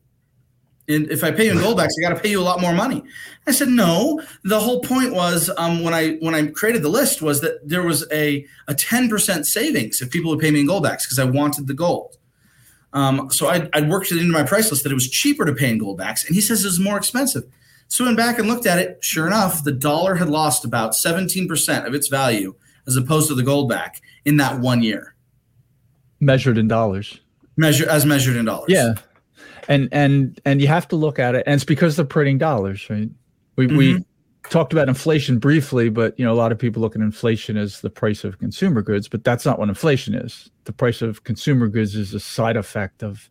and 0.87 1.09
if 1.11 1.23
I 1.23 1.31
pay 1.31 1.45
you 1.45 1.51
in 1.51 1.57
goldbacks, 1.57 1.91
I 1.99 2.09
got 2.09 2.15
to 2.15 2.21
pay 2.21 2.29
you 2.29 2.41
a 2.41 2.43
lot 2.43 2.59
more 2.59 2.73
money. 2.73 3.03
I 3.47 3.51
said, 3.51 3.69
no. 3.69 4.21
The 4.43 4.59
whole 4.59 4.81
point 4.81 5.13
was 5.13 5.49
um, 5.57 5.83
when 5.83 5.93
I 5.93 6.15
when 6.15 6.35
I 6.35 6.47
created 6.47 6.83
the 6.83 6.89
list 6.89 7.21
was 7.21 7.41
that 7.41 7.67
there 7.67 7.83
was 7.83 8.05
a 8.11 8.45
a 8.67 8.75
ten 8.75 9.09
percent 9.09 9.47
savings 9.47 10.01
if 10.01 10.11
people 10.11 10.31
would 10.31 10.39
pay 10.39 10.51
me 10.51 10.61
in 10.61 10.67
goldbacks 10.67 11.03
because 11.03 11.19
I 11.19 11.23
wanted 11.23 11.67
the 11.67 11.73
gold. 11.73 12.17
Um, 12.93 13.29
so 13.31 13.47
I 13.47 13.69
I 13.73 13.81
worked 13.81 14.11
it 14.11 14.17
into 14.17 14.33
my 14.33 14.43
price 14.43 14.69
list 14.69 14.83
that 14.83 14.91
it 14.91 14.95
was 14.95 15.09
cheaper 15.09 15.45
to 15.45 15.53
pay 15.53 15.69
in 15.69 15.79
goldbacks, 15.79 16.25
and 16.25 16.35
he 16.35 16.41
says 16.41 16.63
it 16.63 16.67
was 16.67 16.79
more 16.79 16.97
expensive. 16.97 17.43
So 17.91 18.05
went 18.05 18.15
back 18.15 18.39
and 18.39 18.47
looked 18.47 18.65
at 18.65 18.79
it. 18.79 18.99
Sure 19.01 19.27
enough, 19.27 19.65
the 19.65 19.71
dollar 19.73 20.15
had 20.15 20.29
lost 20.29 20.63
about 20.63 20.95
seventeen 20.95 21.45
percent 21.45 21.85
of 21.85 21.93
its 21.93 22.07
value 22.07 22.55
as 22.87 22.95
opposed 22.95 23.27
to 23.27 23.35
the 23.35 23.43
gold 23.43 23.67
back 23.67 24.01
in 24.23 24.37
that 24.37 24.61
one 24.61 24.81
year, 24.81 25.13
measured 26.21 26.57
in 26.57 26.69
dollars. 26.69 27.19
measure 27.57 27.89
as 27.89 28.05
measured 28.05 28.37
in 28.37 28.45
dollars. 28.45 28.69
Yeah. 28.69 28.93
And 29.67 29.89
and 29.91 30.39
and 30.45 30.61
you 30.61 30.69
have 30.69 30.87
to 30.87 30.95
look 30.95 31.19
at 31.19 31.35
it, 31.35 31.43
and 31.45 31.55
it's 31.55 31.65
because 31.65 31.97
they're 31.97 32.05
printing 32.05 32.37
dollars, 32.37 32.89
right? 32.89 33.09
We 33.57 33.67
we 33.67 33.93
mm-hmm. 33.95 34.49
talked 34.49 34.71
about 34.71 34.87
inflation 34.87 35.37
briefly, 35.37 35.89
but 35.89 36.17
you 36.17 36.23
know 36.23 36.31
a 36.31 36.39
lot 36.39 36.53
of 36.53 36.57
people 36.57 36.81
look 36.81 36.95
at 36.95 37.01
inflation 37.01 37.57
as 37.57 37.81
the 37.81 37.89
price 37.89 38.23
of 38.23 38.39
consumer 38.39 38.81
goods, 38.81 39.09
but 39.09 39.25
that's 39.25 39.45
not 39.45 39.59
what 39.59 39.67
inflation 39.67 40.15
is. 40.15 40.49
The 40.63 40.71
price 40.71 41.01
of 41.01 41.25
consumer 41.25 41.67
goods 41.67 41.95
is 41.95 42.13
a 42.13 42.21
side 42.21 42.55
effect 42.55 43.03
of 43.03 43.29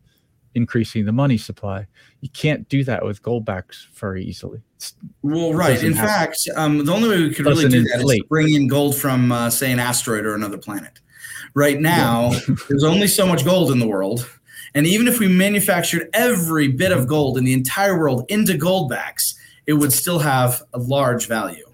increasing 0.55 1.05
the 1.05 1.11
money 1.11 1.37
supply. 1.37 1.87
You 2.21 2.29
can't 2.29 2.67
do 2.69 2.83
that 2.83 3.05
with 3.05 3.21
goldbacks 3.21 3.87
very 3.93 4.23
easily. 4.23 4.61
It's, 4.75 4.93
Well, 5.21 5.53
right. 5.53 5.81
In 5.83 5.93
happen. 5.93 6.07
fact, 6.07 6.37
um, 6.55 6.85
the 6.85 6.91
only 6.91 7.09
way 7.09 7.17
we 7.23 7.33
could 7.33 7.45
really 7.45 7.69
do 7.69 7.83
that 7.83 8.01
is 8.01 8.23
bring 8.29 8.53
in 8.53 8.67
gold 8.67 8.95
from, 8.95 9.31
uh, 9.31 9.49
say, 9.49 9.71
an 9.71 9.79
asteroid 9.79 10.25
or 10.25 10.35
another 10.35 10.57
planet. 10.57 10.99
Right 11.53 11.79
now, 11.79 12.31
there's 12.69 12.83
only 12.83 13.07
so 13.07 13.25
much 13.25 13.45
gold 13.45 13.71
in 13.71 13.79
the 13.79 13.87
world. 13.87 14.29
And 14.73 14.87
even 14.87 15.07
if 15.07 15.19
we 15.19 15.27
manufactured 15.27 16.09
every 16.13 16.69
bit 16.69 16.91
of 16.91 17.07
gold 17.07 17.37
in 17.37 17.43
the 17.43 17.53
entire 17.53 17.99
world 17.99 18.25
into 18.29 18.53
goldbacks, 18.53 19.35
it 19.67 19.73
would 19.73 19.91
still 19.91 20.19
have 20.19 20.63
a 20.73 20.79
large 20.79 21.27
value. 21.27 21.65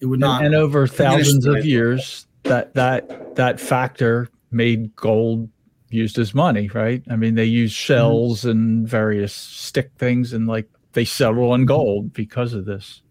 It 0.00 0.06
would 0.06 0.20
not. 0.20 0.44
And, 0.44 0.54
and 0.54 0.62
over 0.62 0.86
thousands 0.86 1.44
of 1.44 1.64
years, 1.64 2.26
that 2.44 2.74
that 2.74 3.36
that 3.36 3.60
factor 3.60 4.28
made 4.50 4.94
gold 4.96 5.48
used 5.90 6.18
as 6.18 6.34
money, 6.34 6.68
right? 6.68 7.02
I 7.10 7.16
mean, 7.16 7.34
they 7.34 7.44
use 7.44 7.72
Mm-hmm. 7.72 7.76
shells 7.92 8.44
and 8.44 8.86
various 8.88 9.32
stick 9.34 9.90
things, 9.98 10.32
and 10.32 10.46
like 10.46 10.68
they 10.92 11.04
settle 11.04 11.52
on 11.52 11.66
gold 11.66 12.12
because 12.12 12.52
of 12.54 12.64
this. 12.64 13.02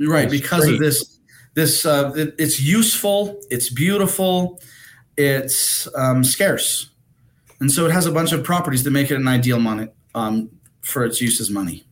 right 0.00 0.30
because 0.30 0.64
great. 0.64 0.74
of 0.74 0.80
this 0.80 1.18
this 1.54 1.86
uh, 1.86 2.12
it- 2.16 2.34
it's 2.38 2.60
useful 2.60 3.38
it's 3.50 3.70
beautiful 3.72 4.60
it's 5.16 5.86
um, 5.94 6.24
scarce 6.24 6.90
and 7.60 7.70
so 7.70 7.86
it 7.86 7.92
has 7.92 8.04
a 8.06 8.10
bunch 8.10 8.32
of 8.32 8.42
properties 8.42 8.82
that 8.82 8.90
make 8.90 9.10
it 9.12 9.16
an 9.16 9.28
ideal 9.28 9.60
money 9.60 9.86
um, 10.16 10.50
for 10.80 11.04
its 11.04 11.20
use 11.20 11.40
as 11.40 11.48
money 11.50 11.84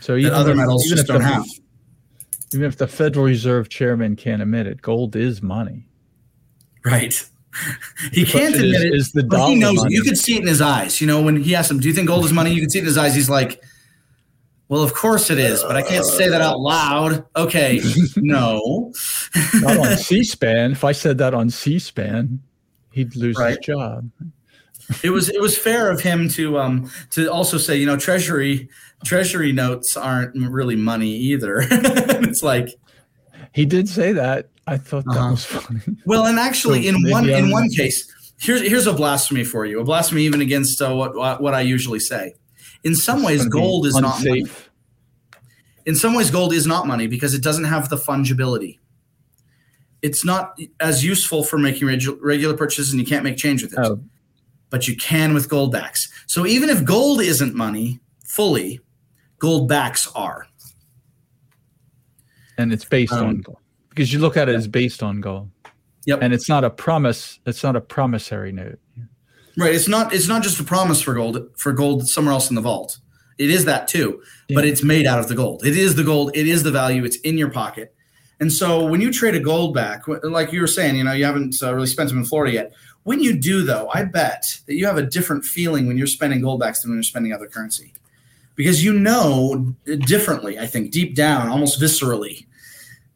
So 0.00 0.16
even 0.16 0.32
other 0.32 0.50
if- 0.50 0.56
metals 0.56 0.84
even 0.86 0.96
just 0.96 1.06
don't 1.08 1.20
have 1.20 1.44
Even 2.52 2.66
if 2.66 2.76
the 2.76 2.88
Federal 2.88 3.24
Reserve 3.26 3.68
Chairman 3.68 4.16
can't 4.16 4.42
admit 4.42 4.66
it, 4.66 4.82
gold 4.82 5.14
is 5.14 5.40
money. 5.42 5.86
right 6.84 7.30
he 8.12 8.24
can't 8.24 8.54
admit 8.54 8.82
it 8.82 8.94
is 8.94 9.12
the 9.12 9.22
but 9.24 9.46
he 9.48 9.54
knows 9.54 9.76
money. 9.76 9.94
you 9.94 10.02
could 10.02 10.16
see 10.18 10.36
it 10.36 10.40
in 10.42 10.46
his 10.46 10.60
eyes 10.60 11.00
you 11.00 11.06
know 11.06 11.20
when 11.20 11.36
he 11.42 11.54
asked 11.54 11.70
him 11.70 11.78
do 11.80 11.88
you 11.88 11.94
think 11.94 12.08
gold 12.08 12.24
is 12.24 12.32
money 12.32 12.52
you 12.52 12.60
can 12.60 12.70
see 12.70 12.78
it 12.78 12.82
in 12.82 12.86
his 12.86 12.96
eyes 12.98 13.14
he's 13.14 13.28
like 13.30 13.62
well 14.68 14.82
of 14.82 14.94
course 14.94 15.28
it 15.30 15.38
is 15.38 15.62
but 15.62 15.76
i 15.76 15.82
can't 15.82 16.04
say 16.04 16.28
that 16.28 16.40
out 16.40 16.58
loud 16.60 17.24
okay 17.36 17.80
no 18.16 18.92
Not 19.60 19.76
on 19.78 19.96
C-SPAN. 19.98 20.72
If 20.72 20.82
I 20.84 20.92
said 20.92 21.18
that 21.18 21.34
on 21.34 21.50
C-SPAN, 21.50 22.40
he'd 22.92 23.14
lose 23.16 23.36
Right. 23.38 23.50
his 23.56 23.58
job. 23.66 24.10
it 25.02 25.10
was 25.10 25.28
it 25.28 25.40
was 25.40 25.56
fair 25.56 25.90
of 25.90 26.00
him 26.00 26.28
to 26.30 26.58
um 26.58 26.90
to 27.10 27.30
also 27.30 27.58
say 27.58 27.76
you 27.76 27.86
know 27.86 27.96
treasury 27.96 28.68
treasury 29.04 29.52
notes 29.52 29.96
aren't 29.96 30.34
really 30.34 30.76
money 30.76 31.10
either 31.16 31.58
it's 31.70 32.42
like 32.42 32.68
He 33.54 33.64
did 33.66 33.88
say 33.88 34.12
that. 34.12 34.48
I 34.66 34.76
thought 34.78 35.04
that 35.06 35.16
Uh-huh. 35.18 35.30
was 35.32 35.44
funny. 35.44 35.80
well 36.06 36.26
and 36.26 36.38
actually 36.38 36.82
So 36.84 36.88
in 36.96 37.10
one 37.10 37.28
in 37.28 37.34
I'm- 37.34 37.50
one 37.50 37.68
case 37.70 38.06
here's 38.38 38.62
here's 38.62 38.86
a 38.86 38.92
blasphemy 38.92 39.44
for 39.44 39.66
you 39.66 39.80
a 39.80 39.84
blasphemy 39.84 40.22
even 40.22 40.40
against 40.40 40.80
uh, 40.82 40.94
what, 40.94 41.14
what 41.16 41.40
what 41.42 41.54
i 41.54 41.60
usually 41.60 41.98
say 42.00 42.34
in 42.84 42.94
some 42.94 43.18
It's 43.18 43.26
ways 43.26 43.46
gold 43.46 43.86
is 43.86 43.94
not 43.96 44.18
money 44.24 44.44
in 45.86 45.94
some 45.96 46.14
ways 46.14 46.30
gold 46.30 46.52
is 46.52 46.66
not 46.66 46.86
money 46.86 47.06
because 47.08 47.34
it 47.34 47.42
doesn't 47.42 47.64
have 47.64 47.88
the 47.88 47.96
fungibility 47.96 48.78
it's 50.00 50.24
not 50.24 50.58
as 50.80 51.04
useful 51.04 51.44
for 51.44 51.58
making 51.58 51.86
regu- 51.88 52.18
regular 52.20 52.56
purchases 52.56 52.92
and 52.92 53.00
you 53.00 53.06
can't 53.06 53.24
make 53.24 53.36
change 53.36 53.62
with 53.62 53.72
it 53.72 53.78
Oh, 53.80 54.00
but 54.70 54.88
you 54.88 54.96
can 54.96 55.34
with 55.34 55.48
gold 55.50 55.70
backs. 55.70 56.10
So 56.26 56.46
even 56.46 56.70
if 56.70 56.82
gold 56.84 57.20
isn't 57.20 57.54
money 57.54 58.00
fully, 58.24 58.80
gold 59.38 59.68
backs 59.68 60.08
are. 60.14 60.46
And 62.62 62.72
it's 62.72 62.84
based 62.84 63.12
Um, 63.12 63.26
on 63.26 63.40
gold 63.40 63.58
because 63.88 64.12
you 64.12 64.18
look 64.18 64.36
at 64.36 64.48
it 64.48 64.54
as 64.54 64.68
based 64.68 65.02
on 65.02 65.20
gold. 65.20 65.50
Yep. 66.06 66.18
And 66.22 66.32
it's 66.32 66.48
not 66.48 66.64
a 66.64 66.70
promise. 66.70 67.38
It's 67.46 67.62
not 67.62 67.76
a 67.76 67.80
promissory 67.80 68.52
note. 68.52 68.78
Right. 69.56 69.74
It's 69.74 69.88
not 69.88 70.14
it's 70.14 70.28
not 70.28 70.42
just 70.42 70.58
a 70.58 70.64
promise 70.64 71.00
for 71.02 71.14
gold 71.14 71.48
for 71.56 71.72
gold 71.72 72.08
somewhere 72.08 72.32
else 72.32 72.48
in 72.48 72.56
the 72.56 72.62
vault. 72.62 72.98
It 73.38 73.50
is 73.50 73.64
that 73.64 73.88
too, 73.88 74.22
but 74.54 74.64
it's 74.64 74.82
made 74.82 75.06
out 75.06 75.18
of 75.18 75.28
the 75.28 75.34
gold. 75.34 75.66
It 75.66 75.76
is 75.76 75.94
the 75.94 76.04
gold. 76.04 76.30
It 76.34 76.46
is 76.46 76.62
the 76.62 76.70
value. 76.70 77.04
It's 77.04 77.16
in 77.16 77.38
your 77.38 77.50
pocket. 77.50 77.94
And 78.40 78.52
so 78.52 78.84
when 78.84 79.00
you 79.00 79.12
trade 79.12 79.34
a 79.34 79.40
gold 79.40 79.74
back, 79.74 80.02
like 80.08 80.52
you 80.52 80.60
were 80.60 80.66
saying, 80.66 80.96
you 80.96 81.04
know, 81.04 81.12
you 81.12 81.24
haven't 81.24 81.62
uh, 81.62 81.72
really 81.72 81.86
spent 81.86 82.08
them 82.08 82.18
in 82.18 82.24
Florida 82.24 82.52
yet. 82.52 82.72
When 83.04 83.20
you 83.20 83.36
do, 83.36 83.62
though, 83.62 83.88
I 83.92 84.04
bet 84.04 84.44
that 84.66 84.74
you 84.74 84.86
have 84.86 84.96
a 84.96 85.02
different 85.02 85.44
feeling 85.44 85.86
when 85.86 85.96
you're 85.96 86.06
spending 86.06 86.40
gold 86.40 86.60
backs 86.60 86.82
than 86.82 86.90
when 86.90 86.98
you're 86.98 87.04
spending 87.04 87.32
other 87.32 87.46
currency, 87.46 87.94
because 88.54 88.84
you 88.84 88.92
know 88.92 89.74
differently. 90.06 90.58
I 90.58 90.66
think 90.66 90.92
deep 90.92 91.14
down, 91.14 91.48
almost 91.48 91.80
viscerally, 91.80 92.46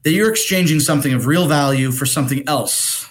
that 0.07 0.13
you're 0.13 0.31
exchanging 0.31 0.79
something 0.79 1.13
of 1.13 1.27
real 1.27 1.49
value 1.49 1.91
for 1.91 2.07
something 2.07 2.49
else 2.49 3.09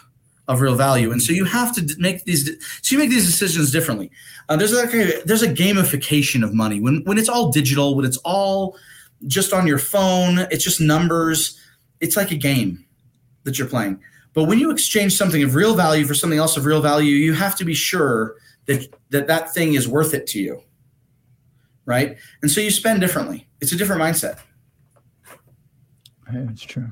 of 0.47 0.61
real 0.61 0.75
value, 0.75 1.11
and 1.11 1.21
so 1.21 1.33
you 1.33 1.43
have 1.43 1.75
to 1.75 1.85
make 1.99 2.23
these. 2.23 2.49
So 2.83 2.95
you 2.95 2.97
make 2.97 3.09
these 3.09 3.25
decisions 3.25 3.69
differently. 3.69 4.09
Uh, 4.47 4.55
there's 4.55 4.71
a 4.71 5.21
there's 5.25 5.41
a 5.41 5.53
gamification 5.53 6.41
of 6.41 6.53
money 6.53 6.79
when 6.79 7.03
when 7.03 7.17
it's 7.17 7.27
all 7.27 7.51
digital, 7.51 7.97
when 7.97 8.05
it's 8.05 8.15
all 8.23 8.77
just 9.27 9.51
on 9.51 9.67
your 9.67 9.77
phone, 9.77 10.47
it's 10.51 10.63
just 10.63 10.79
numbers. 10.79 11.59
It's 11.99 12.15
like 12.15 12.31
a 12.31 12.37
game 12.37 12.85
that 13.43 13.59
you're 13.59 13.67
playing. 13.67 13.99
But 14.33 14.45
when 14.45 14.59
you 14.59 14.71
exchange 14.71 15.17
something 15.17 15.43
of 15.43 15.53
real 15.53 15.75
value 15.75 16.05
for 16.05 16.13
something 16.13 16.39
else 16.39 16.55
of 16.55 16.65
real 16.65 16.81
value, 16.81 17.11
you 17.11 17.33
have 17.33 17.57
to 17.57 17.65
be 17.65 17.73
sure 17.73 18.37
that 18.67 18.87
that, 19.09 19.27
that 19.27 19.53
thing 19.53 19.73
is 19.73 19.85
worth 19.85 20.13
it 20.13 20.27
to 20.27 20.39
you. 20.39 20.61
Right? 21.85 22.15
And 22.41 22.49
so 22.49 22.61
you 22.61 22.71
spend 22.71 23.01
differently. 23.01 23.49
It's 23.59 23.73
a 23.73 23.75
different 23.75 24.01
mindset. 24.01 24.39
Yeah, 26.33 26.43
that's 26.45 26.63
true. 26.63 26.89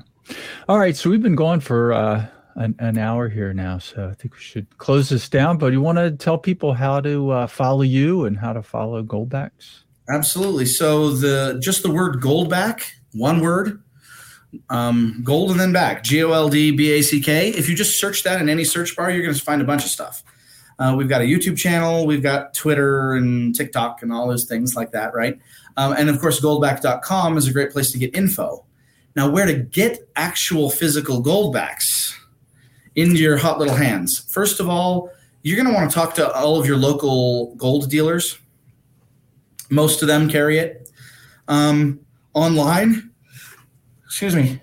All 0.68 0.78
right, 0.78 0.96
so 0.96 1.10
we've 1.10 1.22
been 1.22 1.34
going 1.34 1.60
for 1.60 1.92
uh, 1.92 2.26
an, 2.56 2.74
an 2.78 2.98
hour 2.98 3.28
here 3.28 3.52
now, 3.52 3.78
so 3.78 4.08
I 4.08 4.14
think 4.14 4.34
we 4.34 4.40
should 4.40 4.78
close 4.78 5.08
this 5.08 5.28
down. 5.28 5.58
But 5.58 5.72
you 5.72 5.80
want 5.80 5.98
to 5.98 6.10
tell 6.12 6.38
people 6.38 6.72
how 6.72 7.00
to 7.00 7.30
uh, 7.30 7.46
follow 7.46 7.82
you 7.82 8.24
and 8.24 8.38
how 8.38 8.52
to 8.52 8.62
follow 8.62 9.02
Goldbacks? 9.02 9.82
Absolutely. 10.08 10.66
So 10.66 11.10
the 11.10 11.58
just 11.62 11.82
the 11.82 11.90
word 11.90 12.20
goldback, 12.20 12.82
one 13.12 13.40
word, 13.40 13.82
um, 14.70 15.22
gold 15.24 15.50
and 15.50 15.58
then 15.58 15.72
back, 15.72 16.04
G 16.04 16.22
O 16.22 16.32
L 16.32 16.48
D 16.48 16.70
B 16.70 16.92
A 16.92 17.02
C 17.02 17.20
K. 17.20 17.48
If 17.50 17.68
you 17.68 17.74
just 17.74 17.98
search 17.98 18.22
that 18.24 18.40
in 18.40 18.48
any 18.48 18.64
search 18.64 18.96
bar, 18.96 19.10
you're 19.10 19.22
going 19.22 19.34
to 19.34 19.40
find 19.40 19.62
a 19.62 19.64
bunch 19.64 19.84
of 19.84 19.90
stuff. 19.90 20.22
Uh, 20.78 20.94
we've 20.96 21.08
got 21.08 21.20
a 21.20 21.24
YouTube 21.24 21.56
channel, 21.56 22.04
we've 22.04 22.22
got 22.22 22.52
Twitter 22.52 23.12
and 23.12 23.54
TikTok 23.54 24.02
and 24.02 24.12
all 24.12 24.28
those 24.28 24.44
things 24.44 24.74
like 24.74 24.90
that, 24.90 25.14
right? 25.14 25.38
Um, 25.76 25.92
and 25.92 26.10
of 26.10 26.20
course, 26.20 26.40
goldback.com 26.40 27.36
is 27.36 27.46
a 27.46 27.52
great 27.52 27.70
place 27.70 27.92
to 27.92 27.98
get 27.98 28.14
info. 28.14 28.64
Now, 29.16 29.30
where 29.30 29.46
to 29.46 29.54
get 29.54 30.08
actual 30.16 30.70
physical 30.70 31.22
goldbacks 31.22 32.14
into 32.96 33.20
your 33.20 33.36
hot 33.36 33.58
little 33.58 33.76
hands? 33.76 34.18
First 34.18 34.60
of 34.60 34.68
all, 34.68 35.10
you're 35.42 35.56
going 35.56 35.68
to 35.68 35.74
want 35.74 35.90
to 35.90 35.94
talk 35.94 36.14
to 36.14 36.32
all 36.32 36.58
of 36.58 36.66
your 36.66 36.76
local 36.76 37.54
gold 37.54 37.90
dealers. 37.90 38.38
Most 39.70 40.02
of 40.02 40.08
them 40.08 40.28
carry 40.28 40.58
it 40.58 40.90
um, 41.48 42.00
online. 42.32 43.10
Excuse 44.04 44.34
me. 44.34 44.60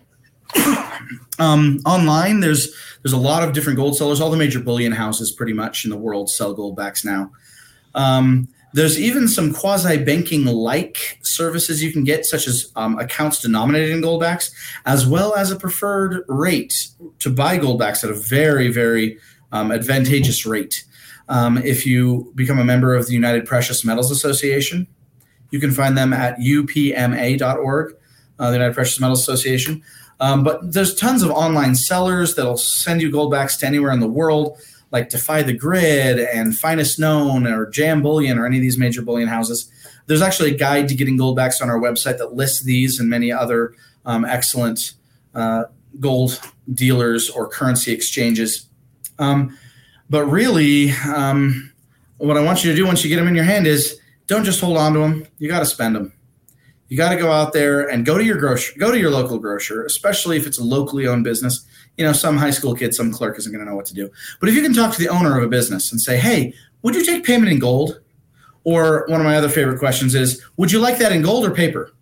um, 1.40 1.80
online, 1.86 2.40
there's 2.40 2.74
there's 3.04 3.14
a 3.14 3.18
lot 3.18 3.44
of 3.44 3.54
different 3.54 3.78
gold 3.78 3.98
sellers. 3.98 4.22
All 4.22 4.32
the 4.32 4.38
major 4.38 4.60
bullion 4.60 4.92
houses, 4.92 5.32
pretty 5.32 5.54
much 5.54 5.86
in 5.86 5.92
the 5.92 5.98
world, 5.98 6.30
sell 6.30 6.54
gold 6.54 6.76
backs 6.76 7.04
now. 7.04 7.32
Um, 7.96 8.48
there's 8.74 9.00
even 9.00 9.28
some 9.28 9.54
quasi 9.54 9.98
banking 10.04 10.46
like 10.46 11.20
services 11.24 11.84
you 11.84 11.92
can 11.92 12.04
get, 12.04 12.26
such 12.26 12.48
as 12.48 12.72
um, 12.76 12.98
accounts 13.00 13.42
denominated 13.42 13.92
in 13.92 14.02
goldbacks, 14.02 14.52
as 14.86 15.06
well 15.06 15.36
as 15.36 15.52
a 15.52 15.56
preferred 15.56 16.24
rate 16.28 16.88
to 17.20 17.30
buy 17.30 17.58
goldbacks 17.58 18.04
at 18.04 18.10
a 18.10 18.14
very, 18.14 18.70
very 18.70 19.18
um, 19.52 19.72
advantageous 19.72 20.46
rate. 20.46 20.86
Um, 21.30 21.58
if 21.58 21.86
you 21.86 22.32
become 22.36 22.60
a 22.60 22.64
member 22.64 22.96
of 22.96 23.08
the 23.08 23.14
United 23.14 23.46
Precious 23.46 23.86
Metals 23.86 24.12
Association, 24.12 24.88
you 25.52 25.60
can 25.60 25.72
find 25.72 25.98
them 25.98 26.14
at 26.14 26.38
upma.org, 26.40 27.96
uh, 28.40 28.48
the 28.48 28.54
United 28.54 28.74
Precious 28.74 29.00
Metals 29.00 29.22
Association. 29.22 29.84
Um, 30.20 30.44
but 30.44 30.74
there's 30.74 30.96
tons 30.96 31.24
of 31.24 31.32
online 31.32 31.76
sellers 31.76 32.36
that'll 32.36 32.58
send 32.58 33.02
you 33.02 33.12
goldbacks 33.12 33.58
to 33.60 33.66
anywhere 33.66 33.92
in 33.92 34.00
the 34.00 34.08
world 34.08 34.58
like 34.92 35.10
Defy 35.10 35.42
the 35.42 35.54
Grid 35.54 36.20
and 36.20 36.58
Finest 36.58 37.00
Known 37.00 37.48
or 37.48 37.66
JM 37.68 38.02
Bullion 38.02 38.38
or 38.38 38.46
any 38.46 38.58
of 38.58 38.62
these 38.62 38.78
major 38.78 39.02
bullion 39.02 39.30
houses. 39.30 39.72
There's 40.08 40.22
actually 40.22 40.54
a 40.54 40.58
guide 40.58 40.90
to 40.90 40.96
getting 40.96 41.18
gold 41.18 41.36
backs 41.36 41.62
on 41.62 41.70
our 41.70 41.80
website 41.80 42.18
that 42.18 42.34
lists 42.34 42.62
these 42.64 43.00
and 43.00 43.10
many 43.10 43.32
other 43.32 43.74
um, 44.06 44.26
excellent 44.26 44.94
uh, 45.34 45.64
gold 46.00 46.40
dealers 46.74 47.30
or 47.30 47.48
currency 47.48 47.92
exchanges. 47.94 48.68
Um, 49.20 49.58
but 50.10 50.26
really, 50.26 50.92
um, 51.14 51.72
what 52.18 52.38
I 52.38 52.44
want 52.44 52.64
you 52.64 52.72
to 52.72 52.76
do 52.76 52.86
once 52.86 53.04
you 53.04 53.10
get 53.10 53.16
them 53.16 53.28
in 53.28 53.36
your 53.36 53.46
hand 53.46 53.68
is 53.68 54.00
don't 54.28 54.44
just 54.44 54.60
hold 54.60 54.78
on 54.78 54.94
to 54.94 55.00
them. 55.00 55.26
You 55.38 55.48
got 55.48 55.60
to 55.60 55.66
spend 55.66 55.96
them. 55.96 56.14
You 56.90 56.98
got 56.98 57.12
to 57.12 57.16
go 57.16 57.32
out 57.32 57.54
there 57.54 57.90
and 57.90 58.06
go 58.06 58.18
to 58.18 58.24
your 58.24 58.38
grocer, 58.38 58.74
go 58.78 58.92
to 58.92 59.00
your 59.00 59.12
local 59.12 59.40
grocer, 59.40 59.86
especially 59.86 60.36
if 60.36 60.46
it's 60.46 60.58
a 60.58 60.64
locally 60.64 61.08
owned 61.08 61.24
business 61.24 61.66
you 62.02 62.08
know, 62.08 62.14
some 62.14 62.36
high 62.36 62.50
school 62.50 62.74
kid, 62.74 62.96
some 62.96 63.12
clerk 63.12 63.38
isn't 63.38 63.52
going 63.52 63.64
to 63.64 63.70
know 63.70 63.76
what 63.76 63.86
to 63.86 63.94
do. 63.94 64.10
But 64.40 64.50
if 64.50 64.56
you 64.56 64.64
can 64.64 64.74
talk 64.74 64.92
to 64.96 65.00
the 65.00 65.08
owner 65.08 65.38
of 65.38 65.44
a 65.44 65.48
business 65.48 65.92
and 65.92 66.02
say, 66.02 66.18
hey, 66.18 66.52
would 66.82 66.96
you 66.96 67.06
take 67.06 67.24
payment 67.24 67.52
in 67.52 67.60
gold? 67.60 68.02
Or 68.64 69.06
one 69.08 69.22
of 69.22 69.26
my 69.26 69.38
other 69.38 69.50
favorite 69.50 69.78
questions 69.78 70.16
is, 70.16 70.44
would 70.58 70.72
you 70.72 70.80
like 70.80 70.98
that 70.98 71.12
in 71.12 71.22
gold 71.22 71.46
or 71.46 71.52
paper? 71.52 71.94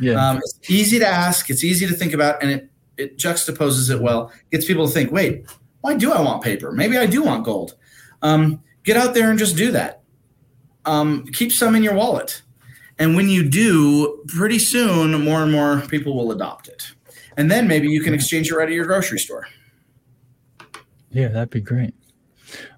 Yeah. 0.00 0.24
Um, 0.24 0.36
it's 0.36 0.70
easy 0.70 1.00
to 1.00 1.06
ask, 1.06 1.50
it's 1.50 1.64
easy 1.64 1.84
to 1.88 1.92
think 1.92 2.12
about, 2.12 2.40
and 2.44 2.52
it, 2.52 2.70
it 2.96 3.18
juxtaposes 3.18 3.92
it 3.92 4.00
well, 4.00 4.30
gets 4.52 4.66
people 4.66 4.86
to 4.86 4.92
think, 4.92 5.10
wait, 5.10 5.46
why 5.80 5.94
do 5.94 6.12
I 6.12 6.20
want 6.20 6.44
paper? 6.44 6.70
Maybe 6.70 6.96
I 6.96 7.06
do 7.06 7.24
want 7.24 7.44
gold. 7.44 7.74
Um, 8.22 8.62
get 8.84 8.96
out 8.96 9.14
there 9.14 9.30
and 9.30 9.38
just 9.38 9.56
do 9.56 9.72
that. 9.72 10.02
Um, 10.84 11.26
keep 11.32 11.50
some 11.50 11.74
in 11.74 11.82
your 11.82 11.94
wallet. 11.94 12.42
And 13.00 13.16
when 13.16 13.28
you 13.28 13.48
do, 13.48 14.22
pretty 14.28 14.60
soon, 14.60 15.24
more 15.24 15.42
and 15.42 15.50
more 15.50 15.80
people 15.88 16.14
will 16.14 16.30
adopt 16.30 16.68
it 16.68 16.94
and 17.40 17.50
then 17.50 17.66
maybe 17.66 17.88
you 17.88 18.02
can 18.02 18.12
exchange 18.12 18.50
it 18.50 18.54
right 18.54 18.68
at 18.68 18.74
your 18.74 18.84
grocery 18.84 19.18
store. 19.18 19.48
Yeah, 21.10 21.28
that'd 21.28 21.48
be 21.48 21.62
great. 21.62 21.94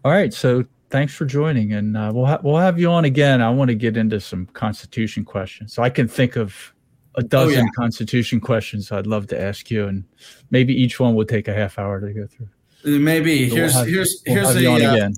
All 0.04 0.12
right, 0.12 0.32
so 0.32 0.64
thanks 0.88 1.12
for 1.12 1.24
joining, 1.24 1.72
and 1.72 1.96
uh, 1.96 2.12
we'll 2.14 2.26
ha- 2.26 2.38
we'll 2.44 2.58
have 2.58 2.78
you 2.78 2.88
on 2.88 3.04
again. 3.04 3.42
I 3.42 3.50
want 3.50 3.70
to 3.70 3.74
get 3.74 3.96
into 3.96 4.20
some 4.20 4.46
Constitution 4.46 5.24
questions, 5.24 5.72
so 5.72 5.82
I 5.82 5.90
can 5.90 6.06
think 6.06 6.36
of 6.36 6.72
a 7.16 7.24
dozen 7.24 7.58
oh, 7.58 7.62
yeah. 7.64 7.70
Constitution 7.76 8.40
questions 8.40 8.92
I'd 8.92 9.08
love 9.08 9.26
to 9.28 9.40
ask 9.40 9.68
you, 9.68 9.88
and 9.88 10.04
maybe 10.52 10.72
each 10.72 11.00
one 11.00 11.16
would 11.16 11.28
take 11.28 11.48
a 11.48 11.52
half 11.52 11.76
hour 11.76 12.00
to 12.00 12.12
go 12.12 12.28
through. 12.28 12.48
Maybe 12.84 13.48
so 13.48 13.56
here's 13.56 13.74
we'll 13.74 13.80
have, 13.80 13.92
here's 13.92 14.22
we'll 14.28 14.36
here's 14.36 14.56
a 14.56 15.06
uh, 15.06 15.10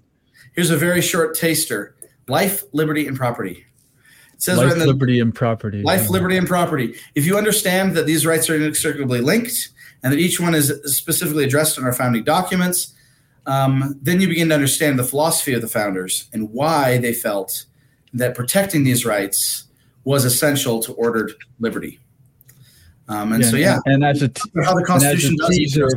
here's 0.54 0.70
a 0.70 0.78
very 0.78 1.02
short 1.02 1.36
taster: 1.36 1.96
life, 2.28 2.64
liberty, 2.72 3.06
and 3.06 3.14
property. 3.14 3.66
Says 4.44 4.58
life, 4.58 4.72
right 4.72 4.78
the, 4.78 4.86
liberty, 4.86 5.20
and 5.20 5.34
property. 5.34 5.80
Life, 5.80 6.02
yeah. 6.02 6.08
liberty, 6.10 6.36
and 6.36 6.46
property. 6.46 6.96
If 7.14 7.24
you 7.24 7.38
understand 7.38 7.96
that 7.96 8.04
these 8.04 8.26
rights 8.26 8.50
are 8.50 8.54
inextricably 8.54 9.22
linked 9.22 9.70
and 10.02 10.12
that 10.12 10.18
each 10.18 10.38
one 10.38 10.54
is 10.54 10.70
specifically 10.84 11.44
addressed 11.44 11.78
in 11.78 11.84
our 11.84 11.94
founding 11.94 12.24
documents, 12.24 12.92
um, 13.46 13.98
then 14.02 14.20
you 14.20 14.28
begin 14.28 14.50
to 14.50 14.54
understand 14.54 14.98
the 14.98 15.02
philosophy 15.02 15.54
of 15.54 15.62
the 15.62 15.66
founders 15.66 16.28
and 16.34 16.50
why 16.50 16.98
they 16.98 17.14
felt 17.14 17.64
that 18.12 18.34
protecting 18.34 18.84
these 18.84 19.06
rights 19.06 19.64
was 20.04 20.26
essential 20.26 20.78
to 20.80 20.92
ordered 20.92 21.32
liberty. 21.58 21.98
Um, 23.08 23.32
and 23.32 23.44
yeah, 23.44 23.50
so, 23.50 23.56
yeah, 23.56 23.78
and 23.86 24.04
as 24.04 24.20
a 24.20 24.28
t- 24.28 24.42
how 24.62 24.74
the 24.74 24.84
Constitution 24.84 25.36
a 25.42 25.48
teaser, 25.48 25.88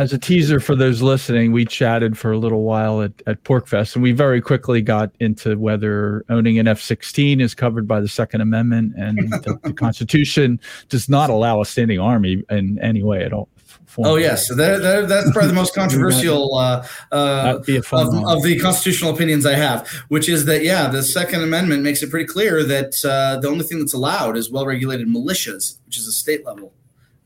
as 0.00 0.14
a 0.14 0.18
teaser 0.18 0.60
for 0.60 0.74
those 0.74 1.02
listening, 1.02 1.52
we 1.52 1.66
chatted 1.66 2.16
for 2.16 2.32
a 2.32 2.38
little 2.38 2.62
while 2.62 3.02
at, 3.02 3.12
at 3.26 3.44
PorcFest, 3.44 3.94
and 3.94 4.02
we 4.02 4.12
very 4.12 4.40
quickly 4.40 4.80
got 4.80 5.12
into 5.20 5.58
whether 5.58 6.24
owning 6.30 6.58
an 6.58 6.66
F 6.66 6.80
16 6.80 7.38
is 7.38 7.54
covered 7.54 7.86
by 7.86 8.00
the 8.00 8.08
Second 8.08 8.40
Amendment, 8.40 8.94
and 8.96 9.18
the, 9.30 9.58
the, 9.62 9.74
Constitution 9.74 10.58
does 10.88 11.10
not 11.10 11.28
allow 11.28 11.60
a 11.60 11.66
standing 11.66 12.00
army 12.00 12.42
in 12.48 12.78
any 12.78 13.02
way 13.02 13.22
at 13.22 13.34
all. 13.34 13.50
Oh 13.98 14.16
yes, 14.16 14.48
that, 14.48 14.80
that, 14.80 15.08
that's 15.08 15.30
probably 15.32 15.48
the 15.48 15.54
most 15.54 15.74
controversial 15.82 16.56
uh, 16.56 16.86
uh, 17.12 17.58
of, 17.58 17.68
of, 17.92 18.42
the 18.42 18.58
constitutional 18.58 19.12
opinions 19.12 19.44
I 19.44 19.54
have, 19.54 19.86
which 20.08 20.30
is 20.30 20.46
that 20.46 20.64
yeah, 20.64 20.88
the 20.88 21.02
Second 21.02 21.42
Amendment 21.42 21.82
makes 21.82 22.02
it 22.02 22.08
pretty 22.08 22.26
clear 22.26 22.64
that 22.64 22.94
uh, 23.04 23.38
the 23.38 23.48
only 23.48 23.64
thing 23.66 23.80
that's 23.80 23.92
allowed 23.92 24.38
is 24.38 24.50
well-regulated 24.50 25.08
militias, 25.08 25.76
which 25.84 25.98
is 25.98 26.06
a 26.06 26.12
state 26.12 26.46
level, 26.46 26.72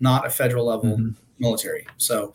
not 0.00 0.26
a 0.26 0.30
federal 0.30 0.66
level. 0.66 0.96
Mm-hmm. 0.96 1.23
Military, 1.38 1.86
so 1.96 2.32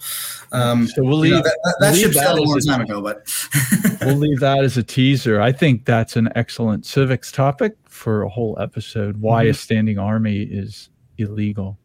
um, 0.51 0.87
so 0.87 1.03
we'll 1.03 1.17
leave 1.17 1.31
you 1.31 1.37
know, 1.37 1.43
that, 1.43 1.59
that, 1.63 1.75
that 1.79 1.91
we'll 1.91 2.01
ship 2.01 2.13
sailed 2.13 2.39
a 2.39 2.41
long 2.43 2.59
time 2.59 2.81
ago, 2.81 3.01
but 3.01 3.21
we'll 4.01 4.17
leave 4.17 4.39
that 4.41 4.63
as 4.63 4.77
a 4.77 4.83
teaser. 4.83 5.39
I 5.39 5.51
think 5.51 5.85
that's 5.85 6.15
an 6.15 6.29
excellent 6.35 6.85
civics 6.85 7.31
topic 7.31 7.77
for 7.85 8.23
a 8.23 8.29
whole 8.29 8.57
episode. 8.59 9.17
Why 9.17 9.43
mm-hmm. 9.43 9.51
a 9.51 9.53
standing 9.53 9.99
army 9.99 10.41
is 10.41 10.89
illegal. 11.17 11.77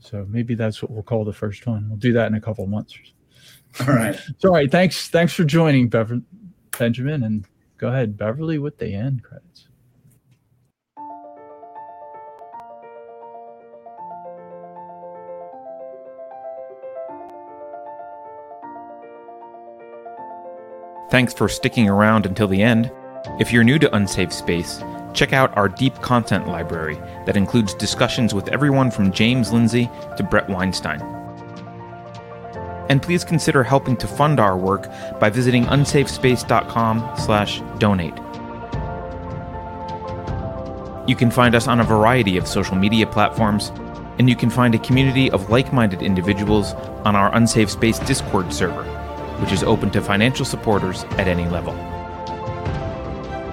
So 0.00 0.26
maybe 0.28 0.54
that's 0.54 0.82
what 0.82 0.90
we'll 0.90 1.02
call 1.02 1.24
the 1.24 1.32
first 1.32 1.66
one. 1.66 1.88
We'll 1.88 1.98
do 1.98 2.12
that 2.12 2.26
in 2.26 2.34
a 2.34 2.40
couple 2.40 2.66
months. 2.66 2.94
All 3.80 3.94
right. 3.94 4.18
So, 4.38 4.48
all 4.48 4.54
right. 4.54 4.70
Thanks. 4.70 5.08
Thanks 5.08 5.32
for 5.32 5.44
joining, 5.44 5.88
Bever- 5.88 6.22
Benjamin. 6.78 7.24
And 7.24 7.46
go 7.78 7.88
ahead, 7.88 8.16
Beverly, 8.16 8.58
with 8.58 8.78
the 8.78 8.94
end 8.94 9.22
credits. 9.22 9.68
Thanks 21.14 21.32
for 21.32 21.48
sticking 21.48 21.88
around 21.88 22.26
until 22.26 22.48
the 22.48 22.60
end. 22.60 22.90
If 23.38 23.52
you're 23.52 23.62
new 23.62 23.78
to 23.78 23.94
Unsafe 23.94 24.32
Space, 24.32 24.82
Check 25.14 25.32
out 25.32 25.56
our 25.56 25.68
deep 25.68 25.94
content 26.02 26.48
library 26.48 26.96
that 27.24 27.36
includes 27.36 27.72
discussions 27.72 28.34
with 28.34 28.48
everyone 28.48 28.90
from 28.90 29.12
James 29.12 29.52
Lindsay 29.52 29.88
to 30.16 30.24
Bret 30.24 30.50
Weinstein. 30.50 31.00
And 32.90 33.00
please 33.00 33.22
consider 33.24 33.62
helping 33.62 33.96
to 33.98 34.08
fund 34.08 34.40
our 34.40 34.58
work 34.58 34.90
by 35.20 35.30
visiting 35.30 35.66
unsafespace.com/donate. 35.66 38.14
You 41.08 41.16
can 41.16 41.30
find 41.30 41.54
us 41.54 41.68
on 41.68 41.80
a 41.80 41.84
variety 41.84 42.36
of 42.36 42.48
social 42.48 42.76
media 42.76 43.06
platforms, 43.06 43.70
and 44.18 44.28
you 44.28 44.34
can 44.34 44.50
find 44.50 44.74
a 44.74 44.78
community 44.78 45.30
of 45.30 45.48
like-minded 45.48 46.02
individuals 46.02 46.74
on 47.04 47.14
our 47.14 47.32
Unsafe 47.36 47.70
Space 47.70 48.00
Discord 48.00 48.52
server, 48.52 48.82
which 49.44 49.52
is 49.52 49.62
open 49.62 49.90
to 49.90 50.00
financial 50.00 50.46
supporters 50.46 51.04
at 51.18 51.28
any 51.28 51.46
level. 51.46 51.74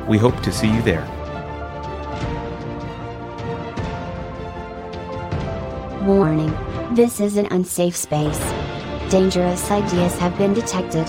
We 0.07 0.17
hope 0.17 0.41
to 0.43 0.49
see 0.49 0.73
you 0.73 0.81
there. 0.83 1.05
Warning. 6.05 6.55
This 6.95 7.19
is 7.19 7.35
an 7.35 7.47
unsafe 7.51 7.97
space. 7.97 8.39
Dangerous 9.09 9.69
ideas 9.69 10.17
have 10.17 10.37
been 10.37 10.53
detected. 10.53 11.07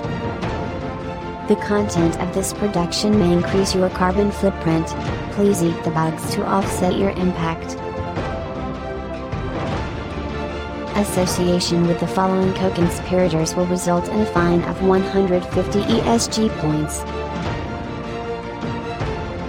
The 1.46 1.62
content 1.64 2.20
of 2.20 2.34
this 2.34 2.52
production 2.52 3.16
may 3.16 3.32
increase 3.32 3.76
your 3.76 3.88
carbon 3.90 4.32
footprint. 4.32 4.88
Please 5.36 5.62
eat 5.62 5.80
the 5.84 5.92
bugs 5.92 6.34
to 6.34 6.44
offset 6.44 6.96
your 6.96 7.10
impact. 7.10 7.76
Association 10.94 11.86
with 11.86 11.98
the 12.00 12.06
following 12.06 12.52
co-conspirators 12.54 13.54
will 13.54 13.66
result 13.66 14.08
in 14.08 14.20
a 14.20 14.26
fine 14.26 14.62
of 14.64 14.82
150 14.82 15.80
ESG 15.80 16.48
points. 16.58 17.00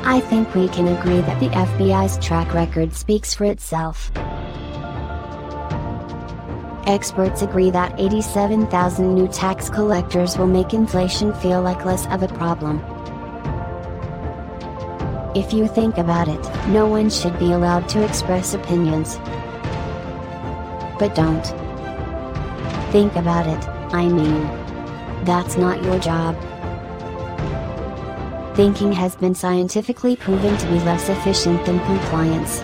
I 0.06 0.22
think 0.22 0.56
we 0.56 0.70
can 0.70 0.88
agree 0.88 1.20
that 1.22 1.40
the 1.42 1.50
FBI's 1.50 2.18
track 2.26 2.54
record 2.54 2.94
speaks 2.94 3.34
for 3.34 3.44
itself. 3.44 4.12
Experts 6.88 7.42
agree 7.42 7.72
that 7.72 8.00
87,000 8.00 9.14
new 9.14 9.28
tax 9.28 9.70
collectors 9.70 10.38
will 10.38 10.48
make 10.48 10.74
inflation 10.74 11.34
feel 11.36 11.62
like 11.62 11.84
less 11.84 12.06
of 12.08 12.24
a 12.24 12.28
problem. 12.30 12.80
If 15.36 15.52
you 15.52 15.68
think 15.68 15.98
about 15.98 16.28
it, 16.28 16.68
no 16.68 16.88
one 16.88 17.10
should 17.10 17.38
be 17.40 17.52
allowed 17.52 17.90
to 17.90 18.04
express 18.04 18.54
opinions. 18.54 19.18
But 21.04 21.16
don't. 21.16 21.46
Think 22.94 23.18
about 23.18 23.46
it, 23.46 23.68
I 23.94 24.08
mean. 24.08 24.44
That's 25.26 25.58
not 25.58 25.84
your 25.84 26.00
job. 26.00 26.34
Thinking 28.56 28.94
has 28.94 29.14
been 29.18 29.36
scientifically 29.36 30.16
proven 30.16 30.56
to 30.56 30.66
be 30.68 30.80
less 30.80 31.10
efficient 31.10 31.66
than 31.66 31.80
compliance. 31.82 32.60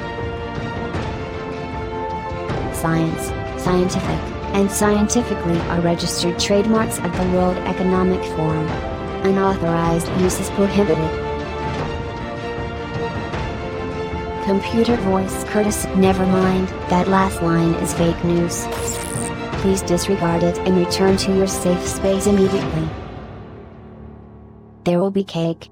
Science 2.80 3.28
scientific, 3.62 4.20
and 4.56 4.72
scientifically 4.72 5.60
are 5.72 5.82
registered 5.82 6.40
trademarks 6.40 6.98
of 7.00 7.12
the 7.12 7.30
World 7.34 7.58
Economic 7.68 8.24
Forum. 8.38 8.68
Unauthorized 9.26 10.08
use 10.22 10.40
is 10.40 10.50
prohibited. 10.52 11.19
Computer 14.50 14.96
voice 14.96 15.44
Curtis, 15.44 15.86
never 15.96 16.26
mind, 16.26 16.70
that 16.90 17.08
last 17.08 17.40
line 17.44 17.76
is 17.84 17.94
fake 17.94 18.24
news. 18.24 18.66
Please 19.62 19.84
disregard 19.84 20.42
it 20.42 20.58
and 20.68 20.76
return 20.76 21.18
to 21.18 21.38
your 21.38 21.46
safe 21.46 21.86
space 21.88 22.26
immediately. 22.26 22.90
There 24.86 24.98
will 24.98 25.12
be 25.12 25.24
cake. 25.24 25.70